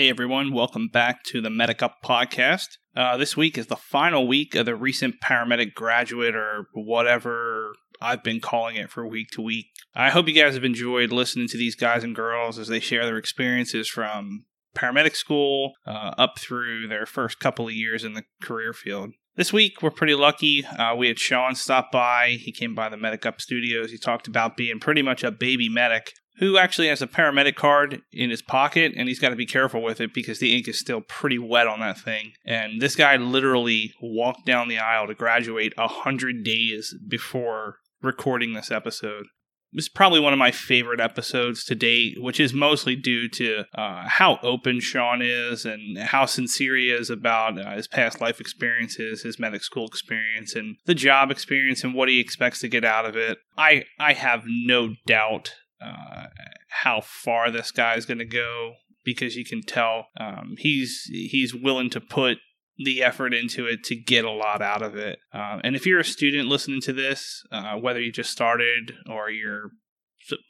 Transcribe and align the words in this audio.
Hey 0.00 0.08
everyone, 0.08 0.54
welcome 0.54 0.88
back 0.88 1.24
to 1.24 1.42
the 1.42 1.50
Medic 1.50 1.82
Up 1.82 1.96
podcast. 2.02 2.78
Uh, 2.96 3.18
this 3.18 3.36
week 3.36 3.58
is 3.58 3.66
the 3.66 3.76
final 3.76 4.26
week 4.26 4.54
of 4.54 4.64
the 4.64 4.74
recent 4.74 5.16
paramedic 5.22 5.74
graduate 5.74 6.34
or 6.34 6.68
whatever 6.72 7.74
I've 8.00 8.24
been 8.24 8.40
calling 8.40 8.76
it 8.76 8.90
for 8.90 9.06
week 9.06 9.28
to 9.32 9.42
week. 9.42 9.66
I 9.94 10.08
hope 10.08 10.26
you 10.26 10.32
guys 10.32 10.54
have 10.54 10.64
enjoyed 10.64 11.12
listening 11.12 11.48
to 11.48 11.58
these 11.58 11.74
guys 11.74 12.02
and 12.02 12.16
girls 12.16 12.58
as 12.58 12.68
they 12.68 12.80
share 12.80 13.04
their 13.04 13.18
experiences 13.18 13.90
from 13.90 14.46
paramedic 14.74 15.16
school 15.16 15.74
uh, 15.86 16.14
up 16.16 16.38
through 16.38 16.88
their 16.88 17.04
first 17.04 17.38
couple 17.38 17.66
of 17.66 17.74
years 17.74 18.02
in 18.02 18.14
the 18.14 18.24
career 18.40 18.72
field. 18.72 19.10
This 19.36 19.52
week, 19.52 19.82
we're 19.82 19.90
pretty 19.90 20.14
lucky. 20.14 20.64
Uh, 20.64 20.94
we 20.96 21.08
had 21.08 21.18
Shawn 21.18 21.54
stop 21.54 21.92
by. 21.92 22.38
He 22.40 22.52
came 22.52 22.74
by 22.74 22.88
the 22.88 22.96
Medic 22.96 23.26
Up 23.26 23.38
Studios. 23.38 23.90
He 23.90 23.98
talked 23.98 24.26
about 24.26 24.56
being 24.56 24.80
pretty 24.80 25.02
much 25.02 25.22
a 25.22 25.30
baby 25.30 25.68
medic 25.68 26.14
who 26.40 26.56
actually 26.56 26.88
has 26.88 27.02
a 27.02 27.06
paramedic 27.06 27.54
card 27.54 28.02
in 28.12 28.30
his 28.30 28.42
pocket, 28.42 28.92
and 28.96 29.08
he's 29.08 29.20
got 29.20 29.28
to 29.28 29.36
be 29.36 29.46
careful 29.46 29.82
with 29.82 30.00
it 30.00 30.12
because 30.12 30.40
the 30.40 30.56
ink 30.56 30.66
is 30.66 30.78
still 30.78 31.02
pretty 31.02 31.38
wet 31.38 31.66
on 31.66 31.80
that 31.80 31.98
thing. 31.98 32.32
And 32.44 32.80
this 32.80 32.96
guy 32.96 33.16
literally 33.16 33.92
walked 34.02 34.46
down 34.46 34.68
the 34.68 34.78
aisle 34.78 35.06
to 35.06 35.14
graduate 35.14 35.74
a 35.78 35.86
hundred 35.86 36.42
days 36.42 36.94
before 37.06 37.76
recording 38.02 38.54
this 38.54 38.70
episode. 38.70 39.26
Is 39.72 39.88
probably 39.88 40.18
one 40.18 40.32
of 40.32 40.38
my 40.38 40.50
favorite 40.50 40.98
episodes 40.98 41.64
to 41.66 41.76
date, 41.76 42.20
which 42.20 42.40
is 42.40 42.52
mostly 42.52 42.96
due 42.96 43.28
to 43.28 43.66
uh, 43.72 44.08
how 44.08 44.40
open 44.42 44.80
Shawn 44.80 45.22
is 45.22 45.64
and 45.64 45.96
how 45.96 46.26
sincere 46.26 46.76
he 46.76 46.90
is 46.90 47.08
about 47.08 47.56
uh, 47.56 47.76
his 47.76 47.86
past 47.86 48.20
life 48.20 48.40
experiences, 48.40 49.22
his 49.22 49.38
medic 49.38 49.62
school 49.62 49.86
experience, 49.86 50.56
and 50.56 50.76
the 50.86 50.94
job 50.94 51.30
experience, 51.30 51.84
and 51.84 51.94
what 51.94 52.08
he 52.08 52.18
expects 52.18 52.58
to 52.60 52.68
get 52.68 52.84
out 52.84 53.06
of 53.06 53.14
it. 53.14 53.38
I 53.56 53.84
I 54.00 54.14
have 54.14 54.42
no 54.46 54.94
doubt 55.06 55.52
uh, 55.84 56.26
how 56.68 57.00
far 57.00 57.50
this 57.50 57.70
guy 57.70 57.94
is 57.94 58.06
going 58.06 58.18
to 58.18 58.24
go 58.24 58.74
because 59.04 59.36
you 59.36 59.44
can 59.44 59.62
tell 59.62 60.06
um, 60.18 60.54
he's 60.58 61.04
he's 61.10 61.54
willing 61.54 61.90
to 61.90 62.00
put 62.00 62.38
the 62.82 63.02
effort 63.02 63.34
into 63.34 63.66
it 63.66 63.84
to 63.84 63.94
get 63.94 64.24
a 64.24 64.30
lot 64.30 64.62
out 64.62 64.82
of 64.82 64.96
it. 64.96 65.18
Uh, 65.34 65.58
and 65.62 65.76
if 65.76 65.86
you're 65.86 66.00
a 66.00 66.04
student 66.04 66.48
listening 66.48 66.80
to 66.80 66.92
this, 66.92 67.42
uh, 67.52 67.74
whether 67.74 68.00
you 68.00 68.10
just 68.10 68.30
started 68.30 68.94
or 69.08 69.30
you're 69.30 69.70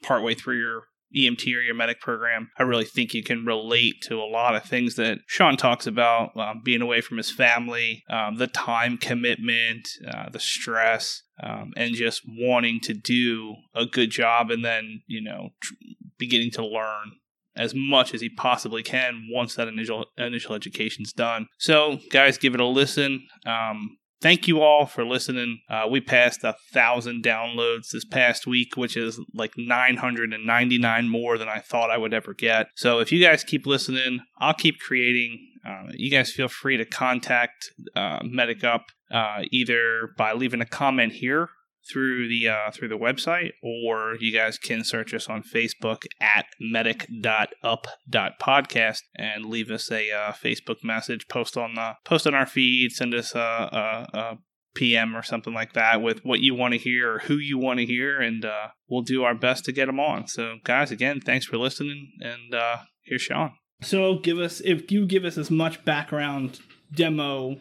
partway 0.03 0.33
through 0.33 0.57
your 0.57 0.83
EMT 1.15 1.45
or 1.55 1.61
your 1.61 1.75
medic 1.75 1.99
program, 1.99 2.49
I 2.57 2.63
really 2.63 2.85
think 2.85 3.13
you 3.13 3.23
can 3.23 3.45
relate 3.45 4.01
to 4.03 4.15
a 4.15 4.25
lot 4.25 4.55
of 4.55 4.63
things 4.63 4.95
that 4.95 5.19
Shawn 5.27 5.57
talks 5.57 5.87
about 5.87 6.35
um, 6.37 6.61
being 6.63 6.81
away 6.81 7.01
from 7.01 7.17
his 7.17 7.31
family, 7.31 8.03
um, 8.09 8.35
the 8.35 8.47
time 8.47 8.97
commitment, 8.97 9.87
uh, 10.07 10.29
the 10.29 10.39
stress, 10.39 11.23
um, 11.41 11.71
and 11.75 11.95
just 11.95 12.21
wanting 12.27 12.79
to 12.81 12.93
do 12.93 13.55
a 13.73 13.85
good 13.85 14.11
job 14.11 14.51
and 14.51 14.63
then, 14.63 15.01
you 15.07 15.21
know, 15.21 15.49
tr- 15.61 15.73
beginning 16.17 16.51
to 16.51 16.65
learn 16.65 17.11
as 17.55 17.73
much 17.75 18.13
as 18.13 18.21
he 18.21 18.29
possibly 18.29 18.83
can 18.83 19.27
once 19.29 19.55
that 19.55 19.67
initial 19.67 20.05
initial 20.17 20.55
education's 20.55 21.11
done. 21.11 21.47
So, 21.57 21.99
guys, 22.09 22.37
give 22.37 22.53
it 22.53 22.61
a 22.61 22.65
listen. 22.65 23.27
Um, 23.45 23.97
thank 24.21 24.47
you 24.47 24.61
all 24.61 24.85
for 24.85 25.05
listening. 25.05 25.59
Uh, 25.69 25.87
we 25.89 26.01
passed 26.01 26.43
a 26.43 26.55
thousand 26.71 27.23
downloads 27.23 27.89
this 27.91 28.05
past 28.05 28.47
week, 28.47 28.75
which 28.75 28.95
is 28.95 29.19
like 29.33 29.53
999 29.57 31.09
more 31.09 31.37
than 31.37 31.49
I 31.49 31.59
thought 31.59 31.91
I 31.91 31.97
would 31.97 32.13
ever 32.13 32.33
get. 32.33 32.67
So, 32.75 32.99
if 32.99 33.11
you 33.11 33.23
guys 33.23 33.43
keep 33.43 33.65
listening, 33.65 34.21
I'll 34.39 34.53
keep 34.53 34.79
creating. 34.79 35.47
Uh, 35.65 35.91
you 35.93 36.09
guys 36.09 36.31
feel 36.31 36.47
free 36.47 36.77
to 36.77 36.85
contact 36.85 37.71
uh, 37.95 38.19
Medic 38.23 38.63
Up 38.63 38.85
uh, 39.11 39.43
either 39.51 40.09
by 40.17 40.33
leaving 40.33 40.61
a 40.61 40.65
comment 40.65 41.13
here 41.13 41.49
through 41.89 42.27
the 42.27 42.47
uh, 42.47 42.69
through 42.71 42.89
the 42.89 42.97
website, 42.97 43.51
or 43.63 44.15
you 44.19 44.33
guys 44.33 44.57
can 44.57 44.83
search 44.83 45.13
us 45.13 45.27
on 45.27 45.43
Facebook 45.43 46.05
at 46.19 46.47
medic.up.podcast 46.59 49.01
and 49.15 49.45
leave 49.45 49.69
us 49.71 49.91
a 49.91 50.11
uh, 50.11 50.31
Facebook 50.31 50.83
message, 50.83 51.27
post 51.27 51.57
on 51.57 51.75
the 51.75 51.93
post 52.05 52.27
on 52.27 52.35
our 52.35 52.45
feed, 52.45 52.91
send 52.91 53.13
us 53.13 53.35
a, 53.35 53.39
a, 53.39 54.07
a 54.17 54.37
PM 54.73 55.15
or 55.15 55.23
something 55.23 55.53
like 55.53 55.73
that 55.73 56.01
with 56.01 56.23
what 56.23 56.39
you 56.39 56.55
want 56.55 56.73
to 56.73 56.79
hear 56.79 57.15
or 57.15 57.19
who 57.19 57.35
you 57.35 57.57
want 57.57 57.79
to 57.79 57.85
hear, 57.85 58.21
and 58.21 58.45
uh, 58.45 58.67
we'll 58.89 59.01
do 59.01 59.23
our 59.23 59.35
best 59.35 59.65
to 59.65 59.71
get 59.71 59.87
them 59.87 59.99
on. 59.99 60.27
So, 60.27 60.57
guys, 60.63 60.91
again, 60.91 61.19
thanks 61.19 61.45
for 61.45 61.57
listening, 61.57 62.11
and 62.21 62.53
uh, 62.53 62.77
here's 63.03 63.21
Shawn. 63.21 63.53
So, 63.81 64.19
give 64.19 64.39
us 64.39 64.61
if 64.61 64.91
you 64.91 65.05
give 65.05 65.25
us 65.25 65.37
as 65.37 65.51
much 65.51 65.83
background 65.83 66.59
demo 66.93 67.57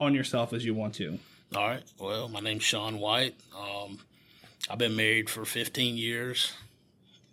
on 0.00 0.14
yourself 0.14 0.52
as 0.52 0.64
you 0.64 0.74
want 0.74 0.94
to. 0.94 1.18
All 1.54 1.68
right. 1.68 1.82
Well, 1.98 2.28
my 2.28 2.40
name's 2.40 2.64
Shawn 2.64 2.98
White. 2.98 3.36
Um, 3.56 3.98
I've 4.68 4.78
been 4.78 4.96
married 4.96 5.30
for 5.30 5.44
15 5.44 5.96
years 5.96 6.52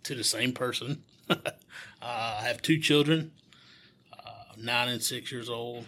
to 0.04 0.14
the 0.14 0.22
same 0.22 0.52
person. 0.52 1.02
uh, 1.30 1.36
I 2.00 2.42
have 2.42 2.62
two 2.62 2.78
children, 2.78 3.32
uh, 4.12 4.54
nine 4.56 4.88
and 4.88 5.02
six 5.02 5.32
years 5.32 5.48
old. 5.48 5.86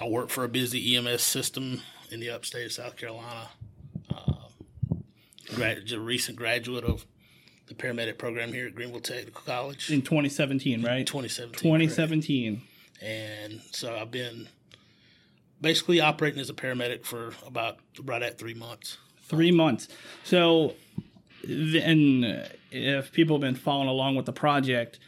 I 0.00 0.06
work 0.08 0.28
for 0.28 0.44
a 0.44 0.48
busy 0.48 0.96
EMS 0.96 1.22
system 1.22 1.80
in 2.10 2.20
the 2.20 2.30
upstate 2.30 2.66
of 2.66 2.72
South 2.72 2.96
Carolina. 2.96 3.48
Uh, 4.14 4.32
grad- 5.54 5.90
a 5.92 6.00
recent 6.00 6.36
graduate 6.36 6.84
of 6.84 7.06
the 7.68 7.74
paramedic 7.74 8.18
program 8.18 8.52
here 8.52 8.66
at 8.66 8.74
Greenville 8.74 9.00
Technical 9.00 9.40
College 9.46 9.90
in 9.90 10.02
2017, 10.02 10.82
right? 10.82 11.06
2017. 11.06 11.58
2017. 11.58 12.56
Correct. 12.56 13.02
And 13.02 13.60
so 13.72 13.96
I've 13.96 14.10
been 14.10 14.48
basically 15.64 16.00
operating 16.00 16.40
as 16.40 16.50
a 16.50 16.54
paramedic 16.54 17.04
for 17.04 17.32
about 17.44 17.78
right 18.04 18.22
at 18.22 18.38
three 18.38 18.54
months. 18.54 18.98
Three 19.22 19.50
months. 19.50 19.88
So, 20.22 20.74
and 21.42 22.46
if 22.70 23.10
people 23.10 23.36
have 23.36 23.40
been 23.40 23.56
following 23.56 23.88
along 23.88 24.14
with 24.14 24.26
the 24.26 24.32
project, 24.32 24.98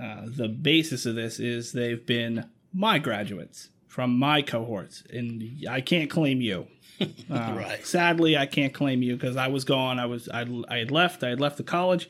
uh, 0.00 0.22
the 0.26 0.48
basis 0.48 1.06
of 1.06 1.14
this 1.14 1.38
is 1.38 1.72
they've 1.72 2.04
been 2.04 2.46
my 2.74 2.98
graduates 2.98 3.70
from 3.86 4.18
my 4.18 4.42
cohorts, 4.42 5.04
and 5.12 5.64
I 5.68 5.80
can't 5.80 6.10
claim 6.10 6.40
you. 6.40 6.66
Uh, 7.00 7.06
right. 7.30 7.84
Sadly, 7.84 8.36
I 8.36 8.46
can't 8.46 8.74
claim 8.74 9.02
you 9.02 9.16
because 9.16 9.36
I 9.36 9.48
was 9.48 9.64
gone. 9.64 9.98
I 9.98 10.06
was 10.06 10.28
I, 10.28 10.46
I 10.68 10.78
had 10.78 10.90
left. 10.90 11.22
I 11.22 11.28
had 11.28 11.40
left 11.40 11.56
the 11.56 11.64
college. 11.64 12.08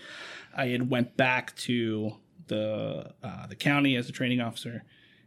I 0.56 0.69
had 0.69 0.91
went 0.91 1.16
back 1.16 1.55
to 1.56 2.16
the 2.49 3.12
uh, 3.22 3.47
the 3.47 3.56
county 3.56 3.97
as 3.97 4.09
a 4.09 4.12
training 4.12 4.41
officer, 4.41 4.84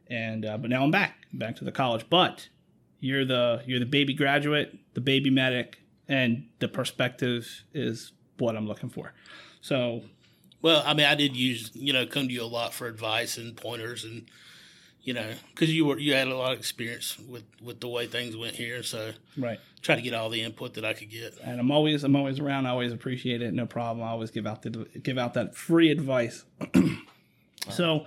and 0.07 0.45
uh, 0.45 0.57
but 0.57 0.69
now 0.69 0.83
I'm 0.83 0.91
back 0.91 1.27
back 1.33 1.55
to 1.57 1.63
the 1.63 1.71
college. 1.71 2.05
But 2.09 2.49
you're 3.03 3.25
the 3.25 3.61
you're 3.65 3.79
the 3.79 3.85
baby 3.85 4.13
graduate, 4.13 4.79
the 4.93 5.01
baby 5.01 5.29
medic, 5.29 5.77
and 6.07 6.47
the 6.59 6.69
perspective 6.69 7.65
is 7.73 8.13
what 8.37 8.55
I'm 8.55 8.65
looking 8.65 8.89
for. 8.89 9.13
So, 9.59 10.03
well, 10.61 10.81
I 10.85 10.93
mean, 10.93 11.05
I 11.05 11.15
did 11.15 11.35
use 11.35 11.69
you 11.73 11.91
know 11.91 12.05
come 12.05 12.29
to 12.29 12.33
you 12.33 12.43
a 12.43 12.45
lot 12.45 12.73
for 12.73 12.87
advice 12.87 13.37
and 13.37 13.57
pointers 13.57 14.05
and 14.05 14.29
you 15.01 15.13
know 15.13 15.33
because 15.53 15.73
you 15.73 15.85
were 15.85 15.99
you 15.99 16.13
had 16.13 16.29
a 16.29 16.37
lot 16.37 16.53
of 16.53 16.59
experience 16.59 17.19
with 17.19 17.43
with 17.61 17.81
the 17.81 17.89
way 17.89 18.07
things 18.07 18.37
went 18.37 18.55
here, 18.55 18.81
so 18.83 19.11
right. 19.37 19.59
Try 19.81 19.95
to 19.95 20.01
get 20.01 20.13
all 20.13 20.29
the 20.29 20.41
input 20.41 20.75
that 20.75 20.85
I 20.85 20.93
could 20.93 21.09
get. 21.11 21.37
And 21.43 21.59
I'm 21.59 21.71
always 21.71 22.05
I'm 22.05 22.15
always 22.15 22.39
around. 22.39 22.67
I 22.67 22.69
always 22.69 22.93
appreciate 22.93 23.41
it. 23.41 23.53
No 23.53 23.65
problem. 23.65 24.07
I 24.07 24.11
always 24.11 24.31
give 24.31 24.47
out 24.47 24.61
the 24.61 24.69
give 25.03 25.17
out 25.17 25.33
that 25.33 25.57
free 25.57 25.91
advice. 25.91 26.45
so, 27.69 28.05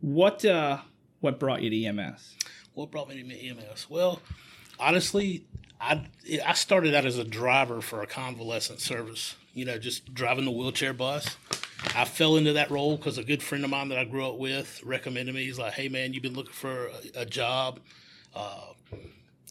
what 0.00 0.42
uh 0.46 0.78
what 1.20 1.38
brought 1.38 1.60
you 1.60 1.68
to 1.68 1.84
EMS? 1.84 2.36
What 2.74 2.90
brought 2.90 3.08
me 3.08 3.22
to 3.22 3.48
EMS? 3.48 3.88
Well, 3.88 4.20
honestly, 4.78 5.44
I 5.80 6.06
I 6.44 6.54
started 6.54 6.94
out 6.94 7.04
as 7.04 7.18
a 7.18 7.24
driver 7.24 7.80
for 7.80 8.02
a 8.02 8.06
convalescent 8.06 8.80
service. 8.80 9.36
You 9.54 9.64
know, 9.64 9.78
just 9.78 10.14
driving 10.14 10.44
the 10.44 10.50
wheelchair 10.50 10.92
bus. 10.92 11.36
I 11.94 12.04
fell 12.04 12.36
into 12.36 12.52
that 12.52 12.70
role 12.70 12.96
because 12.96 13.18
a 13.18 13.24
good 13.24 13.42
friend 13.42 13.64
of 13.64 13.70
mine 13.70 13.88
that 13.88 13.98
I 13.98 14.04
grew 14.04 14.26
up 14.26 14.38
with 14.38 14.80
recommended 14.84 15.34
me. 15.34 15.44
He's 15.44 15.58
like, 15.58 15.72
"Hey, 15.74 15.88
man, 15.88 16.12
you've 16.12 16.22
been 16.22 16.34
looking 16.34 16.52
for 16.52 16.88
a, 17.14 17.22
a 17.22 17.26
job." 17.26 17.80
Uh, 18.34 18.74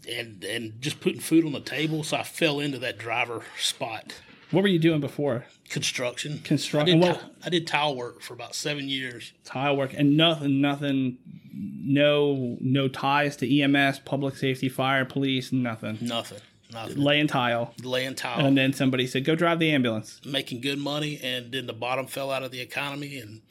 and 0.07 0.43
and 0.43 0.81
just 0.81 1.01
putting 1.01 1.19
food 1.19 1.45
on 1.45 1.51
the 1.51 1.59
table. 1.59 2.03
So 2.03 2.17
I 2.17 2.23
fell 2.23 2.59
into 2.59 2.79
that 2.79 2.97
driver 2.97 3.43
spot. 3.59 4.13
What 4.51 4.63
were 4.63 4.67
you 4.69 4.79
doing 4.79 4.99
before? 4.99 5.45
Construction. 5.69 6.39
Construction. 6.39 7.03
I 7.03 7.07
did, 7.07 7.17
well, 7.21 7.31
I 7.43 7.49
did 7.49 7.67
tile 7.67 7.95
work 7.95 8.21
for 8.21 8.33
about 8.33 8.55
seven 8.55 8.89
years. 8.89 9.33
Tile 9.45 9.77
work 9.77 9.93
and 9.93 10.17
nothing, 10.17 10.59
nothing, 10.59 11.17
no, 11.53 12.57
no 12.59 12.87
ties 12.87 13.35
to 13.37 13.61
EMS, 13.61 13.99
public 13.99 14.35
safety, 14.35 14.67
fire, 14.67 15.05
police, 15.05 15.51
nothing. 15.51 15.99
Nothing. 16.01 16.39
Nothing. 16.71 16.97
Laying 16.97 17.27
tile. 17.27 17.73
Laying 17.83 18.15
tile. 18.15 18.45
And 18.45 18.57
then 18.57 18.73
somebody 18.73 19.07
said, 19.07 19.25
"Go 19.25 19.35
drive 19.35 19.59
the 19.59 19.71
ambulance." 19.71 20.21
Making 20.23 20.61
good 20.61 20.77
money, 20.77 21.19
and 21.21 21.51
then 21.51 21.65
the 21.65 21.73
bottom 21.73 22.05
fell 22.05 22.31
out 22.31 22.43
of 22.43 22.51
the 22.51 22.61
economy, 22.61 23.17
and 23.17 23.41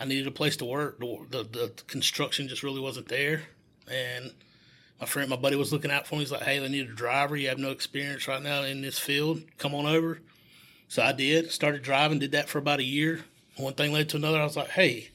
I 0.00 0.04
needed 0.04 0.26
a 0.26 0.32
place 0.32 0.56
to 0.56 0.64
work. 0.64 0.98
The, 0.98 1.26
the, 1.30 1.42
the 1.44 1.72
construction 1.86 2.48
just 2.48 2.64
really 2.64 2.80
wasn't 2.80 3.08
there, 3.08 3.42
and 3.88 4.32
my 5.00 5.06
friend, 5.06 5.30
my 5.30 5.36
buddy 5.36 5.54
was 5.54 5.72
looking 5.72 5.92
out 5.92 6.08
for 6.08 6.16
me. 6.16 6.22
He's 6.22 6.32
like, 6.32 6.42
"Hey, 6.42 6.58
they 6.58 6.68
need 6.68 6.88
a 6.88 6.92
driver. 6.92 7.36
You 7.36 7.48
have 7.48 7.58
no 7.58 7.70
experience 7.70 8.26
right 8.26 8.42
now 8.42 8.62
in 8.62 8.82
this 8.82 8.98
field. 8.98 9.42
Come 9.58 9.74
on 9.74 9.86
over." 9.86 10.20
So 10.88 11.02
I 11.02 11.12
did. 11.12 11.50
Started 11.50 11.82
driving. 11.82 12.18
Did 12.18 12.32
that 12.32 12.48
for 12.48 12.58
about 12.58 12.80
a 12.80 12.84
year. 12.84 13.24
One 13.56 13.74
thing 13.74 13.92
led 13.92 14.08
to 14.10 14.16
another. 14.16 14.38
I 14.40 14.44
was 14.44 14.56
like, 14.56 14.68
"Hey, 14.70 15.10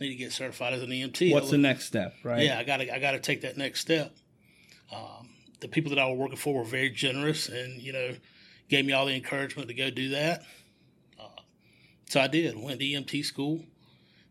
I 0.00 0.04
need 0.04 0.10
to 0.10 0.14
get 0.16 0.32
certified 0.32 0.72
as 0.74 0.82
an 0.82 0.90
EMT." 0.90 1.32
What's 1.32 1.50
the 1.50 1.58
next 1.58 1.84
step? 1.84 2.14
Right? 2.24 2.42
Yeah, 2.44 2.58
I 2.58 2.64
got 2.64 2.78
to. 2.78 2.94
I 2.94 2.98
got 2.98 3.12
to 3.12 3.20
take 3.20 3.42
that 3.42 3.56
next 3.56 3.80
step. 3.80 4.14
Um, 4.92 5.28
the 5.60 5.68
people 5.68 5.90
that 5.90 5.98
I 5.98 6.06
was 6.06 6.18
working 6.18 6.36
for 6.36 6.54
were 6.54 6.64
very 6.64 6.90
generous, 6.90 7.48
and 7.48 7.80
you 7.80 7.92
know, 7.92 8.14
gave 8.68 8.84
me 8.86 8.92
all 8.92 9.06
the 9.06 9.14
encouragement 9.14 9.68
to 9.68 9.74
go 9.74 9.90
do 9.90 10.10
that. 10.10 10.42
Uh, 11.20 11.24
So 12.08 12.20
I 12.20 12.26
did. 12.28 12.56
Went 12.58 12.80
to 12.80 12.86
EMT 12.86 13.24
school. 13.24 13.64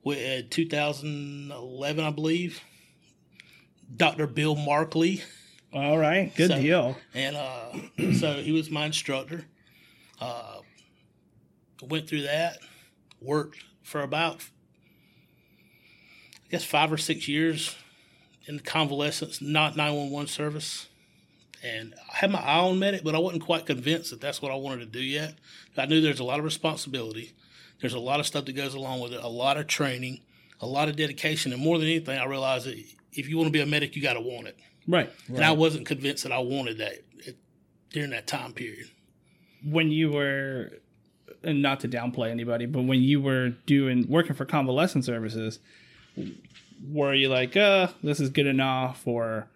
Went 0.03 0.19
in 0.21 0.49
2011, 0.49 2.03
I 2.05 2.09
believe. 2.11 2.61
Dr. 3.95 4.27
Bill 4.27 4.55
Markley. 4.55 5.23
All 5.73 5.97
right, 5.97 6.33
good 6.35 6.51
So- 6.51 6.61
deal. 6.61 6.97
And 7.13 7.35
uh, 7.35 7.71
so 8.19 8.33
he 8.41 8.51
was 8.51 8.69
my 8.69 8.85
instructor. 8.85 9.45
Uh, 10.21 10.59
went 11.81 12.07
through 12.07 12.23
that, 12.23 12.59
worked 13.21 13.63
for 13.83 14.01
about, 14.01 14.37
I 16.45 16.49
guess, 16.49 16.63
five 16.63 16.91
or 16.91 16.97
six 16.97 17.27
years 17.27 17.75
in 18.47 18.57
the 18.57 18.63
convalescence, 18.63 19.41
not 19.41 19.75
911 19.75 20.27
service. 20.27 20.87
And 21.63 21.95
I 22.13 22.17
had 22.17 22.31
my 22.31 22.39
eye 22.39 22.59
on 22.59 22.77
medic, 22.77 23.03
but 23.03 23.15
I 23.15 23.19
wasn't 23.19 23.43
quite 23.43 23.65
convinced 23.65 24.11
that 24.11 24.21
that's 24.21 24.41
what 24.41 24.51
I 24.51 24.55
wanted 24.55 24.79
to 24.79 24.85
do 24.85 25.01
yet. 25.01 25.35
I 25.77 25.85
knew 25.87 25.99
there's 25.99 26.19
a 26.19 26.23
lot 26.23 26.39
of 26.39 26.45
responsibility. 26.45 27.33
There's 27.81 27.93
a 27.93 27.99
lot 27.99 28.19
of 28.19 28.27
stuff 28.27 28.45
that 28.45 28.53
goes 28.53 28.75
along 28.75 29.01
with 29.01 29.13
it, 29.13 29.23
a 29.23 29.27
lot 29.27 29.57
of 29.57 29.67
training, 29.67 30.21
a 30.61 30.67
lot 30.67 30.89
of 30.89 30.95
dedication. 30.95 31.51
And 31.51 31.61
more 31.61 31.77
than 31.79 31.87
anything, 31.87 32.17
I 32.19 32.25
realized 32.25 32.67
that 32.67 32.77
if 33.11 33.27
you 33.27 33.37
want 33.37 33.47
to 33.47 33.51
be 33.51 33.61
a 33.61 33.65
medic, 33.65 33.95
you 33.95 34.01
got 34.01 34.13
to 34.13 34.21
want 34.21 34.47
it. 34.47 34.57
Right. 34.87 35.11
And 35.27 35.43
I 35.43 35.51
wasn't 35.51 35.87
convinced 35.87 36.23
that 36.23 36.31
I 36.31 36.39
wanted 36.39 36.77
that 36.77 36.99
during 37.89 38.11
that 38.11 38.27
time 38.27 38.53
period. 38.53 38.87
when 39.63 39.89
you 39.89 40.11
were 40.11 40.71
and 41.45 41.61
not 41.61 41.79
to 41.81 41.87
downplay 41.87 42.29
anybody, 42.31 42.65
but 42.65 42.83
when 42.83 43.01
you 43.01 43.21
were 43.21 43.49
doing 43.65 44.05
working 44.09 44.35
for 44.35 44.45
convalescent 44.45 45.05
services, 45.05 45.59
were 46.89 47.13
you 47.13 47.29
like, 47.29 47.55
uh, 47.55 47.87
this 48.03 48.19
is 48.19 48.29
good 48.29 48.47
enough 48.47 49.05
or 49.05 49.47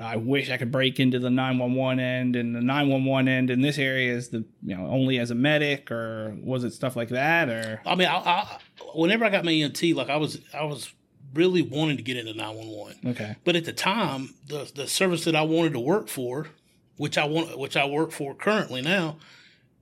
I 0.00 0.16
wish 0.16 0.50
I 0.50 0.56
could 0.56 0.70
break 0.70 1.00
into 1.00 1.18
the 1.18 1.30
911 1.30 2.00
end 2.00 2.36
and 2.36 2.54
the 2.54 2.60
911 2.60 3.28
end 3.28 3.50
in 3.50 3.62
this 3.62 3.78
area 3.78 4.12
is 4.12 4.28
the 4.28 4.44
you 4.62 4.76
know 4.76 4.86
only 4.86 5.18
as 5.18 5.30
a 5.30 5.34
medic 5.34 5.90
or 5.90 6.36
was 6.42 6.64
it 6.64 6.72
stuff 6.72 6.96
like 6.96 7.08
that 7.10 7.48
or 7.48 7.80
I 7.86 7.94
mean, 7.94 8.08
I, 8.08 8.16
I, 8.16 8.58
whenever 8.94 9.24
I 9.24 9.30
got 9.30 9.44
my 9.44 9.52
EMT, 9.52 9.94
like 9.94 10.10
I 10.10 10.16
was, 10.16 10.40
I 10.52 10.64
was 10.64 10.92
really 11.34 11.62
wanting 11.62 11.96
to 11.96 12.02
get 12.02 12.16
into 12.16 12.34
911. 12.34 13.10
okay 13.10 13.36
But 13.44 13.56
at 13.56 13.64
the 13.64 13.72
time, 13.72 14.34
the 14.46 14.70
the 14.74 14.86
service 14.86 15.24
that 15.24 15.36
I 15.36 15.42
wanted 15.42 15.72
to 15.72 15.80
work 15.80 16.08
for, 16.08 16.48
which 16.96 17.16
I 17.16 17.24
want, 17.24 17.58
which 17.58 17.76
I 17.76 17.86
work 17.86 18.12
for 18.12 18.34
currently 18.34 18.82
now, 18.82 19.16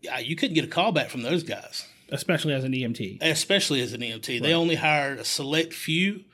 yeah, 0.05 0.19
you 0.19 0.37
couldn't 0.37 0.55
get 0.55 0.65
a 0.65 0.69
call 0.69 0.93
back 0.93 1.11
from 1.11 1.23
those 1.23 1.43
guys, 1.43 1.87
especially 2.11 2.53
as 2.53 2.65
an 2.65 2.73
EMT 2.73 3.19
especially 3.23 3.81
as 3.81 3.93
an 3.93 4.01
EMT. 4.01 4.43
They 4.43 4.55
only 4.55 4.75
hired 4.75 5.19
a 5.19 5.25
select 5.25 5.73
few, 5.73 6.25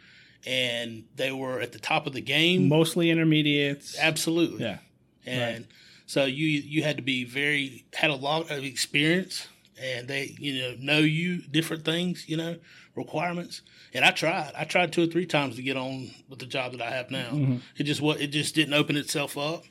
and 0.47 1.05
they 1.17 1.33
were 1.33 1.61
at 1.61 1.73
the 1.73 1.79
top 1.79 2.07
of 2.07 2.13
the 2.13 2.21
game. 2.21 2.69
mostly 2.69 3.11
intermediates. 3.11 3.99
Absolutely. 3.99 4.65
yeah. 4.65 4.79
And 5.27 5.67
so 6.07 6.25
you 6.25 6.47
you 6.47 6.83
had 6.83 6.97
to 6.97 7.03
be 7.03 7.25
very 7.25 7.85
had 7.95 8.11
a 8.11 8.17
lot 8.17 8.51
of 8.51 8.65
experience 8.65 9.47
and 9.81 10.09
they 10.09 10.35
you 10.39 10.61
know 10.61 10.75
know 10.79 10.99
you 10.99 11.39
different 11.39 11.85
things 11.85 12.29
you 12.29 12.37
know 12.37 12.57
requirements. 12.95 13.63
And 13.93 14.05
i 14.05 14.11
tried. 14.11 14.53
I 14.57 14.65
tried 14.65 14.93
two 14.93 15.03
or 15.05 15.07
three 15.07 15.27
times 15.27 15.57
to 15.57 15.63
get 15.63 15.77
on 15.77 16.11
with 16.29 16.39
the 16.39 16.47
job 16.47 16.73
that 16.73 16.83
i 16.83 16.91
have 16.91 17.11
now. 17.11 17.31
Mm-hmm. 17.31 17.57
It 17.77 17.85
just 17.85 18.01
what 18.01 18.21
it 18.21 18.29
just 18.29 18.55
didn't 18.55 18.75
open 18.75 18.97
itself 18.97 19.39
up. 19.39 19.65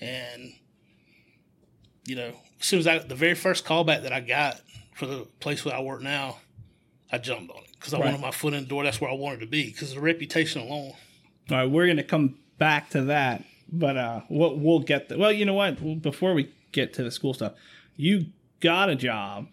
And 0.00 0.54
you 2.06 2.16
know 2.16 2.32
as 2.62 2.66
soon 2.66 2.78
as 2.78 2.86
i 2.86 2.98
the 2.98 3.14
very 3.14 3.34
first 3.34 3.64
callback 3.66 4.02
that 4.02 4.12
i 4.12 4.20
got 4.20 4.58
for 4.94 5.04
the 5.06 5.26
place 5.40 5.64
where 5.64 5.74
i 5.74 5.80
work 5.80 6.00
now 6.00 6.38
i 7.12 7.18
jumped 7.18 7.50
on 7.52 7.58
it 7.64 7.70
because 7.78 7.92
i 7.92 7.98
Right. 7.98 8.06
wanted 8.06 8.20
my 8.22 8.30
foot 8.30 8.54
in 8.54 8.62
the 8.62 8.68
door 8.68 8.84
that's 8.84 9.00
where 9.00 9.10
i 9.10 9.14
wanted 9.14 9.40
to 9.40 9.46
be 9.46 9.66
because 9.66 9.92
the 9.94 10.00
reputation 10.00 10.62
alone 10.62 10.92
All 11.50 11.56
right, 11.58 11.66
we're 11.70 11.86
gonna 11.86 12.02
come 12.04 12.38
back 12.58 12.88
to 12.90 13.02
that, 13.02 13.44
but 13.70 13.96
uh, 13.96 14.20
we'll, 14.30 14.56
we'll 14.56 14.78
get 14.78 15.08
the, 15.08 15.18
well. 15.18 15.32
You 15.32 15.44
know 15.44 15.54
what? 15.54 16.00
Before 16.00 16.32
we 16.32 16.52
get 16.70 16.92
to 16.94 17.02
the 17.02 17.10
school 17.10 17.34
stuff, 17.34 17.54
you 17.96 18.26
got 18.60 18.88
a 18.88 18.94
job 18.94 19.48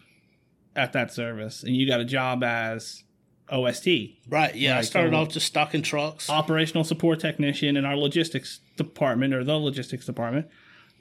at 0.76 0.94
that 0.94 1.12
service, 1.12 1.64
and 1.64 1.76
you 1.76 1.88
got 1.88 2.00
a 2.00 2.06
job 2.06 2.44
as 2.44 3.04
OST, 3.52 3.88
right 4.30 4.54
yeah 4.56 4.78
i 4.78 4.82
started 4.82 5.12
so- 5.14 5.18
off 5.18 5.30
just 5.30 5.48
stocking 5.48 5.82
trucks 5.82 6.30
operational 6.30 6.84
support 6.84 7.20
technician 7.20 7.76
in 7.76 7.84
our 7.86 7.96
logistics 7.98 8.60
department 8.78 9.34
or 9.34 9.44
the 9.44 9.56
logistics 9.58 10.06
department 10.06 10.46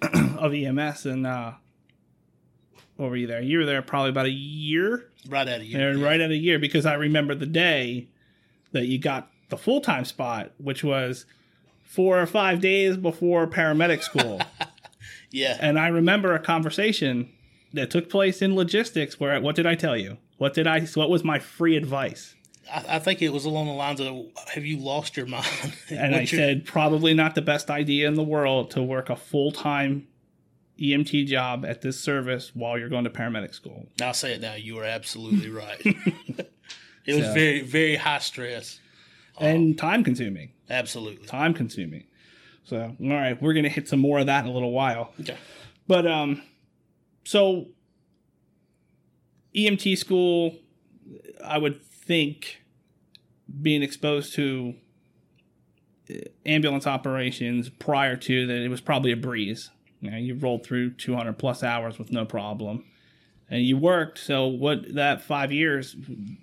of 0.39 0.55
EMS. 0.55 1.05
And 1.05 1.27
uh, 1.27 1.53
what 2.99 3.11
were 3.11 3.17
you 3.17 3.27
there? 3.27 3.41
You 3.41 3.59
were 3.59 3.65
there 3.65 3.81
probably 3.81 4.11
about 4.11 4.27
a 4.27 4.31
year, 4.31 5.09
right 5.29 5.49
out 5.49 5.61
of 5.61 5.65
year. 5.65 5.89
and 5.91 6.03
right 6.03 6.21
at 6.21 6.31
a 6.31 6.37
year 6.37 6.59
because 6.59 6.85
I 6.85 6.95
remember 6.95 7.35
the 7.35 7.47
day 7.47 8.09
that 8.73 8.87
you 8.87 8.99
got 8.99 9.31
the 9.49 9.57
full 9.57 9.81
time 9.81 10.05
spot, 10.05 10.51
which 10.59 10.85
was 10.85 11.25
four 11.85 12.21
or 12.21 12.27
five 12.27 12.61
days 12.61 12.97
before 12.97 13.47
paramedic 13.47 14.03
school. 14.03 14.41
yeah 15.31 15.57
and 15.61 15.79
I 15.79 15.89
remember 15.89 16.35
a 16.35 16.39
conversation 16.39 17.31
that 17.73 17.91
took 17.91 18.09
place 18.11 18.41
in 18.43 18.55
logistics 18.55 19.21
where 19.21 19.39
what 19.41 19.55
did 19.57 19.67
I 19.67 19.75
tell 19.75 19.97
you? 19.97 20.19
What 20.39 20.55
did 20.55 20.67
I 20.67 20.81
what 20.95 21.09
was 21.11 21.23
my 21.25 21.39
free 21.39 21.77
advice? 21.77 22.35
I, 22.73 22.97
I 22.97 22.99
think 22.99 23.23
it 23.23 23.31
was 23.33 23.45
along 23.45 23.67
the 23.67 23.73
lines 23.73 24.01
of 24.01 24.27
"Have 24.55 24.65
you 24.67 24.79
lost 24.79 25.17
your 25.17 25.27
mind?" 25.27 25.47
And 25.91 26.15
I 26.15 26.21
your- 26.21 26.27
said 26.27 26.65
probably 26.67 27.15
not 27.15 27.35
the 27.35 27.43
best 27.43 27.71
idea 27.71 28.09
in 28.09 28.15
the 28.15 28.23
world 28.23 28.71
to 28.73 28.83
work 28.83 29.09
a 29.09 29.17
full 29.17 29.53
time 29.53 30.09
EMT 30.81 31.27
job 31.27 31.65
at 31.65 31.83
this 31.83 31.99
service 32.01 32.53
while 32.55 32.79
you're 32.79 32.89
going 32.89 33.05
to 33.05 33.11
paramedic 33.11 33.55
school. 33.55 33.89
I'll 34.01 34.15
say 34.15 34.35
it 34.35 34.41
now. 34.41 34.55
You 34.55 34.77
were 34.77 34.85
absolutely 34.85 35.51
right. 35.51 35.81
it 35.85 37.15
was 37.15 37.25
So- 37.27 37.35
very, 37.35 37.63
very 37.63 37.97
high 37.97 38.19
stress. 38.21 38.81
And 39.41 39.79
time 39.79 40.03
consuming. 40.03 40.51
Absolutely. 40.69 41.27
Time 41.27 41.55
consuming. 41.55 42.05
So, 42.65 42.97
all 43.01 43.09
right, 43.09 43.41
we're 43.41 43.53
going 43.55 43.63
to 43.65 43.69
hit 43.71 43.89
some 43.89 44.01
more 44.01 44.19
of 44.19 44.27
that 44.27 44.45
in 44.45 44.51
a 44.51 44.53
little 44.53 44.73
while. 44.73 45.13
Okay. 45.21 45.37
But 45.87 46.07
um, 46.07 46.43
so 47.25 47.69
EMT 49.57 49.97
school, 49.97 50.57
I 51.45 51.59
would 51.59 51.83
think 51.83 52.63
being 53.63 53.83
exposed 53.83 54.35
to 54.35 54.75
uh, 56.11 56.15
ambulance 56.45 56.87
operations 56.87 57.69
prior 57.71 58.17
to 58.17 58.47
that, 58.47 58.57
it 58.57 58.69
was 58.69 58.81
probably 58.81 59.13
a 59.13 59.17
breeze. 59.17 59.71
You 60.01 60.11
know, 60.11 60.17
you 60.17 60.35
rolled 60.35 60.65
through 60.65 60.93
200 60.93 61.39
plus 61.39 61.63
hours 61.63 61.99
with 61.99 62.13
no 62.13 62.25
problem, 62.25 62.85
and 63.51 63.63
you 63.65 63.77
worked. 63.77 64.19
So, 64.19 64.47
what 64.47 64.95
that 64.95 65.23
five 65.23 65.51
years? 65.53 65.97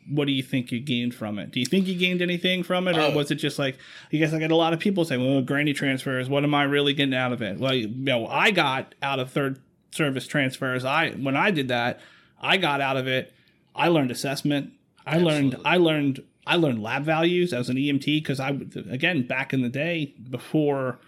What 0.09 0.25
do 0.25 0.33
you 0.33 0.43
think 0.43 0.71
you 0.71 0.79
gained 0.79 1.15
from 1.15 1.39
it? 1.39 1.51
Do 1.51 1.59
you 1.59 1.65
think 1.65 1.87
you 1.87 1.95
gained 1.95 2.21
anything 2.21 2.63
from 2.63 2.88
it, 2.88 2.97
or 2.97 3.01
Uh, 3.01 3.12
was 3.15 3.31
it 3.31 3.35
just 3.35 3.57
like? 3.57 3.77
I 4.12 4.17
guess 4.17 4.33
I 4.33 4.39
get 4.39 4.51
a 4.51 4.55
lot 4.55 4.74
of 4.74 4.79
people 4.79 5.05
saying, 5.05 5.24
"Well, 5.25 5.41
granny 5.41 5.74
transfers. 5.74 6.27
What 6.29 6.43
am 6.43 6.53
I 6.53 6.63
really 6.63 6.93
getting 6.93 7.13
out 7.15 7.31
of 7.31 7.41
it?" 7.41 7.57
Well, 7.59 7.74
you 7.74 7.88
know, 7.88 8.27
I 8.27 8.51
got 8.51 8.93
out 9.01 9.19
of 9.19 9.31
third 9.31 9.59
service 9.91 10.27
transfers. 10.27 10.83
I 10.83 11.12
when 11.12 11.35
I 11.38 11.51
did 11.51 11.69
that, 11.69 12.01
I 12.41 12.57
got 12.57 12.81
out 12.81 12.97
of 12.97 13.07
it. 13.07 13.33
I 13.75 13.88
learned 13.88 14.12
assessment. 14.12 14.71
I 15.05 15.19
learned. 15.19 15.55
I 15.63 15.77
learned. 15.77 16.24
I 16.47 16.57
learned 16.57 16.83
lab 16.83 17.03
values 17.03 17.53
as 17.53 17.69
an 17.69 17.77
EMT 17.77 18.05
because 18.19 18.39
I 18.39 18.51
would- 18.51 18.85
again 18.89 19.24
back 19.24 19.51
in 19.53 19.62
the 19.62 19.69
day 19.69 20.13
before 20.29 21.00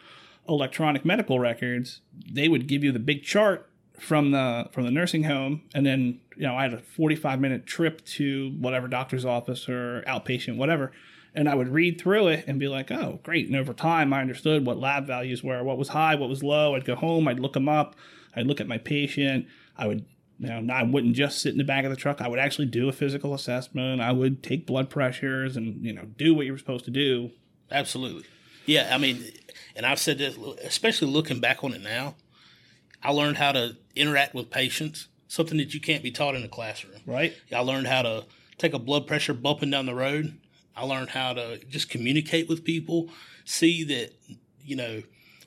electronic 0.48 1.06
medical 1.06 1.40
records, 1.40 2.02
they 2.32 2.48
would 2.48 2.68
give 2.68 2.84
you 2.84 2.92
the 2.92 3.00
big 3.00 3.24
chart 3.24 3.70
from 4.00 4.32
the 4.32 4.70
from 4.72 4.86
the 4.86 4.92
nursing 4.92 5.24
home, 5.24 5.64
and 5.74 5.86
then 5.86 6.20
you 6.36 6.44
know 6.44 6.56
I 6.56 6.64
had 6.64 6.74
a 6.74 6.80
forty 6.80 7.16
five 7.16 7.40
minute 7.40 7.66
trip 7.66 8.06
to 8.06 8.52
whatever 8.60 8.88
doctor's 8.88 9.26
office 9.26 9.68
or 9.68 10.04
outpatient, 10.08 10.58
whatever, 10.58 10.92
and 11.34 11.50
I 11.50 11.56
would 11.56 11.70
read 11.70 12.00
through 12.00 12.28
it 12.28 12.46
and 12.48 12.60
be 12.60 12.68
like, 12.68 12.92
oh, 12.92 13.20
great. 13.24 13.48
And 13.48 13.56
over 13.56 13.74
time, 13.74 14.14
I 14.14 14.22
understood 14.22 14.66
what 14.66 14.80
lab 14.80 15.06
values 15.06 15.44
were, 15.44 15.64
what 15.64 15.78
was 15.78 15.90
high, 15.90 16.16
what 16.16 16.30
was 16.30 16.44
low. 16.44 16.76
I'd 16.76 16.86
go 16.86 16.96
home, 16.96 17.28
I'd 17.28 17.40
look 17.40 17.54
them 17.54 17.70
up, 17.70 17.96
I'd 18.36 18.48
look 18.48 18.62
at 18.62 18.68
my 18.68 18.78
patient, 18.78 19.48
I 19.76 19.88
would. 19.88 20.06
You 20.40 20.50
know, 20.50 20.72
I 20.72 20.84
wouldn't 20.84 21.16
just 21.16 21.42
sit 21.42 21.54
in 21.54 21.58
the 21.58 21.64
back 21.64 21.84
of 21.84 21.90
the 21.90 21.96
truck. 21.96 22.22
I 22.22 22.28
would 22.28 22.38
actually 22.38 22.68
do 22.68 22.88
a 22.88 22.92
physical 22.92 23.34
assessment. 23.34 24.02
I 24.02 24.12
would 24.12 24.44
take 24.44 24.68
blood 24.68 24.88
pressures 24.88 25.58
and 25.58 25.84
you 25.84 25.92
know 25.92 26.04
do 26.04 26.36
what 26.36 26.46
you 26.46 26.52
were 26.52 26.60
supposed 26.60 26.86
to 26.86 26.92
do. 26.92 27.32
Absolutely. 27.72 28.24
Yeah. 28.68 28.92
I 28.94 29.00
mean, 29.00 29.24
and 29.78 29.86
I've 29.86 30.00
said 30.00 30.18
this, 30.18 30.36
especially 30.64 31.08
looking 31.10 31.40
back 31.40 31.64
on 31.64 31.72
it 31.74 31.82
now, 31.82 32.16
I 33.04 33.12
learned 33.12 33.38
how 33.38 33.52
to 33.52 33.78
interact 33.96 34.34
with 34.34 34.50
patients, 34.50 35.08
something 35.28 35.58
that 35.60 35.74
you 35.74 35.80
can't 35.80 36.02
be 36.02 36.12
taught 36.12 36.36
in 36.36 36.44
a 36.44 36.48
classroom. 36.48 37.00
Right? 37.06 37.36
I 37.56 37.60
learned 37.60 37.88
how 37.88 38.02
to 38.02 38.26
take 38.58 38.74
a 38.74 38.80
blood 38.80 39.06
pressure 39.06 39.36
bumping 39.36 39.70
down 39.70 39.86
the 39.86 39.94
road. 39.96 40.38
I 40.76 40.84
learned 40.84 41.12
how 41.12 41.34
to 41.34 41.60
just 41.70 41.90
communicate 41.90 42.50
with 42.50 42.64
people, 42.64 43.10
see 43.46 43.84
that, 43.86 44.14
you 44.64 44.76
know, 44.76 45.04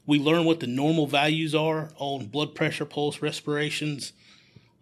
we 0.06 0.18
learn 0.18 0.44
what 0.44 0.60
the 0.60 0.66
normal 0.66 1.06
values 1.06 1.54
are 1.54 1.90
on 1.96 2.26
blood 2.26 2.54
pressure, 2.54 2.84
pulse, 2.84 3.20
respirations, 3.20 4.12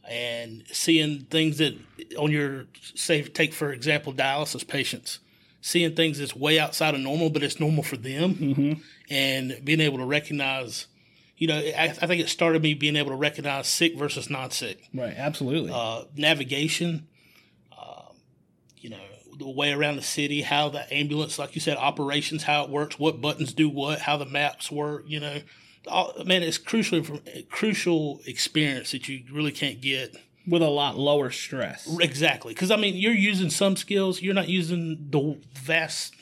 and 0.08 0.64
seeing 0.72 1.20
things 1.24 1.58
that 1.58 1.74
on 2.18 2.30
your, 2.30 2.66
say, 2.94 3.22
take 3.22 3.52
for 3.52 3.72
example, 3.72 4.12
dialysis 4.12 4.66
patients, 4.66 5.18
seeing 5.60 5.94
things 5.94 6.18
that's 6.18 6.36
way 6.36 6.58
outside 6.58 6.94
of 6.94 7.00
normal, 7.00 7.30
but 7.30 7.42
it's 7.42 7.60
normal 7.60 7.82
for 7.82 7.96
them, 7.96 8.34
mm-hmm. 8.34 8.72
And 9.10 9.60
being 9.64 9.80
able 9.80 9.98
to 9.98 10.04
recognize, 10.04 10.86
you 11.36 11.46
know, 11.48 11.56
I, 11.56 11.94
I 12.02 12.06
think 12.06 12.20
it 12.20 12.28
started 12.28 12.62
me 12.62 12.74
being 12.74 12.96
able 12.96 13.10
to 13.10 13.16
recognize 13.16 13.68
sick 13.68 13.96
versus 13.96 14.28
non 14.30 14.50
sick 14.50 14.88
Right. 14.94 15.14
Absolutely. 15.16 15.70
uh, 15.74 16.04
navigation, 16.16 17.08
um, 17.76 18.16
you 18.76 18.90
know, 18.90 19.00
the 19.38 19.48
way 19.48 19.72
around 19.72 19.96
the 19.96 20.02
city, 20.02 20.42
how 20.42 20.68
the 20.68 20.92
ambulance, 20.92 21.38
like 21.38 21.54
you 21.54 21.60
said, 21.60 21.76
operations, 21.76 22.42
how 22.42 22.64
it 22.64 22.70
works, 22.70 22.98
what 22.98 23.20
buttons 23.20 23.52
do 23.52 23.68
what, 23.68 24.00
how 24.00 24.16
the 24.16 24.26
maps 24.26 24.70
work, 24.70 25.04
you 25.06 25.20
know. 25.20 25.40
All, 25.86 26.12
man, 26.26 26.42
it's 26.42 26.58
crucial, 26.58 27.02
crucial 27.50 28.20
experience 28.26 28.90
that 28.90 29.08
you 29.08 29.22
really 29.32 29.52
can't 29.52 29.80
get 29.80 30.14
with 30.46 30.60
a 30.60 30.68
lot 30.68 30.98
lower 30.98 31.30
stress. 31.30 31.88
Exactly, 32.00 32.52
because 32.52 32.70
I 32.70 32.76
mean, 32.76 32.96
you're 32.96 33.12
using 33.12 33.48
some 33.48 33.76
skills. 33.76 34.20
You're 34.20 34.34
not 34.34 34.48
using 34.48 35.06
the 35.10 35.38
vast 35.54 36.14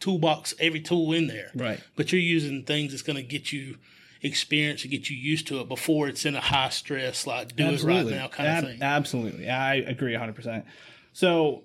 toolbox, 0.00 0.54
every 0.58 0.80
tool 0.80 1.12
in 1.12 1.26
there. 1.26 1.50
Right. 1.54 1.80
But 1.96 2.12
you're 2.12 2.20
using 2.20 2.64
things 2.64 2.92
that's 2.92 3.02
going 3.02 3.16
to 3.16 3.22
get 3.22 3.52
you 3.52 3.76
experience 4.22 4.82
and 4.82 4.90
get 4.90 5.08
you 5.10 5.16
used 5.16 5.46
to 5.48 5.60
it 5.60 5.68
before 5.68 6.08
it's 6.08 6.24
in 6.24 6.34
a 6.34 6.40
high 6.40 6.68
stress, 6.70 7.26
like 7.26 7.54
do 7.56 7.64
Absolutely. 7.64 8.12
it 8.12 8.16
right 8.16 8.20
now 8.22 8.28
kind 8.28 8.48
Ab- 8.48 8.64
of 8.64 8.70
thing. 8.70 8.82
Absolutely. 8.82 9.50
I 9.50 9.74
agree 9.76 10.14
100%. 10.14 10.64
So 11.12 11.64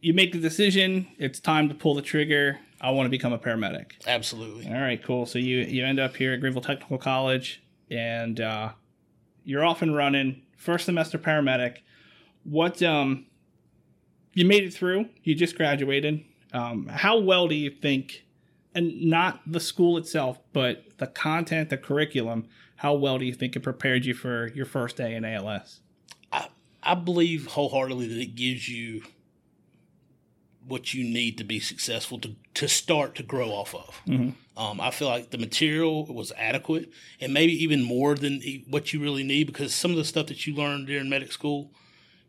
you 0.00 0.14
make 0.14 0.32
the 0.32 0.38
decision, 0.40 1.08
it's 1.18 1.40
time 1.40 1.68
to 1.68 1.74
pull 1.74 1.94
the 1.94 2.02
trigger. 2.02 2.58
I 2.80 2.90
want 2.90 3.06
to 3.06 3.10
become 3.10 3.32
a 3.32 3.38
paramedic. 3.38 3.92
Absolutely. 4.06 4.66
All 4.68 4.80
right, 4.80 5.02
cool. 5.02 5.24
So 5.24 5.38
you 5.38 5.58
you 5.60 5.84
end 5.84 5.98
up 5.98 6.14
here 6.16 6.34
at 6.34 6.40
Greenville 6.40 6.60
Technical 6.62 6.98
College 6.98 7.62
and 7.90 8.38
uh, 8.40 8.72
you're 9.44 9.64
off 9.64 9.80
and 9.80 9.96
running, 9.96 10.42
first 10.58 10.84
semester 10.84 11.18
paramedic. 11.18 11.78
What 12.44 12.82
um 12.82 13.26
you 14.34 14.44
made 14.44 14.64
it 14.64 14.74
through, 14.74 15.08
you 15.22 15.34
just 15.34 15.56
graduated. 15.56 16.22
Um, 16.56 16.86
how 16.88 17.18
well 17.18 17.48
do 17.48 17.54
you 17.54 17.70
think 17.70 18.24
and 18.74 19.02
not 19.02 19.40
the 19.46 19.60
school 19.60 19.96
itself, 19.96 20.38
but 20.52 20.84
the 20.98 21.06
content, 21.06 21.70
the 21.70 21.76
curriculum, 21.76 22.46
how 22.76 22.94
well 22.94 23.18
do 23.18 23.24
you 23.24 23.34
think 23.34 23.56
it 23.56 23.60
prepared 23.60 24.04
you 24.04 24.14
for 24.14 24.48
your 24.48 24.66
first 24.66 24.96
day 24.96 25.14
in 25.14 25.24
ALS? 25.24 25.80
I, 26.32 26.48
I 26.82 26.94
believe 26.94 27.46
wholeheartedly 27.46 28.08
that 28.08 28.20
it 28.20 28.34
gives 28.34 28.68
you 28.68 29.02
what 30.66 30.94
you 30.94 31.04
need 31.04 31.38
to 31.38 31.44
be 31.44 31.60
successful 31.60 32.18
to, 32.20 32.34
to 32.54 32.68
start 32.68 33.14
to 33.16 33.22
grow 33.22 33.50
off 33.50 33.74
of. 33.74 34.00
Um, 34.56 34.80
I 34.80 34.90
feel 34.90 35.08
like 35.08 35.30
the 35.30 35.38
material 35.38 36.06
was 36.06 36.32
adequate 36.36 36.90
and 37.20 37.32
maybe 37.32 37.52
even 37.62 37.82
more 37.82 38.14
than 38.14 38.40
what 38.68 38.92
you 38.92 39.00
really 39.00 39.22
need 39.22 39.46
because 39.46 39.74
some 39.74 39.90
of 39.90 39.96
the 39.98 40.04
stuff 40.04 40.26
that 40.26 40.46
you 40.46 40.54
learned 40.54 40.86
during 40.86 41.08
medic 41.08 41.32
school, 41.32 41.70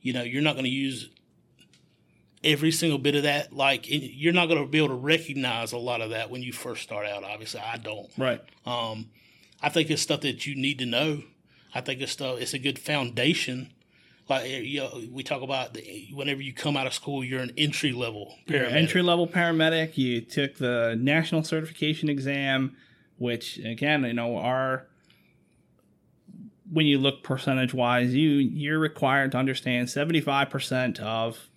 you 0.01 0.11
know, 0.13 0.21
you're 0.21 0.41
not 0.41 0.53
going 0.53 0.65
to 0.65 0.69
use 0.69 1.09
every 2.47 2.71
single 2.71 2.97
bit 2.97 3.15
of 3.15 3.23
that. 3.23 3.53
Like, 3.53 3.85
you're 3.87 4.33
not 4.33 4.47
going 4.47 4.63
to 4.63 4.67
be 4.67 4.77
able 4.79 4.89
to 4.89 4.95
recognize 4.95 5.73
a 5.73 5.77
lot 5.77 6.01
of 6.01 6.11
that 6.11 6.29
when 6.31 6.41
you 6.41 6.53
first 6.53 6.81
start 6.81 7.05
out. 7.05 7.23
Obviously, 7.23 7.59
I 7.59 7.77
don't. 7.77 8.09
Right. 8.17 8.41
Um, 8.65 9.09
I 9.61 9.69
think 9.69 9.89
it's 9.89 10.01
stuff 10.01 10.21
that 10.21 10.45
you 10.45 10.55
need 10.55 10.79
to 10.79 10.85
know. 10.85 11.23
I 11.75 11.81
think 11.81 12.01
it's 12.01 12.11
stuff. 12.11 12.39
It's 12.39 12.53
a 12.53 12.59
good 12.59 12.79
foundation. 12.79 13.73
Like 14.29 14.43
eh, 14.45 14.59
you 14.59 14.79
know, 14.79 15.01
we 15.11 15.23
talk 15.23 15.41
about 15.41 15.73
the, 15.73 16.09
whenever 16.13 16.41
you 16.41 16.53
come 16.53 16.75
out 16.75 16.87
of 16.87 16.93
school, 16.93 17.23
you're 17.23 17.41
an 17.41 17.53
entry 17.57 17.91
level 17.91 18.35
paramedic. 18.47 18.71
entry 18.73 19.01
level 19.01 19.27
paramedic. 19.27 19.97
You 19.97 20.21
took 20.21 20.57
the 20.57 20.97
national 20.99 21.43
certification 21.43 22.09
exam, 22.09 22.75
which 23.17 23.57
again, 23.59 24.03
you 24.03 24.13
know, 24.13 24.37
are 24.37 24.87
when 26.71 26.85
you 26.85 26.97
look 26.97 27.23
percentage 27.23 27.73
wise, 27.73 28.13
you 28.13 28.31
you're 28.31 28.79
required 28.79 29.31
to 29.31 29.37
understand 29.37 29.89
seventy 29.89 30.21
five 30.21 30.49
percent 30.49 30.99
of 30.99 31.47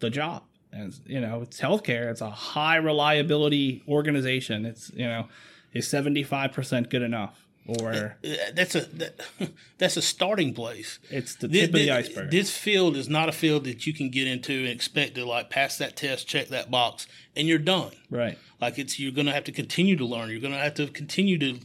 the 0.00 0.10
job. 0.10 0.42
And 0.72 0.94
you 1.06 1.20
know, 1.20 1.42
it's 1.42 1.60
healthcare. 1.60 2.10
It's 2.10 2.20
a 2.20 2.30
high 2.30 2.76
reliability 2.76 3.82
organization. 3.88 4.64
It's 4.66 4.90
you 4.94 5.06
know, 5.06 5.28
is 5.72 5.88
seventy 5.88 6.22
five 6.22 6.52
percent 6.52 6.90
good 6.90 7.00
enough, 7.02 7.42
or 7.66 8.16
Eh, 8.22 8.36
That's 8.54 8.74
a 8.74 8.80
that, 8.96 9.20
that's 9.78 9.96
a 9.96 10.02
starting 10.02 10.52
place. 10.52 10.98
it's 11.10 11.34
the 11.36 11.48
tip 11.48 11.68
of 11.70 11.80
the 11.80 11.90
iceberg? 11.90 12.30
This 12.30 12.50
field 12.54 12.96
is 12.96 13.08
not 13.08 13.28
a 13.30 13.32
field 13.32 13.64
that 13.64 13.86
you 13.86 13.94
can 13.94 14.10
get 14.10 14.26
into 14.26 14.52
and 14.52 14.68
expect 14.68 15.14
to 15.14 15.24
like 15.24 15.48
pass 15.48 15.78
that 15.78 15.96
test, 15.96 16.28
check 16.28 16.48
that 16.48 16.70
box, 16.70 17.06
and 17.34 17.48
you're 17.48 17.58
done. 17.58 17.92
right. 18.10 18.38
Like 18.60 18.78
it's 18.78 18.98
you're 19.00 19.12
gonna 19.12 19.32
have 19.32 19.44
to 19.44 19.52
continue 19.52 19.96
to 19.96 20.04
learn. 20.04 20.28
You're 20.30 20.40
gonna 20.40 20.58
have 20.58 20.74
to 20.74 20.86
continue 20.88 21.38
to 21.38 21.60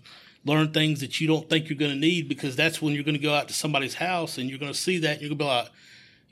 learn 0.45 0.71
things 0.71 1.01
that 1.01 1.19
you 1.19 1.27
don't 1.27 1.49
think 1.49 1.69
you're 1.69 1.77
gonna 1.77 1.95
need 1.95 2.29
because 2.29 2.55
that's 2.55 2.81
when 2.81 2.93
you're 2.93 3.03
gonna 3.03 3.17
go 3.17 3.33
out 3.33 3.47
to 3.49 3.53
somebody's 3.53 3.95
house 3.95 4.37
and 4.37 4.49
you're 4.49 4.59
gonna 4.59 4.73
see 4.73 4.97
that 4.99 5.13
and 5.13 5.21
you're 5.21 5.29
gonna 5.29 5.39
be 5.39 5.43
like, 5.45 5.69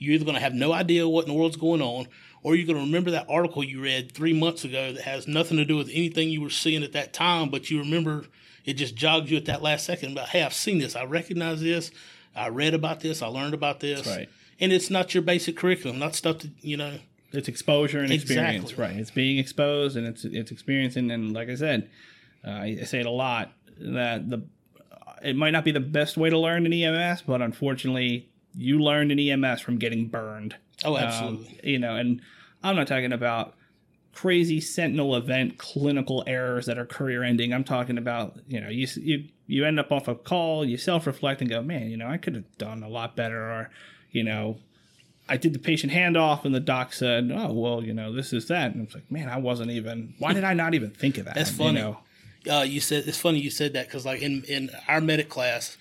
you're 0.01 0.15
either 0.15 0.25
gonna 0.25 0.39
have 0.39 0.53
no 0.53 0.73
idea 0.73 1.07
what 1.07 1.25
in 1.25 1.31
the 1.31 1.37
world's 1.37 1.55
going 1.57 1.81
on, 1.81 2.07
or 2.43 2.55
you're 2.55 2.67
gonna 2.67 2.79
remember 2.85 3.11
that 3.11 3.27
article 3.29 3.63
you 3.63 3.81
read 3.81 4.11
three 4.11 4.33
months 4.33 4.63
ago 4.65 4.91
that 4.91 5.03
has 5.03 5.27
nothing 5.27 5.57
to 5.57 5.65
do 5.65 5.77
with 5.77 5.89
anything 5.89 6.29
you 6.29 6.41
were 6.41 6.49
seeing 6.49 6.83
at 6.83 6.93
that 6.93 7.13
time, 7.13 7.49
but 7.49 7.69
you 7.69 7.79
remember 7.79 8.25
it 8.65 8.73
just 8.73 8.95
jogged 8.95 9.29
you 9.29 9.37
at 9.37 9.45
that 9.45 9.61
last 9.61 9.85
second 9.85 10.11
about, 10.11 10.29
hey, 10.29 10.43
I've 10.43 10.53
seen 10.53 10.79
this, 10.79 10.95
I 10.95 11.03
recognize 11.05 11.61
this, 11.61 11.91
I 12.35 12.49
read 12.49 12.73
about 12.73 12.99
this, 12.99 13.21
I 13.21 13.27
learned 13.27 13.53
about 13.53 13.79
this. 13.79 14.05
Right. 14.07 14.29
And 14.59 14.71
it's 14.71 14.89
not 14.89 15.13
your 15.13 15.23
basic 15.23 15.57
curriculum, 15.57 15.97
not 15.99 16.15
stuff 16.15 16.39
that 16.39 16.51
you 16.61 16.77
know 16.77 16.97
it's 17.33 17.47
exposure 17.47 17.99
and 17.99 18.11
experience 18.11 18.71
Exactly. 18.71 18.83
right 18.83 18.95
it's 18.97 19.11
being 19.11 19.37
exposed 19.37 19.95
and 19.97 20.05
it's 20.05 20.25
it's 20.25 20.51
experiencing 20.51 21.11
and 21.11 21.33
like 21.33 21.49
i 21.49 21.55
said 21.55 21.89
uh, 22.45 22.51
I, 22.51 22.75
say 22.83 22.99
it 22.99 23.05
a 23.05 23.11
lot 23.11 23.53
that 23.79 24.29
the 24.29 24.43
it 25.23 25.35
might 25.35 25.51
not 25.51 25.63
be 25.63 25.71
the 25.71 25.79
best 25.79 26.17
way 26.17 26.29
to 26.29 26.37
learn 26.37 26.65
in 26.65 26.73
ems 26.73 27.21
but 27.21 27.41
unfortunately 27.41 28.29
you 28.55 28.79
learned 28.79 29.11
in 29.11 29.19
ems 29.19 29.61
from 29.61 29.77
getting 29.77 30.07
burned 30.07 30.55
Oh, 30.83 30.95
Um, 30.95 31.03
absolutely. 31.03 31.59
you 31.63 31.79
know 31.79 31.95
and 31.95 32.21
i'm 32.63 32.75
not 32.75 32.87
talking 32.87 33.13
about 33.13 33.55
crazy 34.13 34.59
sentinel 34.59 35.15
event 35.15 35.57
clinical 35.57 36.23
errors 36.27 36.65
that 36.65 36.77
are 36.77 36.85
career 36.85 37.23
ending 37.23 37.53
i'm 37.53 37.63
talking 37.63 37.97
about 37.97 38.37
you 38.47 38.59
know 38.59 38.67
you 38.69 38.87
you 38.97 39.25
you 39.47 39.65
end 39.65 39.79
up 39.79 39.91
off 39.91 40.07
a 40.07 40.15
call 40.15 40.65
you 40.65 40.77
self-reflect 40.77 41.39
and 41.41 41.49
go 41.49 41.61
man 41.61 41.89
you 41.89 41.95
know 41.97 42.07
i 42.07 42.17
could 42.17 42.35
have 42.35 42.57
done 42.57 42.83
a 42.83 42.89
lot 42.89 43.15
better 43.15 43.41
or 43.41 43.69
you 44.11 44.23
know 44.23 44.57
I 45.29 45.37
did 45.37 45.53
the 45.53 45.59
patient 45.59 45.93
handoff, 45.93 46.43
and 46.43 46.53
the 46.53 46.59
doc 46.59 46.91
said, 46.91 47.31
"Oh, 47.33 47.53
well, 47.53 47.81
you 47.81 47.93
know, 47.93 48.11
this 48.11 48.33
is 48.33 48.47
that." 48.49 48.73
And 48.73 48.81
I 48.81 48.85
was 48.85 48.93
like, 48.95 49.09
"Man, 49.09 49.29
I 49.29 49.37
wasn't 49.37 49.71
even. 49.71 50.13
Why 50.19 50.33
did 50.33 50.43
I 50.43 50.53
not 50.53 50.73
even 50.73 50.89
think 50.89 51.17
of 51.19 51.23
that?" 51.25 51.35
That's 51.35 51.51
You 51.51 51.57
funny. 51.57 51.79
know? 51.79 51.99
uh, 52.51 52.63
you 52.63 52.81
said 52.81 53.07
it's 53.07 53.19
funny 53.19 53.39
you 53.39 53.51
said 53.51 53.71
that 53.73 53.85
because 53.87 54.05
like 54.05 54.21
in 54.21 54.43
in 54.49 54.71
our 54.89 54.99
medic 54.99 55.29
class, 55.29 55.77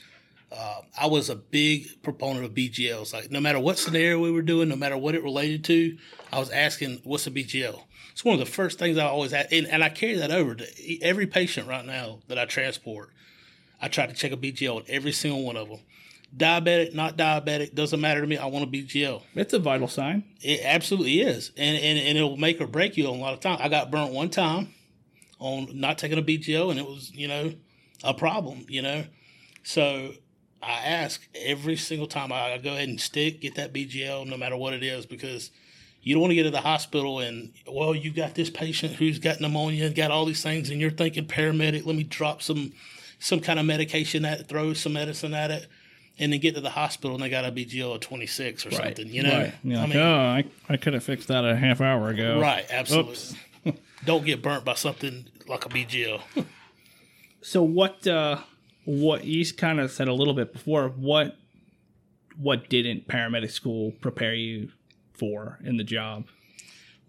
uh, 0.53 0.81
I 0.99 1.07
was 1.07 1.31
a 1.31 1.37
big 1.37 2.03
proponent 2.03 2.45
of 2.45 2.53
BGLs. 2.55 3.13
Like 3.13 3.31
no 3.31 3.41
matter 3.41 3.61
what 3.61 3.79
scenario 3.79 4.19
we 4.19 4.33
were 4.33 4.43
doing, 4.43 4.69
no 4.69 4.77
matter 4.77 4.97
what 4.97 5.15
it 5.15 5.23
related 5.23 5.65
to, 5.65 5.97
I 6.33 6.39
was 6.39 6.51
asking, 6.51 7.01
"What's 7.05 7.27
a 7.27 7.31
BGL?" 7.31 7.81
It's 8.13 8.25
one 8.25 8.35
of 8.35 8.41
the 8.41 8.53
first 8.53 8.79
things 8.79 8.99
I 8.99 9.05
always 9.07 9.33
ask, 9.33 9.53
and, 9.53 9.67
and 9.67 9.85
I 9.85 9.89
carry 9.89 10.17
that 10.17 10.33
over 10.33 10.57
to 10.57 11.03
every 11.03 11.27
patient 11.27 11.69
right 11.69 11.85
now 11.85 12.19
that 12.29 12.39
I 12.39 12.45
transport. 12.45 13.11
I 13.81 13.89
try 13.89 14.07
to 14.07 14.13
check 14.13 14.33
a 14.33 14.37
BGL 14.37 14.77
on 14.77 14.83
every 14.89 15.13
single 15.13 15.43
one 15.43 15.57
of 15.57 15.69
them. 15.69 15.81
Diabetic, 16.37 16.95
not 16.95 17.17
diabetic, 17.17 17.75
doesn't 17.75 18.01
matter 18.01 18.21
to 18.21 18.27
me. 18.27 18.37
I 18.37 18.47
want 18.47 18.65
a 18.65 18.69
BGL. 18.69 19.23
It's 19.35 19.53
a 19.53 19.59
vital 19.59 19.89
sign. 19.89 20.25
It 20.41 20.61
absolutely 20.65 21.21
is, 21.21 21.53
and 21.57 21.77
and, 21.77 21.99
and 21.99 22.19
it'll 22.19 22.37
make 22.37 22.61
or 22.61 22.67
break 22.67 22.97
you 22.97 23.09
a 23.09 23.11
lot 23.11 23.35
of 23.35 23.41
time. 23.41 23.59
I 23.61 23.69
got 23.69 23.91
burnt 23.91 24.13
one 24.13 24.31
time 24.31 24.75
on 25.39 25.69
not 25.79 25.99
taking 25.99 26.19
a 26.19 26.23
BGL, 26.23 26.71
and 26.71 26.79
it 26.79 26.87
was 26.87 27.13
you 27.13 27.29
know 27.29 27.55
a 28.03 28.15
problem, 28.15 28.67
you 28.69 28.83
know. 28.83 29.05
So 29.63 30.13
I 30.63 30.79
ask 30.81 31.27
every 31.35 31.77
single 31.77 32.07
time 32.07 32.33
I 32.33 32.59
go 32.59 32.73
ahead 32.73 32.89
and 32.89 33.01
stick 33.01 33.41
get 33.41 33.55
that 33.55 33.73
BGL, 33.73 34.27
no 34.27 34.37
matter 34.37 34.57
what 34.57 34.75
it 34.75 34.83
is, 34.83 35.07
because 35.07 35.51
you 36.03 36.15
don't 36.15 36.23
want 36.23 36.33
to 36.33 36.35
get 36.35 36.45
to 36.45 36.51
the 36.51 36.61
hospital 36.61 37.19
and 37.21 37.53
well, 37.67 37.95
you've 37.95 38.15
got 38.15 38.35
this 38.35 38.51
patient 38.51 38.95
who's 38.95 39.19
got 39.19 39.41
pneumonia 39.41 39.87
and 39.87 39.95
got 39.95 40.11
all 40.11 40.25
these 40.25 40.43
things, 40.43 40.71
and 40.71 40.81
you're 40.81 40.91
thinking 40.91 41.27
paramedic. 41.27 41.87
Let 41.87 41.97
me 41.97 42.05
drop 42.05 42.43
some 42.43 42.73
some 43.19 43.41
kind 43.41 43.59
of 43.59 43.67
medication 43.67 44.25
at 44.25 44.41
it, 44.41 44.49
throw 44.49 44.73
some 44.73 44.95
medicine 44.95 45.35
at 45.35 45.51
it. 45.51 45.67
And 46.19 46.35
then 46.35 46.41
get 46.41 46.55
to 46.57 46.61
the 46.61 46.69
hospital 46.69 47.15
and 47.15 47.25
they 47.25 47.31
got 47.31 47.47
a 47.47 47.51
BGL 47.51 47.95
of 47.95 48.01
26 48.01 48.67
or 48.67 48.71
something, 48.73 49.09
you 49.09 49.23
know? 49.23 49.39
Right. 49.39 49.55
You're 49.65 49.79
I 49.79 49.87
mean, 49.87 49.97
oh, 49.97 50.17
I, 50.17 50.45
I 50.69 50.77
could 50.77 50.93
have 50.93 51.03
fixed 51.03 51.29
that 51.29 51.47
a 51.47 51.57
half 51.57 51.81
hour 51.81 52.11
ago. 52.11 52.39
Right, 52.39 52.67
absolutely. 52.69 53.39
Don't 54.05 54.27
get 54.27 54.43
burnt 54.43 54.63
by 54.67 54.75
something 54.75 55.25
like 55.47 55.65
a 55.65 55.71
BGL. 55.71 56.21
So 57.41 57.63
what? 57.63 58.07
uh 58.07 58.41
What 58.85 59.25
you 59.25 59.45
kind 59.53 59.81
of 59.81 59.91
said 59.91 60.09
a 60.09 60.15
little 60.15 60.35
bit 60.35 60.53
before. 60.53 60.89
What? 60.89 61.37
What 62.37 62.71
didn't 62.71 63.07
paramedic 63.07 63.51
school 63.51 63.93
prepare 64.01 64.35
you 64.35 64.71
for 65.13 65.59
in 65.63 65.77
the 65.77 65.85
job? 65.85 66.25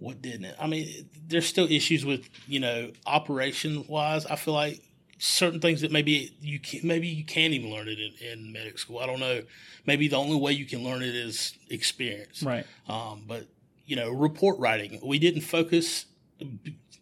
what 0.01 0.19
didn't 0.19 0.45
it? 0.45 0.55
I 0.59 0.65
mean, 0.65 1.07
there's 1.27 1.45
still 1.45 1.71
issues 1.71 2.03
with 2.03 2.27
you 2.47 2.59
know 2.59 2.91
operation 3.05 3.85
wise. 3.87 4.25
I 4.25 4.35
feel 4.35 4.55
like 4.55 4.81
certain 5.19 5.61
things 5.61 5.81
that 5.81 5.91
maybe 5.91 6.35
you 6.41 6.59
can, 6.59 6.81
maybe 6.83 7.07
you 7.07 7.23
can't 7.23 7.53
even 7.53 7.69
learn 7.69 7.87
it 7.87 7.99
in, 7.99 8.27
in 8.27 8.51
medic 8.51 8.79
school. 8.79 8.97
I 8.97 9.05
don't 9.05 9.19
know. 9.19 9.43
Maybe 9.85 10.07
the 10.07 10.17
only 10.17 10.37
way 10.37 10.53
you 10.53 10.65
can 10.65 10.83
learn 10.83 11.03
it 11.03 11.15
is 11.15 11.53
experience. 11.69 12.41
Right. 12.41 12.65
Um, 12.89 13.25
but 13.27 13.45
you 13.85 13.95
know, 13.95 14.09
report 14.09 14.57
writing, 14.57 14.99
we 15.03 15.19
didn't 15.19 15.41
focus 15.41 16.07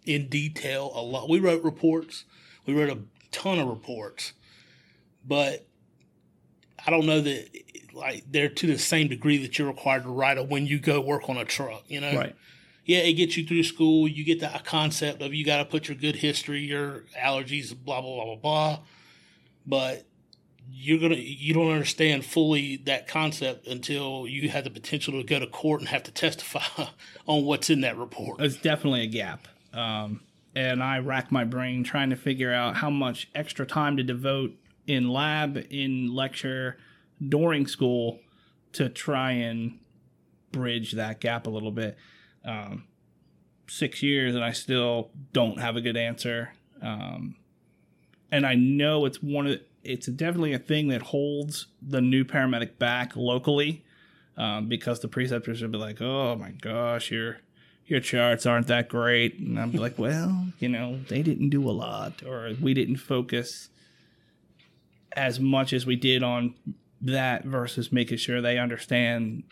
in 0.06 0.28
detail 0.28 0.92
a 0.94 1.02
lot. 1.02 1.30
We 1.30 1.40
wrote 1.40 1.64
reports. 1.64 2.26
We 2.66 2.74
wrote 2.74 2.90
a 2.90 3.00
ton 3.32 3.60
of 3.60 3.70
reports, 3.70 4.34
but 5.26 5.66
I 6.86 6.92
don't 6.92 7.06
know 7.06 7.22
that 7.22 7.50
like 7.94 8.24
they're 8.32 8.50
to 8.50 8.68
the 8.68 8.78
same 8.78 9.08
degree 9.08 9.38
that 9.40 9.58
you're 9.58 9.68
required 9.68 10.04
to 10.04 10.10
write 10.10 10.38
it 10.38 10.48
when 10.48 10.66
you 10.66 10.80
go 10.80 11.02
work 11.02 11.30
on 11.30 11.38
a 11.38 11.46
truck. 11.46 11.84
You 11.88 12.02
know, 12.02 12.16
Right. 12.16 12.36
yeah, 12.86 13.00
it 13.00 13.14
gets 13.14 13.36
you 13.38 13.46
through 13.46 13.64
school. 13.64 14.08
You 14.08 14.24
get 14.24 14.40
the 14.40 14.50
concept 14.64 15.22
of 15.22 15.34
you 15.34 15.44
got 15.46 15.58
to 15.58 15.66
put 15.66 15.88
your 15.88 15.98
good 15.98 16.16
history, 16.16 16.62
your 16.62 17.06
allergies, 17.18 17.76
blah 17.76 18.02
blah 18.02 18.16
blah 18.16 18.26
blah 18.26 18.36
blah. 18.36 18.80
But 19.66 20.06
you're 20.72 21.00
gonna 21.00 21.16
you 21.16 21.54
don't 21.54 21.72
understand 21.72 22.24
fully 22.24 22.78
that 22.86 23.08
concept 23.08 23.66
until 23.68 24.28
you 24.28 24.50
have 24.50 24.64
the 24.64 24.70
potential 24.70 25.14
to 25.14 25.24
go 25.24 25.40
to 25.40 25.48
court 25.48 25.80
and 25.82 25.90
have 25.90 26.04
to 26.04 26.12
testify 26.12 26.62
on 27.28 27.44
what's 27.46 27.70
in 27.70 27.82
that 27.82 27.98
report. 27.98 28.40
It's 28.42 28.56
definitely 28.58 29.02
a 29.02 29.08
gap. 29.08 29.48
Um, 29.74 30.22
and 30.56 30.82
I 30.84 31.00
rack 31.00 31.32
my 31.32 31.44
brain 31.44 31.84
trying 31.84 32.10
to 32.12 32.16
figure 32.16 32.54
out 32.54 32.76
how 32.76 32.90
much 32.90 33.30
extra 33.36 33.66
time 33.66 33.98
to 33.98 34.04
devote 34.04 34.52
in 34.90 35.08
lab, 35.08 35.64
in 35.70 36.14
lecture, 36.16 36.76
during 37.26 37.68
school 37.68 38.20
to 38.74 38.90
try 38.90 39.32
and 39.34 39.78
bridge 40.52 40.94
that 40.94 41.22
gap 41.22 41.46
a 41.46 41.50
little 41.50 41.72
bit. 41.72 41.96
Um, 42.44 42.86
six 43.68 44.02
years 44.02 44.34
and 44.34 44.44
I 44.44 44.52
still 44.52 45.12
don't 45.32 45.60
have 45.60 45.76
a 45.76 45.82
good 45.82 45.96
answer. 45.96 46.54
Um, 46.82 47.36
and 48.32 48.48
I 48.48 48.56
know 48.56 49.06
it's 49.06 49.22
one 49.22 49.46
of 49.46 49.60
it's 49.84 50.08
definitely 50.08 50.54
a 50.54 50.60
thing 50.60 50.88
that 50.88 51.04
holds 51.04 51.68
the 51.82 52.02
new 52.02 52.26
paramedic 52.26 52.80
back 52.80 53.16
locally 53.16 53.86
um, 54.38 54.68
because 54.68 55.02
the 55.02 55.08
preceptors 55.08 55.62
will 55.62 55.70
be 55.70 55.78
like, 55.78 56.02
"Oh 56.02 56.36
my 56.36 56.52
gosh, 56.52 57.12
your 57.12 57.38
your 57.86 58.00
charts 58.00 58.46
aren't 58.46 58.68
that 58.68 58.90
great," 58.90 59.40
and 59.40 59.60
I'm 59.60 59.72
like, 59.72 59.98
"Well, 59.98 60.48
you 60.60 60.70
know, 60.70 61.00
they 61.08 61.22
didn't 61.22 61.50
do 61.50 61.68
a 61.68 61.72
lot, 61.72 62.24
or 62.24 62.54
we 62.60 62.74
didn't 62.74 62.98
focus 62.98 63.70
as 65.14 65.40
much 65.40 65.74
as 65.74 65.86
we 65.86 65.96
did 65.96 66.24
on 66.24 66.56
that 67.02 67.46
versus 67.46 67.92
making 67.92 68.18
sure 68.18 68.42
they 68.42 68.58
understand 68.58 69.44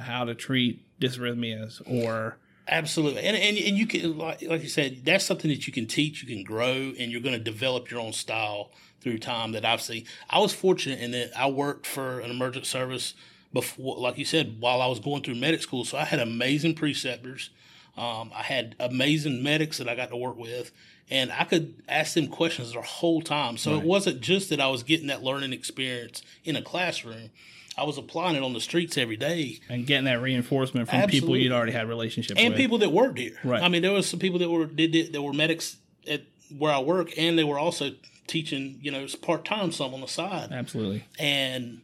how 0.00 0.24
to 0.24 0.34
treat 0.34 0.82
dysrhythmias 1.00 1.82
or." 1.86 2.38
Absolutely, 2.68 3.22
and, 3.22 3.36
and 3.36 3.56
and 3.56 3.76
you 3.78 3.86
can 3.86 4.18
like 4.18 4.40
you 4.40 4.68
said, 4.68 5.04
that's 5.04 5.24
something 5.24 5.50
that 5.50 5.68
you 5.68 5.72
can 5.72 5.86
teach, 5.86 6.22
you 6.22 6.28
can 6.28 6.42
grow, 6.42 6.92
and 6.98 7.12
you're 7.12 7.20
going 7.20 7.36
to 7.36 7.42
develop 7.42 7.90
your 7.90 8.00
own 8.00 8.12
style 8.12 8.72
through 9.00 9.18
time. 9.18 9.52
That 9.52 9.64
I've 9.64 9.80
seen. 9.80 10.04
I 10.28 10.40
was 10.40 10.52
fortunate 10.52 10.98
in 10.98 11.12
that 11.12 11.30
I 11.38 11.48
worked 11.48 11.86
for 11.86 12.18
an 12.18 12.30
emergent 12.30 12.66
service 12.66 13.14
before, 13.52 13.96
like 13.98 14.18
you 14.18 14.24
said, 14.24 14.60
while 14.60 14.82
I 14.82 14.86
was 14.86 14.98
going 14.98 15.22
through 15.22 15.36
medic 15.36 15.62
school. 15.62 15.84
So 15.84 15.96
I 15.96 16.04
had 16.04 16.18
amazing 16.18 16.74
preceptors. 16.74 17.50
Um, 17.96 18.30
I 18.34 18.42
had 18.42 18.74
amazing 18.78 19.42
medics 19.42 19.78
that 19.78 19.88
I 19.88 19.94
got 19.94 20.10
to 20.10 20.16
work 20.16 20.36
with, 20.36 20.70
and 21.10 21.32
I 21.32 21.44
could 21.44 21.82
ask 21.88 22.14
them 22.14 22.28
questions 22.28 22.72
the 22.72 22.80
whole 22.80 23.22
time. 23.22 23.56
So 23.56 23.72
right. 23.72 23.80
it 23.82 23.86
wasn't 23.86 24.20
just 24.20 24.50
that 24.50 24.60
I 24.60 24.68
was 24.68 24.82
getting 24.82 25.06
that 25.08 25.22
learning 25.22 25.52
experience 25.52 26.22
in 26.44 26.56
a 26.56 26.62
classroom. 26.62 27.30
I 27.78 27.84
was 27.84 27.98
applying 27.98 28.36
it 28.36 28.42
on 28.42 28.54
the 28.54 28.60
streets 28.60 28.96
every 28.96 29.16
day 29.16 29.60
and 29.68 29.86
getting 29.86 30.06
that 30.06 30.22
reinforcement 30.22 30.88
from 30.88 30.98
Absolutely. 30.98 31.20
people 31.20 31.36
you'd 31.36 31.52
already 31.52 31.72
had 31.72 31.88
relationships 31.88 32.40
and 32.40 32.54
with. 32.54 32.58
people 32.58 32.78
that 32.78 32.90
worked 32.90 33.18
here. 33.18 33.38
Right. 33.44 33.62
I 33.62 33.68
mean, 33.68 33.82
there 33.82 33.92
was 33.92 34.06
some 34.08 34.18
people 34.18 34.38
that 34.38 34.48
were 34.48 34.64
did 34.64 35.12
that 35.12 35.22
were 35.22 35.34
medics 35.34 35.76
at 36.08 36.22
where 36.56 36.72
I 36.72 36.78
work, 36.78 37.10
and 37.18 37.38
they 37.38 37.44
were 37.44 37.58
also 37.58 37.90
teaching, 38.26 38.78
you 38.80 38.90
know, 38.90 39.00
it's 39.00 39.14
part 39.14 39.44
time 39.44 39.72
some 39.72 39.92
on 39.92 40.00
the 40.00 40.08
side. 40.08 40.52
Absolutely. 40.52 41.04
And 41.18 41.82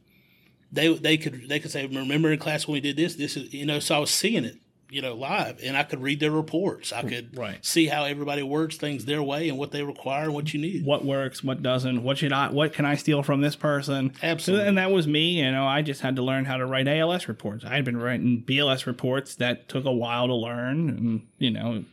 they 0.72 0.94
they 0.94 1.18
could 1.18 1.46
they 1.48 1.60
could 1.60 1.70
say, 1.70 1.86
remember 1.86 2.32
in 2.32 2.38
class 2.38 2.66
when 2.66 2.72
we 2.72 2.80
did 2.80 2.96
this, 2.96 3.16
this 3.16 3.36
is 3.36 3.52
you 3.52 3.66
know, 3.66 3.78
so 3.78 3.94
I 3.94 3.98
was 3.98 4.10
seeing 4.10 4.46
it 4.46 4.56
you 4.92 5.00
know, 5.00 5.14
live, 5.14 5.58
and 5.64 5.74
I 5.74 5.84
could 5.84 6.02
read 6.02 6.20
their 6.20 6.30
reports. 6.30 6.92
I 6.92 7.00
could 7.00 7.38
right. 7.38 7.64
see 7.64 7.86
how 7.86 8.04
everybody 8.04 8.42
works 8.42 8.76
things 8.76 9.06
their 9.06 9.22
way 9.22 9.48
and 9.48 9.56
what 9.56 9.70
they 9.70 9.82
require 9.82 10.24
and 10.24 10.34
what 10.34 10.52
you 10.52 10.60
need. 10.60 10.84
What 10.84 11.02
works, 11.02 11.42
what 11.42 11.62
doesn't, 11.62 12.02
what 12.02 12.18
should 12.18 12.30
I, 12.30 12.50
what 12.50 12.74
can 12.74 12.84
I 12.84 12.96
steal 12.96 13.22
from 13.22 13.40
this 13.40 13.56
person? 13.56 14.12
Absolutely. 14.22 14.68
And 14.68 14.76
that 14.76 14.90
was 14.90 15.06
me. 15.06 15.40
You 15.42 15.50
know, 15.50 15.66
I 15.66 15.80
just 15.80 16.02
had 16.02 16.16
to 16.16 16.22
learn 16.22 16.44
how 16.44 16.58
to 16.58 16.66
write 16.66 16.88
ALS 16.88 17.26
reports. 17.26 17.64
I 17.64 17.74
had 17.74 17.86
been 17.86 17.96
writing 17.96 18.44
BLS 18.46 18.84
reports 18.84 19.34
that 19.36 19.66
took 19.66 19.86
a 19.86 19.90
while 19.90 20.26
to 20.26 20.34
learn, 20.34 20.90
and 20.90 21.26
you 21.38 21.50
know, 21.50 21.86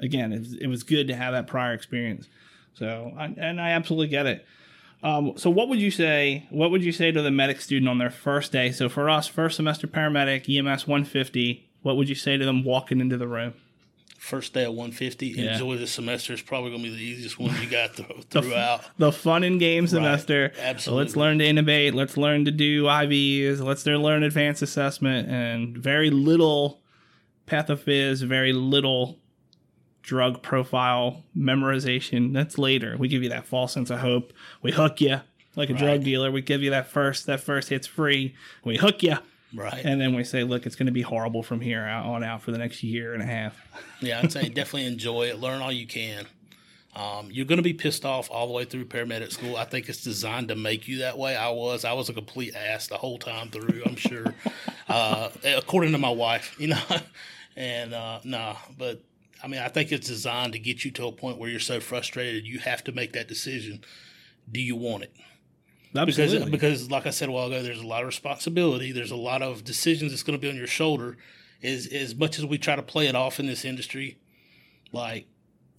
again, 0.00 0.32
it 0.32 0.38
was, 0.38 0.54
it 0.54 0.66
was 0.66 0.82
good 0.82 1.08
to 1.08 1.14
have 1.14 1.34
that 1.34 1.46
prior 1.46 1.74
experience. 1.74 2.26
So, 2.72 3.12
I, 3.18 3.34
and 3.36 3.60
I 3.60 3.72
absolutely 3.72 4.08
get 4.08 4.24
it. 4.24 4.46
Um, 5.02 5.34
so 5.36 5.50
what 5.50 5.68
would 5.68 5.80
you 5.80 5.90
say? 5.90 6.46
What 6.48 6.70
would 6.70 6.82
you 6.82 6.92
say 6.92 7.12
to 7.12 7.20
the 7.20 7.30
medic 7.30 7.60
student 7.60 7.90
on 7.90 7.98
their 7.98 8.10
first 8.10 8.50
day? 8.50 8.72
So 8.72 8.88
for 8.88 9.10
us, 9.10 9.26
first 9.26 9.56
semester 9.56 9.86
paramedic, 9.86 10.48
EMS 10.48 10.86
150 10.86 11.69
what 11.82 11.96
would 11.96 12.08
you 12.08 12.14
say 12.14 12.36
to 12.36 12.44
them 12.44 12.64
walking 12.64 13.00
into 13.00 13.16
the 13.16 13.28
room? 13.28 13.54
First 14.18 14.52
day 14.52 14.64
at 14.64 14.70
150. 14.70 15.28
Yeah. 15.28 15.52
Enjoy 15.52 15.76
the 15.78 15.86
semester. 15.86 16.34
It's 16.34 16.42
probably 16.42 16.70
going 16.70 16.82
to 16.82 16.90
be 16.90 16.94
the 16.94 17.02
easiest 17.02 17.38
one 17.38 17.54
you 17.60 17.70
got 17.70 17.94
throughout. 18.30 18.82
the, 18.98 19.06
the 19.06 19.12
fun 19.12 19.44
and 19.44 19.58
game 19.58 19.86
semester. 19.86 20.52
Right. 20.54 20.64
Absolutely. 20.64 21.04
let's 21.04 21.16
learn 21.16 21.38
to 21.38 21.44
intubate. 21.44 21.94
Let's 21.94 22.18
learn 22.18 22.44
to 22.44 22.50
do 22.50 22.84
IVs. 22.84 23.60
Let's 23.60 23.86
learn 23.86 24.22
advanced 24.22 24.60
assessment 24.60 25.28
and 25.30 25.76
very 25.76 26.10
little 26.10 26.82
pathophys, 27.46 28.22
very 28.22 28.52
little 28.52 29.18
drug 30.02 30.42
profile 30.42 31.24
memorization. 31.36 32.34
That's 32.34 32.58
later. 32.58 32.96
We 32.98 33.08
give 33.08 33.22
you 33.22 33.30
that 33.30 33.46
false 33.46 33.72
sense 33.72 33.90
of 33.90 34.00
hope. 34.00 34.32
We 34.60 34.70
hook 34.70 35.00
you 35.00 35.20
like 35.56 35.70
a 35.70 35.74
right. 35.74 35.82
drug 35.82 36.04
dealer. 36.04 36.30
We 36.30 36.42
give 36.42 36.62
you 36.62 36.70
that 36.70 36.88
first. 36.88 37.26
That 37.26 37.40
first 37.40 37.68
hit's 37.68 37.86
free. 37.86 38.34
We 38.64 38.76
hook 38.76 39.02
you 39.02 39.16
Right. 39.54 39.84
And 39.84 40.00
then 40.00 40.14
we 40.14 40.24
say, 40.24 40.44
look, 40.44 40.66
it's 40.66 40.76
going 40.76 40.86
to 40.86 40.92
be 40.92 41.02
horrible 41.02 41.42
from 41.42 41.60
here 41.60 41.82
on 41.82 42.22
out 42.22 42.42
for 42.42 42.52
the 42.52 42.58
next 42.58 42.82
year 42.82 43.14
and 43.14 43.22
a 43.22 43.26
half. 43.26 43.56
yeah, 44.00 44.20
I'd 44.22 44.32
say 44.32 44.48
definitely 44.48 44.86
enjoy 44.86 45.24
it. 45.24 45.40
Learn 45.40 45.60
all 45.60 45.72
you 45.72 45.86
can. 45.86 46.26
Um, 46.94 47.28
you're 47.30 47.46
going 47.46 47.58
to 47.58 47.62
be 47.62 47.72
pissed 47.72 48.04
off 48.04 48.30
all 48.30 48.48
the 48.48 48.52
way 48.52 48.64
through 48.64 48.86
paramedic 48.86 49.30
school. 49.30 49.56
I 49.56 49.64
think 49.64 49.88
it's 49.88 50.02
designed 50.02 50.48
to 50.48 50.56
make 50.56 50.88
you 50.88 50.98
that 50.98 51.16
way. 51.16 51.36
I 51.36 51.50
was. 51.50 51.84
I 51.84 51.92
was 51.92 52.08
a 52.08 52.12
complete 52.12 52.54
ass 52.56 52.88
the 52.88 52.96
whole 52.96 53.18
time 53.18 53.48
through. 53.50 53.82
I'm 53.86 53.94
sure, 53.94 54.34
uh, 54.88 55.30
according 55.44 55.92
to 55.92 55.98
my 55.98 56.10
wife, 56.10 56.56
you 56.58 56.68
know. 56.68 56.82
and 57.56 57.94
uh, 57.94 58.18
nah, 58.24 58.56
but 58.76 59.02
I 59.42 59.46
mean, 59.46 59.60
I 59.60 59.68
think 59.68 59.92
it's 59.92 60.08
designed 60.08 60.52
to 60.54 60.58
get 60.58 60.84
you 60.84 60.90
to 60.92 61.06
a 61.06 61.12
point 61.12 61.38
where 61.38 61.48
you're 61.48 61.60
so 61.60 61.78
frustrated 61.78 62.44
you 62.44 62.58
have 62.58 62.82
to 62.84 62.92
make 62.92 63.12
that 63.12 63.28
decision. 63.28 63.84
Do 64.50 64.60
you 64.60 64.74
want 64.74 65.04
it? 65.04 65.14
Absolutely. 65.96 66.50
Because, 66.50 66.82
because, 66.82 66.90
like 66.90 67.06
I 67.06 67.10
said 67.10 67.28
a 67.28 67.32
while 67.32 67.46
ago, 67.46 67.62
there's 67.62 67.80
a 67.80 67.86
lot 67.86 68.02
of 68.02 68.06
responsibility. 68.06 68.92
There's 68.92 69.10
a 69.10 69.16
lot 69.16 69.42
of 69.42 69.64
decisions 69.64 70.12
that's 70.12 70.22
going 70.22 70.38
to 70.38 70.40
be 70.40 70.48
on 70.48 70.56
your 70.56 70.66
shoulder. 70.66 71.16
As 71.62 71.86
as 71.88 72.14
much 72.14 72.38
as 72.38 72.46
we 72.46 72.56
try 72.56 72.76
to 72.76 72.82
play 72.82 73.06
it 73.06 73.14
off 73.14 73.38
in 73.38 73.46
this 73.46 73.64
industry, 73.64 74.18
like 74.92 75.26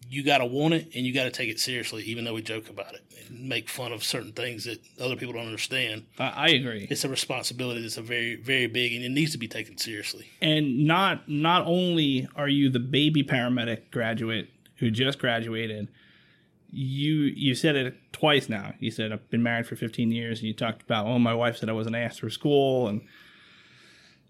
you 0.09 0.23
got 0.23 0.39
to 0.39 0.45
want 0.45 0.73
it 0.73 0.89
and 0.93 1.05
you 1.05 1.13
got 1.13 1.23
to 1.23 1.31
take 1.31 1.49
it 1.49 1.59
seriously, 1.59 2.03
even 2.03 2.25
though 2.25 2.33
we 2.33 2.41
joke 2.41 2.69
about 2.69 2.93
it 2.93 3.01
and 3.29 3.47
make 3.47 3.69
fun 3.69 3.93
of 3.93 4.03
certain 4.03 4.33
things 4.33 4.65
that 4.65 4.79
other 4.99 5.15
people 5.15 5.33
don't 5.33 5.45
understand. 5.45 6.05
I, 6.19 6.29
I 6.29 6.47
agree. 6.49 6.85
It's 6.89 7.05
a 7.05 7.09
responsibility 7.09 7.81
that's 7.81 7.97
a 7.97 8.01
very 8.01 8.35
very 8.35 8.67
big 8.67 8.93
and 8.93 9.03
it 9.03 9.09
needs 9.09 9.31
to 9.31 9.37
be 9.37 9.47
taken 9.47 9.77
seriously. 9.77 10.27
And 10.41 10.85
not 10.85 11.27
not 11.29 11.65
only 11.65 12.27
are 12.35 12.49
you 12.49 12.69
the 12.69 12.79
baby 12.79 13.23
paramedic 13.23 13.89
graduate 13.89 14.49
who 14.77 14.91
just 14.91 15.17
graduated 15.17 15.87
you 16.71 17.13
you 17.35 17.53
said 17.55 17.75
it 17.75 17.95
twice 18.13 18.49
now. 18.49 18.73
You 18.79 18.91
said 18.91 19.11
I've 19.11 19.29
been 19.29 19.43
married 19.43 19.67
for 19.67 19.75
15 19.75 20.11
years, 20.11 20.39
and 20.39 20.47
you 20.47 20.53
talked 20.53 20.81
about 20.81 21.05
oh 21.05 21.19
my 21.19 21.33
wife 21.33 21.57
said 21.57 21.69
I 21.69 21.73
wasn't 21.73 21.95
asked 21.95 22.19
for 22.21 22.29
school, 22.29 22.87
and 22.87 23.01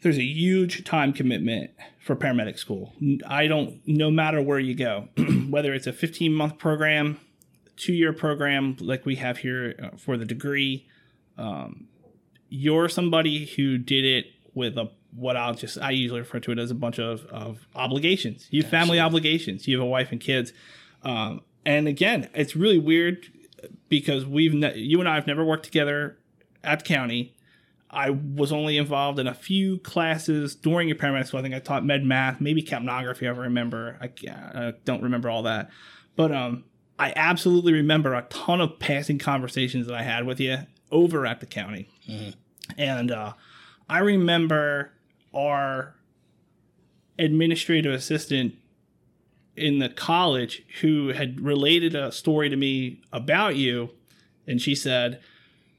there's 0.01 0.17
a 0.17 0.23
huge 0.23 0.83
time 0.83 1.13
commitment 1.13 1.71
for 1.99 2.15
paramedic 2.15 2.57
school. 2.57 2.93
I 3.27 3.47
don't 3.47 3.81
no 3.85 4.09
matter 4.09 4.41
where 4.41 4.59
you 4.59 4.75
go, 4.75 5.09
whether 5.49 5.73
it's 5.73 5.87
a 5.87 5.93
15 5.93 6.33
month 6.33 6.57
program, 6.57 7.19
two 7.77 7.93
year 7.93 8.13
program 8.13 8.75
like 8.79 9.05
we 9.05 9.15
have 9.17 9.39
here 9.39 9.75
uh, 9.81 9.97
for 9.97 10.17
the 10.17 10.25
degree, 10.25 10.87
um, 11.37 11.87
you're 12.49 12.89
somebody 12.89 13.45
who 13.45 13.77
did 13.77 14.03
it 14.03 14.25
with 14.53 14.77
a 14.77 14.89
what 15.15 15.35
I'll 15.37 15.53
just 15.53 15.77
I 15.77 15.91
usually 15.91 16.21
refer 16.21 16.39
to 16.39 16.51
it 16.51 16.59
as 16.59 16.71
a 16.71 16.75
bunch 16.75 16.99
of, 16.99 17.25
of 17.25 17.67
obligations. 17.75 18.47
You 18.49 18.63
have 18.63 18.71
family 18.71 18.99
obligations. 18.99 19.67
You 19.67 19.77
have 19.77 19.85
a 19.85 19.89
wife 19.89 20.11
and 20.11 20.19
kids. 20.19 20.53
Um, 21.03 21.41
and 21.65 21.87
again, 21.87 22.29
it's 22.33 22.55
really 22.55 22.79
weird 22.79 23.27
because 23.89 24.25
we've 24.25 24.53
ne- 24.53 24.77
you 24.77 24.99
and 24.99 25.07
I 25.07 25.15
have 25.15 25.27
never 25.27 25.43
worked 25.43 25.65
together 25.65 26.17
at 26.63 26.83
county. 26.83 27.35
I 27.89 28.09
was 28.09 28.51
only 28.53 28.77
involved 28.77 29.19
in 29.19 29.27
a 29.27 29.33
few 29.33 29.77
classes 29.79 30.55
during 30.55 30.87
your 30.87 30.95
paramedic 30.95 31.27
school. 31.27 31.41
I 31.41 31.43
think 31.43 31.53
I 31.53 31.59
taught 31.59 31.85
med 31.85 32.05
math, 32.05 32.39
maybe 32.39 32.63
capnography. 32.63 33.27
I 33.27 33.37
remember. 33.37 33.97
I, 34.01 34.09
I 34.31 34.73
don't 34.85 35.03
remember 35.03 35.29
all 35.29 35.43
that, 35.43 35.69
but 36.15 36.31
um, 36.31 36.63
I 36.97 37.11
absolutely 37.15 37.73
remember 37.73 38.13
a 38.13 38.21
ton 38.23 38.61
of 38.61 38.79
passing 38.79 39.19
conversations 39.19 39.87
that 39.87 39.95
I 39.95 40.03
had 40.03 40.25
with 40.25 40.39
you 40.39 40.59
over 40.89 41.25
at 41.25 41.41
the 41.41 41.45
county, 41.45 41.89
mm-hmm. 42.07 42.31
and 42.77 43.11
uh, 43.11 43.33
I 43.89 43.99
remember 43.99 44.93
our 45.33 45.95
administrative 47.19 47.93
assistant 47.93 48.55
in 49.55 49.79
the 49.79 49.89
college 49.89 50.63
who 50.81 51.09
had 51.09 51.41
related 51.41 51.95
a 51.95 52.11
story 52.11 52.49
to 52.49 52.55
me 52.55 53.01
about 53.11 53.55
you, 53.55 53.91
and 54.47 54.61
she 54.61 54.75
said, 54.75 55.21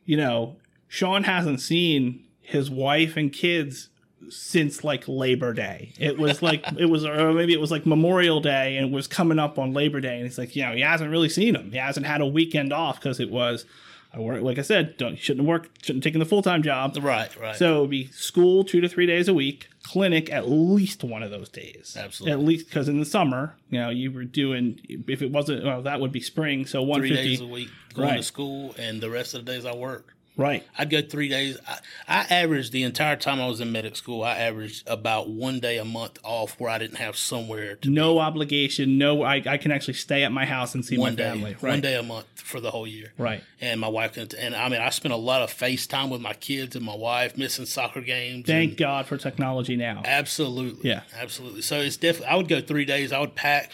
you 0.04 0.16
know, 0.16 0.56
Shawn 0.88 1.24
hasn't 1.24 1.60
seen 1.60 2.24
his 2.40 2.70
wife 2.70 3.16
and 3.16 3.32
kids 3.32 3.88
since 4.28 4.84
like 4.84 5.08
Labor 5.08 5.52
Day. 5.52 5.92
It 5.98 6.18
was 6.18 6.42
like 6.42 6.64
it 6.78 6.86
was, 6.86 7.04
or 7.04 7.32
maybe 7.32 7.52
it 7.52 7.60
was 7.60 7.70
like 7.70 7.86
Memorial 7.86 8.40
Day, 8.40 8.76
and 8.76 8.88
it 8.88 8.92
was 8.92 9.06
coming 9.06 9.38
up 9.38 9.58
on 9.58 9.72
Labor 9.72 10.00
Day, 10.00 10.18
and 10.18 10.26
it's 10.26 10.38
like 10.38 10.54
you 10.54 10.64
know 10.64 10.72
he 10.72 10.80
hasn't 10.80 11.10
really 11.10 11.28
seen 11.28 11.54
them. 11.54 11.70
He 11.70 11.78
hasn't 11.78 12.06
had 12.06 12.20
a 12.20 12.26
weekend 12.26 12.72
off 12.72 13.00
because 13.00 13.20
it 13.20 13.30
was 13.30 13.64
I 14.14 14.20
work, 14.20 14.42
like 14.42 14.58
I 14.58 14.62
said, 14.62 14.98
don't 14.98 15.18
shouldn't 15.18 15.46
work, 15.46 15.70
shouldn't 15.80 16.04
have 16.04 16.10
taken 16.10 16.18
the 16.18 16.26
full 16.26 16.42
time 16.42 16.62
job. 16.62 16.96
Right, 17.00 17.34
right. 17.40 17.56
So 17.56 17.78
it'd 17.78 17.90
be 17.90 18.08
school 18.08 18.62
two 18.62 18.80
to 18.82 18.88
three 18.88 19.06
days 19.06 19.26
a 19.26 19.34
week, 19.34 19.68
clinic 19.82 20.30
at 20.30 20.48
least 20.48 21.02
one 21.02 21.22
of 21.22 21.30
those 21.30 21.48
days. 21.48 21.96
Absolutely. 21.98 22.32
At 22.32 22.40
least 22.40 22.66
because 22.66 22.88
in 22.88 23.00
the 23.00 23.06
summer, 23.06 23.56
you 23.70 23.80
know, 23.80 23.88
you 23.88 24.12
were 24.12 24.24
doing 24.24 24.80
if 25.08 25.22
it 25.22 25.30
wasn't, 25.30 25.64
well, 25.64 25.82
that 25.82 26.00
would 26.00 26.12
be 26.12 26.20
spring. 26.20 26.66
So 26.66 26.82
one 26.82 27.00
three 27.00 27.14
days 27.14 27.40
a 27.40 27.46
week 27.46 27.70
going 27.94 28.08
right. 28.08 28.16
to 28.18 28.22
school, 28.22 28.74
and 28.78 29.00
the 29.00 29.10
rest 29.10 29.34
of 29.34 29.46
the 29.46 29.52
days 29.52 29.64
I 29.64 29.74
work. 29.74 30.14
Right. 30.36 30.64
I'd 30.78 30.88
go 30.88 31.02
three 31.02 31.28
days. 31.28 31.58
I, 31.66 31.78
I 32.08 32.34
averaged 32.34 32.72
the 32.72 32.84
entire 32.84 33.16
time 33.16 33.40
I 33.40 33.46
was 33.48 33.60
in 33.60 33.70
medic 33.70 33.96
school. 33.96 34.22
I 34.22 34.38
averaged 34.38 34.88
about 34.88 35.28
one 35.28 35.60
day 35.60 35.78
a 35.78 35.84
month 35.84 36.18
off 36.22 36.58
where 36.58 36.70
I 36.70 36.78
didn't 36.78 36.96
have 36.96 37.16
somewhere 37.16 37.76
to 37.76 37.90
No 37.90 38.18
obligation. 38.18 38.96
No, 38.96 39.22
I, 39.22 39.42
I 39.46 39.58
can 39.58 39.70
actually 39.70 39.94
stay 39.94 40.24
at 40.24 40.32
my 40.32 40.46
house 40.46 40.74
and 40.74 40.84
see 40.84 40.96
one 40.96 41.12
my 41.12 41.16
day, 41.16 41.30
family. 41.30 41.56
Right. 41.60 41.72
one 41.72 41.80
day 41.82 41.96
a 41.96 42.02
month 42.02 42.26
for 42.34 42.60
the 42.60 42.70
whole 42.70 42.86
year. 42.86 43.12
Right. 43.18 43.44
And 43.60 43.78
my 43.78 43.88
wife 43.88 44.14
can, 44.14 44.28
and 44.38 44.54
I 44.54 44.68
mean, 44.70 44.80
I 44.80 44.88
spent 44.90 45.12
a 45.12 45.18
lot 45.18 45.42
of 45.42 45.50
FaceTime 45.52 46.10
with 46.10 46.22
my 46.22 46.34
kids 46.34 46.76
and 46.76 46.84
my 46.84 46.96
wife, 46.96 47.36
missing 47.36 47.66
soccer 47.66 48.00
games. 48.00 48.46
Thank 48.46 48.78
God 48.78 49.06
for 49.06 49.18
technology 49.18 49.76
now. 49.76 50.02
Absolutely. 50.04 50.88
Yeah. 50.88 51.02
Absolutely. 51.14 51.62
So 51.62 51.78
it's 51.80 51.98
definitely, 51.98 52.28
I 52.28 52.36
would 52.36 52.48
go 52.48 52.60
three 52.62 52.86
days. 52.86 53.12
I 53.12 53.20
would 53.20 53.34
pack, 53.34 53.72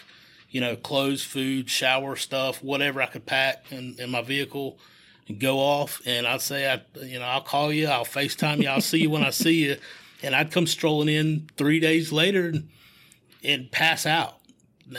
you 0.50 0.60
know, 0.60 0.74
clothes, 0.74 1.22
food, 1.22 1.70
shower 1.70 2.16
stuff, 2.16 2.64
whatever 2.64 3.00
I 3.00 3.06
could 3.06 3.26
pack 3.26 3.66
in, 3.70 3.94
in 3.98 4.10
my 4.10 4.22
vehicle 4.22 4.78
go 5.38 5.58
off. 5.58 6.00
And 6.06 6.26
I'd 6.26 6.40
say, 6.40 6.70
I, 6.72 6.80
you 7.04 7.18
know, 7.18 7.24
I'll 7.26 7.40
call 7.42 7.72
you, 7.72 7.86
I'll 7.88 8.04
FaceTime 8.04 8.62
you, 8.62 8.68
I'll 8.68 8.80
see 8.80 8.98
you 9.00 9.10
when 9.10 9.22
I 9.22 9.30
see 9.30 9.64
you. 9.64 9.76
And 10.22 10.34
I'd 10.34 10.50
come 10.50 10.66
strolling 10.66 11.08
in 11.08 11.48
three 11.56 11.80
days 11.80 12.10
later 12.12 12.48
and, 12.48 12.68
and 13.44 13.70
pass 13.70 14.04
out. 14.06 14.34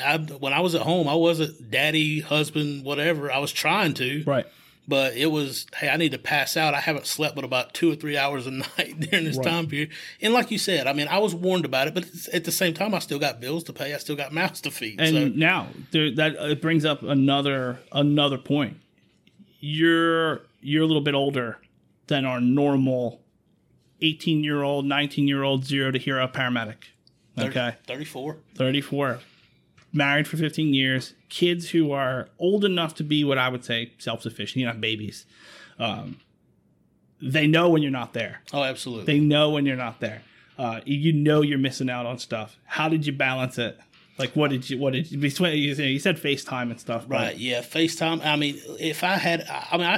I, 0.01 0.17
when 0.17 0.53
I 0.53 0.59
was 0.59 0.75
at 0.75 0.81
home, 0.83 1.07
I 1.07 1.15
wasn't 1.15 1.71
daddy, 1.71 2.19
husband, 2.21 2.85
whatever. 2.85 3.31
I 3.31 3.39
was 3.39 3.51
trying 3.51 3.95
to, 3.95 4.23
Right. 4.25 4.45
but 4.87 5.15
it 5.17 5.25
was, 5.31 5.65
hey, 5.75 5.89
I 5.89 5.97
need 5.97 6.11
to 6.11 6.19
pass 6.19 6.55
out. 6.55 6.75
I 6.75 6.79
haven't 6.79 7.07
slept 7.07 7.33
but 7.35 7.43
about 7.43 7.73
two 7.73 7.91
or 7.91 7.95
three 7.95 8.15
hours 8.15 8.45
a 8.45 8.51
night 8.77 8.99
during 8.99 9.25
this 9.25 9.37
Right. 9.37 9.47
time 9.47 9.65
period. 9.67 9.89
And 10.21 10.31
like 10.31 10.51
you 10.51 10.59
said, 10.59 10.85
I 10.85 10.93
mean, 10.93 11.07
I 11.07 11.17
was 11.17 11.33
warned 11.33 11.65
about 11.65 11.87
it, 11.87 11.95
but 11.95 12.05
at 12.31 12.43
the 12.43 12.51
same 12.51 12.75
time, 12.75 12.93
I 12.93 12.99
still 12.99 13.17
got 13.19 13.41
bills 13.41 13.63
to 13.65 13.73
pay. 13.73 13.93
I 13.95 13.97
still 13.97 14.15
got 14.15 14.31
mouths 14.31 14.61
to 14.61 14.71
feed. 14.71 15.01
And 15.01 15.15
so 15.15 15.27
now 15.29 15.67
there, 15.91 16.11
that 16.15 16.35
it 16.35 16.61
brings 16.61 16.85
up 16.85 17.01
another 17.01 17.79
another 17.91 18.37
point. 18.37 18.77
You're 19.59 20.41
you're 20.61 20.83
a 20.83 20.87
little 20.87 21.01
bit 21.01 21.15
older 21.15 21.59
than 22.07 22.25
our 22.25 22.41
normal 22.41 23.21
18 24.01 24.43
year 24.43 24.63
old, 24.63 24.85
19 24.85 25.27
year 25.27 25.43
old 25.43 25.65
zero 25.65 25.91
to 25.91 25.99
hero 25.99 26.27
paramedic. 26.27 26.77
Okay. 27.37 27.75
34. 27.87 28.37
34, 28.55 29.19
married 29.93 30.27
for 30.27 30.35
15 30.35 30.73
years, 30.73 31.13
kids 31.29 31.69
who 31.69 31.91
are 31.91 32.27
old 32.37 32.65
enough 32.65 32.95
to 32.95 33.03
be 33.03 33.23
what 33.23 33.37
I 33.37 33.47
would 33.47 33.63
say 33.63 33.93
self 33.97 34.21
sufficient, 34.21 34.57
you 34.61 34.65
know, 34.65 34.73
babies. 34.73 35.25
Um, 35.77 36.19
they 37.21 37.47
know 37.47 37.69
when 37.69 37.81
you're 37.81 37.91
not 37.91 38.13
there. 38.13 38.41
Oh, 38.53 38.63
absolutely. 38.63 39.05
They 39.05 39.19
know 39.19 39.51
when 39.51 39.65
you're 39.65 39.77
not 39.77 39.99
there. 39.99 40.21
Uh, 40.57 40.81
you 40.85 41.13
know 41.13 41.41
you're 41.41 41.57
missing 41.57 41.89
out 41.89 42.05
on 42.05 42.17
stuff. 42.17 42.57
How 42.65 42.89
did 42.89 43.05
you 43.05 43.13
balance 43.13 43.57
it? 43.57 43.79
Like, 44.19 44.35
what 44.35 44.51
did 44.51 44.69
you, 44.69 44.77
what 44.77 44.93
did 44.93 45.09
you, 45.11 45.17
between- 45.17 45.57
you 45.57 45.73
said- 45.73 45.89
you 45.89 45.99
said 45.99 46.17
FaceTime 46.17 46.69
and 46.69 46.79
stuff, 46.79 47.05
Right. 47.07 47.37
Yeah. 47.37 47.61
FaceTime. 47.61 48.23
I 48.25 48.35
mean, 48.35 48.59
if 48.79 49.03
I 49.03 49.15
had, 49.15 49.47
I 49.49 49.77
mean, 49.77 49.87
I 49.87 49.97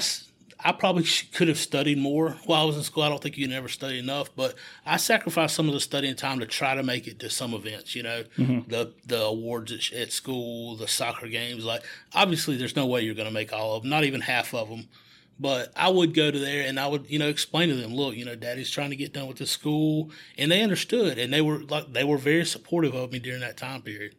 I 0.64 0.72
probably 0.74 1.06
could 1.34 1.48
have 1.48 1.58
studied 1.58 1.98
more 1.98 2.38
while 2.46 2.62
I 2.62 2.66
was 2.66 2.78
in 2.78 2.84
school. 2.84 3.02
I 3.02 3.10
don't 3.10 3.22
think 3.22 3.36
you 3.36 3.48
never 3.48 3.68
study 3.68 3.98
enough, 3.98 4.30
but 4.36 4.54
I 4.86 4.98
sacrificed 4.98 5.56
some 5.56 5.68
of 5.68 5.74
the 5.74 5.80
studying 5.80 6.16
time 6.16 6.40
to 6.40 6.46
try 6.46 6.76
to 6.76 6.84
make 6.84 7.08
it 7.08 7.18
to 7.22 7.32
some 7.32 7.56
events. 7.56 7.96
You 7.96 8.04
know, 8.04 8.24
mm-hmm. 8.38 8.70
the 8.70 8.94
the 9.06 9.24
awards 9.24 9.72
at, 9.72 9.92
at 9.92 10.12
school, 10.12 10.76
the 10.76 10.88
soccer 10.88 11.28
games. 11.28 11.66
Like, 11.66 11.82
obviously, 12.14 12.58
there's 12.58 12.76
no 12.76 12.86
way 12.86 13.02
you're 13.02 13.16
going 13.16 13.28
to 13.28 13.34
make 13.34 13.52
all 13.52 13.76
of 13.76 13.82
them, 13.82 13.90
not 13.90 14.04
even 14.04 14.22
half 14.22 14.54
of 14.54 14.70
them. 14.70 14.88
But 15.42 15.74
I 15.76 15.90
would 15.90 16.14
go 16.14 16.30
to 16.30 16.38
there 16.38 16.68
and 16.68 16.80
I 16.80 16.86
would, 16.86 17.10
you 17.10 17.18
know, 17.18 17.28
explain 17.28 17.70
to 17.70 17.76
them, 17.76 17.96
look, 17.96 18.16
you 18.16 18.26
know, 18.26 18.36
Daddy's 18.36 18.70
trying 18.70 18.92
to 18.92 18.96
get 18.96 19.12
done 19.12 19.28
with 19.28 19.38
the 19.38 19.48
school, 19.48 20.12
and 20.38 20.52
they 20.52 20.62
understood, 20.62 21.18
and 21.18 21.34
they 21.34 21.42
were 21.42 21.64
like, 21.64 21.92
they 21.92 22.04
were 22.04 22.20
very 22.20 22.46
supportive 22.46 22.94
of 22.94 23.12
me 23.12 23.18
during 23.18 23.42
that 23.42 23.58
time 23.58 23.82
period. 23.82 24.14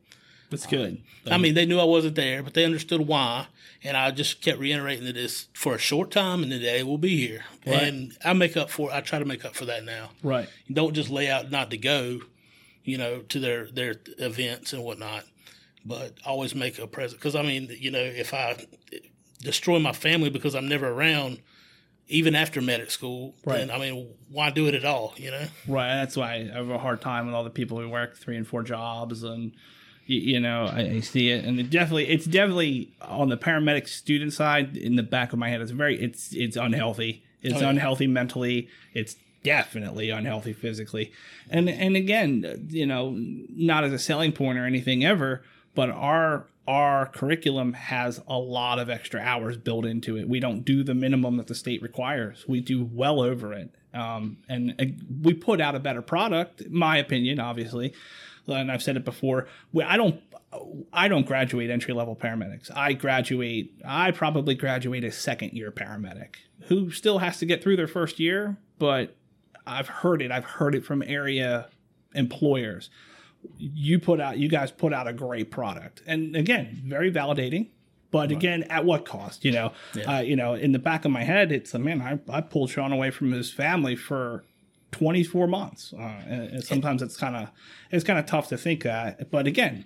That's 0.51 0.67
good. 0.67 1.01
Um, 1.27 1.33
I 1.33 1.39
mean, 1.39 1.55
they 1.55 1.65
knew 1.65 1.79
I 1.79 1.85
wasn't 1.85 2.17
there, 2.17 2.43
but 2.43 2.55
they 2.55 2.65
understood 2.65 3.07
why. 3.07 3.47
And 3.85 3.97
I 3.97 4.11
just 4.11 4.43
kept 4.43 4.59
reiterating 4.59 5.05
that 5.07 5.17
it's 5.17 5.49
for 5.55 5.75
a 5.75 5.79
short 5.79 6.11
time 6.11 6.43
and 6.43 6.53
the 6.53 6.59
day 6.59 6.83
will 6.83 6.99
be 6.99 7.17
here. 7.17 7.45
Right. 7.67 7.85
And 7.85 8.17
I 8.25 8.33
make 8.33 8.57
up 8.57 8.69
for 8.69 8.93
I 8.93 9.01
try 9.01 9.19
to 9.19 9.25
make 9.25 9.45
up 9.45 9.55
for 9.55 9.65
that 9.65 9.85
now. 9.85 10.11
Right. 10.23 10.49
Don't 10.71 10.93
just 10.93 11.09
lay 11.09 11.31
out 11.31 11.51
not 11.51 11.71
to 11.71 11.79
go, 11.79 12.21
you 12.85 12.99
know, 12.99 13.21
to 13.21 13.41
their, 13.41 13.67
their 13.67 13.95
events 14.19 14.73
and 14.73 14.85
whatnot, 14.85 15.25
but 15.87 16.19
always 16.27 16.55
make 16.55 16.79
a 16.79 16.87
present. 16.87 17.21
Because, 17.21 17.35
I 17.35 17.43
mean, 17.43 17.75
you 17.79 17.91
know, 17.91 18.03
if 18.03 18.35
I 18.35 18.67
destroy 19.43 19.79
my 19.79 19.93
family 19.93 20.31
because 20.31 20.55
I'm 20.55 20.69
never 20.69 20.89
around, 20.89 21.39
even 22.09 22.35
after 22.35 22.61
medic 22.61 22.91
school, 22.91 23.35
Right. 23.45 23.59
then, 23.59 23.71
I 23.71 23.79
mean, 23.79 24.09
why 24.31 24.51
do 24.51 24.67
it 24.67 24.75
at 24.75 24.85
all, 24.85 25.15
you 25.17 25.31
know? 25.31 25.47
Right. 25.67 25.95
That's 25.97 26.17
why 26.17 26.35
I 26.35 26.57
have 26.57 26.71
a 26.71 26.79
hard 26.79 27.01
time 27.01 27.27
with 27.27 27.35
all 27.35 27.45
the 27.45 27.51
people 27.51 27.79
who 27.81 27.89
work 27.89 28.17
three 28.17 28.37
and 28.37 28.47
four 28.47 28.63
jobs, 28.63 29.23
and 29.23 29.53
you, 30.07 30.19
you 30.19 30.41
know, 30.41 30.67
I, 30.67 30.81
I 30.81 31.01
see 31.01 31.31
it, 31.31 31.45
and 31.45 31.59
it 31.61 31.71
definitely, 31.71 32.09
it's 32.09 32.25
definitely 32.27 32.93
on 33.01 33.29
the 33.29 33.37
paramedic 33.37 33.89
student 33.89 34.33
side. 34.33 34.77
In 34.77 34.97
the 34.97 35.03
back 35.03 35.33
of 35.33 35.39
my 35.39 35.49
head, 35.49 35.61
it's 35.61 35.71
very, 35.71 36.01
it's, 36.03 36.33
it's 36.33 36.57
unhealthy. 36.57 37.23
It's 37.41 37.57
Oh, 37.57 37.61
yeah. 37.61 37.71
unhealthy 37.71 38.07
mentally. 38.07 38.69
It's 38.95 39.17
definitely 39.45 40.11
unhealthy 40.11 40.53
physically, 40.53 41.11
and 41.51 41.69
and 41.69 41.97
again, 41.97 42.69
you 42.71 42.87
know, 42.87 43.13
not 43.17 43.83
as 43.83 43.93
a 43.93 43.99
selling 43.99 44.31
point 44.31 44.57
or 44.59 44.65
anything 44.67 45.05
ever, 45.05 45.43
but 45.75 45.91
our 45.91 46.47
our 46.67 47.07
curriculum 47.07 47.73
has 47.73 48.21
a 48.29 48.39
lot 48.39 48.79
of 48.79 48.89
extra 48.89 49.21
hours 49.21 49.57
built 49.57 49.85
into 49.85 50.17
it. 50.17 50.29
We 50.29 50.39
don't 50.39 50.65
do 50.65 50.85
the 50.85 50.95
minimum 50.95 51.37
that 51.39 51.49
the 51.49 51.55
state 51.55 51.83
requires. 51.83 52.45
We 52.47 52.61
do 52.61 52.89
well 52.93 53.21
over 53.21 53.53
it. 53.53 53.75
Um, 53.93 54.39
and 54.49 54.75
uh, 54.79 54.85
we 55.23 55.35
put 55.35 55.61
out 55.61 55.75
a 55.75 55.81
better 55.81 56.03
product, 56.03 56.71
my 56.71 56.99
opinion, 56.99 57.41
obviously. 57.41 57.95
And 58.47 58.71
I've 58.71 58.83
said 58.83 58.97
it 58.97 59.05
before. 59.05 59.49
I 59.85 59.97
don't, 59.97 60.21
I 60.93 61.09
don't 61.09 61.27
graduate 61.27 61.71
entry 61.71 61.95
level 61.95 62.15
paramedics. 62.15 62.71
I 62.75 62.93
graduate. 62.93 63.75
I 63.85 64.13
probably 64.13 64.55
graduate 64.55 65.05
a 65.05 65.13
second 65.13 65.53
year 65.53 65.73
paramedic 65.73 66.37
who 66.69 66.91
still 66.91 67.19
has 67.19 67.39
to 67.39 67.47
get 67.47 67.63
through 67.63 67.77
their 67.77 67.89
first 67.89 68.21
year. 68.21 68.57
But 68.79 69.17
I've 69.67 69.89
heard 69.89 70.23
it. 70.23 70.31
I've 70.31 70.45
heard 70.45 70.75
it 70.75 70.85
from 70.85 71.03
area 71.03 71.69
employers 72.15 72.91
you 73.59 73.99
put 73.99 74.21
out 74.21 74.39
you 74.39 74.49
guys 74.49 74.71
put 74.71 74.93
out 74.93 75.07
a 75.07 75.13
great 75.13 75.51
product. 75.51 76.03
And 76.07 76.37
again 76.37 76.83
very 76.85 77.13
validating 77.13 77.69
but 78.11 78.31
again 78.31 78.65
at 78.65 78.85
what 78.85 79.05
cost 79.05 79.45
you 79.45 79.53
know? 79.53 79.73
Uh, 80.07 80.19
you 80.19 80.37
know 80.37 80.55
in 80.55 80.73
the 80.73 80.79
back 80.79 81.05
of 81.05 81.11
my 81.11 81.25
head 81.25 81.53
it's 81.53 81.75
a 81.75 81.79
man 81.79 82.01
I, 82.01 82.19
I 82.33 82.41
pulled 82.41 82.71
Shawn 82.71 82.93
away 82.93 83.11
from 83.11 83.33
his 83.33 83.53
family 83.53 83.97
for 83.97 84.45
24 84.93 85.47
months. 85.47 85.93
Uh, 85.93 86.03
and, 86.03 86.43
and 86.51 86.65
sometimes 86.65 87.03
it's 87.03 87.17
kind 87.17 87.37
of 87.37 87.49
it's 87.91 88.05
kind 88.05 88.19
of 88.19 88.27
tough 88.27 88.49
to 88.49 88.57
think 88.57 88.83
that 88.85 89.31
but 89.31 89.47
again 89.47 89.85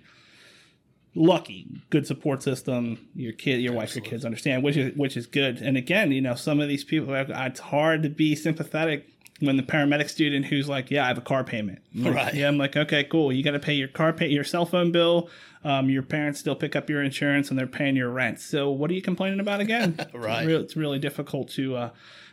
lucky 1.15 1.67
good 1.89 2.05
support 2.05 2.43
system 2.43 3.07
your 3.15 3.33
kid 3.33 3.59
your 3.59 3.73
wife 3.73 3.95
your 3.95 4.03
kids 4.03 4.23
understand 4.23 4.63
which 4.63 4.77
is 4.77 4.95
which 4.95 5.17
is 5.17 5.25
good. 5.25 5.57
And 5.57 5.77
again 5.77 6.11
you 6.11 6.21
know 6.21 6.35
some 6.35 6.59
of 6.59 6.67
these 6.67 6.83
people 6.83 7.13
it's 7.15 7.59
hard 7.59 8.03
to 8.03 8.09
be 8.09 8.35
sympathetic 8.35 9.07
when 9.39 9.55
the 9.57 9.63
paramedic 9.63 10.09
student 10.09 10.45
who's 10.45 10.67
like 10.67 10.89
yeah 10.89 11.05
i 11.05 11.07
have 11.07 11.17
a 11.17 11.21
car 11.21 11.43
payment 11.43 11.79
I'm 11.95 12.03
like, 12.05 12.13
Right. 12.15 12.33
yeah 12.33 12.47
i'm 12.47 12.57
like 12.57 12.75
okay 12.75 13.03
cool 13.03 13.31
you 13.31 13.43
got 13.43 13.51
to 13.51 13.59
pay 13.59 13.73
your 13.73 13.87
car 13.87 14.13
pay 14.13 14.27
your 14.29 14.43
cell 14.43 14.65
phone 14.65 14.91
bill 14.91 15.29
um, 15.63 15.89
your 15.89 16.03
parents 16.03 16.39
still 16.39 16.55
pick 16.55 16.75
up 16.75 16.89
your 16.89 17.03
insurance 17.03 17.49
and 17.49 17.59
they're 17.59 17.67
paying 17.67 17.95
your 17.95 18.09
rent 18.09 18.39
so 18.39 18.69
what 18.71 18.89
are 18.89 18.93
you 18.93 19.01
complaining 19.01 19.39
about 19.39 19.59
again 19.59 19.95
Right. 20.13 20.39
it's, 20.39 20.47
real, 20.47 20.61
it's 20.61 20.75
really 20.75 20.99
difficult 20.99 21.49
to 21.51 21.75
uh 21.75 21.89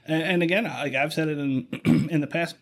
and, 0.06 0.22
and 0.22 0.42
again 0.42 0.64
like 0.64 0.94
i've 0.94 1.12
said 1.12 1.28
it 1.28 1.38
in 1.38 1.66
in 2.10 2.20
the 2.20 2.26
past 2.26 2.56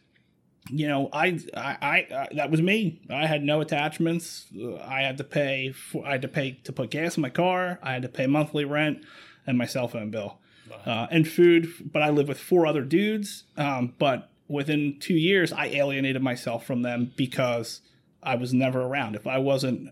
you 0.71 0.87
know, 0.87 1.09
I, 1.13 1.41
I, 1.57 1.77
I, 1.83 2.15
uh, 2.15 2.27
that 2.37 2.53
was 2.53 2.63
me. 2.63 3.03
I 3.11 3.27
had 3.27 3.43
no 3.43 3.61
attachments. 3.61 4.47
I 4.81 5.01
had 5.03 5.19
to 5.19 5.25
pay. 5.25 5.73
For, 5.73 6.07
I 6.07 6.13
had 6.13 6.23
to 6.23 6.29
pay 6.29 6.53
to 6.63 6.73
put 6.73 6.91
gas 6.91 7.17
in 7.17 7.21
my 7.21 7.31
car. 7.31 7.81
I 7.83 7.93
had 7.95 8.03
to 8.03 8.09
pay 8.09 8.29
monthly 8.29 8.65
rent 8.65 9.05
and 9.45 9.59
my 9.59 9.67
cell 9.67 9.89
phone 9.89 10.13
bill, 10.13 10.39
uh, 10.87 11.09
and 11.11 11.27
food. 11.27 11.67
But 11.93 12.03
I 12.03 12.11
live 12.11 12.29
with 12.29 12.39
four 12.39 12.65
other 12.65 12.83
dudes. 12.83 13.43
Um, 13.57 13.95
but 13.99 14.31
within 14.49 14.99
two 15.01 15.15
years, 15.15 15.53
I 15.53 15.67
alienated 15.67 16.23
myself 16.23 16.65
from 16.65 16.83
them 16.83 17.13
because 17.17 17.81
I 18.23 18.37
was 18.37 18.53
never 18.53 18.83
around. 18.83 19.17
If 19.17 19.27
I 19.27 19.39
wasn't, 19.39 19.91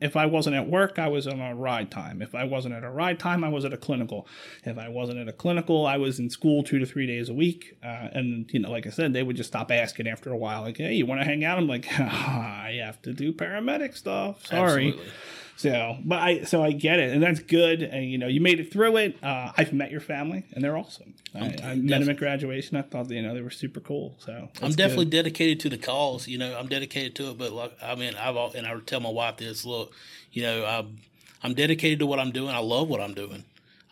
if 0.00 0.16
I 0.16 0.26
wasn't 0.26 0.56
at 0.56 0.68
work, 0.68 0.98
I 0.98 1.08
was 1.08 1.26
on 1.26 1.40
a 1.40 1.54
ride 1.54 1.90
time. 1.90 2.22
If 2.22 2.34
I 2.34 2.44
wasn't 2.44 2.74
at 2.74 2.84
a 2.84 2.90
ride 2.90 3.18
time, 3.18 3.42
I 3.42 3.48
was 3.48 3.64
at 3.64 3.72
a 3.72 3.76
clinical. 3.76 4.26
If 4.64 4.78
I 4.78 4.88
wasn't 4.88 5.18
at 5.18 5.28
a 5.28 5.32
clinical, 5.32 5.86
I 5.86 5.96
was 5.96 6.18
in 6.18 6.30
school 6.30 6.62
two 6.62 6.78
to 6.78 6.86
three 6.86 7.06
days 7.06 7.28
a 7.28 7.34
week. 7.34 7.76
Uh, 7.82 8.08
and 8.12 8.48
you 8.52 8.60
know, 8.60 8.70
like 8.70 8.86
I 8.86 8.90
said, 8.90 9.12
they 9.12 9.22
would 9.22 9.36
just 9.36 9.48
stop 9.50 9.70
asking 9.70 10.08
after 10.08 10.32
a 10.32 10.36
while, 10.36 10.62
like, 10.62 10.76
"Hey, 10.76 10.94
you 10.94 11.06
want 11.06 11.20
to 11.20 11.24
hang 11.24 11.44
out?" 11.44 11.58
I'm 11.58 11.68
like, 11.68 11.86
"I 12.00 12.80
have 12.82 13.00
to 13.02 13.12
do 13.12 13.32
paramedic 13.32 13.96
stuff. 13.96 14.46
Sorry." 14.46 14.88
Absolutely. 14.88 15.12
So, 15.58 15.98
but 16.04 16.20
I 16.20 16.44
so 16.44 16.62
I 16.62 16.70
get 16.70 17.00
it, 17.00 17.12
and 17.12 17.20
that's 17.20 17.40
good. 17.40 17.82
And 17.82 18.08
you 18.08 18.16
know, 18.16 18.28
you 18.28 18.40
made 18.40 18.60
it 18.60 18.72
through 18.72 18.96
it. 18.98 19.16
Uh, 19.22 19.50
I've 19.56 19.72
met 19.72 19.90
your 19.90 20.00
family, 20.00 20.44
and 20.52 20.62
they're 20.62 20.76
awesome. 20.76 21.14
I, 21.34 21.56
I 21.64 21.74
met 21.74 21.98
them 21.98 22.08
at 22.08 22.16
graduation. 22.16 22.76
I 22.76 22.82
thought 22.82 23.10
you 23.10 23.20
know 23.22 23.34
they 23.34 23.40
were 23.42 23.50
super 23.50 23.80
cool. 23.80 24.14
So 24.18 24.48
I'm 24.62 24.70
definitely 24.70 25.06
good. 25.06 25.10
dedicated 25.10 25.58
to 25.60 25.68
the 25.68 25.76
cause. 25.76 26.28
You 26.28 26.38
know, 26.38 26.56
I'm 26.56 26.68
dedicated 26.68 27.16
to 27.16 27.30
it. 27.30 27.38
But 27.38 27.52
like, 27.52 27.76
I 27.82 27.96
mean, 27.96 28.14
I've 28.14 28.36
al- 28.36 28.52
and 28.54 28.68
I 28.68 28.74
would 28.74 28.86
tell 28.86 29.00
my 29.00 29.10
wife 29.10 29.38
this. 29.38 29.64
Look, 29.64 29.92
you 30.30 30.42
know, 30.42 30.64
I'm 30.64 30.98
I'm 31.42 31.54
dedicated 31.54 31.98
to 31.98 32.06
what 32.06 32.20
I'm 32.20 32.30
doing. 32.30 32.50
I 32.54 32.58
love 32.60 32.88
what 32.88 33.00
I'm 33.00 33.14
doing. 33.14 33.42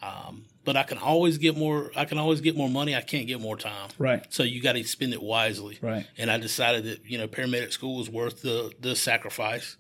Um, 0.02 0.44
but 0.64 0.76
I 0.76 0.84
can 0.84 0.98
always 0.98 1.36
get 1.36 1.56
more. 1.56 1.90
I 1.96 2.04
can 2.04 2.18
always 2.18 2.40
get 2.40 2.56
more 2.56 2.68
money. 2.68 2.94
I 2.94 3.00
can't 3.00 3.26
get 3.26 3.40
more 3.40 3.56
time. 3.56 3.88
right, 3.98 4.24
So 4.30 4.44
you 4.44 4.62
got 4.62 4.74
to 4.74 4.84
spend 4.84 5.12
it 5.12 5.22
wisely. 5.22 5.78
right, 5.80 6.06
And 6.16 6.30
I 6.30 6.38
decided 6.38 6.84
that 6.84 7.04
you 7.10 7.18
know 7.18 7.26
paramedic 7.26 7.72
school 7.72 7.96
was 7.96 8.08
worth 8.08 8.42
the 8.42 8.72
the 8.80 8.94
sacrifice. 8.94 9.76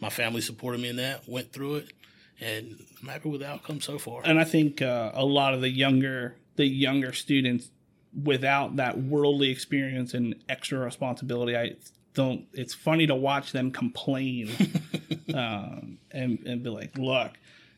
My 0.00 0.10
family 0.10 0.40
supported 0.40 0.80
me 0.80 0.88
in 0.88 0.96
that. 0.96 1.28
Went 1.28 1.52
through 1.52 1.76
it, 1.76 1.92
and 2.40 2.78
I'm 3.00 3.08
happy 3.08 3.28
with 3.28 3.40
the 3.40 3.48
outcome 3.48 3.80
so 3.80 3.98
far. 3.98 4.22
and 4.24 4.38
I 4.38 4.44
think 4.44 4.82
uh, 4.82 5.12
a 5.14 5.24
lot 5.24 5.54
of 5.54 5.60
the 5.60 5.70
younger 5.70 6.36
the 6.56 6.66
younger 6.66 7.12
students 7.12 7.70
without 8.22 8.76
that 8.76 8.98
worldly 8.98 9.50
experience 9.50 10.14
and 10.14 10.34
extra 10.48 10.78
responsibility, 10.78 11.56
I 11.56 11.76
don't. 12.14 12.46
It's 12.52 12.74
funny 12.74 13.06
to 13.06 13.14
watch 13.14 13.52
them 13.52 13.70
complain 13.70 14.50
um, 15.34 15.98
and 16.10 16.38
and 16.46 16.62
be 16.62 16.70
like, 16.70 16.96
look, 16.98 17.32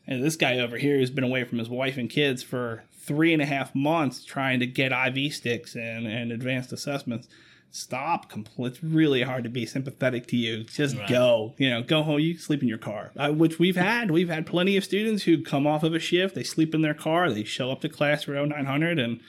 and 0.07 0.23
this 0.23 0.35
guy 0.35 0.59
over 0.59 0.77
here 0.77 0.97
who's 0.97 1.11
been 1.11 1.23
away 1.23 1.43
from 1.43 1.59
his 1.59 1.69
wife 1.69 1.97
and 1.97 2.09
kids 2.09 2.43
for 2.43 2.83
three 2.91 3.33
and 3.33 3.41
a 3.41 3.45
half 3.45 3.73
months 3.73 4.23
trying 4.23 4.59
to 4.59 4.67
get 4.67 4.91
IV 4.91 5.33
sticks 5.33 5.75
and, 5.75 6.07
and 6.07 6.31
advanced 6.31 6.71
assessments. 6.71 7.27
Stop. 7.73 8.29
Compl- 8.31 8.67
It's 8.67 8.83
really 8.83 9.21
hard 9.21 9.43
to 9.45 9.49
be 9.49 9.65
sympathetic 9.65 10.27
to 10.27 10.35
you. 10.37 10.63
Just 10.65 10.97
Right. 10.97 11.07
go. 11.09 11.53
You 11.57 11.69
know, 11.69 11.81
go 11.81 12.03
home. 12.03 12.19
You 12.19 12.37
sleep 12.37 12.61
in 12.61 12.67
your 12.67 12.77
car, 12.77 13.11
uh, 13.17 13.29
which 13.31 13.59
we've 13.59 13.77
had. 13.77 14.11
We've 14.11 14.29
had 14.29 14.45
plenty 14.45 14.75
of 14.77 14.83
students 14.83 15.23
who 15.23 15.41
come 15.41 15.65
off 15.65 15.83
of 15.83 15.93
a 15.93 15.99
shift. 15.99 16.35
They 16.35 16.43
sleep 16.43 16.75
in 16.75 16.81
their 16.81 16.93
car. 16.93 17.31
They 17.31 17.43
show 17.45 17.71
up 17.71 17.81
to 17.81 17.89
class 17.89 18.23
for 18.23 18.35
0900. 18.35 18.99
And 18.99 19.21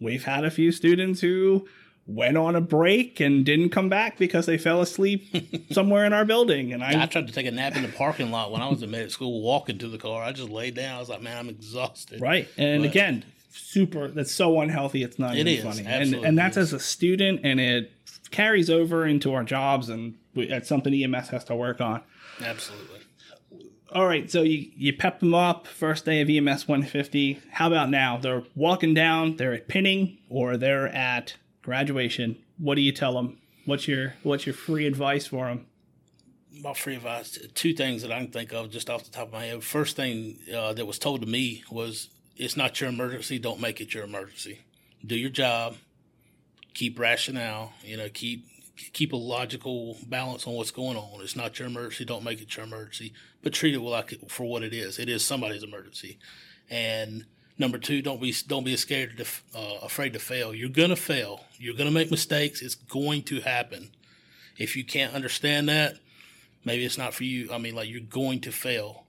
we've 0.00 0.24
had 0.24 0.44
a 0.44 0.50
few 0.50 0.70
students 0.70 1.20
who 1.22 1.66
went 2.06 2.36
on 2.36 2.54
a 2.56 2.60
break 2.60 3.20
and 3.20 3.44
didn't 3.44 3.70
come 3.70 3.88
back 3.88 4.18
because 4.18 4.46
they 4.46 4.58
fell 4.58 4.80
asleep 4.80 5.24
somewhere 5.72 6.04
in 6.04 6.12
our 6.12 6.24
building. 6.24 6.72
And 6.72 6.82
I, 6.84 7.02
I 7.02 7.06
tried 7.06 7.26
to 7.26 7.32
take 7.32 7.46
a 7.46 7.50
nap 7.50 7.76
in 7.76 7.82
the 7.82 7.88
parking 7.88 8.30
lot 8.30 8.52
when 8.52 8.60
I 8.62 8.68
was 8.68 8.82
in 8.82 8.90
med 8.92 9.10
school, 9.10 9.40
walking 9.42 9.78
to 9.78 9.88
the 9.88 9.98
car. 9.98 10.22
I 10.22 10.30
just 10.32 10.50
laid 10.50 10.74
down. 10.74 10.96
I 10.96 11.00
was 11.00 11.08
like, 11.08 11.22
man, 11.22 11.36
I'm 11.36 11.48
exhausted. 11.48 12.20
Right. 12.20 12.48
And 12.56 12.82
But- 12.82 12.90
again, 12.90 13.24
super 13.54 14.08
that's 14.08 14.32
so 14.32 14.60
unhealthy 14.60 15.02
it's 15.02 15.18
not 15.18 15.36
It 15.36 15.46
even 15.46 15.52
is, 15.52 15.62
funny. 15.62 15.86
And 15.86 16.02
absolutely 16.02 16.28
and 16.28 16.38
that's 16.38 16.56
is. 16.56 16.72
as 16.72 16.80
a 16.80 16.84
student 16.84 17.40
and 17.44 17.60
it 17.60 17.92
carries 18.30 18.70
over 18.70 19.06
into 19.06 19.34
our 19.34 19.44
jobs 19.44 19.88
and 19.88 20.14
we, 20.34 20.46
that's 20.46 20.68
something 20.68 20.92
EMS 20.94 21.28
has 21.28 21.44
to 21.44 21.54
work 21.54 21.80
on. 21.80 22.02
Absolutely. 22.42 23.00
All 23.94 24.06
right, 24.06 24.30
so 24.30 24.40
you, 24.40 24.70
you 24.74 24.94
pep 24.96 25.20
them 25.20 25.34
up 25.34 25.66
first 25.66 26.06
day 26.06 26.22
of 26.22 26.30
EMS 26.30 26.66
150. 26.66 27.40
How 27.50 27.66
about 27.66 27.90
now? 27.90 28.16
They're 28.16 28.42
walking 28.54 28.94
down, 28.94 29.36
they're 29.36 29.52
at 29.52 29.68
pinning 29.68 30.16
or 30.30 30.56
they're 30.56 30.88
at 30.88 31.34
graduation. 31.60 32.38
What 32.56 32.76
do 32.76 32.80
you 32.80 32.92
tell 32.92 33.12
them? 33.12 33.38
What's 33.66 33.86
your 33.86 34.14
what's 34.22 34.46
your 34.46 34.54
free 34.54 34.86
advice 34.86 35.26
for 35.26 35.46
them? 35.46 35.66
My 36.62 36.72
free 36.72 36.96
advice: 36.96 37.38
two 37.54 37.74
things 37.74 38.00
that 38.02 38.10
I 38.10 38.18
can 38.18 38.30
think 38.32 38.52
of 38.54 38.70
just 38.70 38.88
off 38.88 39.04
the 39.04 39.10
top 39.10 39.26
of 39.28 39.32
my 39.34 39.44
head. 39.44 39.62
First 39.62 39.94
thing 39.94 40.38
uh, 40.54 40.72
that 40.72 40.86
was 40.86 40.98
told 40.98 41.20
to 41.20 41.26
me 41.26 41.62
was, 41.70 42.08
"It's 42.36 42.56
not 42.56 42.80
your 42.80 42.90
emergency. 42.90 43.38
Don't 43.38 43.60
make 43.60 43.80
it 43.80 43.94
your 43.94 44.04
emergency. 44.04 44.60
Do 45.04 45.16
your 45.16 45.30
job. 45.30 45.76
Keep 46.74 46.98
rationale. 46.98 47.72
You 47.82 47.96
know, 47.96 48.08
keep 48.08 48.46
keep 48.92 49.12
a 49.12 49.16
logical 49.16 49.96
balance 50.06 50.46
on 50.46 50.54
what's 50.54 50.70
going 50.70 50.96
on. 50.96 51.20
It's 51.20 51.36
not 51.36 51.58
your 51.58 51.68
emergency. 51.68 52.04
Don't 52.04 52.24
make 52.24 52.40
it 52.40 52.56
your 52.56 52.64
emergency, 52.64 53.12
but 53.42 53.52
treat 53.52 53.74
it 53.74 53.80
like 53.80 54.30
for 54.30 54.44
what 54.44 54.62
it 54.62 54.72
is. 54.72 54.98
It 54.98 55.08
is 55.08 55.24
somebody's 55.24 55.62
emergency. 55.62 56.18
And 56.70 57.26
number 57.58 57.78
two, 57.78 58.02
don't 58.02 58.20
be 58.20 58.34
don't 58.46 58.64
be 58.64 58.76
scared 58.76 59.16
to 59.18 59.58
uh, 59.58 59.78
afraid 59.82 60.12
to 60.14 60.18
fail. 60.18 60.54
You're 60.54 60.68
gonna 60.68 60.96
fail. 60.96 61.44
You're 61.58 61.76
gonna 61.76 61.90
make 61.90 62.10
mistakes. 62.10 62.62
It's 62.62 62.74
going 62.74 63.22
to 63.24 63.40
happen. 63.40 63.90
If 64.58 64.76
you 64.76 64.84
can't 64.84 65.14
understand 65.14 65.68
that, 65.68 65.96
maybe 66.64 66.84
it's 66.84 66.98
not 66.98 67.14
for 67.14 67.24
you. 67.24 67.52
I 67.52 67.58
mean, 67.58 67.74
like 67.74 67.88
you're 67.88 68.00
going 68.00 68.40
to 68.42 68.52
fail. 68.52 69.04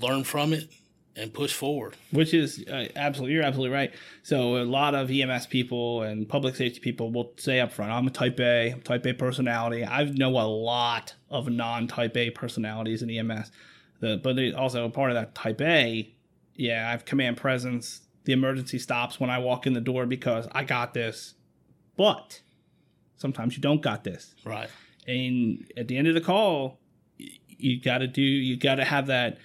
Learn 0.00 0.24
from 0.24 0.52
it 0.52 0.70
and 1.18 1.34
push 1.34 1.52
forward. 1.52 1.96
which 2.12 2.32
is 2.32 2.64
uh, 2.70 2.86
absolutely 2.96 3.34
you're 3.34 3.42
absolutely 3.42 3.74
right. 3.74 3.92
So 4.22 4.56
a 4.56 4.64
lot 4.64 4.94
of 4.94 5.10
ems 5.10 5.46
people 5.46 6.02
and 6.02 6.28
public 6.28 6.54
safety 6.56 6.80
people 6.80 7.10
will 7.10 7.32
say 7.36 7.60
up 7.60 7.72
front 7.72 7.90
i'm 7.92 8.06
a 8.06 8.10
type 8.10 8.38
a 8.40 8.72
I'm 8.72 8.80
type 8.82 9.06
a 9.06 9.12
personality. 9.12 9.84
I 9.84 10.04
know 10.04 10.30
a 10.30 10.46
lot 10.46 11.14
of 11.30 11.48
non-type 11.48 12.16
a 12.16 12.30
personalities 12.30 13.02
in 13.02 13.10
ems 13.10 13.50
the, 14.00 14.20
but 14.22 14.36
they 14.36 14.52
also 14.52 14.84
a 14.84 14.90
part 14.90 15.10
of 15.10 15.16
that 15.16 15.34
type 15.34 15.60
a 15.60 16.12
yeah 16.54 16.86
i 16.88 16.90
have 16.92 17.04
command 17.04 17.36
presence. 17.36 18.02
The 18.24 18.32
emergency 18.32 18.78
stops 18.78 19.18
when 19.18 19.30
i 19.30 19.38
walk 19.38 19.66
in 19.66 19.72
the 19.72 19.80
door 19.80 20.06
because 20.06 20.46
i 20.52 20.62
got 20.64 20.94
this. 20.94 21.34
But 21.96 22.42
sometimes 23.16 23.56
you 23.56 23.62
don't 23.62 23.82
got 23.82 24.04
this. 24.04 24.34
Right. 24.44 24.68
and 25.06 25.64
at 25.76 25.88
the 25.88 25.96
end 25.96 26.06
of 26.06 26.14
the 26.14 26.20
call 26.20 26.78
you 27.16 27.80
got 27.80 27.98
to 27.98 28.06
do 28.06 28.22
you 28.22 28.56
got 28.56 28.76
to 28.76 28.84
have 28.84 29.06
that 29.08 29.38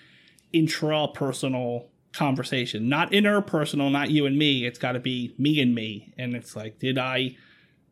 intrapersonal 0.53 1.85
conversation. 2.13 2.89
Not 2.89 3.11
interpersonal 3.11 3.91
not 3.91 4.11
you 4.11 4.25
and 4.25 4.37
me. 4.37 4.65
It's 4.65 4.79
got 4.79 4.91
to 4.93 4.99
be 4.99 5.33
me 5.37 5.59
and 5.61 5.73
me. 5.73 6.13
And 6.17 6.35
it's 6.35 6.55
like 6.55 6.79
did 6.79 6.97
i 6.97 7.35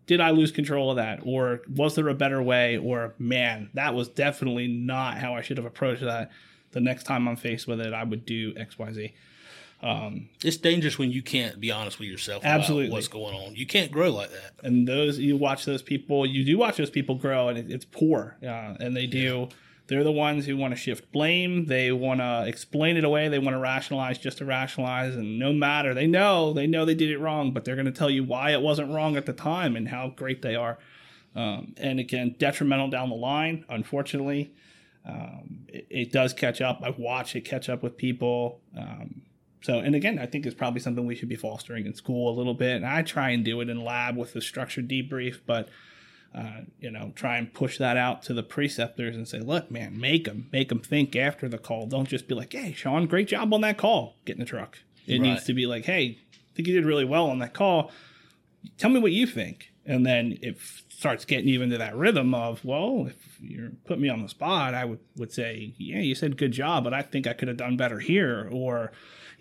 did 0.07 0.19
i 0.21 0.31
lose 0.31 0.51
control 0.51 0.89
of 0.91 0.97
that? 0.97 1.21
Or 1.23 1.61
was 1.69 1.95
there 1.95 2.07
a 2.07 2.13
better 2.13 2.41
way? 2.41 2.77
Or 2.77 3.13
man 3.17 3.69
that 3.73 3.93
was 3.93 4.07
definitely 4.09 4.67
not 4.67 5.17
how 5.17 5.35
i 5.35 5.41
should 5.41 5.57
have 5.57 5.65
approached 5.65 6.01
that. 6.03 6.31
The 6.71 6.81
next 6.81 7.03
time 7.03 7.27
i'm 7.27 7.35
faced 7.35 7.67
with 7.67 7.81
it 7.81 7.93
i 7.93 8.03
would 8.03 8.25
do 8.25 8.53
xyz 8.53 9.11
It's 10.43 10.57
dangerous 10.57 10.97
when 10.99 11.11
you 11.11 11.21
can't 11.23 11.59
be 11.59 11.71
honest 11.71 11.99
with 11.99 12.07
yourself 12.07 12.45
Absolutely. 12.45 12.85
about 12.87 12.93
what's 12.95 13.07
going 13.07 13.35
on. 13.35 13.55
You 13.55 13.65
can't 13.65 13.91
grow 13.91 14.11
like 14.11 14.29
that. 14.29 14.53
and 14.63 14.87
those 14.87 15.17
you 15.19 15.35
watch 15.35 15.65
those 15.65 15.81
people 15.81 16.25
you 16.25 16.45
do 16.45 16.57
watch 16.57 16.77
those 16.77 16.91
people 16.91 17.15
grow 17.15 17.49
and 17.49 17.57
it, 17.57 17.71
it's 17.71 17.85
poor 17.85 18.37
uh, 18.43 18.75
and 18.79 18.95
they 18.95 19.07
do 19.07 19.49
they're 19.91 20.05
the 20.05 20.11
ones 20.11 20.45
who 20.45 20.55
want 20.55 20.73
to 20.73 20.79
shift 20.79 21.11
blame. 21.11 21.65
They 21.65 21.91
want 21.91 22.21
to 22.21 22.45
explain 22.47 22.95
it 22.95 23.03
away. 23.03 23.27
They 23.27 23.39
want 23.39 23.55
to 23.55 23.59
rationalize 23.59 24.17
just 24.17 24.37
to 24.37 24.45
rationalize 24.45 25.17
and 25.17 25.37
no 25.37 25.51
matter 25.51 25.93
they 25.93 26.07
know 26.07 26.53
they 26.53 26.65
know 26.65 26.85
they 26.85 26.95
did 26.95 27.09
it 27.09 27.19
wrong 27.19 27.51
but 27.51 27.65
they're 27.65 27.75
going 27.75 27.87
to 27.87 27.91
tell 27.91 28.09
you 28.09 28.23
why 28.23 28.51
it 28.51 28.61
wasn't 28.61 28.93
wrong 28.93 29.17
at 29.17 29.25
the 29.25 29.33
time 29.33 29.75
and 29.75 29.89
how 29.89 30.13
great 30.15 30.41
they 30.41 30.55
are. 30.55 30.79
Um, 31.35 31.75
and 31.75 31.99
again 31.99 32.35
detrimental 32.39 32.89
down 32.89 33.09
the 33.09 33.15
line 33.15 33.65
unfortunately. 33.67 34.53
Um, 35.05 35.65
it, 35.67 35.87
it 35.89 36.11
does 36.13 36.31
catch 36.31 36.61
up. 36.61 36.79
I've 36.81 36.97
watched 36.97 37.35
it 37.35 37.41
catch 37.41 37.67
up 37.67 37.83
with 37.83 37.97
people. 37.97 38.61
Um, 38.77 39.23
so, 39.61 39.79
and 39.79 39.93
again, 39.93 40.19
I 40.19 40.25
think 40.25 40.45
it's 40.45 40.55
probably 40.55 40.79
something 40.79 41.05
we 41.05 41.15
should 41.15 41.29
be 41.29 41.35
fostering 41.35 41.85
in 41.85 41.93
school 41.93 42.33
a 42.33 42.35
little 42.35 42.53
bit. 42.53 42.77
And 42.77 42.85
I 42.85 43.01
try 43.01 43.29
and 43.31 43.43
do 43.43 43.59
it 43.61 43.69
in 43.69 43.83
lab 43.83 44.15
with 44.15 44.33
the 44.33 44.41
structured 44.41 44.87
debrief, 44.87 45.39
but 45.45 45.69
uh, 46.33 46.61
you 46.79 46.89
know, 46.89 47.11
try 47.15 47.37
and 47.37 47.53
push 47.53 47.77
that 47.77 47.97
out 47.97 48.23
to 48.23 48.33
the 48.33 48.43
preceptors 48.43 49.15
and 49.15 49.27
say, 49.27 49.39
look, 49.39 49.69
man, 49.69 49.99
make 49.99 50.25
them, 50.25 50.47
make 50.51 50.69
them 50.69 50.79
think 50.79 51.15
after 51.15 51.49
the 51.49 51.57
call. 51.57 51.85
Don't 51.87 52.07
just 52.07 52.27
be 52.27 52.35
like, 52.35 52.53
hey, 52.53 52.71
Shawn, 52.73 53.05
great 53.07 53.27
job 53.27 53.53
on 53.53 53.61
that 53.61 53.77
call. 53.77 54.15
Get 54.25 54.35
in 54.37 54.39
the 54.39 54.45
truck. 54.45 54.79
It 55.07 55.13
Right. 55.13 55.21
needs 55.21 55.43
to 55.45 55.53
be 55.53 55.65
like, 55.65 55.85
hey, 55.85 56.17
I 56.33 56.55
think 56.55 56.67
you 56.67 56.73
did 56.73 56.85
really 56.85 57.05
well 57.05 57.29
on 57.29 57.39
that 57.39 57.53
call. 57.53 57.91
Tell 58.77 58.89
me 58.89 58.99
what 58.99 59.11
you 59.11 59.27
think. 59.27 59.71
And 59.85 60.05
then 60.05 60.37
it 60.41 60.57
starts 60.89 61.25
getting 61.25 61.47
you 61.49 61.61
into 61.63 61.77
that 61.79 61.95
rhythm 61.95 62.33
of, 62.35 62.63
well, 62.63 63.07
if 63.07 63.15
you 63.41 63.75
put 63.85 63.99
me 63.99 64.07
on 64.07 64.21
the 64.21 64.29
spot, 64.29 64.73
I 64.75 64.85
would, 64.85 64.99
would 65.17 65.33
say, 65.33 65.73
yeah, 65.77 65.99
you 65.99 66.13
said 66.13 66.37
good 66.37 66.51
job, 66.51 66.83
but 66.83 66.93
I 66.93 67.01
think 67.01 67.25
I 67.25 67.33
could 67.33 67.47
have 67.47 67.57
done 67.57 67.75
better 67.77 67.99
here. 67.99 68.47
Or, 68.51 68.91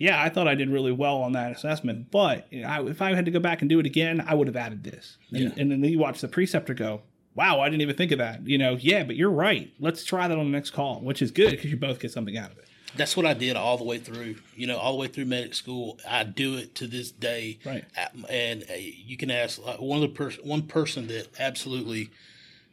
yeah, 0.01 0.21
I 0.21 0.29
thought 0.31 0.49
I 0.49 0.55
did 0.57 0.71
really 0.71 0.91
well 0.93 1.19
on 1.19 1.33
that 1.33 1.53
assessment, 1.53 2.11
but 2.11 2.49
I, 2.53 2.83
if 2.83 3.01
I 3.01 3.15
had 3.15 3.27
to 3.27 3.31
go 3.31 3.39
back 3.39 3.61
and 3.61 3.69
do 3.69 3.79
it 3.79 3.87
again, 3.87 4.25
I 4.27 4.35
would 4.35 4.47
have 4.49 4.57
added 4.57 4.83
this. 4.83 5.19
And, 5.31 5.39
Yeah. 5.41 5.51
and 5.59 5.71
then 5.71 5.85
you 5.85 5.99
watch 5.99 6.21
the 6.21 6.27
preceptor 6.29 6.75
go, 6.75 7.03
wow, 7.35 7.61
I 7.61 7.69
didn't 7.69 7.83
even 7.83 7.97
think 7.97 8.11
of 8.11 8.19
that. 8.19 8.47
You 8.47 8.59
know, 8.59 8.77
yeah, 8.81 9.05
but 9.05 9.15
you're 9.15 9.31
right. 9.31 9.73
Let's 9.79 10.05
try 10.05 10.27
that 10.27 10.37
on 10.39 10.45
the 10.51 10.51
next 10.51 10.71
call, 10.71 11.01
which 11.03 11.21
is 11.23 11.31
good 11.31 11.51
because 11.53 11.71
you 11.71 11.77
both 11.77 12.01
get 12.01 12.11
something 12.11 12.37
out 12.37 12.51
of 12.51 12.59
it. 12.59 12.65
That's 12.97 13.17
what 13.17 13.25
I 13.25 13.35
did 13.35 13.55
all 13.55 13.79
the 13.79 13.85
way 13.85 13.99
through. 13.99 14.37
You 14.57 14.67
know, 14.67 14.77
all 14.79 14.93
the 14.93 14.99
way 14.99 15.07
through 15.07 15.27
medic 15.27 15.55
school. 15.55 16.01
I 16.09 16.25
do 16.25 16.57
it 16.57 16.75
to 16.77 16.89
this 16.89 17.13
day. 17.13 17.61
Right. 17.65 17.85
And 18.29 18.65
uh, 18.69 18.75
you 18.77 19.17
can 19.17 19.31
ask 19.31 19.61
uh, 19.65 19.75
one 19.77 20.03
of 20.03 20.09
the 20.11 20.17
person, 20.17 20.41
one 20.49 20.63
person 20.63 21.07
that 21.07 21.29
absolutely. 21.39 22.11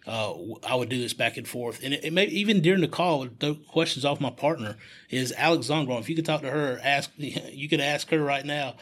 Uh, 0.07 0.33
I 0.65 0.75
would 0.75 0.87
do 0.87 1.01
this 1.01 1.13
back 1.13 1.35
and 1.35 1.45
forth, 1.45 1.81
and 1.83 1.93
it, 1.93 2.05
it 2.05 2.13
may 2.13 2.25
even 2.27 2.61
during 2.61 2.79
the 2.79 2.87
call, 2.87 3.27
the 3.39 3.55
questions 3.67 4.05
off 4.05 4.21
my 4.21 4.29
partner 4.29 4.77
is 5.09 5.33
Alex 5.35 5.67
Zongron. 5.67 5.99
If 5.99 6.07
you 6.07 6.15
could 6.15 6.25
talk 6.25 6.41
to 6.41 6.49
her, 6.49 6.79
ask 6.81 7.11
you 7.17 7.67
could 7.67 7.81
ask 7.81 8.09
her 8.11 8.21
right 8.21 8.45
now. 8.45 8.75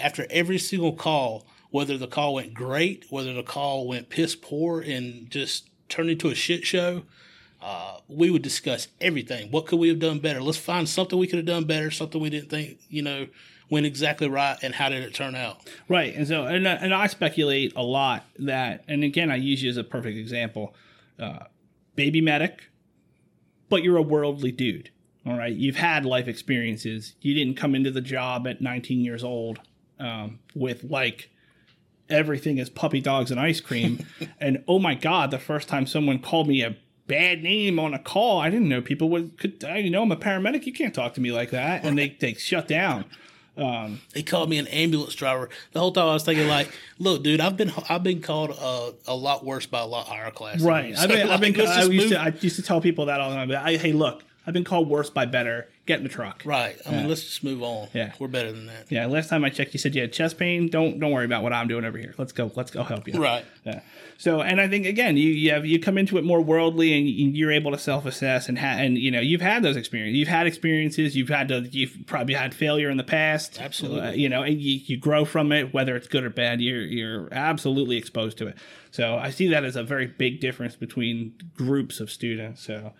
After 0.00 0.26
every 0.30 0.58
single 0.58 0.94
call, 0.94 1.46
whether 1.70 1.98
the 1.98 2.06
call 2.06 2.34
went 2.34 2.54
great, 2.54 3.04
whether 3.10 3.34
the 3.34 3.42
call 3.42 3.86
went 3.86 4.08
piss 4.08 4.34
poor, 4.34 4.80
and 4.80 5.28
just 5.28 5.68
turned 5.90 6.08
into 6.08 6.28
a 6.28 6.34
shit 6.34 6.64
show, 6.64 7.02
uh, 7.60 7.98
we 8.08 8.30
would 8.30 8.42
discuss 8.42 8.88
everything. 9.00 9.50
What 9.50 9.66
could 9.66 9.78
we 9.78 9.88
have 9.88 9.98
done 9.98 10.18
better? 10.18 10.40
Let's 10.40 10.56
find 10.56 10.88
something 10.88 11.18
we 11.18 11.26
could 11.26 11.38
have 11.38 11.46
done 11.46 11.64
better, 11.64 11.90
something 11.90 12.20
we 12.20 12.30
didn't 12.30 12.48
think, 12.50 12.78
you 12.88 13.02
know, 13.02 13.26
went 13.70 13.86
exactly 13.86 14.28
right, 14.28 14.56
and 14.62 14.74
how 14.74 14.88
did 14.88 15.02
it 15.02 15.14
turn 15.14 15.34
out? 15.34 15.58
Right. 15.88 16.14
And 16.14 16.26
so, 16.28 16.44
and, 16.44 16.66
and 16.66 16.94
I 16.94 17.06
speculate 17.06 17.72
a 17.76 17.82
lot 17.82 18.24
that, 18.38 18.84
and 18.88 19.02
again, 19.02 19.30
I 19.30 19.36
use 19.36 19.62
you 19.62 19.70
as 19.70 19.76
a 19.76 19.84
perfect 19.84 20.18
example. 20.18 20.74
Uh, 21.18 21.44
baby 21.96 22.20
medic, 22.20 22.70
but 23.68 23.82
you're 23.82 23.96
a 23.96 24.02
worldly 24.02 24.52
dude. 24.52 24.90
All 25.26 25.36
right. 25.36 25.54
You've 25.54 25.76
had 25.76 26.04
life 26.04 26.28
experiences. 26.28 27.14
You 27.20 27.34
didn't 27.34 27.56
come 27.56 27.74
into 27.74 27.90
the 27.90 28.00
job 28.00 28.46
at 28.46 28.60
19 28.60 29.00
years 29.00 29.24
old 29.24 29.60
um, 29.98 30.40
with 30.54 30.84
like 30.84 31.30
everything 32.10 32.58
is 32.58 32.68
puppy 32.68 33.00
dogs 33.00 33.30
and 33.30 33.40
ice 33.40 33.60
cream. 33.60 34.04
and 34.40 34.62
oh 34.68 34.78
my 34.78 34.94
God, 34.94 35.30
the 35.30 35.38
first 35.38 35.68
time 35.68 35.86
someone 35.86 36.18
called 36.18 36.46
me 36.46 36.62
a 36.62 36.76
bad 37.06 37.42
name 37.42 37.78
on 37.78 37.94
a 37.94 37.98
call, 37.98 38.38
I 38.38 38.50
didn't 38.50 38.68
know 38.68 38.82
people 38.82 39.08
would, 39.10 39.38
could, 39.38 39.64
I, 39.64 39.78
you 39.78 39.90
know, 39.90 40.02
I'm 40.02 40.12
a 40.12 40.16
paramedic. 40.16 40.66
You 40.66 40.72
can't 40.72 40.94
talk 40.94 41.14
to 41.14 41.20
me 41.20 41.32
like 41.32 41.50
that. 41.50 41.84
And 41.84 41.96
they, 41.96 42.16
they 42.20 42.34
shut 42.34 42.68
down. 42.68 43.06
They 44.12 44.22
called 44.22 44.48
me 44.50 44.58
an 44.58 44.66
ambulance 44.68 45.14
driver. 45.14 45.48
The 45.72 45.80
whole 45.80 45.92
time 45.92 46.08
I 46.08 46.14
was 46.14 46.24
thinking, 46.24 46.48
like, 46.48 46.70
look, 46.98 47.22
dude, 47.22 47.40
I've 47.40 47.56
been 47.56 47.72
I've 47.88 48.02
been 48.02 48.20
called 48.20 48.56
uh, 48.60 48.92
a 49.06 49.14
lot 49.14 49.44
worse 49.44 49.66
by 49.66 49.80
a 49.80 49.86
lot 49.86 50.06
higher 50.06 50.30
class. 50.30 50.60
Right. 50.60 50.88
you. 50.88 50.96
I've 50.96 51.08
been, 51.08 51.26
So, 51.26 51.32
I've 51.32 51.40
been, 51.40 51.60
I 51.60 51.82
used, 51.84 52.08
to, 52.10 52.20
I 52.20 52.32
used 52.40 52.56
to 52.56 52.62
tell 52.62 52.80
people 52.80 53.06
that 53.06 53.20
all 53.20 53.30
the 53.30 53.36
time. 53.36 53.48
But 53.48 53.58
I, 53.58 53.76
hey, 53.76 53.92
look, 53.92 54.22
I've 54.46 54.54
been 54.54 54.64
called 54.64 54.88
worse 54.88 55.10
by 55.10 55.26
better. 55.26 55.68
Get 55.86 55.98
in 55.98 56.02
the 56.02 56.08
truck. 56.08 56.42
Right. 56.44 56.76
I 56.86 56.90
mean, 56.90 57.00
Yeah. 57.00 57.06
let's 57.06 57.22
just 57.24 57.44
move 57.44 57.62
on. 57.62 57.88
Yeah. 57.92 58.12
We're 58.18 58.28
better 58.28 58.50
than 58.52 58.66
that. 58.66 58.86
Yeah, 58.90 59.06
last 59.06 59.28
time 59.28 59.44
I 59.44 59.50
checked, 59.50 59.74
you 59.74 59.78
said 59.78 59.94
you 59.94 60.00
had 60.00 60.12
chest 60.12 60.38
pain. 60.38 60.68
Don't 60.68 60.98
don't 60.98 61.10
worry 61.12 61.24
about 61.26 61.42
what 61.42 61.52
I'm 61.52 61.68
doing 61.68 61.84
over 61.84 61.98
here. 61.98 62.14
Let's 62.18 62.32
go. 62.32 62.50
Let's 62.54 62.70
go 62.70 62.82
help 62.82 63.06
you. 63.06 63.20
Right. 63.20 63.44
Yeah. 63.64 63.80
So, 64.16 64.40
and 64.40 64.60
I 64.60 64.68
think 64.68 64.86
again, 64.86 65.16
you 65.16 65.28
you 65.30 65.50
have 65.50 65.66
you 65.66 65.78
come 65.78 65.98
into 65.98 66.16
it 66.18 66.24
more 66.24 66.40
worldly, 66.40 66.96
and 66.96 67.08
you- 67.08 67.30
you're 67.30 67.50
able 67.52 67.72
to 67.72 67.78
self 67.78 68.06
assess, 68.06 68.48
and 68.48 68.58
ha- 68.58 68.76
and 68.78 68.96
you 68.96 69.10
know 69.10 69.20
you've 69.20 69.40
had 69.40 69.62
those 69.62 69.76
experiences. 69.76 70.16
You've 70.18 70.28
had 70.28 70.46
experiences. 70.46 71.16
You've 71.16 71.28
had 71.28 71.48
to. 71.48 71.60
You've 71.70 71.96
probably 72.06 72.34
had 72.34 72.54
failure 72.54 72.88
in 72.90 72.96
the 72.96 73.04
past. 73.04 73.60
Absolutely. 73.60 74.00
Uh, 74.00 74.12
you 74.12 74.28
know, 74.28 74.42
and 74.42 74.60
you, 74.60 74.80
you 74.86 74.96
grow 74.96 75.24
from 75.24 75.50
it, 75.52 75.74
whether 75.74 75.96
it's 75.96 76.06
good 76.08 76.24
or 76.24 76.30
bad. 76.30 76.60
You're 76.60 76.82
you're 76.82 77.28
absolutely 77.32 77.96
exposed 77.96 78.38
to 78.38 78.46
it. 78.46 78.56
So 78.90 79.16
I 79.16 79.30
see 79.30 79.48
that 79.48 79.64
as 79.64 79.74
a 79.76 79.82
very 79.82 80.06
big 80.06 80.40
difference 80.40 80.76
between 80.76 81.32
groups 81.56 81.98
of 82.00 82.10
students. 82.10 82.62
So 82.62 82.92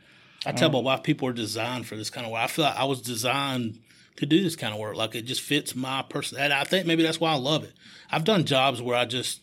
I 0.46 0.52
tell 0.52 0.70
my 0.70 0.78
wife 0.80 1.02
people 1.02 1.28
are 1.28 1.33
designed 1.33 1.87
for 1.87 1.96
this 1.96 2.11
kind 2.11 2.26
of 2.26 2.33
work. 2.33 2.42
I 2.42 2.46
feel 2.46 2.64
like 2.64 2.76
I 2.76 2.85
was 2.85 3.00
designed 3.00 3.78
to 4.16 4.26
do 4.26 4.42
this 4.42 4.57
kind 4.57 4.72
of 4.72 4.80
work. 4.80 4.96
Like 4.96 5.14
it 5.14 5.22
just 5.22 5.40
fits 5.40 5.74
my 5.74 6.02
person. 6.02 6.38
And 6.38 6.52
I 6.52 6.64
think 6.64 6.87
maybe 6.87 7.02
that's 7.02 7.20
why 7.20 7.33
I 7.33 7.37
love 7.37 7.64
it. 7.64 7.72
I've 8.11 8.24
done 8.24 8.44
jobs 8.44 8.80
where 8.80 8.96
I 8.96 9.04
just, 9.07 9.40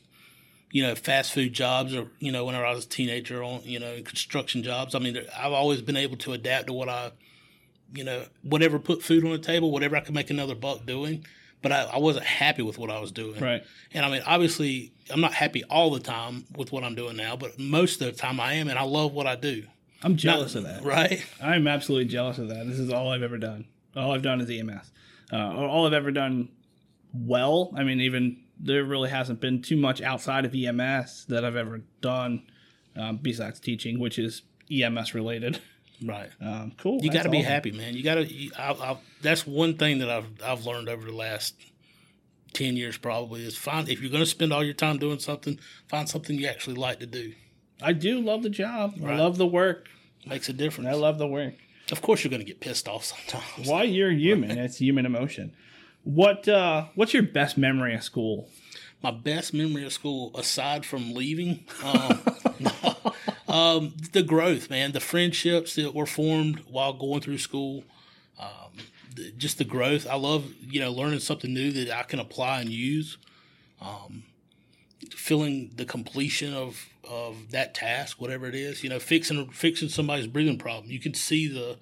you 0.71 0.83
know, 0.83 0.95
fast 0.95 1.33
food 1.33 1.53
jobs 1.53 1.93
or, 1.95 2.07
you 2.19 2.31
know, 2.31 2.45
whenever 2.45 2.65
I 2.65 2.73
was 2.73 2.85
a 2.85 2.89
teenager 2.89 3.43
on, 3.43 3.61
you 3.63 3.79
know, 3.79 3.95
construction 4.03 4.63
jobs. 4.63 4.95
I 4.95 4.99
mean, 4.99 5.17
I've 5.37 5.51
always 5.51 5.81
been 5.81 5.97
able 5.97 6.17
to 6.17 6.33
adapt 6.33 6.67
to 6.67 6.73
what 6.73 6.87
I, 6.87 7.11
you 7.93 8.03
know, 8.03 8.23
whatever 8.43 8.79
put 8.79 9.03
food 9.03 9.25
on 9.25 9.31
the 9.31 9.37
table, 9.39 9.71
whatever 9.71 9.97
I 9.97 9.99
could 9.99 10.15
make 10.15 10.29
another 10.29 10.55
buck 10.55 10.85
doing. 10.85 11.25
But 11.61 11.71
I, 11.71 11.83
I 11.83 11.97
wasn't 11.99 12.25
happy 12.25 12.63
with 12.63 12.77
what 12.79 12.89
I 12.89 12.99
was 12.99 13.11
doing. 13.11 13.39
right. 13.39 13.63
And 13.93 14.05
I 14.05 14.09
mean, 14.09 14.23
obviously, 14.25 14.93
I'm 15.11 15.21
not 15.21 15.33
happy 15.33 15.63
all 15.65 15.91
the 15.91 15.99
time 15.99 16.45
with 16.55 16.71
what 16.71 16.83
I'm 16.83 16.95
doing 16.95 17.17
now, 17.17 17.35
but 17.35 17.59
most 17.59 18.01
of 18.01 18.07
the 18.07 18.13
time 18.13 18.39
I 18.39 18.53
am, 18.53 18.67
and 18.67 18.79
I 18.79 18.83
love 18.83 19.13
what 19.13 19.27
I 19.27 19.35
do. 19.35 19.65
I'm 20.03 20.15
jealous 20.15 20.55
of 20.55 20.63
that. 20.63 20.83
Right? 20.83 21.23
I'm 21.41 21.67
absolutely 21.67 22.05
jealous 22.05 22.37
of 22.37 22.49
that. 22.49 22.67
This 22.67 22.79
is 22.79 22.91
all 22.91 23.11
I've 23.11 23.23
ever 23.23 23.37
done. 23.37 23.65
All 23.95 24.11
I've 24.11 24.21
done 24.21 24.41
is 24.41 24.49
EMS. 24.49 24.91
Uh, 25.31 25.55
all 25.55 25.85
I've 25.85 25.93
ever 25.93 26.11
done 26.11 26.49
well. 27.13 27.73
I 27.75 27.83
mean, 27.83 28.01
even 28.01 28.43
there 28.59 28.83
really 28.83 29.09
hasn't 29.09 29.41
been 29.41 29.61
too 29.61 29.77
much 29.77 30.01
outside 30.01 30.45
of 30.45 30.53
EMS 30.53 31.25
that 31.25 31.43
I've 31.43 31.55
ever 31.55 31.81
done 32.01 32.43
um, 32.95 33.17
besides 33.17 33.59
teaching, 33.59 33.99
which 33.99 34.17
is 34.19 34.43
EMS 34.71 35.13
related. 35.13 35.59
Right. 36.03 36.29
Um, 36.41 36.73
cool. 36.77 36.99
You 37.01 37.11
got 37.11 37.23
to 37.23 37.29
be 37.29 37.39
awesome. 37.39 37.51
happy, 37.51 37.71
man. 37.71 37.93
You 37.93 38.03
got 38.03 38.15
to. 38.15 38.49
I, 38.57 38.71
I, 38.71 38.97
that's 39.21 39.45
one 39.45 39.77
thing 39.77 39.99
that 39.99 40.09
I've 40.09 40.25
I've 40.43 40.65
learned 40.65 40.89
over 40.89 41.05
the 41.05 41.15
last 41.15 41.53
ten 42.53 42.75
years, 42.75 42.97
probably, 42.97 43.45
is 43.45 43.55
find 43.55 43.87
if 43.87 44.01
you're 44.01 44.09
going 44.09 44.23
to 44.23 44.29
spend 44.29 44.51
all 44.51 44.63
your 44.63 44.73
time 44.73 44.97
doing 44.97 45.19
something, 45.19 45.59
find 45.87 46.09
something 46.09 46.37
you 46.37 46.47
actually 46.47 46.75
like 46.75 46.99
to 46.99 47.05
do. 47.05 47.33
I 47.81 47.93
do 47.93 48.19
love 48.19 48.43
the 48.43 48.49
job. 48.49 48.95
I 49.05 49.15
love 49.15 49.37
the 49.37 49.47
work. 49.47 49.89
Makes 50.25 50.49
a 50.49 50.53
difference. 50.53 50.89
I 50.89 50.93
love 50.93 51.17
the 51.17 51.27
work. 51.27 51.55
of 51.91 52.01
course, 52.01 52.23
you're 52.23 52.29
going 52.29 52.41
to 52.41 52.47
get 52.47 52.59
pissed 52.59 52.87
off 52.87 53.03
sometimes. 53.03 53.67
Why 53.67 53.83
you're 53.83 54.11
human. 54.11 54.51
It's 54.57 54.77
human 54.77 55.05
emotion. 55.05 55.53
What 56.03 56.47
uh, 56.47 56.85
What's 56.95 57.13
your 57.13 57.23
best 57.23 57.57
memory 57.57 57.95
of 57.95 58.03
school? 58.03 58.49
My 59.03 59.11
best 59.11 59.53
memory 59.53 59.83
of 59.83 59.93
school, 59.93 60.31
aside 60.35 60.85
from 60.85 61.13
leaving, 61.15 61.65
um, 61.83 62.21
um, 63.47 63.93
the 64.11 64.21
growth, 64.21 64.69
man, 64.69 64.91
the 64.91 64.99
friendships 64.99 65.73
that 65.75 65.95
were 65.95 66.05
formed 66.05 66.59
while 66.69 66.93
going 66.93 67.21
through 67.21 67.39
school, 67.39 67.83
um, 68.39 68.77
the, 69.15 69.31
just 69.31 69.57
the 69.57 69.63
growth. 69.63 70.05
I 70.07 70.15
love, 70.15 70.53
you 70.61 70.79
know, 70.79 70.91
learning 70.91 71.19
something 71.19 71.51
new 71.51 71.71
that 71.71 71.89
I 71.91 72.03
can 72.03 72.19
apply 72.19 72.61
and 72.61 72.69
use. 72.69 73.17
Um, 73.81 74.23
feeling 75.15 75.71
the 75.75 75.85
completion 75.85 76.53
of 76.53 76.87
of 77.09 77.51
that 77.51 77.73
task, 77.73 78.21
whatever 78.21 78.45
it 78.47 78.55
is, 78.55 78.83
you 78.83 78.89
know, 78.89 78.99
fixing 78.99 79.49
fixing 79.49 79.89
somebody's 79.89 80.27
breathing 80.27 80.57
problem. 80.57 80.89
You 80.91 80.99
can 80.99 81.13
see 81.13 81.47
the, 81.47 81.77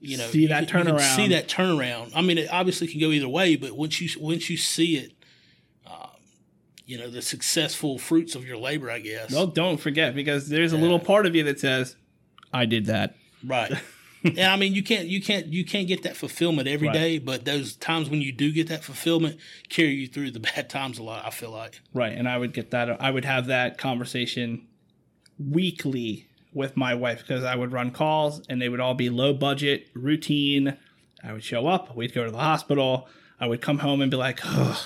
you 0.00 0.16
know, 0.18 0.26
See 0.28 0.42
you 0.42 0.48
that 0.48 0.68
can- 0.68 0.78
you 0.80 0.84
can 0.84 0.94
turnaround. 0.96 1.16
see 1.16 1.28
that 1.28 1.48
turnaround. 1.48 2.12
I 2.14 2.20
mean, 2.22 2.38
it 2.38 2.48
obviously 2.52 2.86
can 2.86 3.00
go 3.00 3.10
either 3.10 3.28
way, 3.28 3.56
but 3.56 3.76
once 3.76 4.00
you 4.00 4.08
once 4.20 4.48
you 4.50 4.56
see 4.56 4.96
it, 4.98 5.12
um, 5.86 6.10
you 6.84 6.96
know, 6.98 7.08
the 7.10 7.22
successful 7.22 7.98
fruits 7.98 8.34
of 8.34 8.46
your 8.46 8.58
labor, 8.58 8.90
I 8.90 9.00
guess. 9.00 9.32
Well, 9.32 9.46
don't 9.48 9.78
forget 9.78 10.14
because 10.14 10.48
there's 10.48 10.72
a 10.72 10.78
little 10.78 11.00
part 11.00 11.26
of 11.26 11.34
you 11.34 11.42
that 11.44 11.58
says, 11.58 11.96
"I 12.52 12.66
did 12.66 12.86
that." 12.86 13.16
Right. 13.44 13.72
and 14.26 14.40
I 14.40 14.56
mean, 14.56 14.74
you 14.74 14.82
can't 14.82 15.06
you 15.06 15.20
can't 15.22 15.46
you 15.46 15.64
can't 15.64 15.86
get 15.88 16.02
that 16.02 16.16
fulfillment 16.16 16.68
every 16.68 16.88
Right. 16.88 16.94
day, 16.94 17.18
but 17.18 17.44
those 17.44 17.74
times 17.76 18.08
when 18.10 18.20
you 18.20 18.32
do 18.32 18.52
get 18.52 18.68
that 18.68 18.82
fulfillment 18.84 19.38
carry 19.68 19.92
you 19.92 20.06
through 20.06 20.30
the 20.32 20.40
bad 20.54 20.68
times 20.70 20.98
a 20.98 21.02
lot. 21.02 21.24
I 21.24 21.30
feel 21.30 21.50
like. 21.50 21.80
Right, 21.94 22.12
and 22.16 22.28
I 22.28 22.38
would 22.38 22.52
get 22.52 22.70
that. 22.72 23.00
I 23.00 23.10
would 23.10 23.24
have 23.24 23.46
that 23.46 23.78
conversation 23.78 24.66
weekly 25.38 26.26
with 26.52 26.76
my 26.76 26.94
wife 26.94 27.20
because 27.20 27.44
I 27.44 27.54
would 27.54 27.72
run 27.72 27.90
calls 27.90 28.40
and 28.48 28.60
they 28.60 28.68
would 28.68 28.80
all 28.80 28.94
be 28.94 29.10
low 29.10 29.32
budget, 29.32 29.88
routine. 29.94 30.76
I 31.22 31.32
would 31.32 31.44
show 31.44 31.66
up, 31.66 31.94
we'd 31.96 32.14
go 32.14 32.24
to 32.24 32.30
the 32.30 32.38
hospital. 32.38 33.08
I 33.38 33.46
would 33.46 33.60
come 33.60 33.78
home 33.80 34.00
and 34.00 34.10
be 34.10 34.16
like, 34.16 34.40
Ugh, 34.44 34.78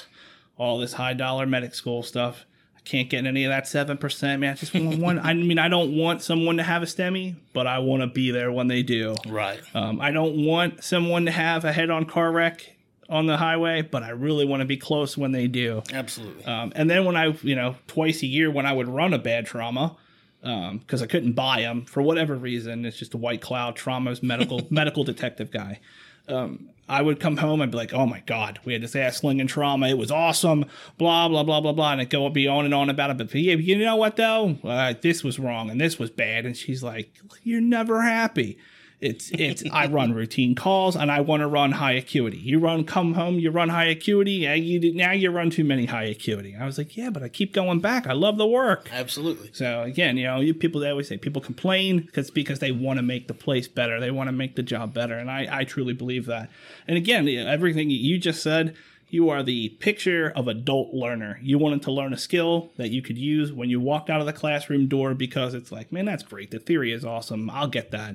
all 0.57 0.79
this 0.79 0.95
high 0.95 1.15
dollar 1.15 1.47
medic 1.47 1.75
school 1.75 2.03
stuff. 2.03 2.45
Can't 2.91 3.09
get 3.09 3.25
any 3.25 3.45
of 3.45 3.51
that 3.51 3.69
seven 3.69 3.99
percent, 3.99 4.41
man. 4.41 4.55
I 4.55 4.57
just 4.57 4.75
want 4.75 4.99
one. 4.99 5.21
I 5.21 5.33
mean, 5.33 5.61
I 5.61 5.69
don't 5.69 5.97
want 5.97 6.23
someone 6.23 6.57
to 6.57 6.65
have 6.65 6.83
a 6.83 6.87
STEMI, 6.87 7.37
but 7.53 7.69
I 7.69 7.79
want 7.79 8.03
to 8.03 8.09
be 8.09 8.33
there 8.33 8.51
when 8.51 8.67
they 8.67 8.83
do. 8.83 9.15
Right. 9.29 9.61
Um, 9.75 10.01
I 10.01 10.11
don't 10.11 10.45
want 10.45 10.83
someone 10.83 11.25
to 11.27 11.31
have 11.31 11.65
a 11.65 11.73
head-on 11.73 12.07
car 12.07 12.33
wreck 12.33 12.75
on 13.09 13.27
the 13.27 13.37
highway, 13.37 13.83
but 13.83 14.03
I 14.03 14.09
really 14.09 14.45
want 14.45 14.63
to 14.63 14.65
be 14.65 14.77
close 14.77 15.17
when 15.17 15.31
they 15.31 15.47
do. 15.47 15.85
Absolutely. 15.93 16.45
Um, 16.45 16.73
and 16.75 16.91
then 16.91 17.05
when 17.05 17.15
I, 17.15 17.27
you 17.43 17.55
know, 17.55 17.77
twice 17.87 18.25
a 18.25 18.27
year 18.27 18.51
when 18.51 18.67
I 18.67 18.73
would 18.73 18.89
run 18.89 19.15
a 19.15 19.21
bad 19.21 19.47
trauma, 19.47 19.97
because 20.41 21.01
I 21.01 21.07
couldn't 21.07 21.35
buy 21.35 21.61
them 21.61 21.85
for 21.85 22.03
whatever 22.03 22.35
reason, 22.35 22.85
it's 22.85 22.97
just 22.97 23.15
a 23.15 23.19
white 23.19 23.41
cloud 23.41 23.77
traumas 23.77 24.21
medical 24.21 24.67
medical 24.71 25.05
detective 25.05 25.53
guy. 25.53 25.79
Um, 26.29 26.71
I 26.89 27.03
would 27.03 27.21
come 27.21 27.37
home 27.37 27.61
and 27.61 27.71
be 27.71 27.79
like, 27.79 27.93
"Oh 27.95 28.05
my 28.07 28.21
god, 28.27 28.59
we 28.65 28.73
had 28.73 28.83
this 28.83 28.97
ass 28.97 29.19
slinging 29.19 29.47
trauma. 29.47 29.89
It 29.89 29.99
was 29.99 30.11
awesome." 30.11 30.65
Blah 30.99 31.29
blah 31.29 31.45
blah 31.45 31.61
blah 31.61 31.73
blah, 31.73 31.93
and 31.93 32.01
it 32.01 32.11
go 32.11 32.29
be 32.31 32.49
on 32.49 32.65
and 32.65 32.75
on 32.75 32.91
about 32.91 33.11
it. 33.11 33.19
But 33.19 33.33
yeah, 33.35 33.55
you 33.55 33.79
know 33.79 33.97
what 33.97 34.17
though? 34.17 34.59
Uh, 34.65 34.95
this 35.01 35.23
was 35.23 35.39
wrong 35.39 35.71
and 35.71 35.81
this 35.81 35.99
was 35.99 36.11
bad. 36.11 36.47
And 36.47 36.57
she's 36.57 36.83
like, 36.83 37.21
"You're 37.45 37.61
never 37.61 38.03
happy." 38.03 38.59
It's 39.01 39.31
it's 39.31 39.65
I 39.73 39.87
run 39.87 40.13
routine 40.13 40.55
calls 40.55 40.95
and 40.95 41.11
I 41.11 41.21
want 41.21 41.41
to 41.41 41.47
run 41.47 41.73
high 41.73 41.93
acuity. 41.93 42.37
You 42.37 42.59
run 42.59 42.85
come 42.85 43.15
home, 43.15 43.39
you 43.39 43.51
run 43.51 43.71
high 43.71 43.87
acuity. 43.87 44.33
Yeah, 44.33 44.53
you 44.53 44.93
now 44.93 45.13
you 45.13 45.31
run 45.31 45.49
too 45.49 45.65
many 45.65 45.87
high 45.87 46.05
acuity. 46.05 46.55
I 46.55 46.67
was 46.67 46.77
like, 46.77 46.99
yeah, 46.99 47.09
but 47.09 47.23
I 47.23 47.29
keep 47.29 47.55
going 47.55 47.81
back. 47.81 48.07
I 48.07 48.13
love 48.13 48.37
the 48.37 48.47
work. 48.47 48.91
Absolutely. 48.93 49.51
So 49.55 49.83
again, 49.83 50.19
you 50.19 50.25
know, 50.25 50.41
you 50.41 50.53
people 50.53 50.83
they 50.83 50.91
always 50.91 51.09
say 51.09 51.17
people 51.17 51.41
complain 51.41 52.01
because 52.01 52.31
because 52.31 52.59
they 52.59 52.73
want 52.73 52.99
to 52.99 53.03
make 53.03 53.27
the 53.27 53.33
place 53.33 53.69
better. 53.69 54.01
They 54.01 54.11
want 54.11 54.29
to 54.29 54.33
make 54.33 54.57
the 54.57 54.63
job 54.63 54.93
better, 54.93 55.15
and 55.15 55.31
I 55.31 55.49
I 55.51 55.65
truly 55.65 55.95
believe 55.95 56.27
that. 56.27 56.51
And 56.87 56.99
again, 56.99 57.27
everything 57.29 57.89
you 57.91 58.19
just 58.19 58.43
said. 58.43 58.77
You 59.13 59.29
are 59.29 59.43
the 59.43 59.71
picture 59.81 60.33
of 60.37 60.47
adult 60.47 60.95
learner. 60.95 61.41
You 61.43 61.59
wanted 61.59 61.83
to 61.83 61.91
learn 61.91 62.13
a 62.13 62.17
skill 62.17 62.71
that 62.77 62.91
you 62.91 63.03
could 63.03 63.19
use 63.19 63.53
when 63.53 63.69
you 63.69 63.81
walked 63.81 64.09
out 64.09 64.21
of 64.21 64.27
the 64.27 64.33
classroom 64.33 64.87
door 64.87 65.15
because 65.15 65.53
it's 65.53 65.73
like, 65.73 65.91
man, 65.91 66.05
that's 66.05 66.23
great. 66.23 66.53
The 66.53 66.61
theory 66.61 66.93
is 66.93 67.05
awesome. 67.05 67.51
I'll 67.51 67.67
get 67.67 67.91
that. 67.91 68.15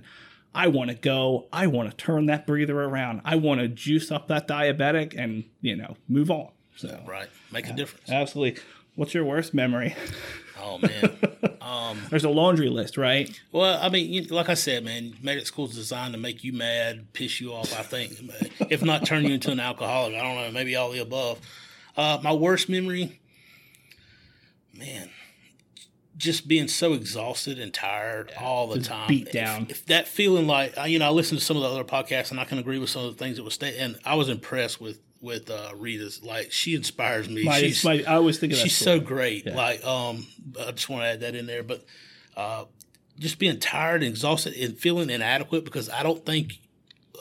I 0.56 0.68
want 0.68 0.89
to 0.89 0.96
go. 0.96 1.46
I 1.54 1.68
want 1.68 1.89
to 1.91 1.96
turn 1.98 2.28
that 2.28 2.48
breather 2.48 2.82
around. 2.82 3.22
I 3.26 3.36
want 3.36 3.60
to 3.60 3.68
juice 3.68 4.10
up 4.10 4.30
that 4.30 4.48
diabetic 4.48 5.13
and, 5.18 5.44
you 5.62 5.76
know, 5.76 5.98
move 6.08 6.32
on. 6.32 6.50
So, 6.78 7.00
Right. 7.06 7.28
Make 7.52 7.68
a 7.68 7.74
difference. 7.74 8.10
absolutely. 8.10 8.62
What's 8.96 9.13
your 9.13 9.26
worst 9.26 9.54
memory? 9.54 9.96
Oh 10.58 10.80
man. 10.80 11.18
um, 11.62 12.00
There's 12.10 12.24
a 12.24 12.30
laundry 12.30 12.70
list, 12.70 12.98
right? 12.98 13.30
well, 13.52 13.78
I 13.80 13.89
mean, 13.89 14.12
you, 14.12 14.22
like 14.24 14.50
I 14.50 14.56
said, 14.56 14.84
man, 14.84 15.13
medic 15.22 15.46
school's 15.46 15.76
designed 15.76 16.13
to 16.15 16.20
make 16.20 16.44
you 16.44 16.54
mad, 16.54 17.12
piss 17.13 17.39
you 17.39 17.54
off. 17.54 17.78
I 17.78 17.84
think, 17.84 18.13
if 18.72 18.82
not 18.82 19.06
turn 19.06 19.26
you 19.26 19.36
into 19.36 19.52
an 19.52 19.60
alcoholic. 19.60 20.15
I 20.15 20.24
don't 20.24 20.36
know. 20.36 20.52
Maybe 20.52 20.76
all 20.76 20.89
the 20.91 21.00
above. 21.00 21.39
Uh, 21.96 22.20
my 22.24 22.32
worst 22.34 22.68
memory, 22.70 23.20
man, 24.74 25.10
just 26.17 26.47
being 26.47 26.67
so 26.67 26.93
exhausted 26.93 27.60
and 27.60 27.73
tired 27.73 28.32
all 28.39 28.67
the 28.67 28.80
time. 28.80 29.08
beat 29.08 29.32
down. 29.32 29.67
If, 29.69 29.86
that 29.88 30.08
feeling 30.08 30.47
like 30.47 30.73
you 30.88 30.99
know, 30.99 31.08
I 31.08 31.10
listened 31.10 31.39
to 31.39 31.45
some 31.45 31.58
of 31.58 31.63
the 31.63 31.69
other 31.69 31.84
podcasts 31.84 32.32
and 32.32 32.39
I 32.39 32.45
can 32.45 32.58
agree 32.58 32.80
with 32.80 32.89
some 32.89 33.06
of 33.06 33.17
the 33.17 33.23
things 33.23 33.38
that 33.38 33.43
was 33.43 33.54
stated, 33.54 33.80
and 33.82 33.99
I 34.06 34.15
was 34.15 34.30
impressed 34.30 34.80
with 34.80 34.99
with 35.21 35.49
uh, 35.49 35.71
Rita's. 35.75 36.23
Like 36.23 36.51
she 36.51 36.75
inspires 36.75 37.30
me. 37.30 37.43
My, 37.43 37.59
She's 37.59 37.84
my, 37.84 38.03
I 38.07 38.16
always 38.16 38.39
think 38.39 38.53
of 38.53 38.59
that. 38.59 38.63
she's 38.63 38.78
so 38.78 38.99
great. 38.99 39.45
Like, 39.45 39.84
um, 39.86 40.26
I 40.59 40.72
just 40.72 40.89
want 40.89 41.03
to 41.03 41.07
add 41.07 41.20
that 41.22 41.36
in 41.36 41.47
there, 41.47 41.63
but 41.63 41.84
uh, 42.38 42.66
just 43.20 43.39
being 43.39 43.59
tired 43.59 44.03
and 44.03 44.11
exhausted 44.11 44.53
and 44.53 44.78
feeling 44.78 45.09
inadequate 45.09 45.66
because 45.66 45.89
I 45.89 46.03
don't 46.03 46.26
think 46.26 46.59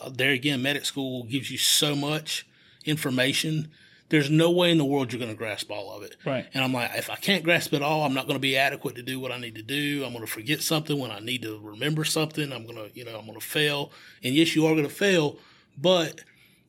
uh, 0.03 0.11
there 0.12 0.30
again, 0.30 0.62
medic 0.62 0.84
school 0.84 1.24
gives 1.24 1.51
you 1.51 1.59
so 1.59 1.97
much 1.97 2.47
information. 2.84 3.70
There's 4.15 4.31
no 4.31 4.51
way 4.51 4.71
in 4.71 4.79
the 4.79 4.85
world 4.85 5.12
you're 5.12 5.19
going 5.19 5.33
to 5.33 5.37
grasp 5.37 5.71
all 5.71 5.91
of 5.91 6.05
it. 6.05 6.17
Right. 6.25 6.47
And 6.55 6.62
I'm 6.62 6.73
like, 6.73 6.93
if 6.95 7.11
I 7.11 7.17
can't 7.17 7.43
grasp 7.43 7.73
it 7.73 7.83
all, 7.83 8.05
I'm 8.05 8.15
not 8.15 8.27
going 8.27 8.37
to 8.37 8.41
be 8.41 8.57
adequate 8.57 8.95
to 8.95 9.03
do 9.03 9.19
what 9.19 9.33
I 9.33 9.39
need 9.39 9.57
to 9.57 9.62
do. 9.62 10.05
I'm 10.05 10.12
going 10.12 10.25
to 10.25 10.31
forget 10.31 10.62
something 10.62 10.99
when 10.99 11.11
I 11.11 11.19
need 11.19 11.43
to 11.43 11.59
remember 11.59 12.05
something. 12.05 12.53
I'm 12.53 12.65
going 12.65 12.77
to, 12.77 12.97
you 12.97 13.05
know, 13.05 13.19
I'm 13.19 13.27
going 13.27 13.41
to 13.41 13.45
fail. 13.45 13.91
And 14.23 14.35
yes, 14.35 14.55
you 14.55 14.67
are 14.67 14.73
going 14.73 14.87
to 14.87 14.95
fail, 14.95 15.39
but 15.77 16.21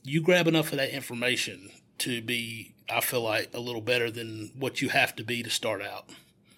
you 0.03 0.21
grab 0.21 0.47
enough 0.47 0.71
of 0.71 0.79
that 0.79 0.89
information 0.89 1.69
to 1.99 2.21
be, 2.21 2.73
I 2.89 3.01
feel 3.01 3.21
like, 3.21 3.51
a 3.53 3.59
little 3.59 3.81
better 3.81 4.09
than 4.09 4.51
what 4.57 4.81
you 4.81 4.89
have 4.89 5.15
to 5.17 5.23
be 5.23 5.43
to 5.43 5.49
start 5.49 5.81
out. 5.83 6.09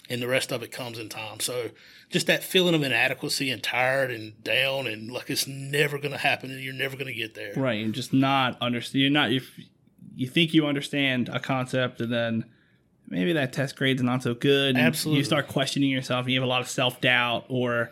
and 0.10 0.22
the 0.22 0.28
rest 0.28 0.52
of 0.52 0.64
it 0.64 0.72
comes 0.72 0.98
in 0.98 1.10
time. 1.10 1.40
So 1.40 1.72
just 2.10 2.28
that 2.28 2.44
feeling 2.44 2.76
of 2.76 2.84
inadequacy 2.84 3.52
and 3.52 3.62
tired 3.62 4.12
and 4.12 4.42
down 4.44 4.88
and 4.88 5.12
like 5.12 5.30
it's 5.30 5.48
never 5.48 5.98
going 5.98 6.12
to 6.12 6.18
happen 6.18 6.52
and 6.52 6.62
you're 6.62 6.74
never 6.74 6.96
going 6.96 7.08
to 7.08 7.14
get 7.14 7.36
there. 7.36 7.54
Right, 7.56 7.84
and 7.84 7.94
just 7.94 8.14
not 8.14 8.58
understand. 8.62 9.02
You're 9.02 9.12
not. 9.12 9.32
If 9.32 9.60
you 10.18 10.28
think 10.28 10.54
you 10.54 10.66
understand 10.66 11.30
a 11.30 11.40
concept, 11.40 12.02
and 12.02 12.12
then 12.12 12.46
maybe 13.08 13.34
that 13.34 13.54
test 13.54 13.76
grade's 13.76 14.02
not 14.02 14.24
so 14.24 14.34
good. 14.34 14.76
and 14.76 14.86
Absolutely. 14.86 15.20
you 15.20 15.24
start 15.24 15.48
questioning 15.48 15.90
yourself, 15.90 16.26
and 16.26 16.34
you 16.34 16.40
have 16.40 16.46
a 16.48 16.50
lot 16.50 16.62
of 16.62 16.68
self 16.68 17.00
doubt, 17.00 17.46
or 17.50 17.92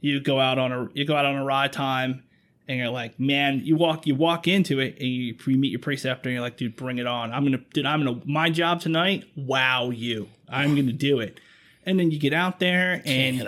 you 0.00 0.20
go 0.20 0.38
out 0.38 0.58
on 0.58 0.70
a 0.70 0.88
you 0.92 1.04
go 1.04 1.16
out 1.16 1.24
on 1.24 1.34
a 1.34 1.44
ride 1.44 1.72
time, 1.72 2.22
and 2.68 2.78
you're 2.78 2.90
like, 2.90 3.18
man, 3.18 3.60
you 3.64 3.76
walk 3.76 4.06
you 4.06 4.14
walk 4.14 4.46
into 4.46 4.80
it, 4.80 4.98
and 4.98 5.08
you, 5.08 5.34
you 5.46 5.58
meet 5.58 5.70
your 5.70 5.80
preceptor, 5.80 6.28
and 6.28 6.34
you're 6.34 6.42
like, 6.42 6.58
dude, 6.58 6.76
bring 6.76 6.98
it 6.98 7.06
on. 7.06 7.32
I'm 7.32 7.42
gonna, 7.44 7.62
dude, 7.72 7.86
I'm 7.86 8.04
gonna 8.04 8.20
my 8.26 8.50
job 8.50 8.80
tonight. 8.80 9.24
Wow, 9.34 9.90
you, 9.90 10.28
I'm 10.48 10.76
gonna 10.76 10.92
do 10.92 11.20
it. 11.20 11.40
And 11.84 11.98
then 11.98 12.12
you 12.12 12.18
get 12.18 12.32
out 12.32 12.60
there 12.60 13.02
and 13.04 13.38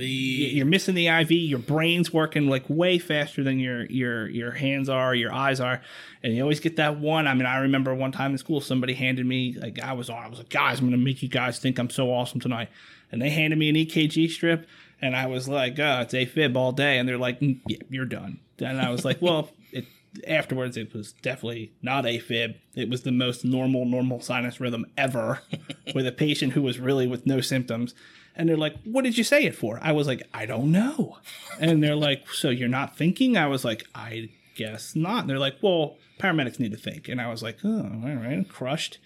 you, 0.00 0.46
you're 0.46 0.66
missing 0.66 0.96
the 0.96 1.06
IV. 1.06 1.30
Your 1.30 1.60
brain's 1.60 2.12
working 2.12 2.48
like 2.48 2.64
way 2.68 2.98
faster 2.98 3.44
than 3.44 3.60
your 3.60 3.84
your 3.86 4.28
your 4.28 4.50
hands 4.50 4.88
are, 4.88 5.14
your 5.14 5.32
eyes 5.32 5.60
are, 5.60 5.80
and 6.22 6.34
you 6.34 6.42
always 6.42 6.58
get 6.58 6.76
that 6.76 6.98
one. 6.98 7.28
I 7.28 7.34
mean, 7.34 7.46
I 7.46 7.58
remember 7.58 7.94
one 7.94 8.10
time 8.10 8.32
in 8.32 8.38
school, 8.38 8.60
somebody 8.60 8.94
handed 8.94 9.24
me 9.26 9.54
like 9.60 9.80
I 9.80 9.92
was 9.92 10.10
on. 10.10 10.24
I 10.24 10.28
was 10.28 10.38
like, 10.38 10.48
guys, 10.48 10.80
I'm 10.80 10.86
gonna 10.86 10.96
make 10.96 11.22
you 11.22 11.28
guys 11.28 11.60
think 11.60 11.78
I'm 11.78 11.90
so 11.90 12.12
awesome 12.12 12.40
tonight, 12.40 12.68
and 13.12 13.22
they 13.22 13.30
handed 13.30 13.58
me 13.60 13.68
an 13.68 13.76
EKG 13.76 14.28
strip, 14.28 14.66
and 15.00 15.14
I 15.14 15.26
was 15.26 15.48
like, 15.48 15.78
oh, 15.78 16.00
it's 16.00 16.14
AFib 16.14 16.56
all 16.56 16.72
day, 16.72 16.98
and 16.98 17.08
they're 17.08 17.16
like, 17.18 17.38
yeah, 17.40 17.78
you're 17.90 18.06
done. 18.06 18.40
And 18.58 18.80
I 18.80 18.90
was 18.90 19.04
like, 19.04 19.22
well, 19.22 19.50
it. 19.72 19.84
Afterwards, 20.26 20.76
it 20.76 20.94
was 20.94 21.12
definitely 21.22 21.72
not 21.82 22.04
AFib. 22.04 22.54
It 22.74 22.88
was 22.88 23.02
the 23.02 23.12
most 23.12 23.44
normal, 23.44 23.84
normal 23.84 24.20
sinus 24.20 24.60
rhythm 24.60 24.86
ever, 24.96 25.40
with 25.94 26.06
a 26.06 26.12
patient 26.12 26.52
who 26.52 26.62
was 26.62 26.78
really 26.78 27.06
with 27.06 27.26
no 27.26 27.40
symptoms. 27.40 27.94
And 28.36 28.48
they're 28.48 28.56
like, 28.56 28.76
"What 28.84 29.04
did 29.04 29.16
you 29.16 29.24
say 29.24 29.44
it 29.44 29.54
for?" 29.54 29.78
I 29.82 29.92
was 29.92 30.06
like, 30.06 30.22
"I 30.32 30.44
don't 30.46 30.72
know." 30.72 31.18
And 31.60 31.82
they're 31.82 31.96
like, 31.96 32.28
"So 32.30 32.50
you're 32.50 32.68
not 32.68 32.96
thinking?" 32.96 33.36
I 33.36 33.46
was 33.46 33.64
like, 33.64 33.84
"I 33.94 34.30
guess 34.56 34.96
not." 34.96 35.20
And 35.22 35.30
they're 35.30 35.38
like, 35.38 35.56
"Well, 35.62 35.98
paramedics 36.18 36.58
need 36.58 36.72
to 36.72 36.78
think." 36.78 37.08
And 37.08 37.20
I 37.20 37.28
was 37.28 37.42
like, 37.42 37.58
"Oh, 37.64 38.00
all 38.04 38.14
right, 38.14 38.48
crushed. 38.48 38.98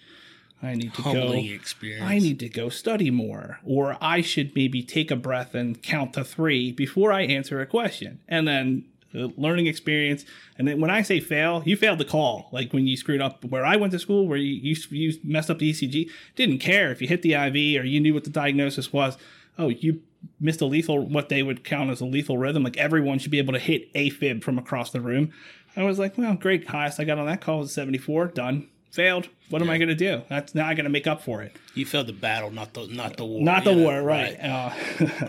I 0.61 0.73
need 0.75 0.93
to 0.95 1.03
Humbling 1.03 1.47
go. 1.47 1.53
experience. 1.53 2.03
I 2.03 2.19
need 2.19 2.39
to 2.39 2.49
go 2.49 2.67
study 2.69 3.11
more, 3.11 3.59
or 3.63 3.97
I 4.01 4.21
should 4.21 4.53
maybe 4.55 4.83
take 4.83 5.09
a 5.09 5.15
breath 5.15 5.55
and 5.55 5.81
count 5.81 6.13
to 6.13 6.23
three 6.25 6.71
before 6.71 7.13
I 7.13 7.21
answer 7.21 7.61
a 7.61 7.65
question." 7.67 8.19
And 8.27 8.47
then 8.47 8.85
the 8.85 8.88
learning 9.13 9.67
experience. 9.67 10.25
And 10.57 10.67
then 10.67 10.79
when 10.79 10.91
I 10.91 11.01
say 11.01 11.19
fail, 11.19 11.63
you 11.65 11.75
failed 11.75 11.99
the 11.99 12.05
call. 12.05 12.49
Like 12.51 12.73
when 12.73 12.87
you 12.87 12.95
screwed 12.97 13.21
up 13.21 13.43
where 13.45 13.65
I 13.65 13.75
went 13.75 13.91
to 13.93 13.99
school, 13.99 14.27
where 14.27 14.37
you, 14.37 14.53
you, 14.53 14.75
you 14.89 15.19
messed 15.23 15.49
up 15.49 15.59
the 15.59 15.71
ECG, 15.71 16.09
didn't 16.35 16.59
care 16.59 16.91
if 16.91 17.01
you 17.01 17.07
hit 17.07 17.21
the 17.21 17.33
IV 17.33 17.81
or 17.81 17.85
you 17.85 17.99
knew 17.99 18.13
what 18.13 18.23
the 18.23 18.29
diagnosis 18.29 18.93
was. 18.93 19.17
Oh, 19.57 19.69
you 19.69 20.01
missed 20.39 20.61
a 20.61 20.65
lethal, 20.65 21.05
what 21.07 21.29
they 21.29 21.43
would 21.43 21.63
count 21.63 21.89
as 21.89 22.01
a 22.01 22.05
lethal 22.05 22.37
rhythm. 22.37 22.63
Like 22.63 22.77
everyone 22.77 23.19
should 23.19 23.31
be 23.31 23.39
able 23.39 23.53
to 23.53 23.59
hit 23.59 23.93
AFib 23.93 24.43
from 24.43 24.57
across 24.57 24.91
the 24.91 25.01
room. 25.01 25.33
I 25.75 25.83
was 25.83 25.99
like, 25.99 26.17
well, 26.17 26.33
great. 26.35 26.67
Highest 26.67 26.99
I 26.99 27.03
got 27.03 27.19
on 27.19 27.27
that 27.27 27.41
call 27.41 27.59
was 27.59 27.73
74. 27.73 28.27
Done. 28.27 28.67
Failed. 28.91 29.29
What 29.49 29.61
am 29.61 29.69
I 29.69 29.77
going 29.77 29.89
to 29.89 29.95
do? 29.95 30.21
That's 30.29 30.53
now 30.53 30.67
I 30.67 30.73
got 30.73 30.83
to 30.83 30.89
make 30.89 31.07
up 31.07 31.23
for 31.23 31.41
it. 31.41 31.55
You 31.73 31.85
failed 31.85 32.07
the 32.07 32.13
battle, 32.13 32.51
not 32.51 32.73
the 32.73 32.87
not 32.87 33.17
the 33.17 33.25
war. 33.25 33.41
Not 33.41 33.63
the 33.63 33.73
know, 33.75 33.83
war, 33.83 34.01
right? 34.01 34.37
Uh, 34.39 34.71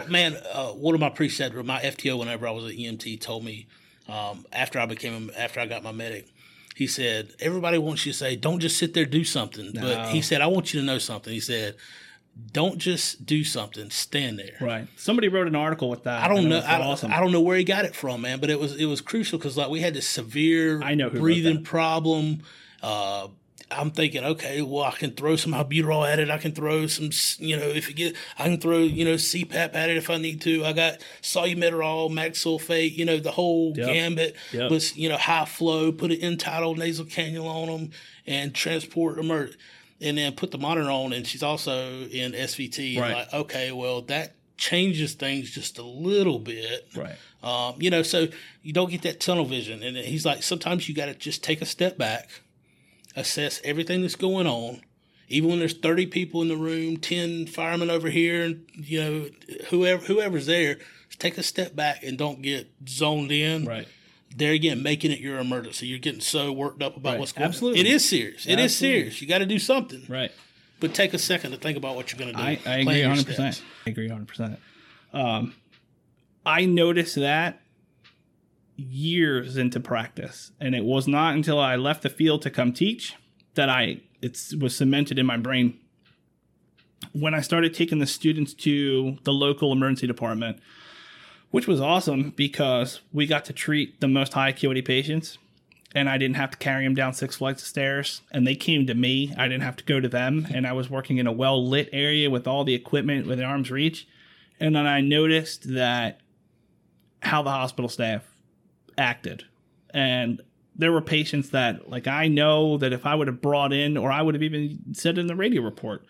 man, 0.08 0.36
uh, 0.52 0.68
one 0.68 0.94
of 0.94 1.00
my 1.00 1.08
preceptors, 1.11 1.64
my 1.64 1.80
FTO, 1.80 2.18
whenever 2.18 2.46
I 2.46 2.50
was 2.50 2.64
at 2.66 2.72
EMT, 2.72 3.20
told 3.20 3.44
me 3.44 3.66
um, 4.08 4.44
after 4.52 4.78
I 4.78 4.86
became 4.86 5.30
after 5.36 5.61
I 5.61 5.66
got 5.66 5.82
my 5.82 5.92
medic, 5.92 6.26
he 6.74 6.86
said 6.86 7.34
everybody 7.40 7.78
wants 7.78 8.06
you 8.06 8.12
to 8.12 8.18
say, 8.18 8.36
don't 8.36 8.61
just 8.61 8.78
sit 8.78 8.94
there, 8.94 9.04
do 9.04 9.24
something. 9.24 9.72
But 9.74 10.08
he 10.08 10.22
said, 10.22 10.40
I 10.40 10.46
want 10.46 10.72
you 10.72 10.80
to 10.80 10.86
know 10.86 10.98
something. 10.98 11.32
He 11.32 11.40
said, 11.40 11.76
don't 12.52 12.78
just 12.78 13.26
do 13.26 13.44
something, 13.44 13.90
stand 13.90 14.38
there. 14.38 14.56
right. 14.61 14.86
Somebody 14.96 15.28
wrote 15.28 15.46
an 15.46 15.56
article 15.56 15.90
with 15.90 16.04
that. 16.04 16.22
I 16.22 16.28
don't 16.28 16.48
know. 16.48 16.62
I, 16.64 16.78
don't- 16.78 16.86
awesome. 16.86 17.12
I 17.12 17.20
don't 17.20 17.32
know 17.32 17.40
where 17.40 17.56
he 17.56 17.64
got 17.64 17.84
it 17.84 17.94
from, 17.94 18.22
man. 18.22 18.40
But 18.40 18.50
it 18.50 18.58
was 18.58 18.76
it 18.76 18.86
was 18.86 19.00
crucial 19.00 19.38
because 19.38 19.56
like 19.56 19.68
we 19.68 19.80
had 19.80 19.94
this 19.94 20.06
severe 20.08 20.82
I 20.82 20.94
know 20.94 21.11
breathing 21.11 21.62
problem. 21.64 22.42
Uh, 22.82 23.28
I'm 23.73 23.91
thinking, 23.93 24.25
okay, 24.25 24.62
well, 24.62 24.85
I 24.85 24.91
can 24.91 25.12
throw 25.12 25.37
some 25.37 25.53
albuterol 25.53 26.11
at 26.11 26.18
it. 26.18 26.29
I 26.31 26.39
can 26.39 26.53
throw 26.53 26.87
some, 26.89 27.11
you 27.39 27.57
know, 27.57 27.66
if 27.68 27.89
it 27.89 27.95
get, 27.95 28.16
I 28.39 28.45
can 28.45 28.59
throw, 28.61 28.79
you 28.79 29.05
know, 29.05 29.14
CPAP 29.14 29.75
at 29.75 29.89
it 29.91 29.97
if 29.97 30.11
I 30.11 30.16
need 30.18 30.41
to. 30.43 30.64
I 30.64 30.73
got 30.73 30.99
Solu-Medrol, 31.23 32.11
mag 32.11 32.33
sulfate, 32.33 32.97
you 32.97 33.05
know, 33.05 33.18
the 33.18 33.31
whole 33.31 33.73
Yep. 33.77 33.87
gambit. 33.87 34.37
Yep. 34.53 34.71
Was 34.71 34.97
you 34.97 35.09
know 35.09 35.16
high 35.16 35.45
flow, 35.45 35.93
put 35.93 36.11
an 36.11 36.18
end-tidal 36.21 36.75
nasal 36.77 37.05
cannula 37.07 37.45
on 37.47 37.68
them, 37.68 37.91
and 38.27 38.55
transport 38.55 39.18
emerg, 39.18 39.55
and 40.01 40.18
then 40.18 40.33
put 40.33 40.51
the 40.51 40.59
monitor 40.59 40.91
on. 40.91 41.12
And 41.12 41.27
she's 41.27 41.43
also 41.43 42.05
in 42.07 42.33
SVT. 42.33 42.95
And 42.95 43.01
Right. 43.03 43.14
like, 43.14 43.33
okay, 43.33 43.73
well 43.73 44.03
that 44.03 44.35
changes 44.57 45.14
things 45.14 45.51
just 45.51 45.79
a 45.79 45.83
little 45.83 46.39
bit. 46.39 46.87
right. 46.95 47.16
Um, 47.43 47.77
you 47.79 47.89
know, 47.89 48.03
so 48.03 48.29
you 48.62 48.73
don't 48.75 48.91
get 48.91 49.01
that 49.03 49.18
tunnel 49.21 49.47
vision. 49.47 49.83
And 49.83 49.97
he's 49.97 50.27
like, 50.27 50.43
sometimes 50.43 50.87
you 50.89 50.95
got 50.95 51.07
to 51.07 51.14
just 51.14 51.43
take 51.43 51.62
a 51.62 51.66
step 51.66 51.97
back, 51.97 52.29
assess 53.16 53.61
everything 53.64 54.02
that's 54.02 54.16
going 54.16 54.46
on. 54.46 54.82
Even 55.28 55.50
when 55.50 55.58
there's 55.61 55.74
30 55.74 56.06
people 56.06 56.42
in 56.42 56.48
the 56.48 56.56
room, 56.56 56.96
10 56.96 57.46
firemen 57.46 57.88
over 57.88 58.11
here, 58.11 58.42
and, 58.42 58.66
you 58.74 59.00
know, 59.00 59.26
whoever 59.68 60.04
whoever's 60.06 60.46
there, 60.46 60.78
take 61.20 61.38
a 61.38 61.42
step 61.42 61.76
back 61.76 62.02
and 62.02 62.18
don't 62.18 62.42
get 62.42 62.68
zoned 62.88 63.30
in. 63.30 63.64
Right. 63.64 63.86
There 64.36 64.52
again, 64.52 64.82
making 64.82 65.12
it 65.12 65.20
your 65.20 65.38
emergency. 65.38 65.86
You're 65.86 65.98
getting 66.00 66.20
so 66.20 66.52
worked 66.52 66.82
up 66.82 66.96
about 66.96 67.11
Right. 67.12 67.20
what's 67.20 67.32
going 67.32 67.46
Absolutely. 67.48 67.80
on. 67.80 67.86
It 67.86 67.92
is 67.92 68.08
serious. 68.08 68.46
It 68.46 68.58
is 68.58 68.72
Absolutely. 68.72 68.98
serious. 69.00 69.22
You 69.22 69.28
got 69.28 69.38
to 69.38 69.46
do 69.46 69.58
something. 69.61 70.02
Right. 70.08 70.32
But 70.80 70.94
take 70.94 71.14
a 71.14 71.18
second 71.18 71.50
to 71.52 71.56
think 71.58 71.76
about 71.76 71.94
what 71.94 72.11
you're 72.12 72.18
going 72.18 72.32
to 72.32 72.36
do. 72.36 72.42
I, 72.42 72.58
I 72.66 72.78
agree 72.78 72.98
your 73.00 73.08
100. 73.11 73.20
steps. 73.22 73.26
percent 73.36 73.62
I 73.86 73.90
agree 73.90 74.06
100. 74.08 74.26
percent 74.26 74.58
Um, 75.12 75.54
I 76.46 76.64
noticed 76.64 77.16
that 77.16 77.59
years 78.81 79.57
into 79.57 79.81
practice, 79.81 80.53
and 80.61 80.74
it 80.74 80.85
was 80.85 81.07
not 81.07 81.35
until 81.35 81.59
I 81.59 81.76
left 81.76 82.03
the 82.03 82.11
field 82.11 82.43
to 82.43 82.51
come 82.51 82.72
teach 82.72 83.14
that 83.55 83.68
I 83.68 84.01
it 84.22 84.39
was 84.59 84.76
cemented 84.76 85.18
in 85.18 85.26
my 85.26 85.37
brain. 85.37 85.78
When 87.12 87.35
I 87.35 87.41
started 87.41 87.74
taking 87.74 87.99
the 87.99 88.07
students 88.07 88.53
to 88.55 89.16
the 89.24 89.33
local 89.33 89.72
emergency 89.72 90.07
department, 90.07 90.59
which 91.51 91.66
was 91.66 91.81
awesome 91.81 92.31
because 92.37 93.01
we 93.12 93.26
got 93.26 93.45
to 93.47 93.53
treat 93.53 94.01
the 94.01 94.09
most 94.09 94.35
high 94.35 94.51
acuity 94.51 94.83
patients 94.83 95.39
and 95.95 96.09
I 96.09 96.18
didn't 96.18 96.37
have 96.37 96.53
to 96.53 96.59
carry 96.59 96.85
them 96.85 96.95
down 96.95 97.14
six 97.14 97.37
flights 97.37 97.62
of 97.62 97.68
stairs. 97.68 98.22
And 98.31 98.47
they 98.47 98.55
came 98.55 98.87
to 98.87 98.95
me. 98.95 99.35
I 99.37 99.49
didn't 99.49 99.64
have 99.64 99.76
to 99.76 99.85
go 99.85 99.99
to 99.99 100.09
them. 100.09 100.47
And 100.53 100.66
I 100.66 100.72
was 100.72 100.89
working 100.89 101.18
in 101.18 101.26
a 101.26 101.33
well 101.33 101.66
lit 101.66 101.89
area 101.93 102.31
with 102.31 102.47
all 102.47 102.64
the 102.64 102.74
equipment 102.74 103.26
within 103.26 103.45
arm's 103.45 103.70
reach. 103.70 104.07
And 104.61 104.76
then 104.76 104.87
I 104.87 105.01
noticed 105.01 105.74
that 105.74 106.20
how 107.22 107.43
the 107.43 107.51
hospital 107.51 107.89
staff 107.89 108.30
acted. 108.99 109.45
And 109.93 110.41
there 110.76 110.93
were 110.93 111.01
patients 111.01 111.51
that, 111.51 111.91
like, 111.91 112.07
I 112.07 112.28
know 112.28 112.78
that 112.78 112.93
if 112.93 113.07
I 113.07 113.14
would 113.14 113.26
have 113.26 113.41
brought 113.41 113.72
in, 113.72 113.97
or 113.97 114.11
I 114.11 114.22
would 114.22 114.34
have 114.34 114.43
even 114.43 114.78
said 114.93 115.18
in 115.18 115.26
the 115.26 115.36
radio 115.36 115.62
report, 115.62 116.05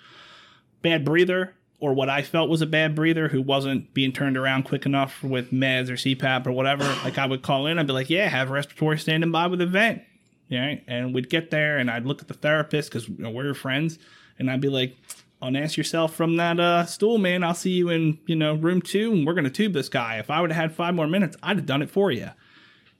bad 0.83 1.05
breather, 1.05 1.55
or 1.81 1.95
what 1.95 2.11
I 2.11 2.23
felt 2.23 2.51
was 2.51 2.63
a 2.63 2.67
bad 2.67 2.95
breather 2.95 3.29
who 3.29 3.41
wasn't 3.41 3.93
being 3.95 4.13
turned 4.13 4.37
around 4.37 4.65
quick 4.65 4.85
enough 4.85 5.23
with 5.23 5.51
meds 5.51 5.89
or 5.89 5.95
CPAP 5.95 6.47
or 6.47 6.53
whatever, 6.53 6.85
like 7.05 7.19
I 7.19 7.27
would 7.27 7.43
call 7.43 7.67
in, 7.67 7.79
I'd 7.79 7.87
be 7.87 7.93
like, 7.93 8.11
yeah, 8.11 8.29
have 8.29 8.51
respiratory 8.51 8.99
standing 8.99 9.33
by 9.33 9.47
with 9.47 9.61
a 9.61 9.67
vent. 9.67 10.03
Yeah. 10.49 10.77
And 10.87 11.15
we'd 11.15 11.31
get 11.31 11.51
there 11.51 11.79
and 11.79 11.91
I'd 11.91 12.07
look 12.07 12.21
at 12.21 12.29
the 12.29 12.35
therapist 12.35 12.91
because 12.91 13.09
you 13.09 13.17
know, 13.19 13.31
we're 13.31 13.45
your 13.45 13.55
friends. 13.55 13.99
And 14.39 14.51
I'd 14.51 14.61
be 14.61 14.69
like, 14.69 14.97
unask 15.43 15.77
yourself 15.77 16.15
from 16.15 16.37
that 16.37 16.61
uh, 16.61 16.85
stool, 16.85 17.19
man. 17.19 17.43
I'll 17.43 17.55
see 17.55 17.71
you 17.71 17.89
in, 17.89 18.19
you 18.27 18.37
know, 18.37 18.55
room 18.55 18.83
two 18.83 19.13
and 19.13 19.27
we're 19.27 19.35
going 19.35 19.45
to 19.45 19.51
tube 19.51 19.73
this 19.73 19.89
guy. 19.89 20.19
If 20.19 20.31
I 20.31 20.41
would 20.41 20.53
have 20.53 20.71
had 20.71 20.77
five 20.77 20.95
more 20.95 21.07
minutes, 21.07 21.37
I'd 21.43 21.57
have 21.57 21.67
done 21.67 21.83
it 21.83 21.91
for 21.91 22.11
you. 22.11 22.31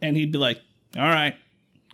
And 0.03 0.17
he'd 0.17 0.33
be 0.33 0.39
like, 0.39 0.61
all 0.97 1.03
right. 1.03 1.37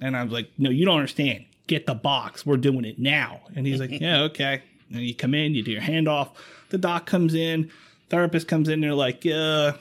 And 0.00 0.16
I 0.16 0.22
was 0.22 0.32
like, 0.32 0.50
no, 0.58 0.70
you 0.70 0.84
don't 0.84 0.96
understand. 0.96 1.44
Get 1.66 1.86
the 1.86 1.94
box. 1.94 2.46
We're 2.46 2.56
doing 2.56 2.84
it 2.84 2.98
now. 2.98 3.40
And 3.54 3.66
he's 3.66 3.80
like, 3.80 4.00
yeah, 4.00 4.20
okay. 4.22 4.62
And 4.90 5.00
you 5.00 5.14
come 5.14 5.34
in, 5.34 5.54
you 5.54 5.62
do 5.62 5.72
your 5.72 5.82
handoff. 5.82 6.30
The 6.68 6.78
doc 6.78 7.06
comes 7.06 7.34
in, 7.34 7.70
therapist 8.08 8.46
comes 8.48 8.68
in. 8.68 8.80
They're 8.80 8.94
like, 8.94 9.26
uh, 9.26 9.72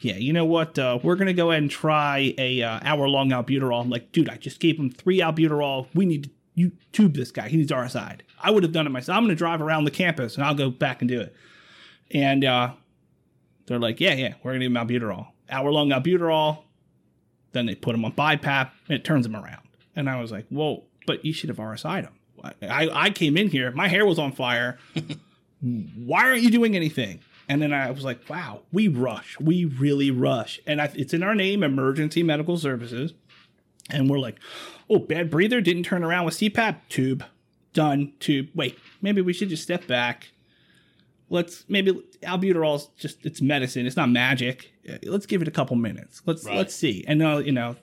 yeah, 0.00 0.16
you 0.16 0.32
know 0.32 0.46
what? 0.46 0.78
Uh, 0.78 0.98
we're 1.02 1.16
gonna 1.16 1.34
go 1.34 1.50
ahead 1.50 1.62
and 1.62 1.70
try 1.70 2.34
a 2.38 2.62
uh, 2.62 2.80
hour 2.82 3.06
long 3.06 3.30
albuterol. 3.30 3.82
I'm 3.82 3.90
like, 3.90 4.12
dude, 4.12 4.30
I 4.30 4.36
just 4.36 4.60
gave 4.60 4.78
him 4.78 4.90
three 4.90 5.20
albuterol. 5.20 5.88
We 5.94 6.06
need 6.06 6.24
to 6.24 6.30
you 6.54 6.72
tube 6.92 7.14
this 7.14 7.30
guy. 7.30 7.48
He 7.48 7.56
needs 7.56 7.72
our 7.72 7.88
side. 7.88 8.22
I 8.42 8.50
would 8.50 8.62
have 8.62 8.72
done 8.72 8.86
it 8.86 8.90
myself. 8.90 9.16
I'm 9.16 9.24
gonna 9.24 9.34
drive 9.34 9.60
around 9.60 9.84
the 9.84 9.90
campus 9.90 10.36
and 10.36 10.44
I'll 10.44 10.54
go 10.54 10.70
back 10.70 11.02
and 11.02 11.08
do 11.08 11.20
it. 11.20 11.34
And 12.12 12.44
uh, 12.44 12.72
they're 13.66 13.78
like, 13.78 14.00
yeah, 14.00 14.14
yeah, 14.14 14.34
we're 14.42 14.52
gonna 14.52 14.68
give 14.68 14.72
him 14.72 14.88
albuterol. 14.88 15.28
Hour 15.50 15.70
long 15.70 15.90
albuterol. 15.90 16.62
Then 17.52 17.66
they 17.66 17.74
put 17.74 17.94
him 17.94 18.04
on 18.04 18.12
BiPAP 18.12 18.70
and 18.88 18.96
it 18.96 19.04
turns 19.04 19.26
him 19.26 19.36
around. 19.36 19.66
And 19.96 20.08
I 20.08 20.20
was 20.20 20.30
like, 20.30 20.46
whoa, 20.48 20.84
but 21.06 21.24
you 21.24 21.32
should 21.32 21.48
have 21.48 21.58
RSI'd 21.58 22.04
him. 22.04 22.14
I, 22.62 22.88
I 22.90 23.10
came 23.10 23.36
in 23.36 23.48
here, 23.48 23.70
my 23.72 23.88
hair 23.88 24.06
was 24.06 24.18
on 24.18 24.32
fire. 24.32 24.78
Why 25.60 26.24
aren't 26.24 26.42
you 26.42 26.50
doing 26.50 26.74
anything? 26.74 27.20
And 27.48 27.60
then 27.60 27.72
I 27.72 27.90
was 27.90 28.04
like, 28.04 28.30
wow, 28.30 28.62
we 28.72 28.88
rush. 28.88 29.38
We 29.40 29.64
really 29.64 30.10
rush. 30.10 30.60
And 30.66 30.80
I, 30.80 30.90
it's 30.94 31.12
in 31.12 31.22
our 31.22 31.34
name, 31.34 31.62
Emergency 31.62 32.22
Medical 32.22 32.56
Services. 32.56 33.12
And 33.90 34.08
we're 34.08 34.20
like, 34.20 34.38
oh, 34.88 35.00
bad 35.00 35.30
breather 35.30 35.60
didn't 35.60 35.82
turn 35.82 36.04
around 36.04 36.24
with 36.24 36.34
CPAP. 36.34 36.76
Tube. 36.88 37.24
Done. 37.72 38.12
Tube. 38.20 38.48
Wait, 38.54 38.78
maybe 39.02 39.20
we 39.20 39.32
should 39.32 39.48
just 39.48 39.64
step 39.64 39.86
back. 39.86 40.28
let's 41.28 41.64
maybe 41.68 42.00
albuterol's 42.22 42.88
just 42.98 43.24
it's 43.24 43.40
medicine. 43.40 43.86
It's 43.86 43.96
not 43.96 44.10
magic. 44.10 44.72
Let's 45.04 45.26
give 45.26 45.42
it 45.42 45.48
a 45.48 45.50
couple 45.52 45.76
minutes. 45.76 46.22
Let's 46.26 46.44
Right. 46.44 46.56
let's 46.56 46.74
see. 46.74 47.04
And 47.06 47.22
uh, 47.22 47.38
you 47.38 47.52
know, 47.52 47.76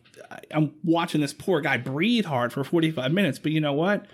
I'm 0.52 0.74
watching 0.84 1.22
this 1.22 1.34
poor 1.34 1.62
guy 1.62 1.78
breathe 1.78 2.26
hard 2.26 2.52
for 2.54 2.64
45 2.64 3.12
minutes, 3.12 3.40
but 3.40 3.52
you 3.52 3.62
know 3.62 3.74
what? 3.74 4.06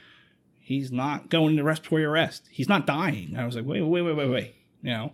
He's 0.60 0.92
not 0.92 1.30
going 1.30 1.52
into 1.52 1.64
respiratory 1.64 2.06
arrest. 2.06 2.48
He's 2.50 2.70
not 2.70 2.88
dying. 2.88 3.36
I 3.38 3.46
was 3.46 3.56
like, 3.56 3.66
wait, 3.66 3.82
wait, 3.82 4.02
wait, 4.02 4.16
wait, 4.16 4.30
wait. 4.30 4.56
You 4.82 4.92
know, 4.92 5.14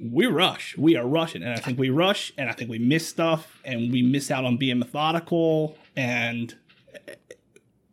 we 0.00 0.26
rush. 0.26 0.76
We 0.76 0.96
are 0.96 1.06
rushing, 1.06 1.42
and 1.42 1.52
I 1.52 1.56
think 1.56 1.78
we 1.78 1.90
rush, 1.90 2.32
and 2.38 2.48
I 2.48 2.52
think 2.52 2.70
we 2.70 2.78
miss 2.78 3.08
stuff, 3.08 3.60
and 3.64 3.90
we 3.90 4.02
miss 4.02 4.30
out 4.30 4.44
on 4.44 4.56
being 4.56 4.78
methodical, 4.78 5.76
and 5.96 6.54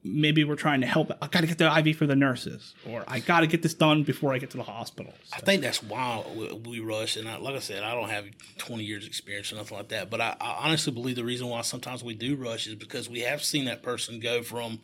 maybe 0.03 0.43
we're 0.43 0.55
trying 0.55 0.81
to 0.81 0.87
help. 0.87 1.11
I 1.21 1.27
got 1.27 1.41
to 1.41 1.47
get 1.47 1.57
the 1.57 1.77
IV 1.77 1.97
for 1.97 2.07
the 2.07 2.15
nurses, 2.15 2.73
or 2.85 3.03
I 3.07 3.19
got 3.19 3.41
to 3.41 3.47
get 3.47 3.61
this 3.61 3.73
done 3.73 4.03
before 4.03 4.33
I 4.33 4.37
get 4.37 4.51
to 4.51 4.57
the 4.57 4.63
hospital. 4.63 5.13
I 5.33 5.39
think 5.39 5.61
that's 5.61 5.83
why 5.83 6.23
we, 6.35 6.53
we 6.53 6.79
rush. 6.79 7.17
And 7.17 7.27
I, 7.27 7.37
like 7.37 7.55
I 7.55 7.59
said, 7.59 7.83
I 7.83 7.93
don't 7.93 8.09
have 8.09 8.25
20 8.57 8.83
years 8.83 9.05
experience 9.05 9.51
or 9.51 9.55
nothing 9.55 9.77
like 9.77 9.89
that. 9.89 10.09
But 10.09 10.21
I, 10.21 10.35
I 10.39 10.65
honestly 10.65 10.93
believe 10.93 11.15
the 11.15 11.23
reason 11.25 11.47
why 11.47 11.61
sometimes 11.61 12.03
we 12.03 12.13
do 12.13 12.35
rush 12.35 12.67
is 12.67 12.75
because 12.75 13.09
we 13.09 13.21
have 13.21 13.43
seen 13.43 13.65
that 13.65 13.83
person 13.83 14.19
go 14.19 14.43
from 14.43 14.79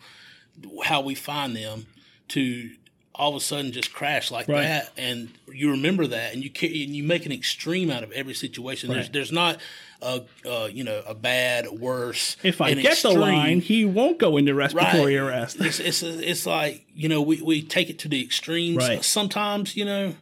how 0.83 1.01
we 1.01 1.15
find 1.15 1.55
them 1.55 1.87
to 2.29 2.71
all 3.15 3.29
of 3.29 3.35
a 3.35 3.39
sudden 3.39 3.71
just 3.71 3.93
crash 3.93 4.31
like 4.31 4.47
Right. 4.47 4.63
that. 4.63 4.91
And 4.97 5.29
you 5.51 5.69
remember 5.71 6.07
that 6.07 6.33
and 6.33 6.43
you 6.43 6.49
ca- 6.49 6.83
and 6.83 6.95
you 6.95 7.03
make 7.03 7.25
an 7.25 7.31
extreme 7.31 7.91
out 7.91 8.03
of 8.03 8.11
every 8.11 8.33
situation. 8.33 8.89
There's, 8.89 9.05
Right. 9.05 9.13
there's 9.13 9.31
not 9.31 9.59
a, 10.01 10.23
uh, 10.45 10.67
you 10.71 10.83
know, 10.83 11.01
a 11.05 11.13
bad, 11.13 11.67
worse. 11.67 12.35
If 12.43 12.59
I 12.59 12.73
get 12.73 12.97
the 13.03 13.11
line, 13.11 13.61
he 13.61 13.85
won't 13.85 14.17
go 14.17 14.35
into 14.37 14.53
respiratory 14.55 15.15
arrest. 15.17 15.57
It's 15.61 15.79
it's 15.79 16.01
it's 16.03 16.45
like 16.45 16.85
you 16.95 17.07
know 17.07 17.21
we, 17.21 17.41
we 17.41 17.61
take 17.61 17.89
it 17.89 17.99
to 17.99 18.07
the 18.09 18.21
extremes 18.23 18.77
Right. 18.77 19.03
sometimes 19.05 19.77
you 19.77 19.85
know, 19.85 20.15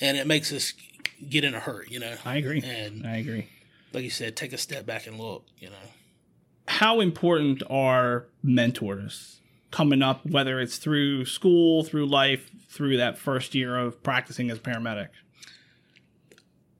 and 0.00 0.16
it 0.16 0.26
makes 0.26 0.52
us 0.52 0.74
get 1.28 1.44
in 1.44 1.54
a 1.54 1.60
hurry. 1.60 1.86
You 1.90 1.98
know, 2.00 2.14
I 2.24 2.36
agree. 2.36 2.62
And 2.62 3.06
I 3.06 3.16
agree. 3.16 3.48
like 3.92 4.04
you 4.04 4.10
said, 4.10 4.36
take 4.36 4.52
a 4.52 4.58
step 4.58 4.84
back 4.86 5.06
and 5.06 5.18
look. 5.18 5.46
You 5.58 5.70
know, 5.70 5.86
how 6.68 7.00
important 7.00 7.62
are 7.70 8.26
mentors 8.42 9.40
coming 9.74 10.02
up, 10.02 10.24
whether 10.24 10.60
it's 10.60 10.78
through 10.78 11.24
school, 11.24 11.84
through 11.84 12.06
life, 12.06 12.50
through 12.68 12.96
that 12.96 13.18
first 13.18 13.54
year 13.54 13.76
of 13.76 14.02
practicing 14.02 14.50
as 14.50 14.58
a 14.58 14.60
paramedic? 14.60 15.08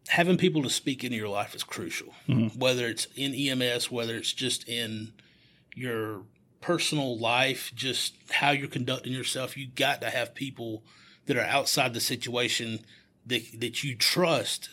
having 0.08 0.36
people 0.36 0.62
to 0.62 0.70
speak 0.70 1.02
into 1.02 1.16
your 1.16 1.28
life 1.28 1.54
is 1.54 1.64
crucial. 1.64 2.14
Mm-hmm. 2.28 2.58
Whether 2.58 2.86
it's 2.86 3.06
in 3.16 3.34
EMS, 3.34 3.90
whether 3.90 4.14
it's 4.14 4.32
just 4.32 4.68
in 4.68 5.12
your 5.74 6.22
personal 6.60 7.18
life, 7.18 7.72
just 7.74 8.14
how 8.30 8.50
you're 8.50 8.68
conducting 8.68 9.12
yourself, 9.12 9.56
you 9.56 9.66
got 9.66 10.00
to 10.00 10.10
have 10.10 10.34
people 10.34 10.84
that 11.26 11.36
are 11.36 11.44
outside 11.44 11.94
the 11.94 12.00
situation 12.00 12.80
that 13.26 13.42
that 13.60 13.82
you 13.82 13.96
trust 13.96 14.70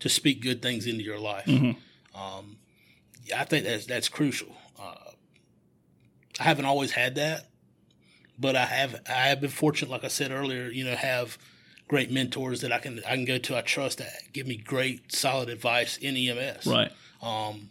to 0.00 0.08
speak 0.08 0.42
good 0.42 0.60
things 0.62 0.86
into 0.86 1.02
your 1.02 1.18
life. 1.18 1.46
Mm-hmm. 1.46 2.20
Um, 2.20 2.58
I 3.34 3.44
think 3.44 3.64
that's 3.64 3.86
that's 3.86 4.08
crucial. 4.08 4.54
Uh, 4.78 5.12
I 6.38 6.42
haven't 6.44 6.66
always 6.66 6.92
had 6.92 7.14
that, 7.16 7.48
but 8.38 8.56
I 8.56 8.66
have 8.66 9.00
I 9.08 9.28
have 9.28 9.40
been 9.40 9.50
fortunate, 9.50 9.90
like 9.90 10.04
I 10.04 10.08
said 10.08 10.30
earlier, 10.30 10.66
you 10.68 10.84
know, 10.84 10.94
have 10.94 11.38
great 11.88 12.10
mentors 12.10 12.60
that 12.62 12.72
I 12.72 12.78
can 12.78 13.00
I 13.06 13.14
can 13.14 13.24
go 13.24 13.38
to. 13.38 13.56
I 13.56 13.60
trust 13.62 13.98
that 13.98 14.32
give 14.32 14.46
me 14.46 14.56
great 14.56 15.12
solid 15.12 15.48
advice 15.48 15.96
in 15.96 16.16
EMS. 16.16 16.66
Right. 16.66 16.90
Um, 17.22 17.70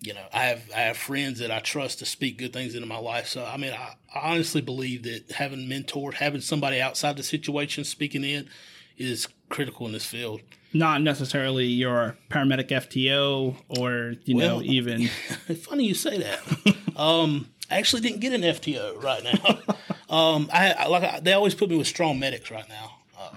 you 0.00 0.14
know, 0.14 0.24
I 0.32 0.44
have 0.44 0.70
I 0.74 0.80
have 0.80 0.96
friends 0.96 1.38
that 1.38 1.50
I 1.50 1.60
trust 1.60 2.00
to 2.00 2.06
speak 2.06 2.38
good 2.38 2.52
things 2.52 2.74
into 2.74 2.86
my 2.86 2.98
life. 2.98 3.28
So 3.28 3.44
I 3.44 3.56
mean, 3.56 3.72
I, 3.72 3.94
I 4.14 4.32
honestly 4.32 4.60
believe 4.60 5.04
that 5.04 5.32
having 5.32 5.68
mentor, 5.68 6.12
having 6.12 6.40
somebody 6.40 6.80
outside 6.80 7.16
the 7.16 7.22
situation 7.22 7.84
speaking 7.84 8.24
in, 8.24 8.48
is 8.96 9.28
critical 9.48 9.86
in 9.86 9.92
this 9.92 10.04
field. 10.04 10.40
Not 10.74 11.02
necessarily 11.02 11.66
your 11.66 12.16
paramedic 12.30 12.68
FTO 12.68 13.56
or, 13.68 14.14
you 14.24 14.34
know, 14.34 14.62
even. 14.62 15.06
Funny 15.66 15.84
you 15.84 15.94
say 15.94 16.18
that. 16.18 16.76
um, 16.96 17.51
I 17.72 17.78
actually 17.78 18.02
didn't 18.02 18.20
get 18.20 18.34
an 18.34 18.42
FTO 18.42 19.02
right 19.02 19.24
now. 19.24 19.58
um, 20.14 20.50
I, 20.52 20.72
I 20.72 20.86
like 20.88 21.02
I, 21.02 21.20
they 21.20 21.32
always 21.32 21.54
put 21.54 21.70
me 21.70 21.76
with 21.76 21.86
strong 21.86 22.18
medics 22.18 22.50
right 22.50 22.68
now, 22.68 22.98
uh, 23.18 23.30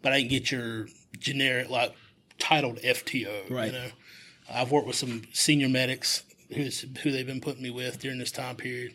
but 0.00 0.12
I 0.12 0.18
didn't 0.18 0.30
get 0.30 0.50
your 0.50 0.88
generic 1.18 1.68
like 1.68 1.94
titled 2.38 2.78
FTO. 2.78 3.50
Right. 3.50 3.66
You 3.66 3.72
know, 3.72 3.88
I've 4.50 4.70
worked 4.70 4.86
with 4.86 4.96
some 4.96 5.22
senior 5.32 5.68
medics 5.68 6.22
who's 6.54 6.80
who 7.02 7.10
they've 7.10 7.26
been 7.26 7.42
putting 7.42 7.62
me 7.62 7.70
with 7.70 7.98
during 7.98 8.18
this 8.18 8.32
time 8.32 8.56
period. 8.56 8.94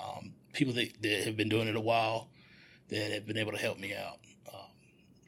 Um, 0.00 0.34
people 0.52 0.72
that, 0.74 1.02
that 1.02 1.24
have 1.24 1.36
been 1.36 1.48
doing 1.48 1.66
it 1.66 1.74
a 1.74 1.80
while 1.80 2.28
that 2.90 3.10
have 3.10 3.26
been 3.26 3.36
able 3.36 3.52
to 3.52 3.58
help 3.58 3.80
me 3.80 3.92
out. 3.92 4.18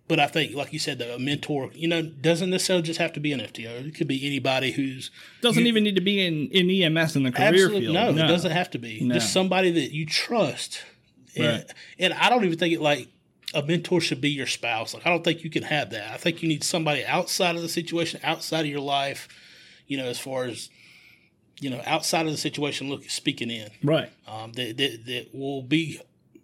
But 0.08 0.18
I 0.18 0.26
think, 0.26 0.54
like 0.54 0.72
you 0.72 0.78
said, 0.78 0.98
the, 0.98 1.14
a 1.14 1.18
mentor, 1.18 1.70
you 1.74 1.86
know, 1.86 2.00
doesn't 2.02 2.48
necessarily 2.48 2.82
just 2.82 2.98
have 2.98 3.12
to 3.12 3.20
be 3.20 3.32
an 3.32 3.40
FTO. 3.40 3.86
It 3.86 3.94
could 3.94 4.08
be 4.08 4.26
anybody 4.26 4.72
who's 4.72 5.10
Doesn't 5.42 5.62
you- 5.62 5.68
even 5.68 5.84
need 5.84 5.96
to 5.96 6.00
be 6.00 6.24
in, 6.24 6.48
in 6.48 6.70
EMS 6.70 7.14
in 7.16 7.24
the 7.24 7.30
career 7.32 7.68
field. 7.68 7.92
no, 7.94 8.10
it 8.10 8.14
doesn't 8.26 8.50
have 8.52 8.70
to 8.70 8.78
be. 8.78 9.00
No. 9.02 9.14
Just 9.14 9.32
somebody 9.32 9.70
that 9.72 9.92
you 9.92 10.06
trust. 10.06 10.82
And, 11.36 11.46
Right. 11.46 11.64
and 11.98 12.14
I 12.14 12.30
don't 12.30 12.44
even 12.44 12.58
think 12.58 12.72
it 12.74 12.80
like 12.80 13.08
a 13.54 13.62
mentor 13.62 14.00
should 14.00 14.20
be 14.20 14.30
your 14.30 14.46
spouse. 14.46 14.94
Like 14.94 15.06
I 15.06 15.10
don't 15.10 15.22
think 15.24 15.44
you 15.44 15.50
can 15.50 15.62
have 15.64 15.90
that. 15.90 16.10
I 16.12 16.16
think 16.16 16.42
you 16.42 16.48
need 16.48 16.64
somebody 16.64 17.04
outside 17.04 17.54
of 17.56 17.62
the 17.62 17.68
situation, 17.68 18.18
outside 18.24 18.60
of 18.60 18.66
your 18.70 18.80
life. 18.80 19.28
You 19.86 19.98
know, 19.98 20.06
as 20.06 20.18
far 20.18 20.44
as 20.44 20.68
you 21.60 21.70
know, 21.70 21.80
outside 21.86 22.24
of 22.26 22.32
the 22.32 22.38
situation, 22.38 22.88
look 22.88 23.08
speaking 23.10 23.50
in. 23.50 23.68
Right. 23.82 24.10
Um, 24.26 24.52
that, 24.52 24.76
that 24.78 25.04
that 25.06 25.34
will 25.34 25.62
be 25.62 26.00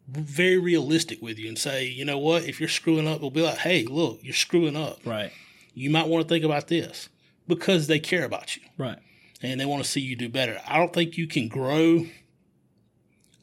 very 0.09 0.59
realistic 0.59 1.21
with 1.23 1.39
you 1.39 1.49
and 1.49 1.59
say, 1.59 1.87
you 1.87 2.05
know 2.05 2.19
what, 2.19 2.45
if 2.45 2.61
you're 2.61 2.69
screwing 2.69 3.09
up, 3.09 3.21
we'll 3.21 3.31
be 3.31 3.43
like, 3.43 3.59
hey, 3.59 3.85
look, 3.85 4.19
you're 4.23 4.35
screwing 4.35 4.77
up. 4.77 4.99
Right. 5.05 5.33
You 5.75 5.91
might 5.91 6.09
want 6.09 6.23
to 6.23 6.29
think 6.29 6.45
about 6.45 6.69
this 6.69 7.09
because 7.49 7.87
they 7.87 7.99
care 7.99 8.25
about 8.25 8.57
you 8.57 8.63
Right. 8.79 8.99
and 9.43 9.59
they 9.61 9.65
want 9.67 9.83
to 9.85 9.91
see 9.91 10.01
you 10.01 10.15
do 10.17 10.29
better. 10.29 10.61
I 10.69 10.77
don't 10.79 10.93
think 10.93 11.17
you 11.17 11.27
can 11.27 11.49
grow 11.49 12.07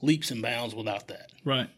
leaps 0.02 0.32
and 0.32 0.42
bounds 0.42 0.74
without 0.76 1.08
that. 1.08 1.32
Right. 1.46 1.70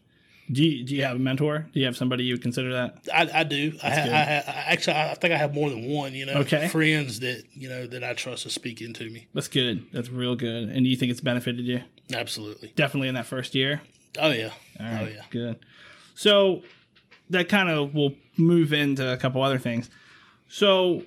Do 0.52 0.62
you, 0.62 0.84
do 0.84 0.94
you 0.94 1.02
have 1.04 1.16
a 1.16 1.18
mentor? 1.18 1.66
Do 1.72 1.80
you 1.80 1.86
have 1.86 1.96
somebody 1.96 2.24
you 2.24 2.34
would 2.34 2.42
consider 2.42 2.70
that? 2.74 2.98
I, 3.12 3.40
I 3.40 3.44
do. 3.44 3.72
I, 3.82 3.88
ha- 3.90 4.00
I, 4.02 4.06
ha- 4.24 4.42
I 4.46 4.72
actually 4.72 4.96
I 4.96 5.14
think 5.14 5.32
I 5.32 5.38
have 5.38 5.54
more 5.54 5.70
than 5.70 5.88
one. 5.88 6.12
You 6.12 6.26
know, 6.26 6.34
Okay. 6.40 6.68
friends 6.68 7.20
that 7.20 7.44
you 7.54 7.66
know 7.66 7.86
that 7.86 8.04
I 8.04 8.12
trust 8.12 8.42
to 8.42 8.50
speak 8.50 8.82
into 8.82 9.08
me. 9.08 9.26
That's 9.32 9.48
good. 9.48 9.86
That's 9.90 10.10
real 10.10 10.36
good. 10.36 10.64
And 10.68 10.84
do 10.84 10.90
you 10.90 10.96
think 10.96 11.10
it's 11.12 11.22
benefited 11.22 11.64
you? 11.64 11.80
Absolutely. 12.12 12.74
Definitely 12.76 13.08
in 13.08 13.14
that 13.14 13.24
first 13.24 13.54
year. 13.54 13.80
Oh 14.18 14.30
yeah. 14.30 14.50
All 14.80 14.86
right, 14.86 15.02
Oh 15.02 15.06
yeah. 15.08 15.22
good. 15.30 15.58
So 16.14 16.62
that 17.30 17.48
kind 17.48 17.68
of 17.68 17.94
will 17.94 18.14
move 18.36 18.72
into 18.72 19.12
a 19.12 19.16
couple 19.16 19.42
other 19.42 19.58
things. 19.58 19.90
So 20.48 21.02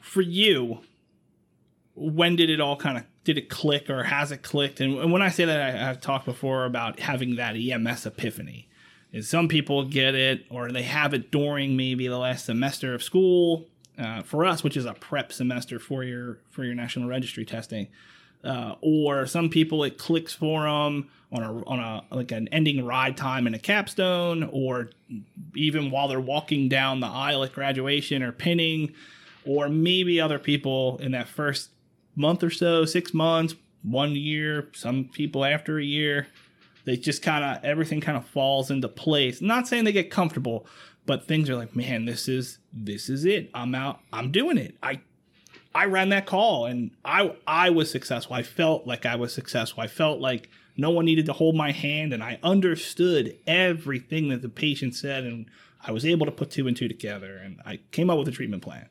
for 0.00 0.20
you, 0.22 0.80
when 1.94 2.36
did 2.36 2.50
it 2.50 2.60
all 2.60 2.76
kind 2.76 2.98
of 2.98 3.04
did 3.24 3.38
it 3.38 3.48
click 3.48 3.88
or 3.88 4.04
has 4.04 4.32
it 4.32 4.42
clicked? 4.42 4.80
And, 4.80 4.98
and 4.98 5.12
when 5.12 5.22
I 5.22 5.28
say 5.28 5.44
that, 5.44 5.76
I, 5.76 5.90
I've 5.90 6.00
talked 6.00 6.24
before 6.24 6.64
about 6.64 6.98
having 7.00 7.36
that 7.36 7.54
EMS 7.56 8.06
epiphany. 8.06 8.68
Is 9.12 9.28
some 9.28 9.46
people 9.46 9.84
get 9.84 10.14
it 10.14 10.46
or 10.48 10.72
they 10.72 10.82
have 10.84 11.12
it 11.12 11.30
during 11.30 11.76
maybe 11.76 12.08
the 12.08 12.18
last 12.18 12.46
semester 12.46 12.94
of 12.94 13.02
school. 13.02 13.66
Uh, 13.98 14.22
for 14.22 14.46
us, 14.46 14.64
which 14.64 14.74
is 14.74 14.86
a 14.86 14.94
prep 14.94 15.30
semester 15.34 15.78
for 15.78 16.02
your 16.02 16.38
for 16.48 16.64
your 16.64 16.74
national 16.74 17.06
registry 17.06 17.44
testing, 17.44 17.88
uh, 18.42 18.74
or 18.80 19.26
some 19.26 19.50
people 19.50 19.84
it 19.84 19.98
clicks 19.98 20.32
for 20.32 20.62
them 20.62 21.10
on 21.32 21.42
a 21.42 21.64
on 21.64 21.78
a 21.78 22.14
like 22.14 22.30
an 22.30 22.48
ending 22.48 22.84
ride 22.84 23.16
time 23.16 23.46
in 23.46 23.54
a 23.54 23.58
capstone, 23.58 24.48
or 24.52 24.90
even 25.56 25.90
while 25.90 26.08
they're 26.08 26.20
walking 26.20 26.68
down 26.68 27.00
the 27.00 27.06
aisle 27.06 27.42
at 27.42 27.52
graduation 27.52 28.22
or 28.22 28.32
pinning, 28.32 28.92
or 29.44 29.68
maybe 29.68 30.20
other 30.20 30.38
people 30.38 30.98
in 30.98 31.12
that 31.12 31.28
first 31.28 31.70
month 32.14 32.42
or 32.42 32.50
so, 32.50 32.84
six 32.84 33.14
months, 33.14 33.54
one 33.82 34.14
year, 34.14 34.68
some 34.74 35.08
people 35.12 35.44
after 35.44 35.78
a 35.78 35.84
year, 35.84 36.28
they 36.84 36.96
just 36.96 37.22
kind 37.22 37.44
of 37.44 37.64
everything 37.64 38.00
kind 38.00 38.18
of 38.18 38.26
falls 38.26 38.70
into 38.70 38.88
place. 38.88 39.40
Not 39.40 39.66
saying 39.66 39.84
they 39.84 39.92
get 39.92 40.10
comfortable, 40.10 40.66
but 41.06 41.26
things 41.26 41.48
are 41.48 41.56
like, 41.56 41.74
man, 41.74 42.04
this 42.04 42.28
is 42.28 42.58
this 42.72 43.08
is 43.08 43.24
it. 43.24 43.50
I'm 43.54 43.74
out. 43.74 44.00
I'm 44.12 44.30
doing 44.30 44.58
it. 44.58 44.76
I 44.82 45.00
I 45.74 45.86
ran 45.86 46.10
that 46.10 46.26
call 46.26 46.66
and 46.66 46.90
I 47.04 47.34
I 47.46 47.70
was 47.70 47.90
successful. 47.90 48.34
I 48.34 48.42
felt 48.42 48.86
like 48.86 49.06
I 49.06 49.16
was 49.16 49.32
successful. 49.32 49.82
I 49.82 49.86
felt 49.86 50.20
like 50.20 50.50
no 50.76 50.90
one 50.90 51.04
needed 51.04 51.26
to 51.26 51.32
hold 51.32 51.54
my 51.54 51.72
hand 51.72 52.12
and 52.12 52.22
I 52.22 52.38
understood 52.42 53.36
everything 53.46 54.28
that 54.28 54.42
the 54.42 54.48
patient 54.48 54.94
said 54.94 55.24
and 55.24 55.46
I 55.84 55.92
was 55.92 56.04
able 56.06 56.26
to 56.26 56.32
put 56.32 56.50
two 56.50 56.68
and 56.68 56.76
two 56.76 56.88
together 56.88 57.36
and 57.36 57.60
I 57.66 57.80
came 57.90 58.10
up 58.10 58.18
with 58.18 58.28
a 58.28 58.32
treatment 58.32 58.62
plan. 58.62 58.88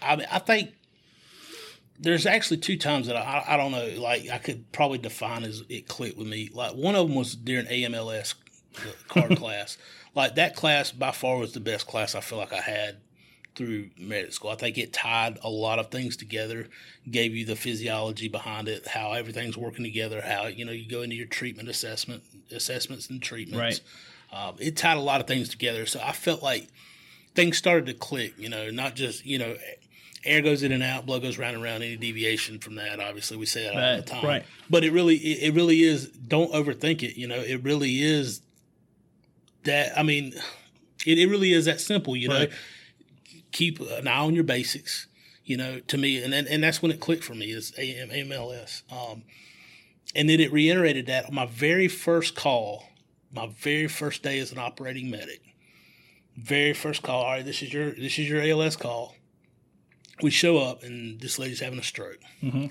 I 0.00 0.16
mean, 0.16 0.26
I 0.30 0.38
think 0.38 0.72
there's 1.98 2.24
actually 2.24 2.56
two 2.58 2.78
times 2.78 3.06
that 3.08 3.16
I, 3.16 3.44
I 3.46 3.56
don't 3.56 3.72
know, 3.72 4.00
like 4.00 4.30
I 4.30 4.38
could 4.38 4.72
probably 4.72 4.98
define 4.98 5.44
as 5.44 5.62
it 5.68 5.86
clicked 5.86 6.16
with 6.16 6.26
me. 6.26 6.48
Like 6.52 6.74
one 6.74 6.94
of 6.94 7.06
them 7.06 7.16
was 7.16 7.34
during 7.34 7.66
AMLS 7.66 8.34
card 9.08 9.36
class. 9.36 9.76
Like 10.14 10.36
that 10.36 10.56
class 10.56 10.90
by 10.92 11.10
far 11.10 11.36
was 11.36 11.52
the 11.52 11.60
best 11.60 11.86
class 11.86 12.14
I 12.14 12.20
feel 12.20 12.38
like 12.38 12.52
I 12.52 12.60
had 12.60 12.98
through 13.54 13.90
medical 13.98 14.32
school. 14.32 14.50
I 14.50 14.54
think 14.56 14.78
it 14.78 14.92
tied 14.92 15.38
a 15.42 15.50
lot 15.50 15.78
of 15.78 15.90
things 15.90 16.16
together, 16.16 16.68
gave 17.10 17.34
you 17.34 17.44
the 17.44 17.56
physiology 17.56 18.28
behind 18.28 18.68
it, 18.68 18.86
how 18.86 19.12
everything's 19.12 19.56
working 19.56 19.84
together, 19.84 20.20
how 20.22 20.46
you 20.46 20.64
know 20.64 20.72
you 20.72 20.88
go 20.88 21.02
into 21.02 21.16
your 21.16 21.26
treatment 21.26 21.68
assessment 21.68 22.22
assessments 22.52 23.08
and 23.10 23.22
treatments. 23.22 23.80
Um, 24.32 24.56
it 24.58 24.76
tied 24.76 24.96
a 24.96 25.00
lot 25.00 25.20
of 25.20 25.26
things 25.26 25.48
together. 25.48 25.86
So 25.86 26.00
I 26.02 26.12
felt 26.12 26.42
like 26.42 26.68
things 27.34 27.58
started 27.58 27.86
to 27.86 27.94
click. 27.94 28.34
You 28.38 28.48
know, 28.48 28.70
not 28.70 28.94
just 28.94 29.26
you 29.26 29.38
know, 29.38 29.56
air 30.24 30.42
goes 30.42 30.62
in 30.62 30.72
and 30.72 30.82
out, 30.82 31.06
blood 31.06 31.22
goes 31.22 31.38
round 31.38 31.54
and 31.54 31.62
round. 31.64 31.82
Any 31.82 31.96
deviation 31.96 32.58
from 32.58 32.76
that, 32.76 33.00
obviously, 33.00 33.36
we 33.36 33.46
say 33.46 33.64
that 33.64 33.74
all 33.74 33.96
the 33.96 34.02
time. 34.02 34.24
right. 34.24 34.44
But 34.68 34.84
it 34.84 34.92
really, 34.92 35.16
it, 35.16 35.48
it 35.48 35.54
really 35.54 35.82
is. 35.82 36.08
Don't 36.08 36.52
overthink 36.52 37.02
it. 37.02 37.18
You 37.18 37.26
know, 37.28 37.40
it 37.40 37.62
really 37.64 38.00
is 38.02 38.42
that. 39.64 39.98
I 39.98 40.02
mean, 40.02 40.34
it, 41.06 41.18
it 41.18 41.26
really 41.26 41.52
is 41.52 41.64
that 41.64 41.80
simple. 41.80 42.16
You 42.16 42.28
know, 42.28 42.38
Right. 42.38 42.52
Keep 43.52 43.80
an 43.80 44.06
eye 44.06 44.20
on 44.20 44.34
your 44.34 44.44
basics. 44.44 45.06
You 45.44 45.56
know, 45.56 45.80
to 45.80 45.98
me, 45.98 46.22
and 46.22 46.32
and, 46.32 46.46
and 46.46 46.62
that's 46.62 46.80
when 46.80 46.92
it 46.92 47.00
clicked 47.00 47.24
for 47.24 47.34
me 47.34 47.46
is 47.46 47.72
AM, 47.78 48.10
AMLS. 48.10 48.82
Um, 48.92 49.24
and 50.14 50.28
then 50.28 50.40
it 50.40 50.52
reiterated 50.52 51.06
that 51.06 51.26
on 51.26 51.34
my 51.34 51.46
very 51.46 51.88
first 51.88 52.34
call, 52.34 52.84
my 53.32 53.46
very 53.46 53.88
first 53.88 54.22
day 54.22 54.38
as 54.38 54.52
an 54.52 54.58
operating 54.58 55.10
medic. 55.10 55.40
Very 56.36 56.72
first 56.72 57.02
call. 57.02 57.22
All 57.22 57.32
right, 57.32 57.44
this 57.44 57.62
is 57.62 57.72
your 57.72 57.90
this 57.90 58.18
is 58.18 58.28
your 58.28 58.42
ALS 58.42 58.76
call. 58.76 59.14
We 60.22 60.30
show 60.30 60.58
up 60.58 60.82
and 60.82 61.18
this 61.20 61.38
lady's 61.38 61.60
having 61.60 61.78
a 61.78 61.82
stroke. 61.82 62.18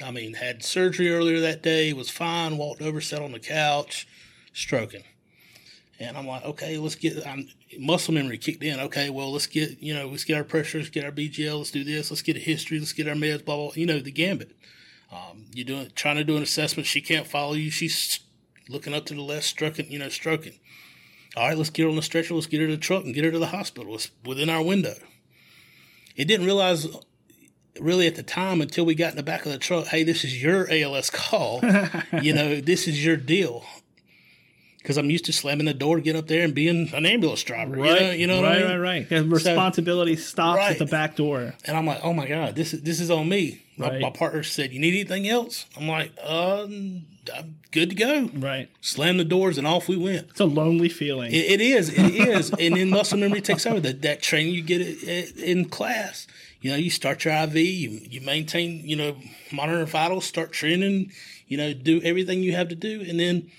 I 0.04 0.12
mean, 0.12 0.36
had 0.36 0.64
surgery 0.64 1.10
earlier 1.10 1.40
that 1.40 1.64
day, 1.64 1.94
was 1.94 2.10
fine, 2.10 2.58
walked 2.58 2.82
over, 2.82 3.02
sat 3.02 3.22
on 3.24 3.32
the 3.32 3.40
couch, 3.40 4.08
stroking. 4.54 5.04
And 6.00 6.18
I'm 6.18 6.26
like, 6.26 6.46
okay, 6.46 6.78
let's 6.78 6.96
get 6.96 7.26
I'm, 7.28 7.50
muscle 7.78 8.14
memory 8.14 8.38
kicked 8.38 8.64
in. 8.64 8.80
Okay, 8.80 9.10
well, 9.10 9.32
let's 9.32 9.48
get 9.48 9.82
you 9.82 9.94
know, 9.94 10.08
let's 10.08 10.24
get 10.24 10.38
our 10.38 10.44
pressures, 10.44 10.90
get 10.90 11.04
our 11.04 11.12
BGL, 11.12 11.58
let's 11.58 11.72
do 11.72 11.84
this, 11.84 12.10
let's 12.10 12.22
get 12.22 12.38
a 12.38 12.40
history, 12.40 12.80
let's 12.80 12.94
get 12.94 13.08
our 13.08 13.16
meds, 13.16 13.44
blah 13.44 13.58
blah. 13.58 13.72
You 13.76 13.86
know, 13.86 14.00
the 14.00 14.12
gambit. 14.12 14.56
Um, 15.12 15.46
you're 15.54 15.66
doing 15.66 15.92
trying 15.96 16.18
to 16.18 16.24
do 16.24 16.38
an 16.38 16.44
assessment. 16.44 16.88
She 16.88 17.02
can't 17.02 17.28
follow 17.28 17.54
you. 17.54 17.70
She's 17.70 18.20
looking 18.70 18.94
up 18.94 19.06
to 19.08 19.14
the 19.14 19.22
left, 19.22 19.46
stroking, 19.46 19.92
you 19.92 20.00
know, 20.00 20.10
stroking. 20.10 20.60
All 21.36 21.48
right, 21.48 21.58
let's 21.58 21.70
get 21.70 21.84
her 21.84 21.90
on 21.90 21.96
the 21.96 22.02
stretcher. 22.02 22.34
Let's 22.34 22.48
get 22.48 22.62
her 22.62 22.68
to 22.68 22.76
the 22.76 22.82
truck 22.82 23.04
and 23.04 23.14
get 23.14 23.26
her 23.26 23.32
to 23.32 23.40
the 23.40 23.48
hospital. 23.48 23.96
It's 23.96 24.12
within 24.26 24.50
our 24.50 24.64
window. 24.64 24.96
It 26.16 26.26
didn't 26.26 26.46
realize 26.46 26.88
really 27.80 28.08
at 28.08 28.16
the 28.16 28.24
time 28.24 28.62
until 28.62 28.86
we 28.86 28.96
got 28.96 29.12
in 29.12 29.18
the 29.18 29.24
back 29.24 29.46
of 29.46 29.52
the 29.52 29.58
truck, 29.58 29.88
hey, 29.88 30.04
this 30.04 30.24
is 30.24 30.42
your 30.42 30.68
ALS 30.72 31.10
call. 31.10 31.62
you 32.22 32.34
know, 32.34 32.60
this 32.62 32.88
is 32.88 33.04
your 33.04 33.18
deal. 33.18 33.66
Because 34.80 34.98
I'm 34.98 35.10
used 35.10 35.26
to 35.26 35.34
slamming 35.34 35.66
the 35.66 35.74
door, 35.74 36.00
get 36.00 36.16
up 36.16 36.28
there, 36.28 36.44
and 36.44 36.56
being 36.56 36.90
an 36.94 37.06
ambulance 37.06 37.44
driver. 37.44 37.76
You 37.78 37.84
know, 37.84 38.12
you 38.12 38.28
know 38.28 38.38
what 38.42 38.46
right, 38.46 38.56
I 38.64 38.68
mean? 38.70 38.80
right, 38.80 39.00
right. 39.00 39.10
The 39.10 39.24
responsibility 39.26 40.16
stops 40.16 40.58
Right. 40.58 40.72
at 40.72 40.80
the 40.80 40.86
back 40.86 41.18
door. 41.18 41.54
And 41.66 41.76
I'm 41.76 41.86
like, 41.86 42.00
oh 42.04 42.14
my 42.14 42.26
god, 42.28 42.56
this 42.56 42.74
is 42.74 42.82
this 42.82 43.00
is 43.02 43.12
on 43.12 43.28
me. 43.28 43.62
My, 43.78 43.90
Right. 43.90 44.02
my 44.02 44.10
partner 44.10 44.42
said, 44.44 44.72
"You 44.74 44.80
need 44.80 44.94
anything 44.94 45.28
else?" 45.28 45.66
I'm 45.78 45.88
like, 45.88 46.12
uh, 46.24 46.64
I'm 46.64 47.56
good 47.72 47.90
to 47.90 47.96
go. 47.96 48.30
Right. 48.34 48.70
Slam 48.82 49.18
the 49.18 49.24
doors 49.26 49.58
and 49.58 49.68
off 49.68 49.88
we 49.90 49.98
went. 49.98 50.28
It's 50.32 50.40
a 50.40 50.46
lonely 50.46 50.90
feeling. 50.90 51.32
It, 51.34 51.46
it 51.46 51.62
is, 51.62 51.90
it 51.90 52.16
is, 52.16 52.50
and 52.60 52.76
then 52.76 52.90
muscle 52.90 53.18
memory 53.20 53.42
takes 53.42 53.66
over. 53.66 53.80
That 53.82 54.02
that 54.04 54.22
training 54.22 54.54
you 54.54 54.62
get 54.62 54.80
it, 54.82 55.04
it, 55.04 55.38
in 55.38 55.66
class. 55.66 56.26
You 56.62 56.72
know, 56.72 56.78
you 56.78 56.90
start 56.90 57.24
your 57.26 57.34
IV, 57.34 57.56
you 57.56 58.00
you 58.10 58.22
maintain, 58.22 58.82
you 58.86 58.96
know, 58.96 59.16
monitor 59.52 59.86
vitals, 59.86 60.26
start 60.26 60.52
training, 60.54 61.12
you 61.48 61.58
know, 61.58 61.74
do 61.74 62.02
everything 62.02 62.44
you 62.44 62.54
have 62.54 62.70
to 62.70 62.76
do, 62.76 63.02
and 63.08 63.20
then 63.20 63.50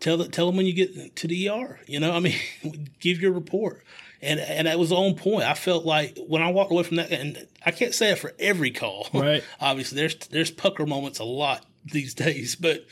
tell 0.00 0.22
tell 0.26 0.46
them 0.46 0.56
when 0.56 0.66
you 0.66 0.72
get 0.72 1.16
to 1.16 1.26
the 1.26 1.48
ER. 1.48 1.80
You 1.86 2.00
know, 2.00 2.12
I 2.12 2.20
mean, 2.20 2.36
give 3.00 3.20
your 3.20 3.32
report. 3.32 3.84
And 4.22 4.40
and 4.40 4.66
that 4.66 4.78
was 4.78 4.92
on 4.92 5.14
point. 5.14 5.44
I 5.44 5.54
felt 5.54 5.84
like 5.84 6.16
when 6.26 6.42
I 6.42 6.50
walked 6.50 6.72
away 6.72 6.82
from 6.82 6.96
that, 6.96 7.12
and 7.12 7.46
I 7.64 7.70
can't 7.70 7.94
say 7.94 8.12
it 8.12 8.18
for 8.18 8.32
every 8.38 8.70
call. 8.70 9.08
Right. 9.12 9.44
Obviously, 9.60 9.96
there's 9.96 10.16
there's 10.28 10.50
pucker 10.50 10.86
moments 10.86 11.18
a 11.18 11.24
lot 11.24 11.66
these 11.84 12.14
days, 12.14 12.56
but 12.56 12.86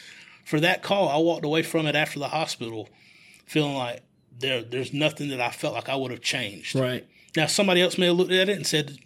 for 0.45 0.61
that 0.61 0.83
call, 0.83 1.09
I 1.09 1.17
walked 1.17 1.45
away 1.45 1.63
from 1.63 1.87
it 1.87 1.97
after 1.97 2.19
the 2.19 2.29
hospital, 2.29 2.89
feeling 3.47 3.75
like 3.75 4.03
there 4.39 4.63
there's 4.63 4.93
nothing 4.93 5.31
that 5.31 5.41
I 5.41 5.51
felt 5.51 5.75
like 5.75 5.89
I 5.89 5.97
would 5.97 6.11
have 6.11 6.21
changed. 6.21 6.75
right. 6.75 7.07
Now, 7.37 7.47
somebody 7.47 7.83
else 7.83 7.99
may 7.99 8.07
have 8.07 8.17
looked 8.17 8.31
at 8.31 8.49
it 8.49 8.57
and 8.57 8.65
said, 8.67 8.97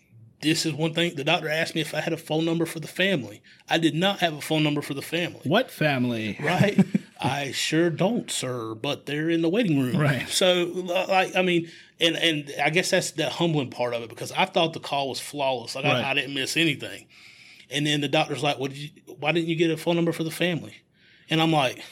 "This 0.40 0.64
is 0.66 0.72
one 0.72 0.94
thing." 0.94 1.14
The 1.14 1.24
doctor 1.24 1.48
asked 1.48 1.74
me 1.74 1.80
if 1.80 1.94
I 1.94 2.00
had 2.00 2.12
a 2.12 2.16
phone 2.16 2.44
number 2.44 2.66
for 2.66 2.80
the 2.80 2.88
family. 2.88 3.42
I 3.68 3.78
did 3.78 3.94
not 3.94 4.20
have 4.20 4.34
a 4.34 4.40
phone 4.40 4.62
number 4.62 4.82
for 4.82 4.94
the 4.94 5.02
family. 5.02 5.40
What 5.44 5.70
family? 5.70 6.36
Right? 6.40 6.78
I 7.20 7.50
sure 7.52 7.90
don't, 7.90 8.30
sir. 8.30 8.74
But 8.74 9.06
they're 9.06 9.28
in 9.30 9.42
the 9.42 9.48
waiting 9.48 9.80
room. 9.80 9.96
Right. 9.96 10.28
So, 10.28 10.70
like, 10.74 11.34
I 11.34 11.42
mean, 11.42 11.68
and 12.00 12.16
and 12.16 12.52
I 12.62 12.70
guess 12.70 12.90
that's 12.90 13.10
the 13.12 13.28
humbling 13.28 13.70
part 13.70 13.94
of 13.94 14.02
it 14.02 14.08
because 14.08 14.30
I 14.32 14.44
thought 14.44 14.72
the 14.72 14.80
call 14.80 15.08
was 15.08 15.18
flawless. 15.20 15.74
Like, 15.74 15.84
Right. 15.84 16.04
I, 16.04 16.10
I 16.10 16.14
didn't 16.14 16.34
miss 16.34 16.56
anything. 16.56 17.06
And 17.70 17.86
then 17.86 18.00
the 18.00 18.08
doctor's 18.08 18.42
like, 18.42 18.58
"What 18.58 18.70
did 18.70 18.78
you? 18.78 18.90
Why 19.18 19.32
didn't 19.32 19.48
you 19.48 19.56
get 19.56 19.70
a 19.70 19.76
phone 19.76 19.96
number 19.96 20.12
for 20.12 20.24
the 20.24 20.30
family?" 20.30 20.74
And 21.28 21.42
I'm 21.42 21.52
like, 21.52 21.82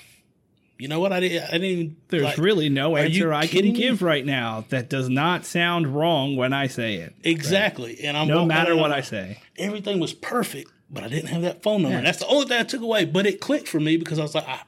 "You 0.78 0.88
know 0.88 1.00
what? 1.00 1.12
I 1.12 1.20
didn't. 1.20 1.44
I 1.48 1.52
didn't. 1.52 1.64
Even, 1.64 1.96
There's 2.08 2.22
like, 2.22 2.38
really 2.38 2.68
no 2.68 2.96
answer 2.96 3.32
I 3.32 3.42
can 3.42 3.50
kidding 3.50 3.72
me? 3.72 3.78
give 3.80 4.02
right 4.02 4.24
now 4.24 4.64
that 4.70 4.88
does 4.90 5.08
not 5.08 5.44
sound 5.46 5.88
wrong 5.94 6.36
when 6.36 6.52
I 6.52 6.66
say 6.66 6.96
it. 6.96 7.14
exactly." 7.24 8.00
And 8.04 8.16
I'm 8.16 8.28
No 8.28 8.44
matter 8.44 8.76
what 8.76 8.92
I 8.92 9.00
say. 9.00 9.38
everything 9.58 10.00
was 10.00 10.12
perfect, 10.12 10.70
but 10.90 11.02
I 11.04 11.08
didn't 11.08 11.28
have 11.28 11.42
that 11.42 11.62
phone 11.62 11.82
number. 11.82 11.94
Yeah. 11.94 11.98
And 11.98 12.06
that's 12.06 12.18
the 12.18 12.26
only 12.26 12.46
thing 12.46 12.58
I 12.60 12.64
took 12.64 12.82
away. 12.82 13.04
But 13.04 13.26
it 13.26 13.40
clicked 13.40 13.68
for 13.68 13.80
me 13.80 13.96
because 13.96 14.18
I 14.18 14.22
was 14.22 14.34
like, 14.34 14.46
I, 14.48 14.60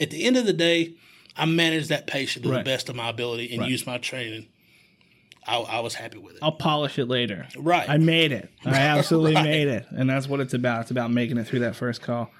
at 0.00 0.10
the 0.10 0.24
end 0.24 0.36
of 0.36 0.46
the 0.46 0.52
day, 0.52 0.94
I 1.36 1.46
managed 1.46 1.88
that 1.88 2.06
patient 2.06 2.44
to 2.44 2.50
Right. 2.50 2.58
the 2.58 2.64
best 2.64 2.88
of 2.88 2.96
my 2.96 3.08
ability 3.08 3.50
and 3.52 3.60
Right. 3.62 3.70
used 3.70 3.86
my 3.86 3.98
training. 3.98 4.46
I, 5.46 5.56
I 5.58 5.80
was 5.80 5.94
happy 5.94 6.18
with 6.18 6.34
it. 6.36 6.38
I'll 6.42 6.52
polish 6.52 6.98
it 7.00 7.06
later. 7.06 7.48
Right. 7.56 7.88
I 7.88 7.96
made 7.96 8.30
it. 8.32 8.50
I 8.64 8.70
absolutely 8.78 9.34
Right. 9.34 9.44
made 9.44 9.66
it. 9.68 9.86
And 9.90 10.08
that's 10.08 10.28
what 10.28 10.38
it's 10.40 10.54
about. 10.54 10.82
It's 10.82 10.90
about 10.92 11.10
making 11.10 11.36
it 11.38 11.46
through 11.48 11.60
that 11.60 11.74
first 11.74 12.00
call. 12.02 12.30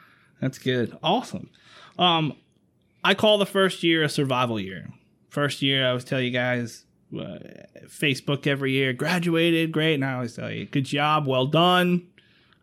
That's 0.40 0.58
good. 0.58 0.96
Awesome. 1.02 1.50
Um, 1.98 2.36
I 3.04 3.14
call 3.14 3.38
the 3.38 3.46
first 3.46 3.82
year 3.82 4.02
a 4.02 4.08
survival 4.08 4.60
year. 4.60 4.88
First 5.28 5.62
year, 5.62 5.86
I 5.86 5.88
always 5.88 6.04
tell 6.04 6.20
you 6.20 6.30
guys, 6.30 6.84
uh, 7.14 7.38
Facebook 7.86 8.46
every 8.46 8.72
year, 8.72 8.92
graduated, 8.92 9.72
great. 9.72 9.94
And 9.94 10.04
I 10.04 10.14
always 10.14 10.34
tell 10.34 10.50
you, 10.50 10.66
good 10.66 10.84
job, 10.84 11.26
well 11.26 11.46
done. 11.46 12.06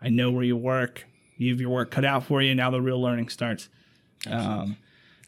I 0.01 0.09
know 0.09 0.31
where 0.31 0.43
you 0.43 0.55
work. 0.55 1.05
You 1.37 1.51
have 1.51 1.61
your 1.61 1.69
work 1.69 1.91
cut 1.91 2.05
out 2.05 2.25
for 2.25 2.41
you. 2.41 2.55
Now 2.55 2.69
the 2.69 2.81
real 2.81 3.01
learning 3.01 3.29
starts. 3.29 3.69
Um, 4.27 4.77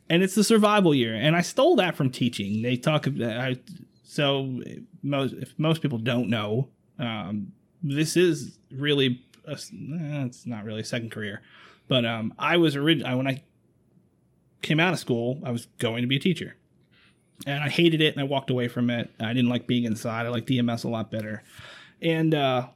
and 0.09 0.23
it's 0.23 0.35
the 0.35 0.43
survival 0.43 0.93
year. 0.93 1.15
And 1.15 1.35
I 1.35 1.41
stole 1.41 1.75
that 1.77 1.95
from 1.95 2.09
teaching. 2.09 2.61
They 2.61 2.77
talk 2.77 3.07
about, 3.07 3.37
I, 3.37 3.57
so 4.03 4.61
most, 5.03 5.33
if 5.33 5.57
most 5.57 5.81
people 5.81 5.97
don't 5.97 6.29
know, 6.29 6.69
um, 6.99 7.53
this 7.81 8.17
is 8.17 8.57
really, 8.71 9.23
a, 9.45 9.53
eh, 9.53 10.25
it's 10.25 10.45
not 10.45 10.65
really 10.65 10.81
a 10.81 10.85
second 10.85 11.11
career, 11.11 11.41
but 11.87 12.05
um, 12.05 12.33
I 12.37 12.57
was 12.57 12.75
originally, 12.75 13.15
when 13.15 13.27
I 13.27 13.43
came 14.61 14.79
out 14.79 14.93
of 14.93 14.99
school, 14.99 15.39
I 15.43 15.51
was 15.51 15.67
going 15.79 16.01
to 16.01 16.07
be 16.07 16.17
a 16.17 16.19
teacher. 16.19 16.55
And 17.47 17.63
I 17.63 17.69
hated 17.69 18.01
it 18.01 18.13
and 18.13 18.21
I 18.21 18.25
walked 18.25 18.49
away 18.49 18.67
from 18.67 18.89
it. 18.89 19.09
I 19.19 19.33
didn't 19.33 19.49
like 19.49 19.65
being 19.65 19.85
inside. 19.85 20.25
I 20.25 20.29
like 20.29 20.49
EMS 20.49 20.83
a 20.83 20.89
lot 20.89 21.09
better. 21.09 21.43
And 22.01 22.35
uh, 22.35 22.67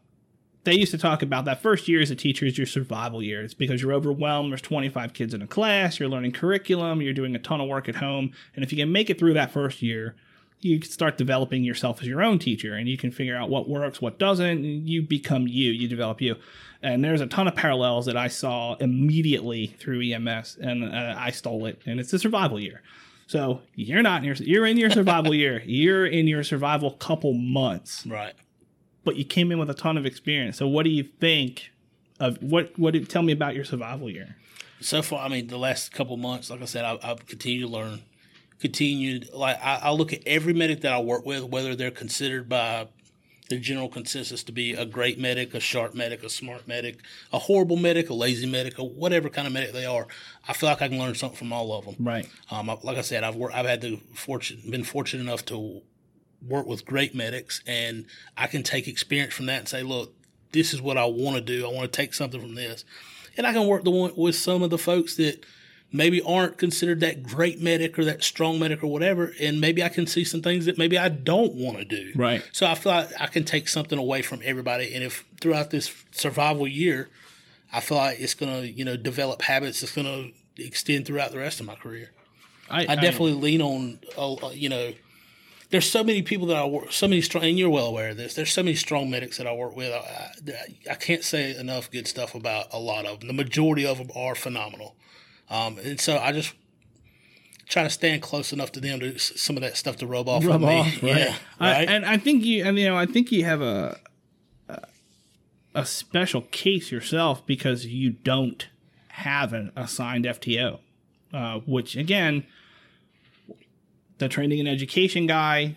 they 0.63 0.73
used 0.73 0.91
to 0.91 0.97
talk 0.97 1.21
about 1.21 1.45
that 1.45 1.61
first 1.61 1.87
year 1.87 2.01
as 2.01 2.09
a 2.09 2.15
teacher 2.15 2.45
is 2.45 2.57
your 2.57 2.67
survival 2.67 3.21
year. 3.21 3.43
It's 3.43 3.53
because 3.53 3.81
you're 3.81 3.93
overwhelmed. 3.93 4.51
There's 4.51 4.61
25 4.61 5.13
kids 5.13 5.33
in 5.33 5.41
a 5.41 5.47
class. 5.47 5.99
You're 5.99 6.09
learning 6.09 6.31
curriculum. 6.31 7.01
You're 7.01 7.13
doing 7.13 7.35
a 7.35 7.39
ton 7.39 7.61
of 7.61 7.67
work 7.67 7.87
at 7.87 7.95
home. 7.95 8.31
And 8.55 8.63
if 8.63 8.71
you 8.71 8.77
can 8.77 8.91
make 8.91 9.09
it 9.09 9.19
through 9.19 9.35
that 9.35 9.51
first 9.51 9.81
year, 9.83 10.15
you 10.61 10.79
can 10.79 10.89
start 10.89 11.17
developing 11.17 11.63
yourself 11.63 12.01
as 12.01 12.07
your 12.07 12.23
own 12.23 12.39
teacher 12.39 12.73
and 12.73 12.89
you 12.89 12.97
can 12.97 13.11
figure 13.11 13.37
out 13.37 13.49
what 13.49 13.69
works, 13.69 14.01
what 14.01 14.17
doesn't. 14.17 14.45
And 14.45 14.89
you 14.89 15.01
become 15.01 15.47
you, 15.47 15.71
you 15.71 15.87
develop 15.87 16.21
you. 16.21 16.35
And 16.81 17.03
there's 17.03 17.21
a 17.21 17.27
ton 17.27 17.47
of 17.47 17.55
parallels 17.55 18.05
that 18.05 18.17
I 18.17 18.27
saw 18.27 18.75
immediately 18.75 19.75
through 19.79 20.01
EMS 20.01 20.57
and 20.61 20.83
uh, 20.83 21.15
I 21.17 21.31
stole 21.31 21.65
it. 21.65 21.81
And 21.85 21.99
it's 21.99 22.13
a 22.13 22.19
survival 22.19 22.59
year. 22.59 22.81
So 23.27 23.61
you're 23.75 24.03
not 24.03 24.19
in 24.19 24.23
your, 24.25 24.35
you're 24.35 24.65
in 24.65 24.77
your 24.77 24.89
survival 24.89 25.33
year. 25.35 25.61
You're 25.65 26.05
in 26.05 26.27
your 26.27 26.43
survival 26.43 26.91
couple 26.91 27.33
months 27.33 28.05
right. 28.05 28.33
but 29.03 29.15
you 29.15 29.25
came 29.25 29.51
in 29.51 29.59
with 29.59 29.69
a 29.69 29.73
ton 29.73 29.97
of 29.97 30.05
experience. 30.05 30.57
So 30.57 30.67
what 30.67 30.83
do 30.83 30.89
you 30.89 31.03
think 31.03 31.71
of 32.19 32.37
what 32.41 32.77
what 32.77 32.93
did, 32.93 33.09
tell 33.09 33.23
me 33.23 33.33
about 33.33 33.55
your 33.55 33.65
survival 33.65 34.09
year? 34.09 34.35
So 34.79 35.01
far, 35.01 35.25
I 35.25 35.29
mean, 35.29 35.47
the 35.47 35.57
last 35.57 35.91
couple 35.91 36.17
months, 36.17 36.49
like 36.49 36.61
I 36.61 36.65
said, 36.65 36.85
I, 36.85 36.97
I've 37.01 37.25
continued 37.25 37.67
to 37.67 37.67
learn. 37.67 38.01
Continued, 38.59 39.29
like 39.33 39.57
I, 39.61 39.79
I 39.83 39.91
look 39.91 40.13
at 40.13 40.21
every 40.25 40.53
medic 40.53 40.81
that 40.81 40.93
I 40.93 40.99
work 40.99 41.25
with, 41.25 41.43
whether 41.43 41.75
they're 41.75 41.91
considered 41.91 42.47
by 42.47 42.87
the 43.49 43.59
general 43.59 43.89
consensus 43.89 44.43
to 44.43 44.51
be 44.51 44.73
a 44.73 44.85
great 44.85 45.19
medic, 45.19 45.53
a 45.53 45.59
sharp 45.59 45.93
medic, 45.93 46.23
a 46.23 46.29
smart 46.29 46.67
medic, 46.67 46.97
a 47.31 47.37
horrible 47.37 47.75
medic, 47.75 48.09
a 48.09 48.13
lazy 48.13 48.47
medic, 48.47 48.79
or 48.79 48.89
whatever 48.89 49.29
kind 49.29 49.45
of 49.45 49.53
medic 49.53 49.71
they 49.71 49.85
are. 49.85 50.07
I 50.47 50.53
feel 50.53 50.69
like 50.69 50.81
I 50.81 50.87
can 50.87 50.97
learn 50.97 51.15
something 51.15 51.37
from 51.37 51.53
all 51.53 51.73
of 51.73 51.85
them. 51.85 51.95
Right. 51.99 52.27
Um, 52.49 52.67
like 52.81 52.97
I 52.97 53.01
said, 53.01 53.23
I've 53.23 53.35
worked, 53.35 53.55
I've 53.55 53.67
had 53.67 53.81
the 53.81 53.99
fortune, 54.13 54.61
been 54.69 54.83
fortunate 54.83 55.21
enough 55.21 55.45
to 55.45 55.81
work 56.47 56.65
with 56.65 56.85
great 56.85 57.13
medics, 57.13 57.61
and 57.67 58.05
I 58.37 58.47
can 58.47 58.63
take 58.63 58.87
experience 58.87 59.33
from 59.33 59.45
that 59.47 59.59
and 59.59 59.67
say, 59.67 59.83
look, 59.83 60.13
this 60.51 60.73
is 60.73 60.81
what 60.81 60.97
I 60.97 61.05
want 61.05 61.35
to 61.35 61.41
do. 61.41 61.67
I 61.67 61.71
want 61.71 61.91
to 61.91 61.95
take 61.95 62.13
something 62.13 62.41
from 62.41 62.55
this, 62.55 62.85
and 63.37 63.45
I 63.45 63.53
can 63.53 63.67
work 63.67 63.83
the 63.83 63.91
one 63.91 64.13
with 64.15 64.35
some 64.35 64.63
of 64.63 64.69
the 64.69 64.77
folks 64.77 65.17
that 65.17 65.45
maybe 65.91 66.21
aren't 66.21 66.57
considered 66.57 66.99
that 66.99 67.23
great 67.23 67.61
medic 67.61 67.97
or 67.97 68.05
that 68.05 68.23
strong 68.23 68.59
medic 68.59 68.83
or 68.83 68.87
whatever, 68.87 69.33
and 69.39 69.61
maybe 69.61 69.83
I 69.83 69.89
can 69.89 70.07
see 70.07 70.23
some 70.23 70.41
things 70.41 70.65
that 70.65 70.77
maybe 70.77 70.97
I 70.97 71.09
don't 71.09 71.53
want 71.53 71.77
to 71.77 71.85
do. 71.85 72.11
Right. 72.15 72.47
So 72.51 72.67
I 72.67 72.75
feel 72.75 72.91
like 72.91 73.09
I 73.19 73.27
can 73.27 73.43
take 73.43 73.67
something 73.67 73.97
away 73.97 74.21
from 74.21 74.41
everybody, 74.43 74.93
and 74.93 75.03
if 75.03 75.25
throughout 75.39 75.69
this 75.69 75.93
survival 76.11 76.67
year, 76.67 77.09
I 77.71 77.79
feel 77.79 77.97
like 77.97 78.19
it's 78.19 78.33
gonna, 78.33 78.61
you 78.61 78.85
know, 78.85 78.97
develop 78.97 79.41
habits 79.41 79.81
that's 79.81 79.93
gonna 79.93 80.27
extend 80.57 81.05
throughout 81.05 81.31
the 81.31 81.39
rest 81.39 81.59
of 81.59 81.65
my 81.65 81.75
career. 81.75 82.11
I 82.69 82.95
definitely 82.95 83.33
lean 83.33 83.61
on, 83.61 83.99
uh, 84.17 84.49
you 84.49 84.69
know, 84.69 84.93
there's 85.69 85.89
so 85.89 86.03
many 86.03 86.21
people 86.21 86.47
that 86.47 86.57
I 86.57 86.65
work, 86.65 86.91
so 86.91 87.07
many 87.07 87.21
strong, 87.21 87.43
and 87.43 87.57
you're 87.57 87.69
well 87.69 87.87
aware 87.87 88.09
of 88.09 88.17
this. 88.17 88.33
There's 88.33 88.51
so 88.51 88.63
many 88.63 88.75
strong 88.75 89.09
medics 89.09 89.37
that 89.37 89.47
I 89.47 89.53
work 89.53 89.75
with. 89.75 89.91
I, 89.91 90.31
I, 90.47 90.91
I 90.91 90.95
can't 90.95 91.23
say 91.23 91.55
enough 91.55 91.91
good 91.91 92.07
stuff 92.07 92.33
about 92.33 92.67
a 92.71 92.79
lot 92.79 93.05
of 93.05 93.19
them. 93.19 93.27
The 93.27 93.33
majority 93.33 93.85
of 93.85 93.97
them 93.97 94.09
are 94.15 94.35
phenomenal, 94.35 94.95
um, 95.49 95.77
and 95.79 95.99
so 95.99 96.17
I 96.17 96.31
just 96.31 96.53
try 97.67 97.83
to 97.83 97.89
stand 97.89 98.21
close 98.21 98.53
enough 98.53 98.71
to 98.73 98.79
them 98.79 98.99
to 98.99 99.17
some 99.17 99.57
of 99.57 99.61
that 99.61 99.75
stuff 99.77 99.97
to 99.97 100.07
rub 100.07 100.29
off. 100.29 100.45
rub 100.45 100.63
on 100.63 100.69
off, 100.69 101.03
me. 101.03 101.11
right? 101.11 101.21
Yeah, 101.21 101.35
I, 101.59 101.71
right. 101.71 101.89
and 101.89 102.05
I 102.05 102.17
think 102.17 102.43
you, 102.43 102.63
and 102.63 102.77
you 102.77 102.87
know, 102.87 102.97
I 102.97 103.05
think 103.05 103.31
you 103.31 103.43
have 103.45 103.61
a 103.61 103.99
a 105.75 105.85
special 105.85 106.41
case 106.41 106.89
yourself 106.91 107.45
because 107.45 107.85
you 107.85 108.09
don't 108.09 108.69
have 109.09 109.53
an 109.53 109.71
assigned 109.75 110.25
FTO, 110.25 110.79
uh, 111.33 111.59
which 111.65 111.95
again, 111.97 112.45
the 114.17 114.29
training 114.29 114.61
and 114.61 114.69
education 114.69 115.27
guy 115.27 115.75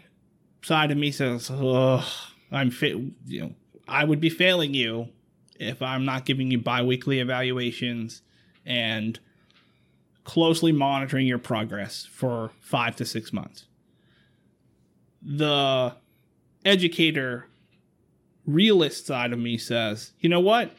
side 0.63 0.93
of 0.93 0.97
me 0.97 1.11
says, 1.11 1.51
"Ugh, 1.51 2.05
I'm 2.51 2.71
fit." 2.71 2.97
You 3.27 3.41
know, 3.41 3.55
I 3.89 4.05
would 4.05 4.21
be 4.21 4.31
failing 4.31 4.73
you 4.73 5.09
if 5.59 5.83
I'm 5.83 6.05
not 6.05 6.25
giving 6.25 6.53
you 6.53 6.59
biweekly 6.59 7.19
evaluations 7.19 8.23
and 8.65 9.19
closely 10.29 10.73
monitoring 10.73 11.27
your 11.27 11.39
progress 11.39 12.05
for 12.13 12.51
five 12.61 12.95
to 12.95 13.03
six 13.07 13.33
months. 13.33 13.65
The 15.23 15.95
educator 16.67 17.47
realist 18.47 19.07
side 19.07 19.33
of 19.33 19.39
me 19.39 19.57
says, 19.57 20.13
you 20.21 20.29
know 20.29 20.39
what? 20.41 20.71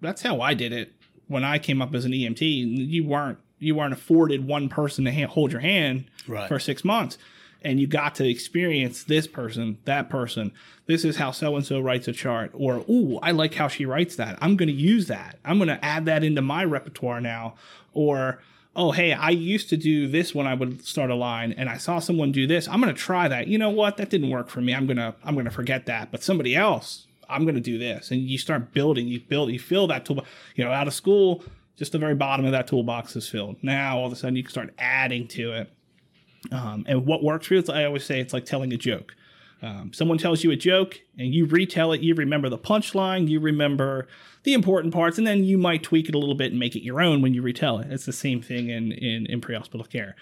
That's 0.00 0.22
how 0.22 0.40
I 0.40 0.54
did 0.54 0.72
it 0.72 0.92
when 1.26 1.42
I 1.42 1.58
came 1.58 1.82
up 1.82 1.96
as 1.96 2.04
an 2.04 2.12
EMT. 2.12 2.42
You 2.42 3.04
weren't 3.04 3.38
you 3.58 3.74
weren't 3.74 3.92
afforded 3.92 4.46
one 4.46 4.68
person 4.68 5.04
to 5.06 5.12
ha- 5.12 5.26
hold 5.26 5.50
your 5.50 5.60
hand 5.60 6.04
Right. 6.28 6.46
for 6.48 6.60
six 6.60 6.84
months, 6.84 7.18
and 7.64 7.80
you 7.80 7.86
got 7.86 8.14
to 8.16 8.28
experience 8.28 9.04
this 9.04 9.26
person, 9.26 9.78
that 9.86 10.10
person. 10.10 10.52
This 10.86 11.04
is 11.04 11.16
how 11.16 11.30
so 11.30 11.56
and 11.56 11.64
so 11.64 11.80
writes 11.80 12.06
a 12.08 12.12
chart, 12.12 12.50
or 12.52 12.84
ooh, 12.90 13.18
I 13.22 13.30
like 13.30 13.54
how 13.54 13.68
she 13.68 13.86
writes 13.86 14.16
that. 14.16 14.38
I'm 14.40 14.56
going 14.56 14.68
to 14.68 14.74
use 14.74 15.06
that. 15.06 15.38
I'm 15.44 15.56
going 15.56 15.68
to 15.68 15.82
add 15.84 16.04
that 16.04 16.22
into 16.22 16.42
my 16.42 16.64
repertoire 16.64 17.20
now, 17.20 17.54
or 17.94 18.40
oh 18.76 18.90
hey 18.90 19.12
i 19.12 19.30
used 19.30 19.68
to 19.68 19.76
do 19.76 20.08
this 20.08 20.34
when 20.34 20.48
i 20.48 20.54
would 20.54 20.84
start 20.84 21.08
a 21.08 21.14
line 21.14 21.52
and 21.52 21.68
i 21.68 21.76
saw 21.76 22.00
someone 22.00 22.32
do 22.32 22.46
this. 22.46 22.66
I'm 22.68 22.80
going 22.80 22.92
to 22.92 23.00
try 23.00 23.28
that. 23.28 23.46
You 23.46 23.56
know 23.56 23.70
what? 23.70 23.96
That 23.96 24.10
didn't 24.10 24.30
work 24.30 24.48
for 24.48 24.60
me. 24.60 24.74
I'm 24.74 24.86
to 24.88 25.14
i'm 25.24 25.36
to 25.42 25.50
forget 25.50 25.86
that. 25.86 26.10
But 26.10 26.22
somebody 26.22 26.56
else 26.56 27.06
i'm 27.28 27.44
going 27.44 27.54
to 27.54 27.60
do 27.60 27.78
this. 27.78 28.10
And 28.10 28.20
you 28.20 28.36
start 28.36 28.72
building. 28.72 29.06
You 29.06 29.20
build 29.20 29.50
you 29.50 29.60
fill 29.60 29.86
that 29.88 30.04
tool 30.04 30.24
you 30.56 30.64
know 30.64 30.72
out 30.72 30.88
of 30.88 30.94
school 30.94 31.44
just 31.76 31.92
the 31.92 31.98
very 31.98 32.14
bottom 32.14 32.46
of 32.46 32.52
that 32.52 32.66
toolbox 32.66 33.16
is 33.16 33.28
filled. 33.28 33.62
Now 33.62 33.98
all 33.98 34.06
of 34.06 34.12
a 34.12 34.16
sudden 34.16 34.36
you 34.36 34.42
can 34.42 34.50
start 34.50 34.74
adding 34.78 35.28
to 35.28 35.52
it 35.52 35.70
um, 36.52 36.84
and 36.88 37.06
what 37.06 37.22
works 37.22 37.46
for 37.46 37.54
you, 37.54 37.60
it's, 37.60 37.70
I 37.70 37.84
always 37.84 38.04
say 38.04 38.20
it's 38.20 38.32
like 38.32 38.44
telling 38.44 38.72
a 38.72 38.76
joke. 38.76 39.14
Um, 39.62 39.92
someone 39.94 40.18
tells 40.18 40.44
you 40.44 40.50
a 40.50 40.56
joke 40.56 41.00
and 41.18 41.32
you 41.32 41.46
retell 41.46 41.92
it, 41.92 42.02
you 42.02 42.14
remember 42.14 42.50
the 42.50 42.58
punchline, 42.58 43.28
you 43.28 43.40
remember 43.40 44.06
the 44.42 44.52
important 44.52 44.92
parts, 44.92 45.16
and 45.16 45.26
then 45.26 45.42
you 45.44 45.56
might 45.56 45.82
tweak 45.82 46.08
it 46.08 46.14
a 46.14 46.18
little 46.18 46.34
bit 46.34 46.50
and 46.50 46.60
make 46.60 46.76
it 46.76 46.82
your 46.82 47.00
own 47.00 47.22
when 47.22 47.32
you 47.32 47.40
retell 47.40 47.78
it. 47.78 47.90
It's 47.90 48.04
the 48.04 48.12
same 48.12 48.42
thing 48.42 48.68
in, 48.68 48.92
in, 48.92 49.24
in 49.26 49.40
pre-hospital 49.40 49.86
care. 49.86 50.16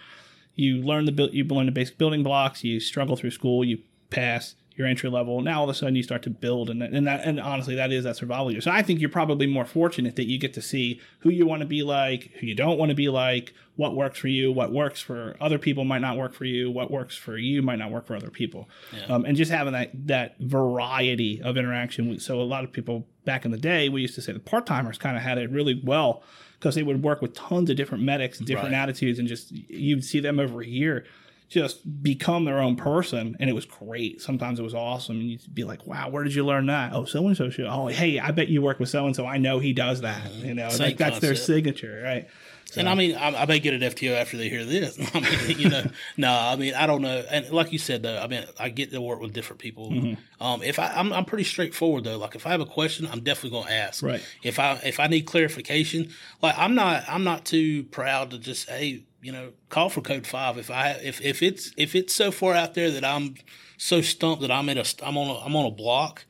You 0.55 0.83
learn 0.83 1.07
the 1.07 1.31
you 1.33 1.45
learn 1.45 1.67
the 1.67 1.73
basic 1.73 1.99
building 1.99 2.23
blocks, 2.23 2.63
you 2.63 2.79
struggle 2.79 3.17
through 3.17 3.31
school, 3.31 3.65
you 3.65 3.79
pass 4.11 4.55
your 4.77 4.87
entry 4.87 5.11
level. 5.11 5.41
Now 5.43 5.59
all 5.59 5.65
of 5.65 5.71
a 5.71 5.75
sudden 5.75 5.95
you 5.97 6.03
start 6.03 6.23
to 6.23 6.31
build, 6.31 6.71
and 6.71 6.83
and 6.83 7.07
that 7.07 7.25
and 7.25 7.39
honestly 7.41 7.75
that 7.75 7.93
is 7.93 8.05
that 8.05 8.17
survival 8.17 8.51
year. 8.51 8.61
So 8.61 8.71
I 8.71 8.83
think 8.83 9.01
you're 9.01 9.11
probably 9.11 9.47
more 9.47 9.65
fortunate 9.67 10.17
that 10.17 10.27
you 10.29 10.39
get 10.39 10.55
to 10.55 10.63
see 10.63 11.01
who 11.21 11.31
you 11.31 11.47
want 11.47 11.61
to 11.61 11.67
be 11.67 11.83
like, 11.83 12.31
who 12.41 12.47
you 12.47 12.55
don't 12.55 12.79
want 12.79 12.89
to 12.91 12.95
be 12.95 13.09
like, 13.09 13.53
what 13.77 13.95
works 13.95 14.19
for 14.19 14.29
you, 14.29 14.51
what 14.53 14.73
works 14.73 15.01
for 15.01 15.37
other 15.41 15.59
people 15.59 15.85
might 15.85 16.01
not 16.01 16.17
work 16.17 16.33
for 16.35 16.45
you, 16.45 16.71
what 16.71 16.91
works 16.91 17.17
for 17.17 17.37
you 17.37 17.63
might 17.63 17.79
not 17.79 17.91
work 17.91 18.07
for 18.07 18.17
other 18.17 18.31
people, 18.31 18.69
um, 19.09 19.25
and 19.25 19.37
just 19.37 19.51
having 19.51 19.73
that 19.75 19.91
that 20.07 20.37
variety 20.41 21.41
of 21.43 21.57
interaction. 21.57 22.19
So 22.21 22.41
a 22.41 22.43
lot 22.43 22.65
of 22.65 22.73
people 22.73 23.07
back 23.25 23.45
in 23.45 23.51
the 23.51 23.59
day, 23.59 23.89
we 23.89 24.01
used 24.01 24.15
to 24.17 24.23
say 24.23 24.33
the 24.33 24.41
part 24.41 24.67
timers 24.67 24.99
kind 24.99 25.17
of 25.17 25.23
had 25.23 25.39
it 25.39 25.51
really 25.51 25.81
well 25.85 26.23
because 26.59 26.75
they 26.77 26.83
would 26.83 27.03
work 27.03 27.21
with 27.21 27.35
tons 27.35 27.69
of 27.71 27.77
different 27.77 28.05
medics, 28.05 28.39
different 28.39 28.73
Right. 28.73 28.79
attitudes, 28.83 29.19
and 29.19 29.27
just 29.29 29.51
you'd 29.53 30.05
see 30.05 30.21
them 30.21 30.39
over 30.39 30.61
a 30.63 30.67
year 30.67 31.05
just 31.53 32.03
become 32.03 32.45
their 32.45 32.59
own 32.59 32.77
person 32.77 33.37
and 33.39 33.51
it 33.51 33.53
was 33.53 33.67
great 33.67 34.21
sometimes 34.21 34.59
it 34.59 34.63
was 34.63 34.75
awesome 34.75 35.21
and 35.21 35.31
you'd 35.31 35.55
be 35.55 35.65
like 35.65 35.87
wow 35.87 36.09
where 36.09 36.25
did 36.25 36.35
you 36.35 36.45
learn 36.45 36.67
that 36.67 36.93
oh 36.95 37.05
so 37.05 37.27
and 37.27 37.37
so 37.37 37.51
should 37.51 37.67
oh 37.67 37.89
hey 37.89 38.19
i 38.19 38.31
bet 38.31 38.49
you 38.49 38.63
work 38.63 38.81
with 38.81 38.89
so 38.89 39.07
and 39.07 39.15
so 39.15 39.27
i 39.27 39.37
know 39.37 39.59
he 39.59 39.73
does 39.73 40.01
that 40.01 40.33
you 40.35 40.55
know 40.55 40.69
like 40.79 40.97
that's 40.97 41.19
their 41.19 41.37
signature 41.37 42.01
right 42.03 42.29
And 42.77 42.89
I 42.89 42.95
mean, 42.95 43.15
I, 43.15 43.43
I 43.43 43.47
may 43.47 43.59
get 43.61 43.75
an 43.75 43.81
FTO 43.81 44.17
after 44.17 44.37
they 44.37 44.49
hear 44.49 44.65
this. 44.65 44.99
I 45.15 45.21
mean, 45.21 45.59
you 45.59 45.69
know, 45.69 45.85
no, 46.17 46.33
I 46.33 46.57
mean, 46.57 46.75
I 46.75 46.87
don't 46.87 47.03
know. 47.03 47.23
And 47.31 47.51
like 47.51 47.73
you 47.73 47.79
said, 47.79 48.03
though, 48.03 48.19
I 48.19 48.27
mean, 48.27 48.45
I 48.59 48.71
get 48.71 48.91
to 48.93 49.01
work 49.01 49.21
with 49.21 49.33
different 49.33 49.61
people. 49.61 49.91
Mm-hmm. 49.91 50.43
Um, 50.43 50.63
if 50.63 50.79
I, 50.79 50.89
I'm, 50.95 51.13
I'm 51.13 51.25
pretty 51.25 51.45
straightforward 51.45 52.05
though. 52.05 52.17
Like 52.19 52.35
if 52.35 52.47
I 52.47 52.51
have 52.51 52.61
a 52.61 52.67
question, 52.67 53.07
I'm 53.07 53.21
definitely 53.21 53.59
going 53.59 53.69
to 53.69 53.75
ask. 53.75 54.03
Right. 54.03 54.23
If 54.43 54.59
I, 54.59 54.81
if 54.85 55.01
I 55.01 55.07
need 55.07 55.23
clarification, 55.23 56.13
like 56.41 56.57
I'm 56.57 56.75
not, 56.75 57.05
I'm 57.09 57.25
not 57.25 57.45
too 57.45 57.85
proud 57.85 58.31
to 58.31 58.39
just, 58.39 58.69
hey, 58.69 59.05
you 59.23 59.33
know, 59.33 59.53
call 59.69 59.89
for 59.89 60.01
code 60.01 60.27
five. 60.27 60.59
If 60.59 60.71
I, 60.71 60.91
if, 60.91 61.21
if 61.23 61.43
it's, 61.43 61.73
if 61.77 61.95
it's 61.95 62.15
so 62.15 62.31
far 62.31 62.55
out 62.55 62.75
there 62.75 62.91
that 62.91 63.05
I'm 63.05 63.37
so 63.79 64.01
stumped 64.01 64.43
that 64.43 64.51
I'm 64.51 64.69
in 64.69 64.79
a, 64.79 64.85
I'm 65.03 65.17
on 65.17 65.29
a, 65.29 65.39
I'm 65.39 65.57
on 65.57 65.67
a 65.67 65.71
block. 65.71 66.27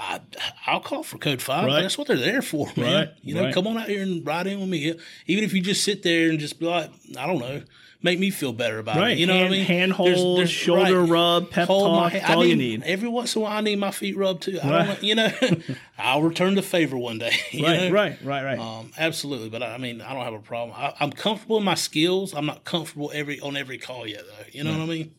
I, 0.00 0.20
I'll 0.66 0.80
call 0.80 1.02
for 1.02 1.18
code 1.18 1.42
five. 1.42 1.66
Right. 1.66 1.82
That's 1.82 1.98
what 1.98 2.06
they're 2.06 2.16
there 2.16 2.42
for, 2.42 2.68
man. 2.76 2.94
Right, 2.94 3.08
You 3.22 3.34
know, 3.34 3.44
right. 3.44 3.54
come 3.54 3.66
on 3.66 3.76
out 3.78 3.88
here 3.88 4.02
and 4.02 4.24
ride 4.26 4.46
in 4.46 4.60
with 4.60 4.68
me. 4.68 4.94
Even 5.26 5.42
if 5.44 5.52
you 5.52 5.60
just 5.60 5.82
sit 5.82 6.02
there 6.04 6.30
and 6.30 6.38
just 6.38 6.60
be 6.60 6.66
like, 6.66 6.90
I 7.18 7.26
don't 7.26 7.40
know, 7.40 7.62
make 8.00 8.20
me 8.20 8.30
feel 8.30 8.52
better 8.52 8.78
about 8.78 8.98
right 8.98 9.10
it. 9.12 9.18
You 9.18 9.26
know 9.26 9.32
hand, 9.32 9.44
what 9.50 9.54
I 9.54 9.56
mean? 9.58 9.64
hand 9.66 9.90
There's- 9.98 10.16
hold 10.20 10.38
there's- 10.38 10.50
shoulder 10.50 11.00
right. 11.00 11.10
rub 11.10 11.50
pep 11.50 11.66
Hold 11.66 12.12
talk 12.12 12.22
I 12.22 12.34
all 12.34 12.44
you 12.46 12.54
need- 12.54 12.80
need 12.80 12.86
Every 12.88 13.08
once 13.08 13.34
in 13.34 13.40
a 13.40 13.42
while, 13.42 13.58
I 13.58 13.60
need 13.60 13.80
my 13.80 13.90
feet 13.90 14.16
rubbed 14.16 14.42
too. 14.44 14.60
I 14.62 14.86
don't, 14.86 15.02
you 15.02 15.16
know, 15.16 15.30
I'll 15.98 16.22
return 16.22 16.54
the 16.54 16.62
favor 16.62 16.96
one 16.96 17.18
day. 17.18 17.32
right 17.54 17.60
know? 17.60 17.90
right 17.90 18.18
right 18.24 18.44
right 18.44 18.58
Um, 18.60 18.92
absolutely, 18.98 19.48
but 19.48 19.64
I, 19.64 19.74
I 19.74 19.78
mean, 19.78 20.00
I 20.00 20.14
don't 20.14 20.22
have 20.24 20.32
a 20.34 20.38
problem. 20.38 20.76
I, 20.78 20.94
I'm 21.00 21.10
comfortable 21.10 21.58
in 21.58 21.64
my 21.64 21.74
skills. 21.74 22.34
I'm 22.34 22.46
not 22.46 22.62
comfortable 22.64 23.10
every 23.12 23.40
on 23.40 23.56
every 23.56 23.78
call 23.78 24.06
yet, 24.06 24.22
though. 24.24 24.44
You 24.52 24.62
know 24.62 24.70
what 24.70 24.82
I 24.82 24.86
mean? 24.86 25.14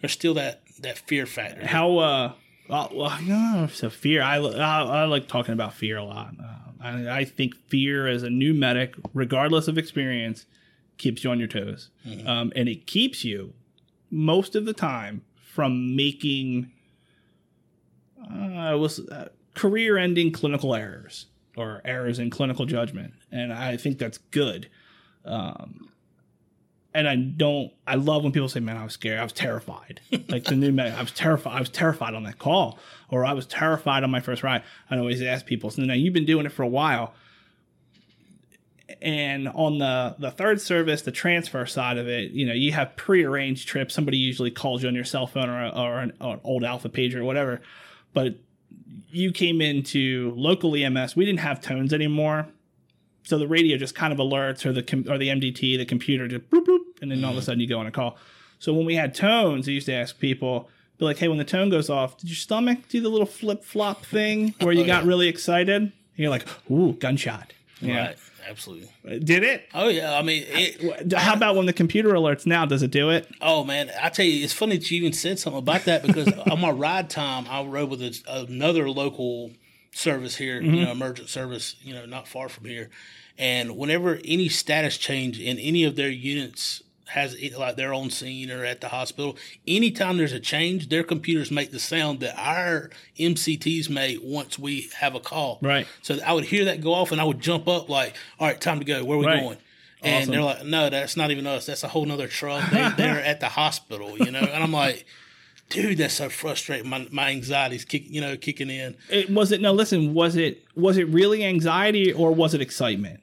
There's 0.00 0.12
still 0.12 0.34
that 0.34 0.62
that 0.80 0.98
fear 0.98 1.26
factor. 1.26 1.64
how 1.64 1.98
uh 1.98 2.32
well, 2.70 2.90
well 2.94 3.18
no 3.26 3.68
so 3.72 3.90
fear 3.90 4.22
I, 4.22 4.36
I 4.36 4.82
i 4.82 5.04
like 5.04 5.28
talking 5.28 5.52
about 5.52 5.74
fear 5.74 5.96
a 5.96 6.04
lot. 6.04 6.34
Uh, 6.42 6.56
I, 6.82 7.18
I 7.20 7.24
think 7.24 7.54
fear 7.68 8.06
as 8.06 8.22
a 8.22 8.30
new 8.30 8.54
medic 8.54 8.94
regardless 9.12 9.68
of 9.68 9.76
experience 9.76 10.46
keeps 10.96 11.24
you 11.24 11.30
on 11.30 11.38
your 11.38 11.48
toes. 11.48 11.90
Um, 12.26 12.52
and 12.54 12.68
it 12.68 12.86
keeps 12.86 13.24
you 13.24 13.54
most 14.10 14.54
of 14.54 14.64
the 14.64 14.72
time 14.72 15.22
from 15.42 15.96
making 15.96 16.70
uh, 18.22 18.76
was 18.78 19.00
uh, 19.00 19.28
career 19.54 19.96
ending 19.96 20.30
clinical 20.30 20.74
errors 20.74 21.26
or 21.56 21.80
errors 21.84 22.18
in 22.18 22.30
clinical 22.30 22.64
judgment. 22.66 23.14
And 23.32 23.52
i 23.52 23.76
think 23.76 23.98
that's 23.98 24.18
good. 24.18 24.68
Um, 25.24 25.89
and 26.92 27.08
I 27.08 27.16
don't. 27.16 27.72
I 27.86 27.94
love 27.94 28.22
when 28.22 28.32
people 28.32 28.48
say, 28.48 28.60
"Man, 28.60 28.76
I 28.76 28.84
was 28.84 28.94
scared. 28.94 29.18
I 29.18 29.22
was 29.22 29.32
terrified." 29.32 30.00
Like 30.28 30.44
the 30.44 30.54
new 30.54 30.70
medic, 30.70 30.94
I 30.94 31.02
was 31.02 31.10
terrified. 31.10 31.56
I 31.56 31.60
was 31.60 31.68
terrified 31.68 32.14
on 32.14 32.22
that 32.22 32.38
call, 32.38 32.78
or 33.08 33.24
I 33.24 33.32
was 33.32 33.46
terrified 33.46 34.04
on 34.04 34.10
my 34.10 34.20
first 34.20 34.44
ride. 34.44 34.62
I 34.88 34.96
always 34.96 35.20
ask 35.22 35.44
people. 35.44 35.70
So 35.70 35.82
now 35.82 35.94
you've 35.94 36.14
been 36.14 36.24
doing 36.24 36.46
it 36.46 36.52
for 36.52 36.62
a 36.62 36.68
while, 36.68 37.14
and 39.02 39.48
on 39.48 39.78
the 39.78 40.14
the 40.18 40.30
third 40.30 40.60
service, 40.60 41.02
the 41.02 41.12
transfer 41.12 41.66
side 41.66 41.98
of 41.98 42.08
it, 42.08 42.30
you 42.30 42.46
know, 42.46 42.52
you 42.52 42.72
have 42.72 42.96
prearranged 42.96 43.66
trips. 43.66 43.94
Somebody 43.94 44.18
usually 44.18 44.50
calls 44.50 44.82
you 44.82 44.88
on 44.88 44.94
your 44.94 45.04
cell 45.04 45.26
phone 45.26 45.48
or, 45.48 45.68
or, 45.68 46.00
an, 46.00 46.12
or 46.20 46.34
an 46.34 46.40
old 46.44 46.64
Alpha 46.64 46.88
pager 46.88 47.16
or 47.16 47.24
whatever. 47.24 47.60
But 48.12 48.36
you 49.10 49.32
came 49.32 49.60
into 49.60 50.32
local 50.36 50.74
EMS. 50.74 51.16
We 51.16 51.24
didn't 51.24 51.40
have 51.40 51.60
tones 51.60 51.92
anymore. 51.92 52.48
So 53.22 53.38
the 53.38 53.46
radio 53.48 53.76
just 53.76 53.94
kind 53.94 54.12
of 54.12 54.18
alerts, 54.18 54.64
or 54.64 54.72
the 54.72 54.82
com- 54.82 55.06
or 55.08 55.18
the 55.18 55.28
MDT, 55.28 55.76
the 55.78 55.84
computer 55.84 56.26
just 56.26 56.48
bloop 56.50 56.64
bloop, 56.64 56.80
and 57.02 57.10
then 57.10 57.24
all 57.24 57.32
of 57.32 57.36
a 57.36 57.40
mm. 57.40 57.44
sudden 57.44 57.60
you 57.60 57.68
go 57.68 57.78
on 57.78 57.86
a 57.86 57.90
call. 57.90 58.16
So 58.58 58.72
when 58.72 58.86
we 58.86 58.94
had 58.94 59.14
tones, 59.14 59.68
I 59.68 59.72
used 59.72 59.86
to 59.86 59.92
ask 59.94 60.18
people, 60.18 60.68
be 60.98 61.04
like, 61.04 61.18
"Hey, 61.18 61.28
when 61.28 61.38
the 61.38 61.44
tone 61.44 61.70
goes 61.70 61.90
off, 61.90 62.16
did 62.18 62.28
your 62.28 62.36
stomach 62.36 62.88
do 62.88 63.00
the 63.00 63.08
little 63.08 63.26
flip 63.26 63.64
flop 63.64 64.04
thing 64.04 64.54
where 64.60 64.72
you 64.72 64.82
Oh, 64.82 64.86
got 64.86 65.04
yeah. 65.04 65.08
really 65.08 65.28
excited?" 65.28 65.82
And 65.82 65.92
you're 66.16 66.30
like, 66.30 66.46
"Ooh, 66.70 66.94
gunshot!" 66.94 67.52
Yeah, 67.80 68.06
Right. 68.08 68.16
Absolutely. 68.48 68.88
Uh, 69.06 69.18
did 69.22 69.44
it? 69.44 69.68
Oh 69.74 69.88
yeah. 69.88 70.18
I 70.18 70.22
mean, 70.22 70.44
it, 70.48 71.12
How 71.12 71.34
about 71.34 71.56
when 71.56 71.66
the 71.66 71.72
computer 71.72 72.10
alerts 72.10 72.46
now? 72.46 72.66
Does 72.66 72.82
it 72.82 72.90
do 72.90 73.10
it? 73.10 73.28
Oh 73.40 73.64
man, 73.64 73.90
I 74.00 74.08
tell 74.08 74.24
you, 74.24 74.42
it's 74.42 74.52
funny 74.52 74.76
that 74.76 74.90
you 74.90 74.98
even 74.98 75.12
said 75.12 75.38
something 75.38 75.58
about 75.58 75.84
that 75.84 76.02
because 76.02 76.32
on 76.50 76.60
my 76.60 76.70
ride 76.70 77.10
time, 77.10 77.46
I 77.48 77.62
rode 77.62 77.90
with 77.90 78.02
a, 78.02 78.20
another 78.26 78.90
local 78.90 79.52
service 79.92 80.36
here, 80.36 80.60
you 80.60 80.70
mm-hmm. 80.70 80.84
know, 80.84 80.90
emergent 80.90 81.28
service, 81.28 81.76
you 81.82 81.94
know, 81.94 82.06
not 82.06 82.28
far 82.28 82.48
from 82.48 82.64
here. 82.64 82.90
And 83.38 83.76
whenever 83.76 84.20
any 84.24 84.48
status 84.48 84.98
change 84.98 85.40
in 85.40 85.58
any 85.58 85.84
of 85.84 85.96
their 85.96 86.10
units 86.10 86.82
has 87.06 87.34
it- 87.34 87.58
like 87.58 87.76
their 87.76 87.92
own 87.92 88.10
scene 88.10 88.50
or 88.50 88.64
at 88.64 88.80
the 88.80 88.88
hospital, 88.88 89.36
anytime 89.66 90.16
there's 90.16 90.32
a 90.32 90.38
change, 90.40 90.88
their 90.90 91.02
computers 91.02 91.50
make 91.50 91.72
the 91.72 91.80
sound 91.80 92.20
that 92.20 92.38
our 92.38 92.90
MDTs 93.18 93.88
make 93.90 94.18
once 94.22 94.58
we 94.58 94.90
have 94.98 95.14
a 95.14 95.20
call. 95.20 95.58
Right. 95.60 95.86
So 96.02 96.18
I 96.24 96.32
would 96.32 96.44
hear 96.44 96.66
that 96.66 96.80
go 96.80 96.94
off 96.94 97.10
and 97.12 97.20
I 97.20 97.24
would 97.24 97.40
jump 97.40 97.66
up 97.66 97.88
like, 97.88 98.14
all 98.38 98.46
right, 98.46 98.60
time 98.60 98.78
to 98.78 98.84
go. 98.84 99.04
Where 99.04 99.16
are 99.16 99.20
we 99.20 99.26
Right. 99.26 99.40
going? 99.40 99.58
And 100.02 100.22
Awesome. 100.22 100.32
they're 100.32 100.42
like, 100.42 100.64
no, 100.64 100.88
that's 100.88 101.16
not 101.16 101.30
even 101.30 101.46
us. 101.46 101.66
That's 101.66 101.82
a 101.82 101.88
whole 101.88 102.06
nother 102.06 102.28
truck. 102.28 102.70
They, 102.70 102.88
they're 102.96 103.22
at 103.22 103.40
the 103.40 103.48
hospital, 103.48 104.16
you 104.16 104.30
know. 104.30 104.40
And 104.40 104.62
I'm 104.62 104.72
like, 104.72 105.04
dude, 105.70 105.98
that's 105.98 106.14
so 106.14 106.28
frustrating. 106.28 106.88
My 106.90 107.08
my 107.10 107.30
anxiety's 107.30 107.84
kick, 107.86 108.02
you 108.06 108.20
know, 108.20 108.36
kicking 108.36 108.68
in. 108.68 108.96
It, 109.08 109.30
was 109.30 109.50
it? 109.52 109.60
No, 109.62 109.72
listen. 109.72 110.12
Was 110.12 110.36
it? 110.36 110.62
Was 110.74 110.98
it 110.98 111.08
really 111.08 111.44
anxiety 111.44 112.12
or 112.12 112.32
was 112.32 112.52
it 112.52 112.60
excitement? 112.60 113.20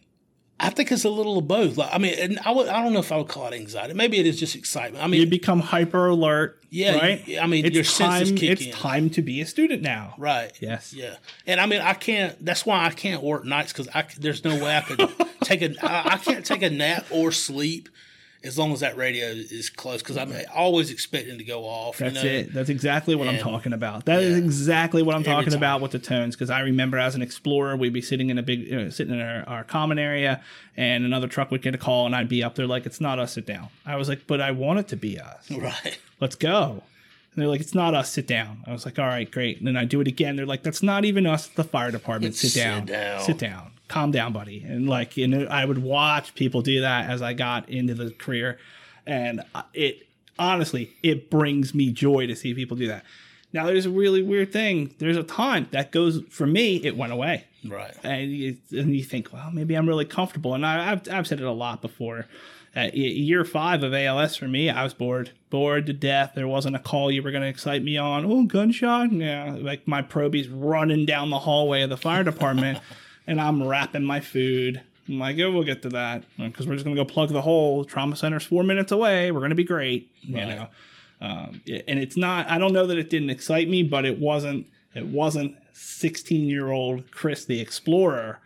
I 0.59 0.71
think 0.71 0.91
it's 0.91 1.03
a 1.05 1.09
little 1.11 1.37
of 1.37 1.47
both. 1.47 1.77
Like, 1.77 1.91
I 1.93 1.99
mean, 1.99 2.15
and 2.17 2.39
I 2.43 2.49
would, 2.49 2.67
I 2.67 2.81
don't 2.81 2.91
know 2.91 2.97
if 2.99 3.11
I 3.11 3.17
would 3.17 3.27
call 3.27 3.45
it 3.45 3.53
anxiety. 3.53 3.93
Maybe 3.93 4.17
it 4.17 4.25
is 4.25 4.39
just 4.39 4.55
excitement. 4.55 5.03
I 5.03 5.07
mean, 5.07 5.21
You 5.21 5.27
become 5.27 5.59
hyper 5.59 6.07
alert. 6.07 6.59
Yeah, 6.71 6.95
right. 6.97 7.27
you- 7.27 7.37
I 7.39 7.45
mean, 7.45 7.63
it's 7.63 7.75
your 7.75 7.83
time. 7.83 8.25
senses 8.25 8.39
kick 8.39 8.49
it's 8.53 8.65
in. 8.65 8.71
time 8.71 9.11
to 9.11 9.21
be 9.21 9.39
a 9.41 9.45
student 9.45 9.83
now. 9.83 10.15
right? 10.17 10.51
Yes. 10.59 10.93
Yeah, 10.95 11.17
and 11.45 11.61
I 11.61 11.67
mean, 11.67 11.81
I 11.81 11.93
can't. 11.93 12.43
That's 12.43 12.65
why 12.65 12.85
I 12.85 12.89
can't 12.89 13.21
work 13.21 13.45
nights 13.45 13.71
because 13.71 13.87
I 13.93 14.05
there's 14.19 14.43
no 14.43 14.55
way 14.63 14.75
I 14.75 14.81
could 14.81 14.97
take 15.43 15.61
a. 15.61 15.75
I, 15.85 16.13
I 16.15 16.17
can't 16.17 16.43
take 16.43 16.63
a 16.63 16.71
nap 16.71 17.05
or 17.11 17.31
sleep 17.31 17.87
as 18.43 18.57
long 18.57 18.71
as 18.71 18.81
that 18.81 18.95
radio 18.95 19.27
is 19.27 19.69
close 19.69 20.01
because 20.01 20.17
I'm 20.17 20.33
always 20.53 20.91
expecting 20.91 21.37
to 21.37 21.43
go 21.43 21.63
off. 21.63 21.97
That's 21.97 22.23
you 22.23 22.29
know? 22.29 22.37
it. 22.37 22.53
That's 22.53 22.69
exactly 22.69 23.15
what 23.15 23.27
I'm 23.27 23.39
talking 23.39 23.73
about. 23.73 24.05
That 24.05 24.21
is 24.21 24.37
yeah. 24.37 24.43
exactly 24.43 25.01
what 25.01 25.15
I'm 25.15 25.23
talking 25.23 25.51
time. 25.51 25.57
about 25.57 25.81
with 25.81 25.91
the 25.91 25.99
tones. 25.99 26.35
Because 26.35 26.49
I 26.49 26.59
remember 26.61 26.97
as 26.97 27.15
an 27.15 27.21
explorer, 27.21 27.75
we'd 27.75 27.93
be 27.93 28.01
sitting 28.01 28.29
in 28.29 28.37
a 28.37 28.43
big, 28.43 28.67
you 28.67 28.75
know, 28.75 28.89
sitting 28.89 29.13
in 29.13 29.21
our, 29.21 29.43
our 29.47 29.63
common 29.63 29.97
area, 29.97 30.41
and 30.75 31.03
another 31.03 31.27
truck 31.27 31.51
would 31.51 31.61
get 31.61 31.73
a 31.73 31.79
call, 31.79 32.05
and 32.05 32.15
I'd 32.15 32.29
be 32.29 32.43
up 32.43 32.55
there 32.55 32.67
like, 32.67 32.85
"It's 32.85 33.01
not 33.01 33.19
us. 33.19 33.33
Sit 33.33 33.45
down." 33.45 33.69
I 33.85 33.95
was 33.95 34.07
like, 34.07 34.27
"But 34.27 34.39
I 34.39 34.51
want 34.51 34.79
it 34.79 34.87
to 34.89 34.95
be 34.95 35.19
us. 35.19 35.49
Right. 35.57 35.97
Let's 36.19 36.35
go." 36.35 36.83
And 37.33 37.41
they're 37.41 37.49
like, 37.49 37.61
"It's 37.61 37.75
not 37.75 37.95
us. 37.95 38.11
Sit 38.11 38.27
down." 38.27 38.63
I 38.67 38.71
was 38.71 38.85
like, 38.85 38.99
"All 38.99 39.07
right, 39.07 39.29
great." 39.29 39.57
And 39.57 39.67
then 39.67 39.75
I 39.75 39.85
do 39.85 39.99
it 39.99 40.07
again. 40.07 40.35
They're 40.35 40.45
like, 40.45 40.63
"That's 40.63 40.83
not 40.83 41.05
even 41.05 41.25
us. 41.25 41.47
The 41.47 41.63
fire 41.63 41.91
department. 41.91 42.35
Sit 42.35 42.51
sit 42.51 42.59
down. 42.59 42.85
down." 42.85 43.21
Sit 43.21 43.39
down. 43.39 43.71
Calm 43.87 44.11
down, 44.11 44.33
buddy." 44.33 44.63
And 44.63 44.87
like, 44.87 45.17
you 45.17 45.27
know, 45.27 45.45
I 45.45 45.65
would 45.65 45.77
watch 45.79 46.35
people 46.35 46.61
do 46.61 46.81
that 46.81 47.09
as 47.09 47.21
I 47.21 47.33
got 47.33 47.69
into 47.69 47.93
the 47.93 48.11
career, 48.11 48.57
and 49.05 49.43
it 49.73 50.07
honestly 50.39 50.91
it 51.03 51.29
brings 51.29 51.73
me 51.73 51.91
joy 51.91 52.27
to 52.27 52.35
see 52.35 52.53
people 52.53 52.77
do 52.77 52.87
that. 52.87 53.03
Now, 53.53 53.65
there's 53.65 53.85
a 53.85 53.89
really 53.89 54.21
weird 54.21 54.51
thing. 54.51 54.93
There's 54.99 55.15
a 55.17 55.23
time 55.23 55.67
that 55.71 55.91
goes 55.91 56.21
for 56.29 56.45
me. 56.45 56.75
It 56.83 56.97
went 56.97 57.13
away 57.13 57.45
Right. 57.65 57.93
and 58.03 58.29
you, 58.31 58.57
and 58.71 58.93
you 58.95 59.03
think, 59.05 59.31
well, 59.31 59.49
maybe 59.51 59.73
I'm 59.75 59.87
really 59.87 60.03
comfortable. 60.05 60.53
And 60.53 60.65
I, 60.65 60.91
I've, 60.91 61.09
I've 61.09 61.25
said 61.27 61.39
it 61.39 61.45
a 61.45 61.51
lot 61.51 61.81
before. 61.81 62.25
Uh, 62.75 62.81
At 62.81 62.93
year 62.97 63.45
five 63.45 63.83
of 63.83 63.93
ALS 63.93 64.35
for 64.35 64.49
me, 64.49 64.69
I 64.69 64.83
was 64.83 64.93
bored, 64.93 65.31
bored 65.49 65.85
to 65.85 65.93
death. 65.93 66.33
There 66.35 66.47
wasn't 66.47 66.75
a 66.75 66.79
call 66.79 67.09
you 67.09 67.23
were 67.23 67.31
going 67.31 67.41
to 67.41 67.47
excite 67.47 67.81
me 67.83 67.95
on. 67.97 68.25
Oh, 68.25 68.43
gunshot! 68.43 69.13
Yeah, 69.13 69.55
like 69.59 69.87
my 69.87 70.01
proby's 70.01 70.49
running 70.49 71.05
down 71.05 71.29
the 71.29 71.39
hallway 71.39 71.83
of 71.83 71.89
the 71.89 71.97
fire 71.97 72.25
department, 72.25 72.79
and 73.27 73.39
I'm 73.39 73.61
wrapping 73.67 74.03
my 74.03 74.19
food. 74.19 74.81
I'm 75.07 75.19
like, 75.19 75.37
oh, 75.39 75.51
we'll 75.51 75.63
get 75.63 75.81
to 75.83 75.89
that 75.89 76.23
because 76.37 76.67
we're 76.67 76.73
just 76.73 76.83
going 76.85 76.95
to 76.95 77.01
go 77.01 77.05
plug 77.05 77.29
the 77.29 77.41
hole. 77.41 77.85
Trauma 77.85 78.15
center's 78.15 78.43
four 78.43 78.63
minutes 78.63 78.91
away. 78.91 79.31
We're 79.31 79.39
going 79.39 79.51
to 79.51 79.55
be 79.55 79.63
great, 79.63 80.11
you 80.21 80.35
Right. 80.35 80.47
know. 80.49 80.67
Um, 81.21 81.61
and 81.87 81.99
it's 81.99 82.17
not. 82.17 82.49
I 82.49 82.57
don't 82.57 82.73
know 82.73 82.85
that 82.87 82.97
it 82.97 83.09
didn't 83.09 83.29
excite 83.29 83.69
me, 83.69 83.83
but 83.83 84.05
it 84.05 84.19
wasn't. 84.19 84.67
It 84.93 85.05
wasn't 85.05 85.55
16 85.73 86.47
year 86.47 86.71
old 86.71 87.09
Chris 87.11 87.45
the 87.45 87.59
Explorer. 87.59 88.39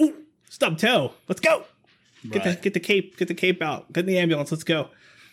Ooh, 0.00 0.14
stub 0.48 0.78
toe. 0.78 1.12
Let's 1.28 1.40
go. 1.40 1.64
Get 2.30 2.44
the 2.44 2.54
get 2.56 2.74
the 2.74 2.80
cape. 2.80 3.16
Get 3.18 3.28
the 3.28 3.34
cape 3.34 3.60
out. 3.62 3.92
Get 3.92 4.00
in 4.00 4.06
the 4.06 4.18
ambulance. 4.18 4.50
Let's 4.50 4.64
go. 4.64 4.88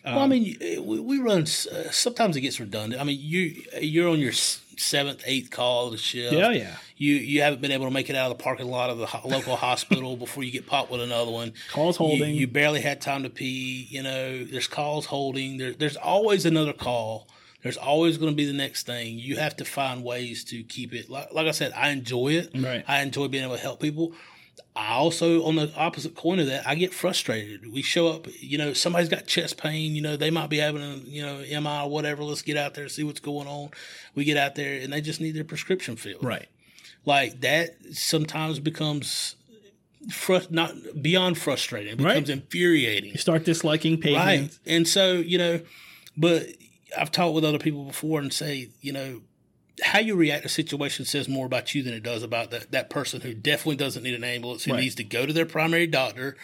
well, 0.05 0.19
I 0.19 0.27
mean, 0.27 0.57
we, 0.85 0.99
we 0.99 1.19
run. 1.19 1.43
Uh, 1.43 1.89
sometimes 1.91 2.35
it 2.35 2.41
gets 2.41 2.59
redundant. 2.59 3.01
I 3.01 3.05
mean, 3.05 3.17
you 3.21 3.63
you're 3.81 4.09
on 4.09 4.19
your 4.19 4.33
seventh, 4.33 5.23
eighth 5.25 5.49
call 5.51 5.85
of 5.87 5.93
the 5.93 5.97
shift. 5.97 6.33
Yeah, 6.33 6.51
yeah. 6.51 6.75
You 7.03 7.15
you 7.15 7.41
haven't 7.41 7.61
been 7.61 7.71
able 7.71 7.85
to 7.85 7.91
make 7.91 8.09
it 8.09 8.15
out 8.15 8.31
of 8.31 8.37
the 8.37 8.43
parking 8.43 8.67
lot 8.67 8.89
of 8.89 8.97
the 8.97 9.05
ho- 9.07 9.27
local 9.27 9.55
hospital 9.55 10.15
before 10.15 10.43
you 10.43 10.51
get 10.51 10.65
popped 10.67 10.89
with 10.91 11.01
another 11.01 11.31
one. 11.31 11.53
Calls 11.71 11.95
You- 11.99 12.05
holding. 12.05 12.35
You, 12.35 12.47
barely 12.47 12.81
had 12.81 13.01
time 13.01 13.23
to 13.23 13.29
pee. 13.29 13.87
You 13.89 14.03
know, 14.03 14.43
there's 14.45 14.67
calls 14.67 15.05
holding. 15.07 15.57
There, 15.57 15.73
there's 15.73 15.97
always 15.97 16.45
another 16.45 16.73
call. 16.73 17.27
There's 17.61 17.77
always 17.77 18.17
going 18.17 18.31
to 18.31 18.35
be 18.35 18.45
the 18.45 18.53
next 18.65 18.85
thing. 18.85 19.17
You 19.19 19.37
have 19.37 19.55
to 19.57 19.65
find 19.65 20.03
ways 20.03 20.43
to 20.45 20.63
keep 20.63 20.93
it. 20.93 21.09
Like, 21.09 21.33
like 21.33 21.47
I 21.47 21.51
said, 21.51 21.71
I 21.75 21.89
enjoy 21.89 22.33
it. 22.33 22.49
Right. 22.55 22.83
I 22.87 23.01
enjoy 23.01 23.27
being 23.29 23.43
able 23.43 23.55
to 23.55 23.61
help 23.61 23.79
people. 23.79 24.13
I 24.75 24.93
also, 24.95 25.43
on 25.45 25.55
the 25.55 25.71
opposite 25.75 26.15
coin 26.15 26.39
of 26.39 26.47
that, 26.47 26.67
I 26.67 26.75
get 26.75 26.93
frustrated. 26.93 27.71
We 27.71 27.81
show 27.81 28.07
up, 28.09 28.27
you 28.39 28.57
know, 28.57 28.73
somebody's 28.73 29.07
got 29.09 29.27
chest 29.27 29.57
pain, 29.57 29.95
you 29.95 30.01
know, 30.01 30.17
they 30.17 30.31
might 30.31 30.49
be 30.49 30.57
having 30.57 30.81
a, 30.81 30.95
you 31.05 31.21
know, 31.21 31.37
MI 31.61 31.81
or 31.83 31.89
whatever. 31.89 32.23
Let's 32.23 32.41
get 32.41 32.57
out 32.57 32.73
there 32.73 32.83
and 32.85 32.91
see 32.91 33.03
what's 33.03 33.19
going 33.19 33.47
on. 33.47 33.69
We 34.15 34.23
get 34.25 34.35
out 34.37 34.55
there 34.55 34.79
and 34.81 34.91
they 34.91 34.99
just 35.01 35.21
need 35.21 35.35
their 35.35 35.43
prescription 35.43 35.95
filled. 35.95 36.23
Right. 36.23 36.47
Like 37.05 37.41
that 37.41 37.75
sometimes 37.91 38.59
becomes 38.59 39.35
frust- 40.09 40.51
not 40.51 40.73
beyond 41.01 41.37
frustrating. 41.37 41.93
It 41.93 42.01
Right. 42.01 42.13
becomes 42.13 42.29
infuriating. 42.29 43.11
You 43.11 43.17
start 43.17 43.45
disliking 43.45 43.93
Right. 44.01 44.39
patients. 44.39 44.59
And 44.65 44.87
so, 44.87 45.13
you 45.19 45.37
know, 45.37 45.61
but 46.17 46.47
I've 46.97 47.11
talked 47.11 47.33
with 47.35 47.43
other 47.45 47.59
people 47.59 47.85
before 47.85 48.19
and 48.19 48.31
say, 48.31 48.69
you 48.81 48.91
know, 48.91 49.21
how 49.81 49.99
you 49.99 50.15
react 50.15 50.43
to 50.43 50.47
a 50.47 50.49
situation 50.49 51.03
says 51.03 51.27
more 51.27 51.45
about 51.45 51.73
you 51.73 51.81
than 51.83 51.93
it 51.93 52.03
does 52.03 52.21
about 52.21 52.51
that, 52.51 52.71
that 52.71 52.89
person 52.89 53.21
who 53.21 53.33
definitely 53.33 53.75
doesn't 53.77 54.03
need 54.03 54.13
an 54.13 54.23
ambulance, 54.23 54.63
who 54.65 54.71
Right. 54.73 54.81
needs 54.81 54.95
to 54.95 55.03
go 55.03 55.25
to 55.25 55.33
their 55.33 55.45
primary 55.47 55.87
doctor, 55.87 56.37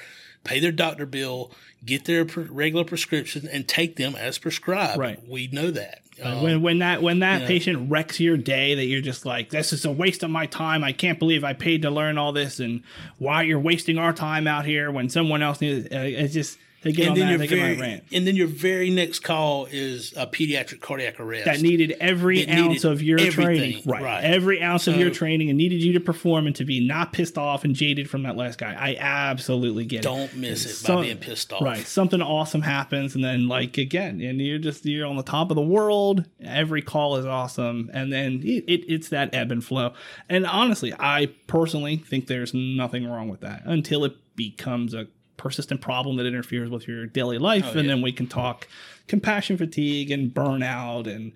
pay 0.43 0.59
their 0.59 0.71
doctor 0.71 1.05
bill, 1.05 1.51
get 1.85 2.05
their 2.05 2.25
pre- 2.25 2.43
regular 2.45 2.83
prescription, 2.83 3.47
and 3.51 3.67
take 3.67 3.95
them 3.95 4.15
as 4.15 4.37
prescribed. 4.37 4.97
Right. 4.99 5.19
We 5.27 5.47
know 5.47 5.71
that. 5.71 6.01
Um, 6.21 6.41
when 6.43 6.61
when 6.61 6.79
that 6.79 7.01
when 7.01 7.19
that 7.19 7.47
patient 7.47 7.89
wrecks 7.89 8.19
your 8.19 8.35
day, 8.35 8.75
that 8.75 8.85
you're 8.85 8.99
just 8.99 9.25
like, 9.25 9.51
this 9.51 9.71
is 9.71 9.85
a 9.85 9.91
waste 9.91 10.21
of 10.21 10.29
my 10.29 10.47
time. 10.47 10.83
I 10.83 10.91
can't 10.91 11.17
believe 11.17 11.45
I 11.45 11.53
paid 11.53 11.83
to 11.83 11.89
learn 11.89 12.17
all 12.17 12.33
this, 12.33 12.59
and 12.59 12.83
why 13.19 13.43
you're 13.43 13.59
wasting 13.59 13.97
our 13.97 14.11
time 14.11 14.45
out 14.45 14.65
here 14.65 14.91
when 14.91 15.07
someone 15.09 15.41
else 15.41 15.61
needs. 15.61 15.85
it. 15.85 15.93
Uh, 15.93 15.99
It's 16.23 16.33
just 16.33 16.57
they 16.81 16.91
get 16.91 17.03
and 17.07 17.11
on 17.11 17.17
then 17.19 17.25
that. 17.27 17.31
your 17.31 17.37
They 17.39 17.47
get 17.47 17.59
on 17.59 17.65
very, 17.75 17.77
rant. 17.77 18.03
and 18.13 18.27
then 18.27 18.35
your 18.35 18.47
very 18.47 18.89
next 18.89 19.19
call 19.19 19.67
is 19.71 20.13
a 20.15 20.25
pediatric 20.27 20.79
cardiac 20.81 21.19
arrest. 21.19 21.45
that 21.45 21.61
needed 21.61 21.91
every 21.99 22.41
It 22.41 22.49
ounce 22.49 22.69
needed 22.83 22.85
of 22.85 23.01
your 23.01 23.17
training, 23.19 23.81
right? 23.85 24.01
right. 24.01 24.23
Every 24.23 24.61
ounce 24.61 24.87
of 24.87 24.95
your 24.97 25.09
training, 25.11 25.49
and 25.49 25.57
needed 25.57 25.83
you 25.83 25.93
to 25.93 25.99
perform 25.99 26.47
and 26.47 26.55
to 26.55 26.65
be 26.65 26.85
not 26.85 27.13
pissed 27.13 27.37
off 27.37 27.63
and 27.65 27.75
jaded 27.75 28.09
from 28.09 28.23
that 28.23 28.35
last 28.37 28.57
guy. 28.59 28.73
I 28.79 28.95
absolutely 28.95 29.85
get 29.85 29.99
it. 29.99 30.03
Don't 30.03 30.35
miss 30.35 30.65
it 30.65 30.69
Some- 30.69 30.95
by 30.97 31.01
being 31.03 31.17
pissed 31.17 31.51
off. 31.53 31.61
Right, 31.61 31.85
something 31.85 32.21
awesome 32.21 32.61
happens, 32.61 33.15
and 33.15 33.23
then 33.23 33.47
like 33.47 33.77
again, 33.77 34.21
and 34.21 34.39
you're 34.39 34.57
just 34.59 34.85
you're 34.85 35.05
on 35.07 35.15
the 35.17 35.23
top 35.23 35.51
of 35.51 35.55
the 35.55 35.61
world. 35.61 36.25
Every 36.43 36.81
call 36.81 37.17
is 37.17 37.25
awesome, 37.25 37.89
and 37.93 38.11
then 38.11 38.41
it, 38.43 38.63
it, 38.67 38.85
it's 38.87 39.09
that 39.09 39.33
ebb 39.33 39.51
and 39.51 39.63
flow. 39.63 39.93
And 40.29 40.45
honestly, 40.45 40.93
I 40.99 41.27
personally 41.47 41.97
think 41.97 42.27
there's 42.27 42.53
nothing 42.53 43.05
wrong 43.07 43.27
with 43.29 43.41
that 43.41 43.63
until 43.65 44.05
it 44.05 44.13
becomes 44.35 44.93
a 44.93 45.07
persistent 45.39 45.81
problem 45.81 46.17
that 46.17 46.27
interferes 46.27 46.69
with 46.69 46.87
your 46.87 47.07
daily 47.07 47.39
life, 47.39 47.65
Oh, 47.67 47.71
and 47.79 47.87
yeah. 47.87 47.95
then 47.95 48.01
we 48.03 48.11
can 48.11 48.27
talk 48.27 48.67
compassion 49.07 49.57
fatigue 49.57 50.11
and 50.11 50.31
burnout, 50.31 51.07
and 51.07 51.31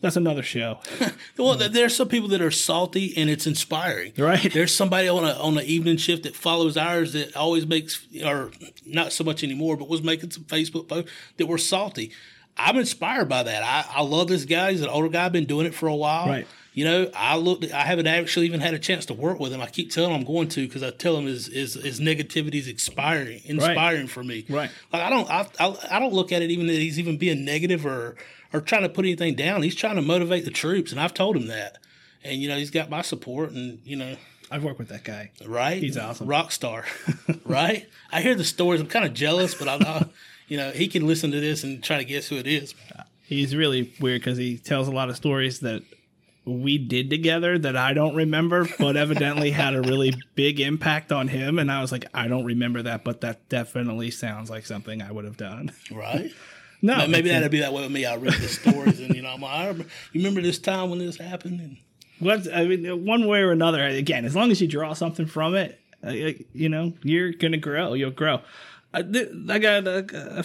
that's 0.00 0.16
another 0.16 0.42
show, 0.42 0.78
Well, 1.38 1.56
th 1.58 1.72
there's 1.72 1.94
some 1.96 2.08
people 2.08 2.28
that 2.28 2.40
are 2.40 2.50
salty 2.52 3.12
and 3.16 3.28
it's 3.30 3.46
inspiring. 3.46 4.12
right? 4.16 4.52
There's 4.52 4.74
somebody 4.74 5.08
on 5.08 5.24
a 5.24 5.32
on 5.34 5.54
the 5.54 5.64
evening 5.64 5.96
shift 5.96 6.22
that 6.24 6.34
follows 6.36 6.76
ours 6.76 7.12
that 7.14 7.36
always 7.36 7.66
makes 7.66 8.06
or 8.24 8.50
not 8.86 9.12
so 9.12 9.22
much 9.24 9.42
anymore, 9.44 9.76
but 9.76 9.88
was 9.88 10.02
making 10.02 10.30
some 10.30 10.44
Facebook 10.44 10.88
posts 10.88 11.10
that 11.36 11.46
were 11.46 11.58
salty. 11.58 12.12
I'm 12.56 12.76
inspired 12.76 13.28
by 13.28 13.42
that. 13.44 13.62
I, 13.62 14.00
I 14.00 14.02
love 14.02 14.26
this 14.28 14.44
guy. 14.44 14.72
He's 14.72 14.82
an 14.82 14.88
older 14.88 15.08
guy, 15.08 15.28
been 15.28 15.46
doing 15.46 15.66
it 15.66 15.74
for 15.74 15.86
a 15.88 15.94
while. 15.94 16.26
Right. 16.28 16.46
You 16.78 16.84
know, 16.84 17.10
I 17.12 17.34
looked. 17.34 17.68
I 17.72 17.82
haven't 17.82 18.06
actually 18.06 18.46
even 18.46 18.60
had 18.60 18.72
a 18.72 18.78
chance 18.78 19.04
to 19.06 19.12
work 19.12 19.40
with 19.40 19.52
him. 19.52 19.60
I 19.60 19.66
keep 19.66 19.90
telling 19.90 20.12
him 20.12 20.20
I'm 20.20 20.24
going 20.24 20.46
to 20.50 20.64
because 20.64 20.84
I 20.84 20.92
tell 20.92 21.16
him 21.16 21.26
his, 21.26 21.46
his 21.48 21.74
his 21.74 21.98
negativity 21.98 22.54
is 22.54 22.68
inspiring, 22.68 23.40
inspiring 23.46 24.06
for 24.06 24.22
me. 24.22 24.46
Right. 24.48 24.70
Like 24.92 25.02
I 25.02 25.10
don't, 25.10 25.28
I, 25.28 25.48
I, 25.58 25.76
I 25.90 25.98
don't 25.98 26.12
look 26.12 26.30
at 26.30 26.40
it 26.40 26.52
even 26.52 26.68
that 26.68 26.74
he's 26.74 27.00
even 27.00 27.16
being 27.16 27.44
negative 27.44 27.84
or 27.84 28.14
or 28.52 28.60
trying 28.60 28.82
to 28.82 28.88
put 28.88 29.04
anything 29.04 29.34
down. 29.34 29.64
He's 29.64 29.74
trying 29.74 29.96
to 29.96 30.02
motivate 30.02 30.44
the 30.44 30.52
troops, 30.52 30.92
and 30.92 31.00
I've 31.00 31.14
told 31.14 31.36
him 31.36 31.48
that. 31.48 31.78
And 32.22 32.40
you 32.40 32.48
know, 32.48 32.56
he's 32.56 32.70
got 32.70 32.88
my 32.88 33.02
support, 33.02 33.50
and 33.50 33.80
you 33.84 33.96
know, 33.96 34.14
I've 34.48 34.62
worked 34.62 34.78
with 34.78 34.90
that 34.90 35.02
guy. 35.02 35.32
right? 35.44 35.82
He's 35.82 35.98
awesome. 35.98 36.28
rock 36.28 36.52
star, 36.52 36.84
right? 37.44 37.88
I 38.12 38.20
hear 38.20 38.36
the 38.36 38.44
stories. 38.44 38.80
I'm 38.80 38.86
kind 38.86 39.04
of 39.04 39.14
jealous, 39.14 39.52
but 39.52 39.66
I, 39.66 39.78
I, 39.84 40.06
you 40.46 40.56
know, 40.56 40.70
he 40.70 40.86
can 40.86 41.08
listen 41.08 41.32
to 41.32 41.40
this 41.40 41.64
and 41.64 41.82
try 41.82 41.98
to 41.98 42.04
guess 42.04 42.28
who 42.28 42.36
it 42.36 42.46
is. 42.46 42.72
He's 43.24 43.56
really 43.56 43.92
weird 43.98 44.20
because 44.20 44.38
he 44.38 44.58
tells 44.58 44.86
a 44.86 44.92
lot 44.92 45.08
of 45.10 45.16
stories 45.16 45.58
that 45.58 45.82
we 46.48 46.78
did 46.78 47.10
together 47.10 47.58
that 47.58 47.76
I 47.76 47.92
don't 47.92 48.16
remember, 48.16 48.66
but 48.78 48.96
evidently 48.96 49.50
had 49.50 49.74
a 49.74 49.82
really 49.82 50.14
big 50.34 50.60
impact 50.60 51.12
on 51.12 51.28
him. 51.28 51.58
And 51.58 51.70
I 51.70 51.80
was 51.80 51.92
like, 51.92 52.06
I 52.14 52.28
don't 52.28 52.44
remember 52.44 52.82
that, 52.82 53.04
but 53.04 53.20
that 53.20 53.48
definitely 53.48 54.10
sounds 54.10 54.50
like 54.50 54.66
something 54.66 55.02
I 55.02 55.12
would 55.12 55.24
have 55.24 55.36
done. 55.36 55.72
Right? 55.90 56.32
No, 56.80 57.08
Maybe 57.08 57.28
that'd 57.28 57.50
be 57.50 57.58
that 57.58 57.72
way 57.72 57.82
with 57.82 57.90
me. 57.90 58.04
I 58.04 58.14
read 58.14 58.34
the 58.34 58.46
stories, 58.46 59.00
and 59.00 59.12
you 59.12 59.20
know, 59.20 59.30
I'm 59.30 59.40
like, 59.40 59.50
I 59.50 59.66
remember, 59.66 59.90
you 60.12 60.20
remember 60.20 60.42
this 60.42 60.60
time 60.60 60.90
when 60.90 61.00
this 61.00 61.16
happened? 61.16 61.58
And, 61.58 61.76
What's, 62.20 62.46
I 62.46 62.66
mean, 62.66 63.04
one 63.04 63.26
way 63.26 63.40
or 63.40 63.50
another, 63.50 63.84
again, 63.84 64.24
as 64.24 64.36
long 64.36 64.52
as 64.52 64.60
you 64.60 64.68
draw 64.68 64.92
something 64.92 65.26
from 65.26 65.56
it, 65.56 65.76
uh, 66.06 66.10
you 66.10 66.68
know, 66.68 66.92
you're 67.02 67.32
going 67.32 67.50
to 67.50 67.58
grow. 67.58 67.94
You'll 67.94 68.12
grow. 68.12 68.42
I, 68.94 69.02
th- 69.02 69.28
I 69.48 69.58
got 69.58 69.88
a, 69.88 70.38
a 70.38 70.42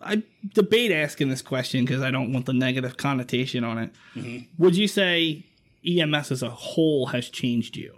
I 0.00 0.22
debate 0.54 0.92
asking 0.92 1.28
this 1.28 1.42
question 1.42 1.84
because 1.84 2.02
I 2.02 2.10
don't 2.10 2.32
want 2.32 2.46
the 2.46 2.54
negative 2.54 2.96
connotation 2.96 3.64
on 3.64 3.78
it. 3.78 4.46
Would 4.58 4.76
you 4.76 4.88
say 4.88 5.44
EMS 5.86 6.32
as 6.32 6.42
a 6.42 6.50
whole 6.50 7.06
has 7.06 7.28
changed 7.28 7.76
you? 7.76 7.94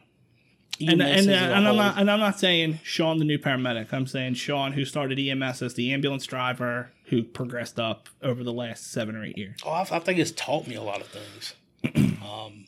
and 0.81 1.03
EMS 1.03 1.27
and, 1.27 1.31
uh, 1.31 1.33
as 1.33 1.41
a 1.43 1.55
and 1.55 1.69
I'm 1.69 1.77
not 1.77 1.99
and 1.99 2.11
I'm 2.11 2.21
not 2.21 2.39
saying 2.39 2.81
Shawn 2.83 3.19
the 3.19 3.25
new 3.25 3.39
paramedic. 3.39 3.93
I'm 3.93 4.07
saying 4.07 4.35
Shawn 4.35 4.73
who 4.73 4.85
started 4.85 5.19
EMS 5.19 5.63
as 5.63 5.75
the 5.75 5.93
ambulance 5.93 6.27
driver 6.27 6.91
who 7.07 7.23
progressed 7.23 7.79
up 7.79 8.09
over 8.23 8.43
the 8.43 8.53
last 8.53 8.91
seven 8.91 9.17
or 9.17 9.25
eight 9.25 9.39
years. 9.39 9.61
Oh, 9.65 9.71
I, 9.71 9.83
I 9.83 9.99
think 9.99 10.19
it's 10.19 10.33
taught 10.33 10.67
me 10.67 10.75
a 10.75 10.83
lot 10.83 11.01
of 11.01 11.09
things. 11.09 11.55
um, 12.25 12.67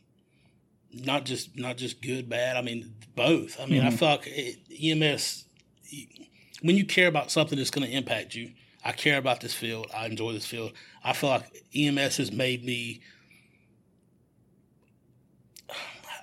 not 0.93 1.24
just 1.24 1.59
not 1.59 1.76
just 1.76 2.03
good, 2.03 2.28
bad. 2.28 2.57
I 2.57 2.62
mean, 2.62 2.95
both. 3.16 3.61
I 3.61 3.66
mean, 3.66 3.82
I 3.82 3.91
feel 3.91 4.09
like 4.09 4.26
it, 4.26 4.59
EMS. 4.82 5.45
When 6.62 6.76
you 6.76 6.85
care 6.87 7.09
about 7.09 7.30
something 7.30 7.59
that's 7.59 7.70
going 7.70 7.87
to 7.87 7.95
impact 7.95 8.35
you, 8.35 8.53
I 8.85 8.93
care 8.93 9.18
about 9.18 9.41
this 9.41 9.55
field. 9.55 9.87
I 9.95 10.07
enjoy 10.07 10.32
this 10.32 10.47
field. 10.47 10.72
I 11.03 11.14
feel 11.14 11.30
like 11.30 11.64
EMS 11.74 12.18
has 12.18 12.30
made 12.30 12.64
me 12.64 13.01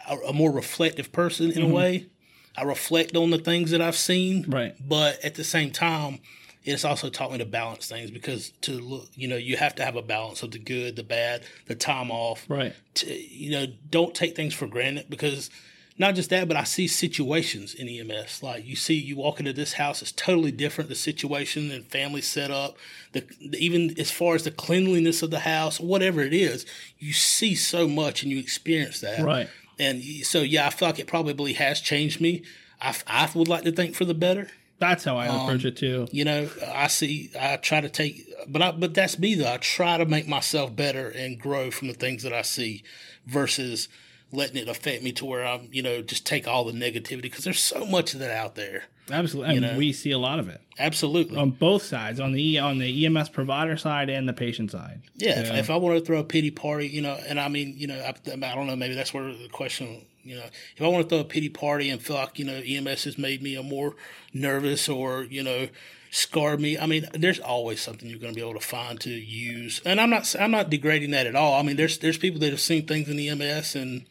a, 0.07 0.15
a 0.29 0.33
more 0.33 0.51
reflective 0.51 1.11
person 1.11 1.51
in 1.51 1.57
a 1.57 1.65
mm-hmm. 1.65 1.73
way. 1.73 2.05
I 2.55 2.63
reflect 2.63 3.15
on 3.15 3.31
the 3.31 3.37
things 3.37 3.71
that 3.71 3.81
I've 3.81 3.95
seen, 3.95 4.45
Right. 4.47 4.75
but 4.79 5.23
at 5.23 5.35
the 5.35 5.43
same 5.43 5.71
time, 5.71 6.19
it's 6.63 6.85
also 6.85 7.09
taught 7.09 7.31
me 7.31 7.39
to 7.39 7.45
balance 7.45 7.87
things 7.87 8.11
because 8.11 8.51
to 8.61 8.73
look, 8.73 9.09
you 9.15 9.27
know, 9.27 9.37
you 9.37 9.57
have 9.57 9.73
to 9.75 9.85
have 9.85 9.95
a 9.95 10.01
balance 10.01 10.43
of 10.43 10.51
the 10.51 10.59
good, 10.59 10.95
the 10.95 11.03
bad, 11.03 11.43
the 11.65 11.75
time 11.75 12.11
off. 12.11 12.45
Right. 12.47 12.75
To, 12.95 13.11
you 13.11 13.51
know, 13.51 13.65
don't 13.89 14.13
take 14.13 14.35
things 14.35 14.53
for 14.53 14.67
granted 14.67 15.07
because 15.09 15.49
not 15.97 16.15
just 16.15 16.29
that, 16.29 16.47
but 16.47 16.57
I 16.57 16.63
see 16.63 16.87
situations 16.87 17.73
in 17.73 17.87
EMS. 17.87 18.41
Like 18.41 18.65
you 18.65 18.75
see, 18.75 18.95
you 18.95 19.17
walk 19.17 19.39
into 19.39 19.53
this 19.53 19.73
house, 19.73 20.01
it's 20.01 20.11
totally 20.11 20.51
different. 20.51 20.89
The 20.89 20.95
situation 20.95 21.71
and 21.71 21.85
family 21.85 22.21
set 22.21 22.51
up, 22.51 22.77
the, 23.11 23.21
the 23.39 23.57
even 23.57 23.99
as 23.99 24.11
far 24.11 24.35
as 24.35 24.43
the 24.43 24.51
cleanliness 24.51 25.21
of 25.21 25.31
the 25.31 25.39
house, 25.39 25.79
whatever 25.79 26.21
it 26.21 26.33
is, 26.33 26.65
you 26.97 27.13
see 27.13 27.55
so 27.55 27.87
much 27.87 28.23
and 28.23 28.31
you 28.31 28.39
experience 28.39 29.01
that. 29.01 29.23
Right. 29.23 29.49
And 29.79 30.01
so, 30.25 30.41
yeah, 30.41 30.67
I 30.67 30.69
feel 30.69 30.87
like 30.87 30.99
it 30.99 31.07
probably 31.07 31.53
has 31.53 31.81
changed 31.81 32.21
me. 32.21 32.43
I, 32.79 32.95
I 33.07 33.29
would 33.33 33.47
like 33.47 33.63
to 33.63 33.71
think 33.71 33.95
for 33.95 34.05
the 34.05 34.13
better. 34.13 34.47
That's 34.79 35.03
how 35.03 35.17
I 35.17 35.27
um, 35.27 35.41
approach 35.41 35.65
it 35.65 35.77
too. 35.77 36.07
You 36.11 36.25
know, 36.25 36.49
I 36.73 36.87
see. 36.87 37.29
I 37.39 37.57
try 37.57 37.81
to 37.81 37.89
take, 37.89 38.27
but 38.47 38.61
I, 38.63 38.71
but 38.71 38.95
that's 38.95 39.19
me 39.19 39.35
though. 39.35 39.51
I 39.51 39.57
try 39.57 39.97
to 39.97 40.05
make 40.05 40.27
myself 40.27 40.75
better 40.75 41.09
and 41.09 41.39
grow 41.39 41.69
from 41.69 41.87
the 41.87 41.93
things 41.93 42.23
that 42.23 42.33
I 42.33 42.41
see, 42.41 42.83
versus 43.27 43.87
letting 44.31 44.57
it 44.57 44.67
affect 44.67 45.03
me 45.03 45.11
to 45.13 45.25
where 45.25 45.45
I'm, 45.45 45.67
you 45.71 45.81
know, 45.81 46.01
just 46.01 46.25
take 46.25 46.47
all 46.47 46.63
the 46.63 46.71
negativity 46.71 47.23
because 47.23 47.43
there's 47.43 47.59
so 47.59 47.85
much 47.85 48.13
of 48.13 48.19
that 48.19 48.31
out 48.31 48.55
there. 48.55 48.85
Absolutely. 49.09 49.57
And 49.57 49.61
know. 49.61 49.77
we 49.77 49.91
see 49.91 50.11
a 50.11 50.17
lot 50.17 50.39
of 50.39 50.47
it 50.47 50.61
Absolutely. 50.79 51.37
on 51.37 51.51
both 51.51 51.83
sides, 51.83 52.19
on 52.19 52.31
the 52.31 52.59
on 52.59 52.77
the 52.77 53.05
EMS 53.05 53.29
provider 53.29 53.75
side 53.77 54.09
and 54.09 54.27
the 54.27 54.33
patient 54.33 54.71
side. 54.71 55.01
Yeah, 55.15 55.39
If, 55.41 55.51
if 55.51 55.69
I 55.69 55.75
want 55.75 55.99
to 55.99 56.05
throw 56.05 56.19
a 56.19 56.23
pity 56.23 56.51
party, 56.51 56.87
you 56.87 57.01
know, 57.01 57.17
and 57.27 57.39
I 57.39 57.47
mean, 57.49 57.73
you 57.77 57.87
know, 57.87 57.99
I, 57.99 58.09
I 58.09 58.55
don't 58.55 58.67
know, 58.67 58.75
maybe 58.75 58.93
that's 58.93 59.13
where 59.13 59.33
the 59.33 59.49
question, 59.51 60.05
you 60.23 60.35
know, 60.35 60.45
if 60.75 60.81
I 60.81 60.87
want 60.87 61.03
to 61.03 61.09
throw 61.09 61.19
a 61.19 61.25
pity 61.25 61.49
party 61.49 61.89
and 61.89 62.01
feel 62.01 62.15
like, 62.15 62.39
you 62.39 62.45
know, 62.45 62.61
EMS 62.65 63.03
has 63.03 63.17
made 63.17 63.41
me 63.41 63.55
a 63.55 63.63
more 63.63 63.95
nervous 64.33 64.87
or, 64.87 65.23
you 65.23 65.43
know, 65.43 65.67
scarred 66.11 66.59
me. 66.59 66.77
I 66.77 66.85
mean, 66.85 67.07
there's 67.13 67.39
always 67.39 67.81
something 67.81 68.09
you're 68.09 68.19
going 68.19 68.33
to 68.33 68.35
be 68.35 68.45
able 68.45 68.59
to 68.59 68.65
find 68.65 68.99
to 69.01 69.09
use, 69.09 69.81
and 69.85 69.99
I'm 69.99 70.09
not, 70.09 70.33
I'm 70.39 70.51
not 70.51 70.69
degrading 70.69 71.11
that 71.11 71.27
at 71.27 71.35
all. 71.35 71.59
I 71.59 71.63
mean, 71.63 71.75
there's, 71.75 71.97
there's 71.97 72.17
people 72.17 72.39
that 72.41 72.51
have 72.51 72.61
seen 72.61 72.85
things 72.85 73.09
in 73.09 73.19
EMS 73.19 73.75
and, 73.75 74.05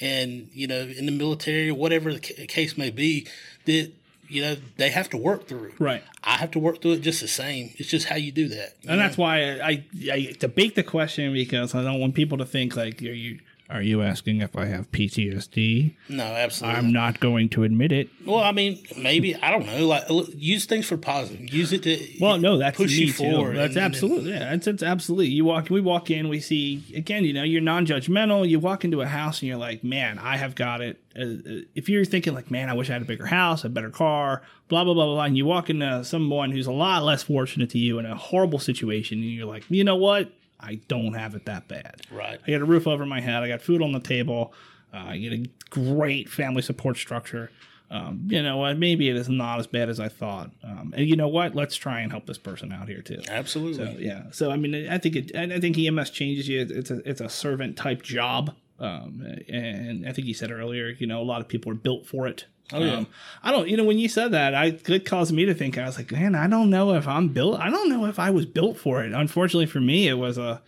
and 0.00 0.48
you 0.52 0.66
know, 0.66 0.80
in 0.80 1.06
the 1.06 1.12
military, 1.12 1.70
whatever 1.72 2.12
the 2.12 2.20
ca- 2.20 2.46
case 2.46 2.76
may 2.76 2.90
be, 2.90 3.26
that 3.66 3.90
you 4.28 4.42
know 4.42 4.56
they 4.76 4.90
have 4.90 5.10
to 5.10 5.16
work 5.16 5.46
through. 5.46 5.72
Right. 5.78 6.02
I 6.24 6.36
have 6.36 6.50
to 6.52 6.58
work 6.58 6.80
through 6.80 6.92
it 6.92 7.00
just 7.00 7.20
the 7.20 7.28
same. 7.28 7.74
It's 7.76 7.88
just 7.90 8.06
how 8.08 8.16
you 8.16 8.32
do 8.32 8.48
that. 8.48 8.74
you 8.82 8.90
And 8.90 8.98
know? 8.98 9.04
that's 9.06 9.18
why 9.18 9.42
I, 9.42 9.68
I, 9.68 9.84
I 10.12 10.36
debate 10.38 10.74
the 10.74 10.82
question 10.82 11.32
because 11.32 11.74
I 11.74 11.82
don't 11.82 12.00
want 12.00 12.14
people 12.14 12.38
to 12.38 12.46
think 12.46 12.76
like, 12.76 13.02
are 13.02 13.06
you 13.06 13.40
are 13.72 13.82
you 13.82 14.02
asking 14.02 14.40
if 14.42 14.54
I 14.56 14.66
have 14.66 14.90
PTSD? 14.92 15.94
no, 16.08 16.22
absolutely. 16.24 16.78
I'm 16.78 16.92
not 16.92 17.20
going 17.20 17.48
to 17.50 17.64
admit 17.64 17.90
it. 17.92 18.08
Well, 18.24 18.38
I 18.40 18.52
mean, 18.52 18.82
maybe 18.96 19.34
I 19.36 19.50
don't 19.50 19.66
know. 19.66 19.86
Like, 19.86 20.04
use 20.36 20.64
things 20.66 20.86
for 20.86 20.96
positive. 20.96 21.52
Use 21.52 21.72
it 21.72 21.82
to 21.84 21.98
Well, 22.20 22.38
no, 22.38 22.58
that's 22.58 22.76
push 22.76 22.90
me 22.96 23.06
you 23.06 23.12
too. 23.12 23.30
forward. 23.32 23.56
That's 23.56 23.74
and- 23.76 23.84
and- 23.84 23.94
absolutely, 23.94 24.30
yeah, 24.32 24.52
it's, 24.54 24.66
it's 24.66 24.82
absolutely. 24.82 25.28
You 25.28 25.44
walk, 25.44 25.70
we 25.70 25.80
walk 25.80 26.10
in, 26.10 26.28
we 26.28 26.40
see 26.40 26.82
again. 26.94 27.24
You 27.24 27.32
know, 27.32 27.42
you're 27.42 27.60
non-judgmental. 27.60 28.48
You 28.48 28.58
walk 28.60 28.84
into 28.84 29.00
a 29.00 29.06
house 29.06 29.40
and 29.40 29.48
you're 29.48 29.56
like, 29.58 29.82
man, 29.82 30.18
I 30.18 30.36
have 30.36 30.54
got 30.54 30.80
it. 30.80 31.00
Uh, 31.16 31.22
uh, 31.22 31.60
if 31.74 31.88
you're 31.88 32.04
thinking 32.04 32.34
like, 32.34 32.50
man, 32.50 32.68
I 32.68 32.74
wish 32.74 32.88
I 32.90 32.94
had 32.94 33.02
a 33.02 33.06
bigger 33.06 33.26
house, 33.26 33.64
a 33.64 33.68
better 33.68 33.90
car, 33.90 34.42
blah 34.68 34.84
blah 34.84 34.94
blah 34.94 35.04
blah, 35.06 35.14
blah 35.14 35.24
and 35.24 35.36
you 35.36 35.44
walk 35.46 35.68
into 35.70 36.04
someone 36.04 36.50
who's 36.50 36.66
a 36.66 36.72
lot 36.72 37.02
less 37.02 37.22
fortunate 37.22 37.70
to 37.70 37.78
you 37.78 37.98
in 37.98 38.06
a 38.06 38.14
horrible 38.16 38.58
situation, 38.58 39.18
and 39.18 39.30
you're 39.30 39.46
like, 39.46 39.64
you 39.68 39.84
know 39.84 39.96
what? 39.96 40.30
I 40.62 40.76
don't 40.88 41.14
have 41.14 41.34
it 41.34 41.46
that 41.46 41.68
bad. 41.68 42.02
Right. 42.10 42.40
I 42.46 42.50
got 42.50 42.60
a 42.60 42.64
roof 42.64 42.86
over 42.86 43.04
my 43.04 43.20
head. 43.20 43.42
I 43.42 43.48
got 43.48 43.62
food 43.62 43.82
on 43.82 43.92
the 43.92 44.00
table. 44.00 44.54
Uh, 44.92 45.04
I 45.08 45.18
get 45.18 45.32
a 45.32 45.46
great 45.70 46.28
family 46.28 46.62
support 46.62 46.96
structure. 46.96 47.50
Um, 47.90 48.26
you 48.28 48.42
know 48.42 48.56
what? 48.56 48.78
Maybe 48.78 49.10
it 49.10 49.16
is 49.16 49.28
not 49.28 49.58
as 49.58 49.66
bad 49.66 49.90
as 49.90 50.00
I 50.00 50.08
thought. 50.08 50.50
Um, 50.64 50.94
and 50.96 51.06
you 51.06 51.14
know 51.14 51.28
what? 51.28 51.54
Let's 51.54 51.76
try 51.76 52.00
and 52.00 52.10
help 52.10 52.26
this 52.26 52.38
person 52.38 52.72
out 52.72 52.88
here 52.88 53.02
too. 53.02 53.20
Absolutely. 53.28 53.84
So 53.84 53.98
yeah. 53.98 54.22
So 54.30 54.50
I 54.50 54.56
mean, 54.56 54.88
I 54.88 54.96
think 54.96 55.16
it. 55.16 55.36
I 55.36 55.60
think 55.60 55.76
EMS 55.76 56.10
changes 56.10 56.48
you. 56.48 56.66
It's 56.68 56.90
a 56.90 57.06
it's 57.08 57.20
a 57.20 57.28
servant 57.28 57.76
type 57.76 58.02
job. 58.02 58.54
Um, 58.78 59.24
and 59.48 60.08
I 60.08 60.12
think 60.12 60.26
you 60.26 60.34
said 60.34 60.50
earlier, 60.50 60.88
you 60.88 61.06
know, 61.06 61.20
a 61.20 61.22
lot 61.22 61.40
of 61.40 61.48
people 61.48 61.70
are 61.70 61.76
built 61.76 62.06
for 62.06 62.26
it. 62.26 62.46
Oh, 62.72 62.82
yeah. 62.82 62.96
Um, 62.96 63.06
I 63.42 63.52
don't, 63.52 63.68
you 63.68 63.76
know, 63.76 63.84
when 63.84 63.98
you 63.98 64.08
said 64.08 64.32
that, 64.32 64.54
I 64.54 64.78
it 64.86 65.04
caused 65.04 65.32
me 65.32 65.44
to 65.46 65.54
think. 65.54 65.78
I 65.78 65.84
was 65.84 65.96
like, 65.96 66.10
man, 66.12 66.34
I 66.34 66.46
don't 66.46 66.70
know 66.70 66.94
if 66.94 67.06
I'm 67.06 67.28
built. 67.28 67.60
I 67.60 67.70
don't 67.70 67.88
know 67.88 68.06
if 68.06 68.18
I 68.18 68.30
was 68.30 68.46
built 68.46 68.78
for 68.78 69.02
it. 69.02 69.12
Unfortunately 69.12 69.66
for 69.66 69.80
me, 69.80 70.08
it 70.08 70.14
was 70.14 70.38
a 70.38 70.62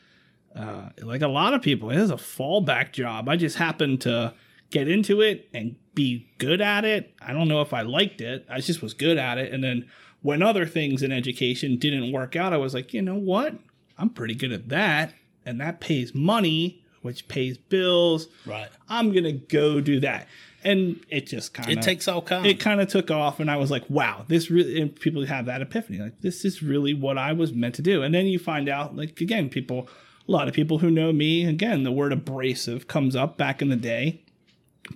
uh, 0.55 0.91
like 1.03 1.23
a 1.23 1.29
lot 1.29 1.53
of 1.53 1.63
people, 1.63 1.91
It 1.91 1.99
was 2.01 2.11
a 2.11 2.17
fallback 2.17 2.93
job. 2.93 3.29
I 3.29 3.37
just 3.37 3.57
happened 3.57 4.01
to 4.03 4.35
get 4.71 4.89
into 4.89 5.21
it 5.21 5.49
and 5.53 5.77
be 5.95 6.29
good 6.39 6.61
at 6.61 6.85
it. 6.85 7.13
I 7.21 7.33
don't 7.33 7.49
know 7.49 7.61
if 7.61 7.73
I 7.73 7.83
liked 7.83 8.21
it. 8.21 8.47
I 8.49 8.61
just 8.61 8.83
was 8.83 8.95
good 8.95 9.19
at 9.19 9.39
it. 9.39 9.53
And 9.53 9.63
then 9.65 9.89
when 10.23 10.43
other 10.43 10.65
things 10.67 11.03
in 11.03 11.13
education 11.13 11.77
didn't 11.77 12.13
work 12.13 12.37
out, 12.37 12.53
I 12.53 12.57
was 12.57 12.73
like, 12.75 12.95
you 12.95 13.03
know 13.03 13.17
what? 13.17 13.55
I'm 13.99 14.11
pretty 14.11 14.35
good 14.35 14.53
at 14.53 14.69
that. 14.69 15.13
And 15.45 15.61
that 15.61 15.81
pays 15.81 16.15
money, 16.15 16.83
which 17.03 17.29
pays 17.29 17.59
bills. 17.59 18.29
right. 18.47 18.69
I'm 18.89 19.13
going 19.13 19.25
to 19.25 19.33
go 19.33 19.81
do 19.81 20.01
that. 20.01 20.27
And 20.65 21.05
it 21.11 21.27
just 21.27 21.53
kind 21.55 21.71
of 21.71 21.79
It 21.79 21.83
takes 21.83 22.09
all 22.09 22.23
kinds. 22.23 22.47
it 22.47 22.59
kind 22.59 22.81
of 22.81 22.89
took 22.89 23.11
off 23.11 23.39
and 23.41 23.51
i 23.51 23.57
was 23.57 23.71
like 23.71 23.85
wow 23.91 24.25
this 24.29 24.51
really 24.51 24.81
and 24.81 24.95
people 24.99 25.25
have 25.27 25.47
that 25.47 25.61
epiphany 25.61 25.99
like 25.99 26.21
this 26.23 26.45
is 26.45 26.63
really 26.63 26.95
what 26.95 27.19
i 27.19 27.33
was 27.33 27.53
meant 27.53 27.75
to 27.75 27.83
do. 27.83 28.03
And 28.03 28.15
then 28.15 28.27
you 28.27 28.39
find 28.39 28.69
out 28.69 28.97
like 28.97 29.21
again 29.21 29.49
people 29.51 29.89
a 30.27 30.33
lot 30.33 30.49
of 30.49 30.55
people 30.55 30.79
who 30.79 30.91
know 30.91 31.13
me 31.13 31.45
again 31.45 31.83
the 31.83 31.93
word 31.93 32.13
abrasive 32.13 32.89
comes 32.89 33.15
up 33.15 33.37
back 33.37 33.61
in 33.61 33.69
the 33.69 33.77
day. 33.77 34.23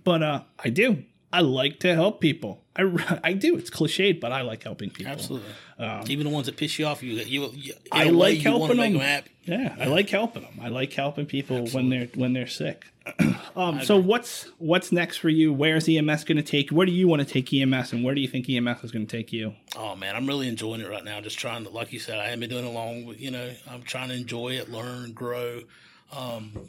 But 0.04 0.22
uh 0.22 0.42
i 0.64 0.70
do 0.70 1.04
i 1.32 1.40
like 1.40 1.80
to 1.80 1.94
help 1.94 2.20
people 2.20 2.62
i, 2.76 3.20
I 3.24 3.32
do 3.32 3.56
it's 3.56 3.70
cliched 3.70 4.20
but 4.20 4.32
i 4.32 4.42
like 4.42 4.62
helping 4.62 4.90
people 4.90 5.12
Absolutely. 5.12 5.48
Even 6.08 6.24
the 6.26 6.30
ones 6.32 6.46
that 6.46 6.56
piss 6.56 6.76
you 6.80 6.86
off, 6.86 7.04
you 7.04 7.12
you, 7.12 7.50
you 7.54 7.72
I 7.92 8.04
like 8.10 8.38
you 8.38 8.42
helping 8.50 8.78
them. 8.78 8.94
them 8.94 9.00
happy. 9.00 9.30
yeah 9.44 9.76
i 9.78 9.84
like 9.86 10.10
helping 10.10 10.42
them 10.42 10.58
i 10.60 10.68
like 10.68 10.92
helping 10.92 11.26
people 11.26 11.68
when 11.68 11.88
they're 11.88 12.08
when 12.16 12.32
they're 12.32 12.48
sick 12.48 12.86
um, 13.56 13.80
so 13.82 13.96
what's 13.96 14.48
what's 14.58 14.90
next 14.92 15.18
for 15.18 15.28
you 15.28 15.52
where's 15.52 15.88
ems 15.88 16.24
going 16.24 16.36
to 16.36 16.42
take 16.42 16.70
where 16.70 16.84
do 16.84 16.90
you 16.92 17.06
want 17.06 17.20
to 17.20 17.26
take 17.26 17.52
ems 17.54 17.92
and 17.92 18.02
where 18.04 18.14
do 18.14 18.20
you 18.20 18.26
think 18.28 18.48
ems 18.50 18.82
is 18.82 18.90
going 18.90 19.06
to 19.06 19.16
take 19.16 19.32
you 19.32 19.54
Oh 19.76 19.94
man, 19.94 20.16
I'm 20.16 20.26
really 20.26 20.48
enjoying 20.48 20.80
it 20.80 20.88
right 20.90 21.04
now. 21.04 21.20
Just 21.20 21.38
trying 21.38 21.62
to, 21.64 21.70
like 21.70 21.92
you 21.92 22.00
said, 22.00 22.18
I 22.18 22.24
haven't 22.24 22.40
been 22.40 22.50
doing 22.50 22.66
it 22.66 22.70
long, 22.72 23.14
you 23.16 23.30
know, 23.30 23.48
I'm 23.70 23.82
trying 23.82 24.08
to 24.08 24.14
enjoy 24.14 24.54
it, 24.54 24.68
learn, 24.70 25.12
grow. 25.12 25.62
Um, 26.12 26.68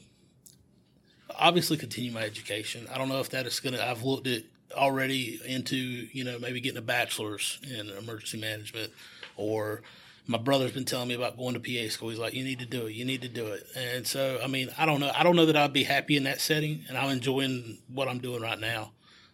obviously, 1.37 1.77
continue 1.77 2.11
my 2.11 2.23
education. 2.23 2.87
I 2.93 2.97
don't 2.97 3.09
know 3.09 3.19
if 3.19 3.29
that 3.29 3.45
is 3.45 3.59
gonna. 3.59 3.81
I've 3.81 4.03
looked 4.03 4.27
at 4.27 4.43
already 4.75 5.39
into 5.45 5.75
you 5.75 6.23
know 6.23 6.39
maybe 6.39 6.61
getting 6.61 6.77
a 6.77 6.81
bachelor's 6.83 7.59
in 7.63 7.89
emergency 7.89 8.39
management, 8.39 8.91
or 9.37 9.81
my 10.27 10.37
brother's 10.37 10.71
been 10.71 10.85
telling 10.85 11.07
me 11.07 11.15
about 11.15 11.37
going 11.37 11.55
to 11.55 11.59
PA 11.59 11.89
school. 11.89 12.09
He's 12.09 12.19
like, 12.19 12.33
you 12.35 12.43
need 12.43 12.59
to 12.59 12.65
do 12.65 12.85
it. 12.85 12.93
You 12.93 13.03
need 13.03 13.23
to 13.23 13.27
do 13.27 13.47
it. 13.47 13.65
And 13.75 14.05
so, 14.05 14.39
I 14.43 14.47
mean, 14.47 14.69
I 14.77 14.85
don't 14.85 14.99
know. 14.99 15.11
I 15.15 15.23
don't 15.23 15.35
know 15.35 15.47
that 15.47 15.57
I'd 15.57 15.73
be 15.73 15.83
happy 15.83 16.17
in 16.17 16.23
that 16.25 16.39
setting, 16.39 16.85
and 16.87 16.97
I'm 16.97 17.09
enjoying 17.09 17.79
what 17.91 18.07
I'm 18.07 18.19
doing 18.19 18.41
right 18.41 18.59
now. 18.59 18.91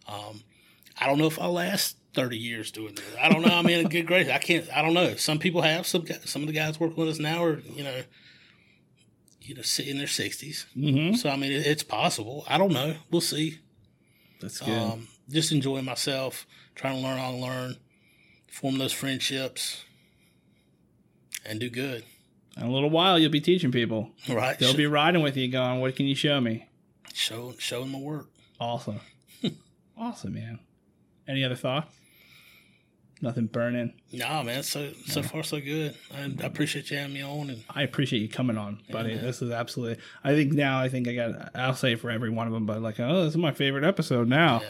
Um, 0.07 0.41
I 0.99 1.07
don't 1.07 1.17
know 1.17 1.27
if 1.27 1.37
I'll 1.37 1.51
last 1.51 1.97
30 2.13 2.37
years 2.37 2.71
doing 2.71 2.95
this. 2.95 3.05
I 3.21 3.27
don't 3.27 3.41
know. 3.41 3.53
I 3.53 3.61
mean, 3.61 3.89
good 3.89 4.07
grace. 4.07 4.29
I 4.29 4.37
can't, 4.37 4.65
I 4.75 4.81
don't 4.81 4.93
know. 4.93 5.15
Some 5.15 5.37
people 5.37 5.61
have, 5.61 5.85
some, 5.85 6.05
some 6.23 6.43
of 6.43 6.47
the 6.47 6.53
guys 6.53 6.79
working 6.79 6.95
with 6.95 7.09
us 7.09 7.19
now 7.19 7.43
are, 7.43 7.59
you 7.75 7.83
know, 7.83 8.01
you 9.45 9.55
know, 9.55 9.61
sit 9.61 9.87
in 9.87 9.97
their 9.97 10.07
60s. 10.07 10.65
mm-hmm. 10.75 11.15
So, 11.15 11.29
I 11.29 11.35
mean, 11.35 11.51
it, 11.51 11.65
it's 11.65 11.83
possible. 11.83 12.43
I 12.47 12.57
don't 12.57 12.73
know. 12.73 12.95
We'll 13.11 13.21
see. 13.21 13.59
that's 14.41 14.59
good 14.59 14.69
Um, 14.77 15.07
just 15.29 15.51
enjoying 15.51 15.85
myself, 15.85 16.45
trying 16.75 16.97
to 16.97 17.01
learn 17.01 17.17
how 17.17 17.31
to 17.31 17.37
learn, 17.37 17.75
form 18.47 18.77
those 18.77 18.93
friendships, 18.93 19.83
and 21.45 21.59
do 21.59 21.69
good. 21.69 22.03
In 22.57 22.63
a 22.63 22.71
little 22.71 22.89
while, 22.89 23.19
you'll 23.19 23.31
be 23.31 23.41
teaching 23.41 23.71
people. 23.71 24.11
Right? 24.29 24.57
They'll 24.57 24.75
be 24.75 24.87
riding 24.87 25.21
with 25.21 25.35
you, 25.35 25.47
going, 25.49 25.81
"What 25.81 25.95
can 25.95 26.05
you 26.05 26.15
show 26.15 26.39
me?" 26.39 26.67
show, 27.13 27.53
showing 27.57 27.91
my 27.91 27.99
work. 27.99 28.27
Awesome, 28.59 29.01
awesome, 29.97 30.33
man. 30.33 30.59
Any 31.27 31.43
other 31.43 31.55
thoughts? 31.55 31.93
Nothing 33.21 33.45
burning. 33.47 33.93
Nah, 34.11 34.43
man. 34.43 34.61
So, 34.63 34.91
so 35.07 35.23
far, 35.23 35.41
so 35.41 35.59
good. 35.61 35.95
I, 36.13 36.23
I 36.43 36.45
appreciate 36.45 36.91
you 36.91 36.97
having 36.97 37.13
me 37.13 37.21
on. 37.23 37.49
And 37.49 37.63
I 37.69 37.83
appreciate 37.83 38.21
you 38.21 38.27
coming 38.29 38.57
on, 38.57 38.81
buddy. 38.91 39.15
man. 39.15 39.23
This 39.23 39.41
is 39.41 39.51
absolutely. 39.51 40.03
I 40.23 40.33
think 40.33 40.51
now, 40.53 40.79
I 40.79 40.89
think 40.89 41.07
I 41.07 41.15
got. 41.15 41.51
I'll 41.55 41.75
say 41.75 41.95
for 41.95 42.11
every 42.11 42.29
one 42.29 42.45
of 42.47 42.53
them, 42.53 42.65
but 42.65 42.81
like, 42.81 42.99
oh, 42.99 43.23
this 43.23 43.31
is 43.33 43.37
my 43.37 43.53
favorite 43.53 43.85
episode 43.85 44.27
now. 44.27 44.61
yeah, 44.61 44.67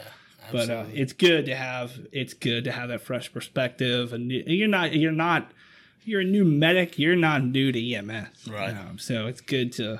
But 0.52 0.70
uh, 0.70 0.84
it's 0.92 1.12
good 1.12 1.46
to 1.46 1.56
have 1.56 1.92
it's 2.12 2.34
good 2.34 2.64
to 2.64 2.72
have 2.72 2.88
that 2.90 3.00
fresh 3.00 3.32
perspective, 3.32 4.12
and 4.12 4.30
you- 4.30 4.44
you're 4.46 4.68
not 4.68 4.94
you're 4.94 5.10
not 5.12 5.50
you're 6.04 6.20
a 6.20 6.24
new 6.24 6.44
medic. 6.44 7.00
You're 7.00 7.16
not 7.16 7.42
new 7.44 7.72
to 7.72 7.94
EMS, 7.94 8.46
Right. 8.48 8.70
Um, 8.76 8.96
so 8.98 9.26
it's 9.26 9.40
good 9.40 9.72
to 9.72 9.94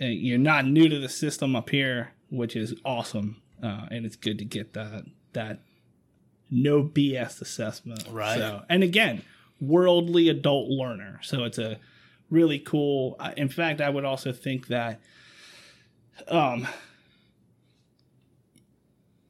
uh, 0.00 0.06
you're 0.06 0.38
not 0.38 0.64
new 0.66 0.88
to 0.88 0.98
the 0.98 1.10
system 1.10 1.54
up 1.54 1.68
here, 1.68 2.12
which 2.30 2.56
is 2.56 2.74
awesome, 2.86 3.42
uh, 3.62 3.86
and 3.90 4.06
it's 4.06 4.16
good 4.16 4.38
to 4.38 4.46
get 4.46 4.72
that 4.72 5.04
that 5.34 5.60
no 6.50 6.82
BS 6.82 7.40
assessment. 7.40 8.04
Right. 8.10 8.38
So, 8.38 8.62
and 8.68 8.82
again, 8.82 9.22
worldly 9.60 10.28
adult 10.28 10.68
learner. 10.68 11.20
So 11.22 11.44
it's 11.44 11.58
a 11.58 11.78
really 12.30 12.58
cool. 12.58 13.20
In 13.36 13.48
fact, 13.48 13.80
I 13.80 13.90
would 13.90 14.04
also 14.04 14.32
think 14.32 14.68
that, 14.68 15.00
um, 16.28 16.66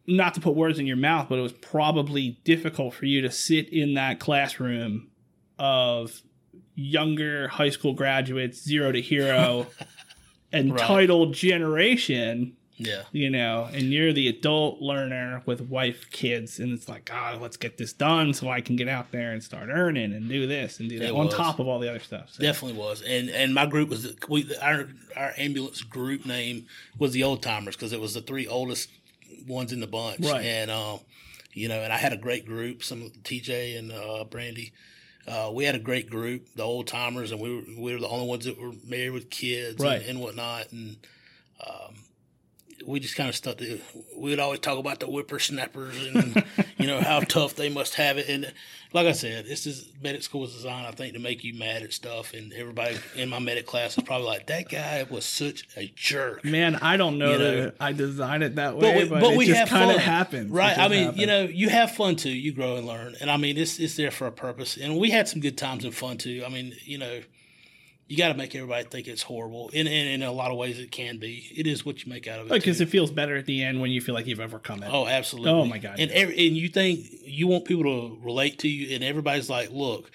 not 0.07 0.35
to 0.35 0.41
put 0.41 0.55
words 0.55 0.79
in 0.79 0.87
your 0.87 0.97
mouth, 0.97 1.29
but 1.29 1.39
it 1.39 1.43
was 1.43 1.53
probably 1.53 2.41
difficult 2.45 2.95
for 2.95 3.07
you 3.07 3.21
to 3.23 3.31
sit 3.31 3.69
in 3.69 3.95
that 3.95 4.19
classroom 4.19 5.09
of 5.59 6.23
younger 6.75 7.49
high 7.49 7.71
school 7.71 7.93
graduates, 7.93 8.63
zero 8.63 8.91
to 8.91 9.01
hero, 9.01 9.67
entitled 10.53 11.35
generation 11.35 12.57
Yeah. 12.81 13.03
you 13.13 13.29
know, 13.31 13.69
and 13.73 13.93
you're 13.93 14.13
the 14.13 14.29
adult 14.29 14.81
learner 14.81 15.43
with 15.47 15.61
wife, 15.61 16.11
kids, 16.11 16.59
and 16.59 16.73
it's 16.73 16.89
like, 16.89 17.11
ah, 17.13 17.37
let's 17.41 17.57
get 17.57 17.77
this 17.79 17.93
done 17.93 18.33
so 18.33 18.49
I 18.49 18.61
can 18.61 18.77
get 18.77 18.89
out 18.89 19.13
there 19.13 19.33
and 19.33 19.43
start 19.43 19.69
earning 19.71 20.13
and 20.15 20.29
do 20.29 20.47
this 20.47 20.81
and 20.81 20.89
do 20.89 20.99
that 20.99 21.09
It 21.09 21.15
on 21.15 21.27
was. 21.27 21.35
top 21.35 21.59
of 21.59 21.69
all 21.69 21.79
the 21.79 21.91
other 21.91 21.99
stuff. 22.01 22.31
So, 22.33 22.43
Definitely 22.43 22.79
was, 22.79 23.03
and 23.03 23.29
and 23.31 23.55
my 23.55 23.67
group 23.67 23.89
was 23.91 24.15
we 24.29 24.51
our 24.63 24.89
our 25.17 25.33
ambulance 25.37 25.83
group 25.83 26.25
name 26.27 26.67
was 26.99 27.13
the 27.13 27.23
old 27.23 27.43
timers 27.43 27.77
because 27.77 27.93
it 27.93 28.01
was 28.01 28.15
the 28.15 28.23
three 28.23 28.47
oldest 28.47 28.89
ones 29.47 29.73
in 29.73 29.81
the 29.81 29.87
bunch, 29.87 30.21
Right. 30.27 30.45
And 30.45 30.71
um, 30.71 31.01
you 31.53 31.69
know, 31.69 31.81
and 31.83 31.93
I 31.93 31.97
had 31.99 32.13
a 32.13 32.17
great 32.17 32.47
group. 32.47 32.83
Some 32.85 33.11
TJ 33.25 33.79
and 33.79 33.91
uh, 33.93 34.25
Brandy, 34.25 34.73
uh, 35.27 35.51
we 35.53 35.65
had 35.65 35.75
a 35.75 35.79
great 35.81 36.09
group, 36.09 36.47
the 36.55 36.63
old 36.63 36.87
timers, 36.87 37.33
and 37.33 37.41
we 37.41 37.57
were 37.57 37.63
we 37.79 37.93
were 37.93 38.01
the 38.01 38.09
only 38.09 38.27
ones 38.29 38.45
that 38.45 38.57
were 38.61 38.73
married 38.87 39.11
with 39.11 39.29
kids 39.31 39.83
Right. 39.83 40.01
and, 40.01 40.11
and 40.11 40.21
whatnot, 40.21 40.71
and 40.73 40.97
um, 41.67 41.95
we 42.87 43.01
just 43.01 43.17
kind 43.17 43.29
of 43.29 43.35
stuck 43.37 43.59
to. 43.59 43.81
We 44.17 44.31
would 44.31 44.41
always 44.41 44.61
talk 44.61 44.79
about 44.79 45.01
the 45.01 45.07
whippersnappers 45.07 46.07
and 46.07 46.45
you 46.79 46.87
know 46.87 47.01
how 47.01 47.21
tough 47.21 47.55
they 47.57 47.69
must 47.69 47.95
have 47.95 48.19
it. 48.19 48.29
And 48.29 48.53
like 48.93 49.07
I 49.07 49.13
said, 49.13 49.47
this 49.47 49.67
is 49.67 49.89
medic 50.03 50.23
school 50.23 50.45
is 50.45 50.53
designed, 50.53 50.87
I 50.87 50.91
think, 50.91 51.15
to 51.15 51.21
make 51.21 51.45
you 51.45 51.55
mad 51.55 51.83
at 51.83 51.93
stuff. 51.93 52.35
And 52.35 52.53
everybody 52.53 52.99
in 53.15 53.29
my 53.29 53.39
medic 53.39 53.67
class 53.67 53.97
is 53.97 54.05
probably 54.05 54.27
like, 54.27 54.47
"That 54.49 54.69
guy 54.69 55.07
was 55.09 55.25
such 55.25 55.67
a 55.77 55.93
jerk." 55.95 56.45
Man, 56.45 56.77
I 56.77 56.97
don't 56.97 57.19
know 57.19 57.33
You 57.33 57.39
know. 57.39 57.61
that 57.63 57.75
I 57.81 57.93
designed 57.93 58.43
it 58.43 58.57
that 58.57 58.77
way, 58.77 58.81
But 58.81 59.09
but, 59.11 59.15
we, 59.23 59.29
but 59.29 59.37
we 59.37 59.45
it 59.45 59.49
just 59.49 59.59
have 59.61 59.69
kind 59.69 59.87
fun, 59.91 59.97
of 59.97 60.03
happens. 60.03 60.51
Right? 60.51 60.77
I 60.77 60.89
mean, 60.89 61.05
happens. 61.05 61.21
you 61.21 61.27
know, 61.27 61.43
you 61.45 61.69
have 61.69 61.93
fun 61.93 62.17
too. 62.17 62.31
You 62.31 62.53
grow 62.53 62.77
and 62.77 62.87
learn, 62.87 63.15
and 63.21 63.31
I 63.31 63.37
mean, 63.37 63.57
it's 63.57 63.79
it's 63.79 63.97
there 63.97 64.11
for 64.11 64.27
a 64.27 64.33
purpose. 64.33 64.77
And 64.77 64.99
we 64.99 65.11
had 65.11 65.29
some 65.29 65.41
good 65.41 65.57
times 65.59 65.85
and 65.85 65.95
fun 65.95 66.19
too. 66.19 66.43
I 66.45 66.49
mean, 66.49 66.75
you 66.85 66.99
know, 66.99 67.21
you 68.11 68.17
got 68.17 68.33
to 68.33 68.35
make 68.35 68.57
everybody 68.57 68.83
think 68.83 69.07
it's 69.07 69.23
horrible, 69.23 69.71
and, 69.73 69.87
and 69.87 70.09
in 70.09 70.23
a 70.25 70.33
lot 70.33 70.51
of 70.51 70.57
ways, 70.57 70.81
it 70.81 70.91
can 70.91 71.19
be. 71.19 71.47
It 71.57 71.69
is 71.69 71.87
what 71.87 72.05
you 72.05 72.11
make 72.11 72.27
out 72.27 72.41
of 72.41 72.47
it. 72.47 72.53
Oh, 72.53 72.57
because 72.57 72.81
it 72.81 72.89
feels 72.89 73.13
better 73.13 73.37
at 73.37 73.47
the 73.47 73.63
end 73.63 73.81
when 73.81 73.93
you 73.93 74.01
feel 74.01 74.17
like 74.17 74.27
you've 74.27 74.41
overcome 74.41 74.83
it. 74.83 74.91
Oh, 74.93 75.07
absolutely. 75.07 75.53
Oh, 75.53 75.65
my 75.65 75.79
God, 75.79 76.01
And 76.01 76.11
every, 76.11 76.49
and 76.49 76.57
you 76.57 76.69
think 76.69 77.07
you 77.23 77.47
want 77.47 77.67
people 77.67 77.85
to 77.85 78.19
relate 78.21 78.59
to 78.59 78.69
you, 78.69 78.97
and 78.97 79.05
everybody's 79.05 79.49
like, 79.49 79.71
look, 79.71 80.11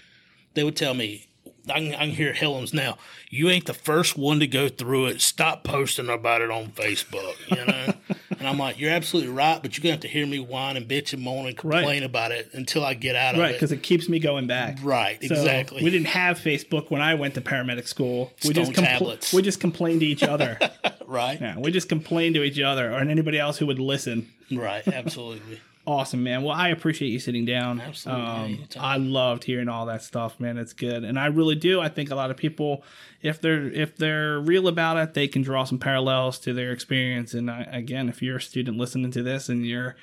they 0.56 0.66
would 0.66 0.76
tell 0.76 0.94
me, 0.94 1.26
I 1.70 1.80
can, 1.80 1.94
I 1.94 2.00
can 2.00 2.10
hear 2.10 2.34
Helms 2.34 2.74
now. 2.74 2.98
You 3.30 3.48
ain't 3.50 3.66
the 3.66 3.74
first 3.74 4.18
one 4.18 4.42
to 4.42 4.48
go 4.48 4.68
through 4.68 5.06
it. 5.06 5.22
Stop 5.22 5.64
posting 5.64 6.10
about 6.10 6.42
it 6.42 6.52
on 6.52 6.72
Facebook. 6.72 7.36
You 7.50 7.66
know, 7.66 7.94
and 8.40 8.48
I'm 8.48 8.58
like, 8.58 8.80
you're 8.80 8.92
absolutely 8.92 9.32
right, 9.32 9.62
but 9.62 9.78
you're 9.78 9.84
gonna 9.84 9.94
have 9.94 10.02
to 10.02 10.08
hear 10.08 10.26
me 10.26 10.40
whine 10.40 10.78
and 10.78 10.88
bitch 10.88 11.14
and 11.14 11.22
moan 11.22 11.46
and 11.48 11.58
Right. 11.64 11.80
complain 11.80 12.04
about 12.04 12.32
it 12.32 12.50
until 12.54 12.84
I 12.86 12.94
get 12.94 13.16
out 13.16 13.36
of 13.36 13.40
right, 13.42 13.48
it. 13.48 13.52
Right, 13.52 13.54
because 13.56 13.72
it 13.72 13.84
keeps 13.84 14.08
me 14.10 14.20
going 14.20 14.48
back. 14.48 14.78
Right, 14.84 15.18
So, 15.24 15.34
exactly. 15.36 15.84
We 15.84 15.90
didn't 15.90 16.08
have 16.08 16.40
Facebook 16.40 16.90
when 16.92 17.02
I 17.02 17.16
went 17.16 17.34
to 17.36 17.42
paramedic 17.42 17.88
school. 17.88 18.32
We 18.44 18.54
just 18.54 18.72
Stone 18.74 18.86
compl- 18.86 18.88
tablets. 18.88 19.34
we 19.34 19.42
just 19.42 19.60
complained 19.60 20.00
to 20.02 20.06
each 20.06 20.24
other. 20.24 20.58
right, 21.06 21.40
yeah, 21.40 21.58
we 21.58 21.72
just 21.72 21.90
complained 21.90 22.36
to 22.36 22.44
each 22.44 22.60
other 22.60 22.92
or 22.94 22.98
anybody 23.00 23.40
else 23.40 23.58
who 23.58 23.66
would 23.68 23.80
listen. 23.80 24.28
right, 24.52 24.88
absolutely. 24.88 25.60
Awesome, 25.88 26.24
man. 26.24 26.42
Well, 26.42 26.56
I 26.56 26.70
appreciate 26.70 27.10
you 27.10 27.20
sitting 27.20 27.46
down. 27.46 27.80
Absolutely, 27.80 28.24
Um. 28.24 28.68
I 28.80 28.98
loved 28.98 29.44
hearing 29.44 29.70
all 29.70 29.86
that 29.86 30.02
stuff, 30.02 30.40
man. 30.40 30.58
It's 30.58 30.74
good, 30.74 31.04
and 31.04 31.20
I 31.20 31.28
really 31.28 31.54
do. 31.56 31.80
I 31.80 31.90
think 31.90 32.10
a 32.10 32.16
lot 32.16 32.32
of 32.32 32.38
people, 32.38 32.84
if 33.22 33.40
they're 33.40 33.68
if 33.68 33.96
they're 33.96 34.40
real 34.40 34.68
about 34.68 34.98
it, 34.98 35.14
they 35.14 35.28
can 35.28 35.44
draw 35.44 35.64
some 35.64 35.78
parallels 35.78 36.40
to 36.40 36.54
their 36.54 36.72
experience. 36.72 37.36
And 37.36 37.52
I, 37.52 37.68
again, 37.72 38.10
if 38.10 38.24
you're 38.24 38.38
a 38.38 38.42
student 38.42 38.78
listening 38.78 39.12
to 39.12 39.22
this 39.22 39.48
and 39.48 39.64
you're 39.64 39.96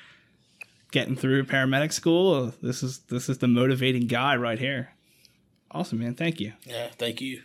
getting 0.91 1.17
through 1.17 1.43
paramedic 1.45 1.91
school, 1.91 2.53
this 2.61 2.81
is 2.81 2.99
this 3.09 3.27
is 3.27 3.39
the 3.39 3.47
motivating 3.49 4.07
guy 4.07 4.37
right 4.37 4.59
here. 4.59 4.91
Awesome, 5.69 5.99
man. 5.99 6.13
Thank 6.15 6.39
you. 6.39 6.53
Yeah, 6.65 6.87
thank 6.97 7.19
you. 7.19 7.41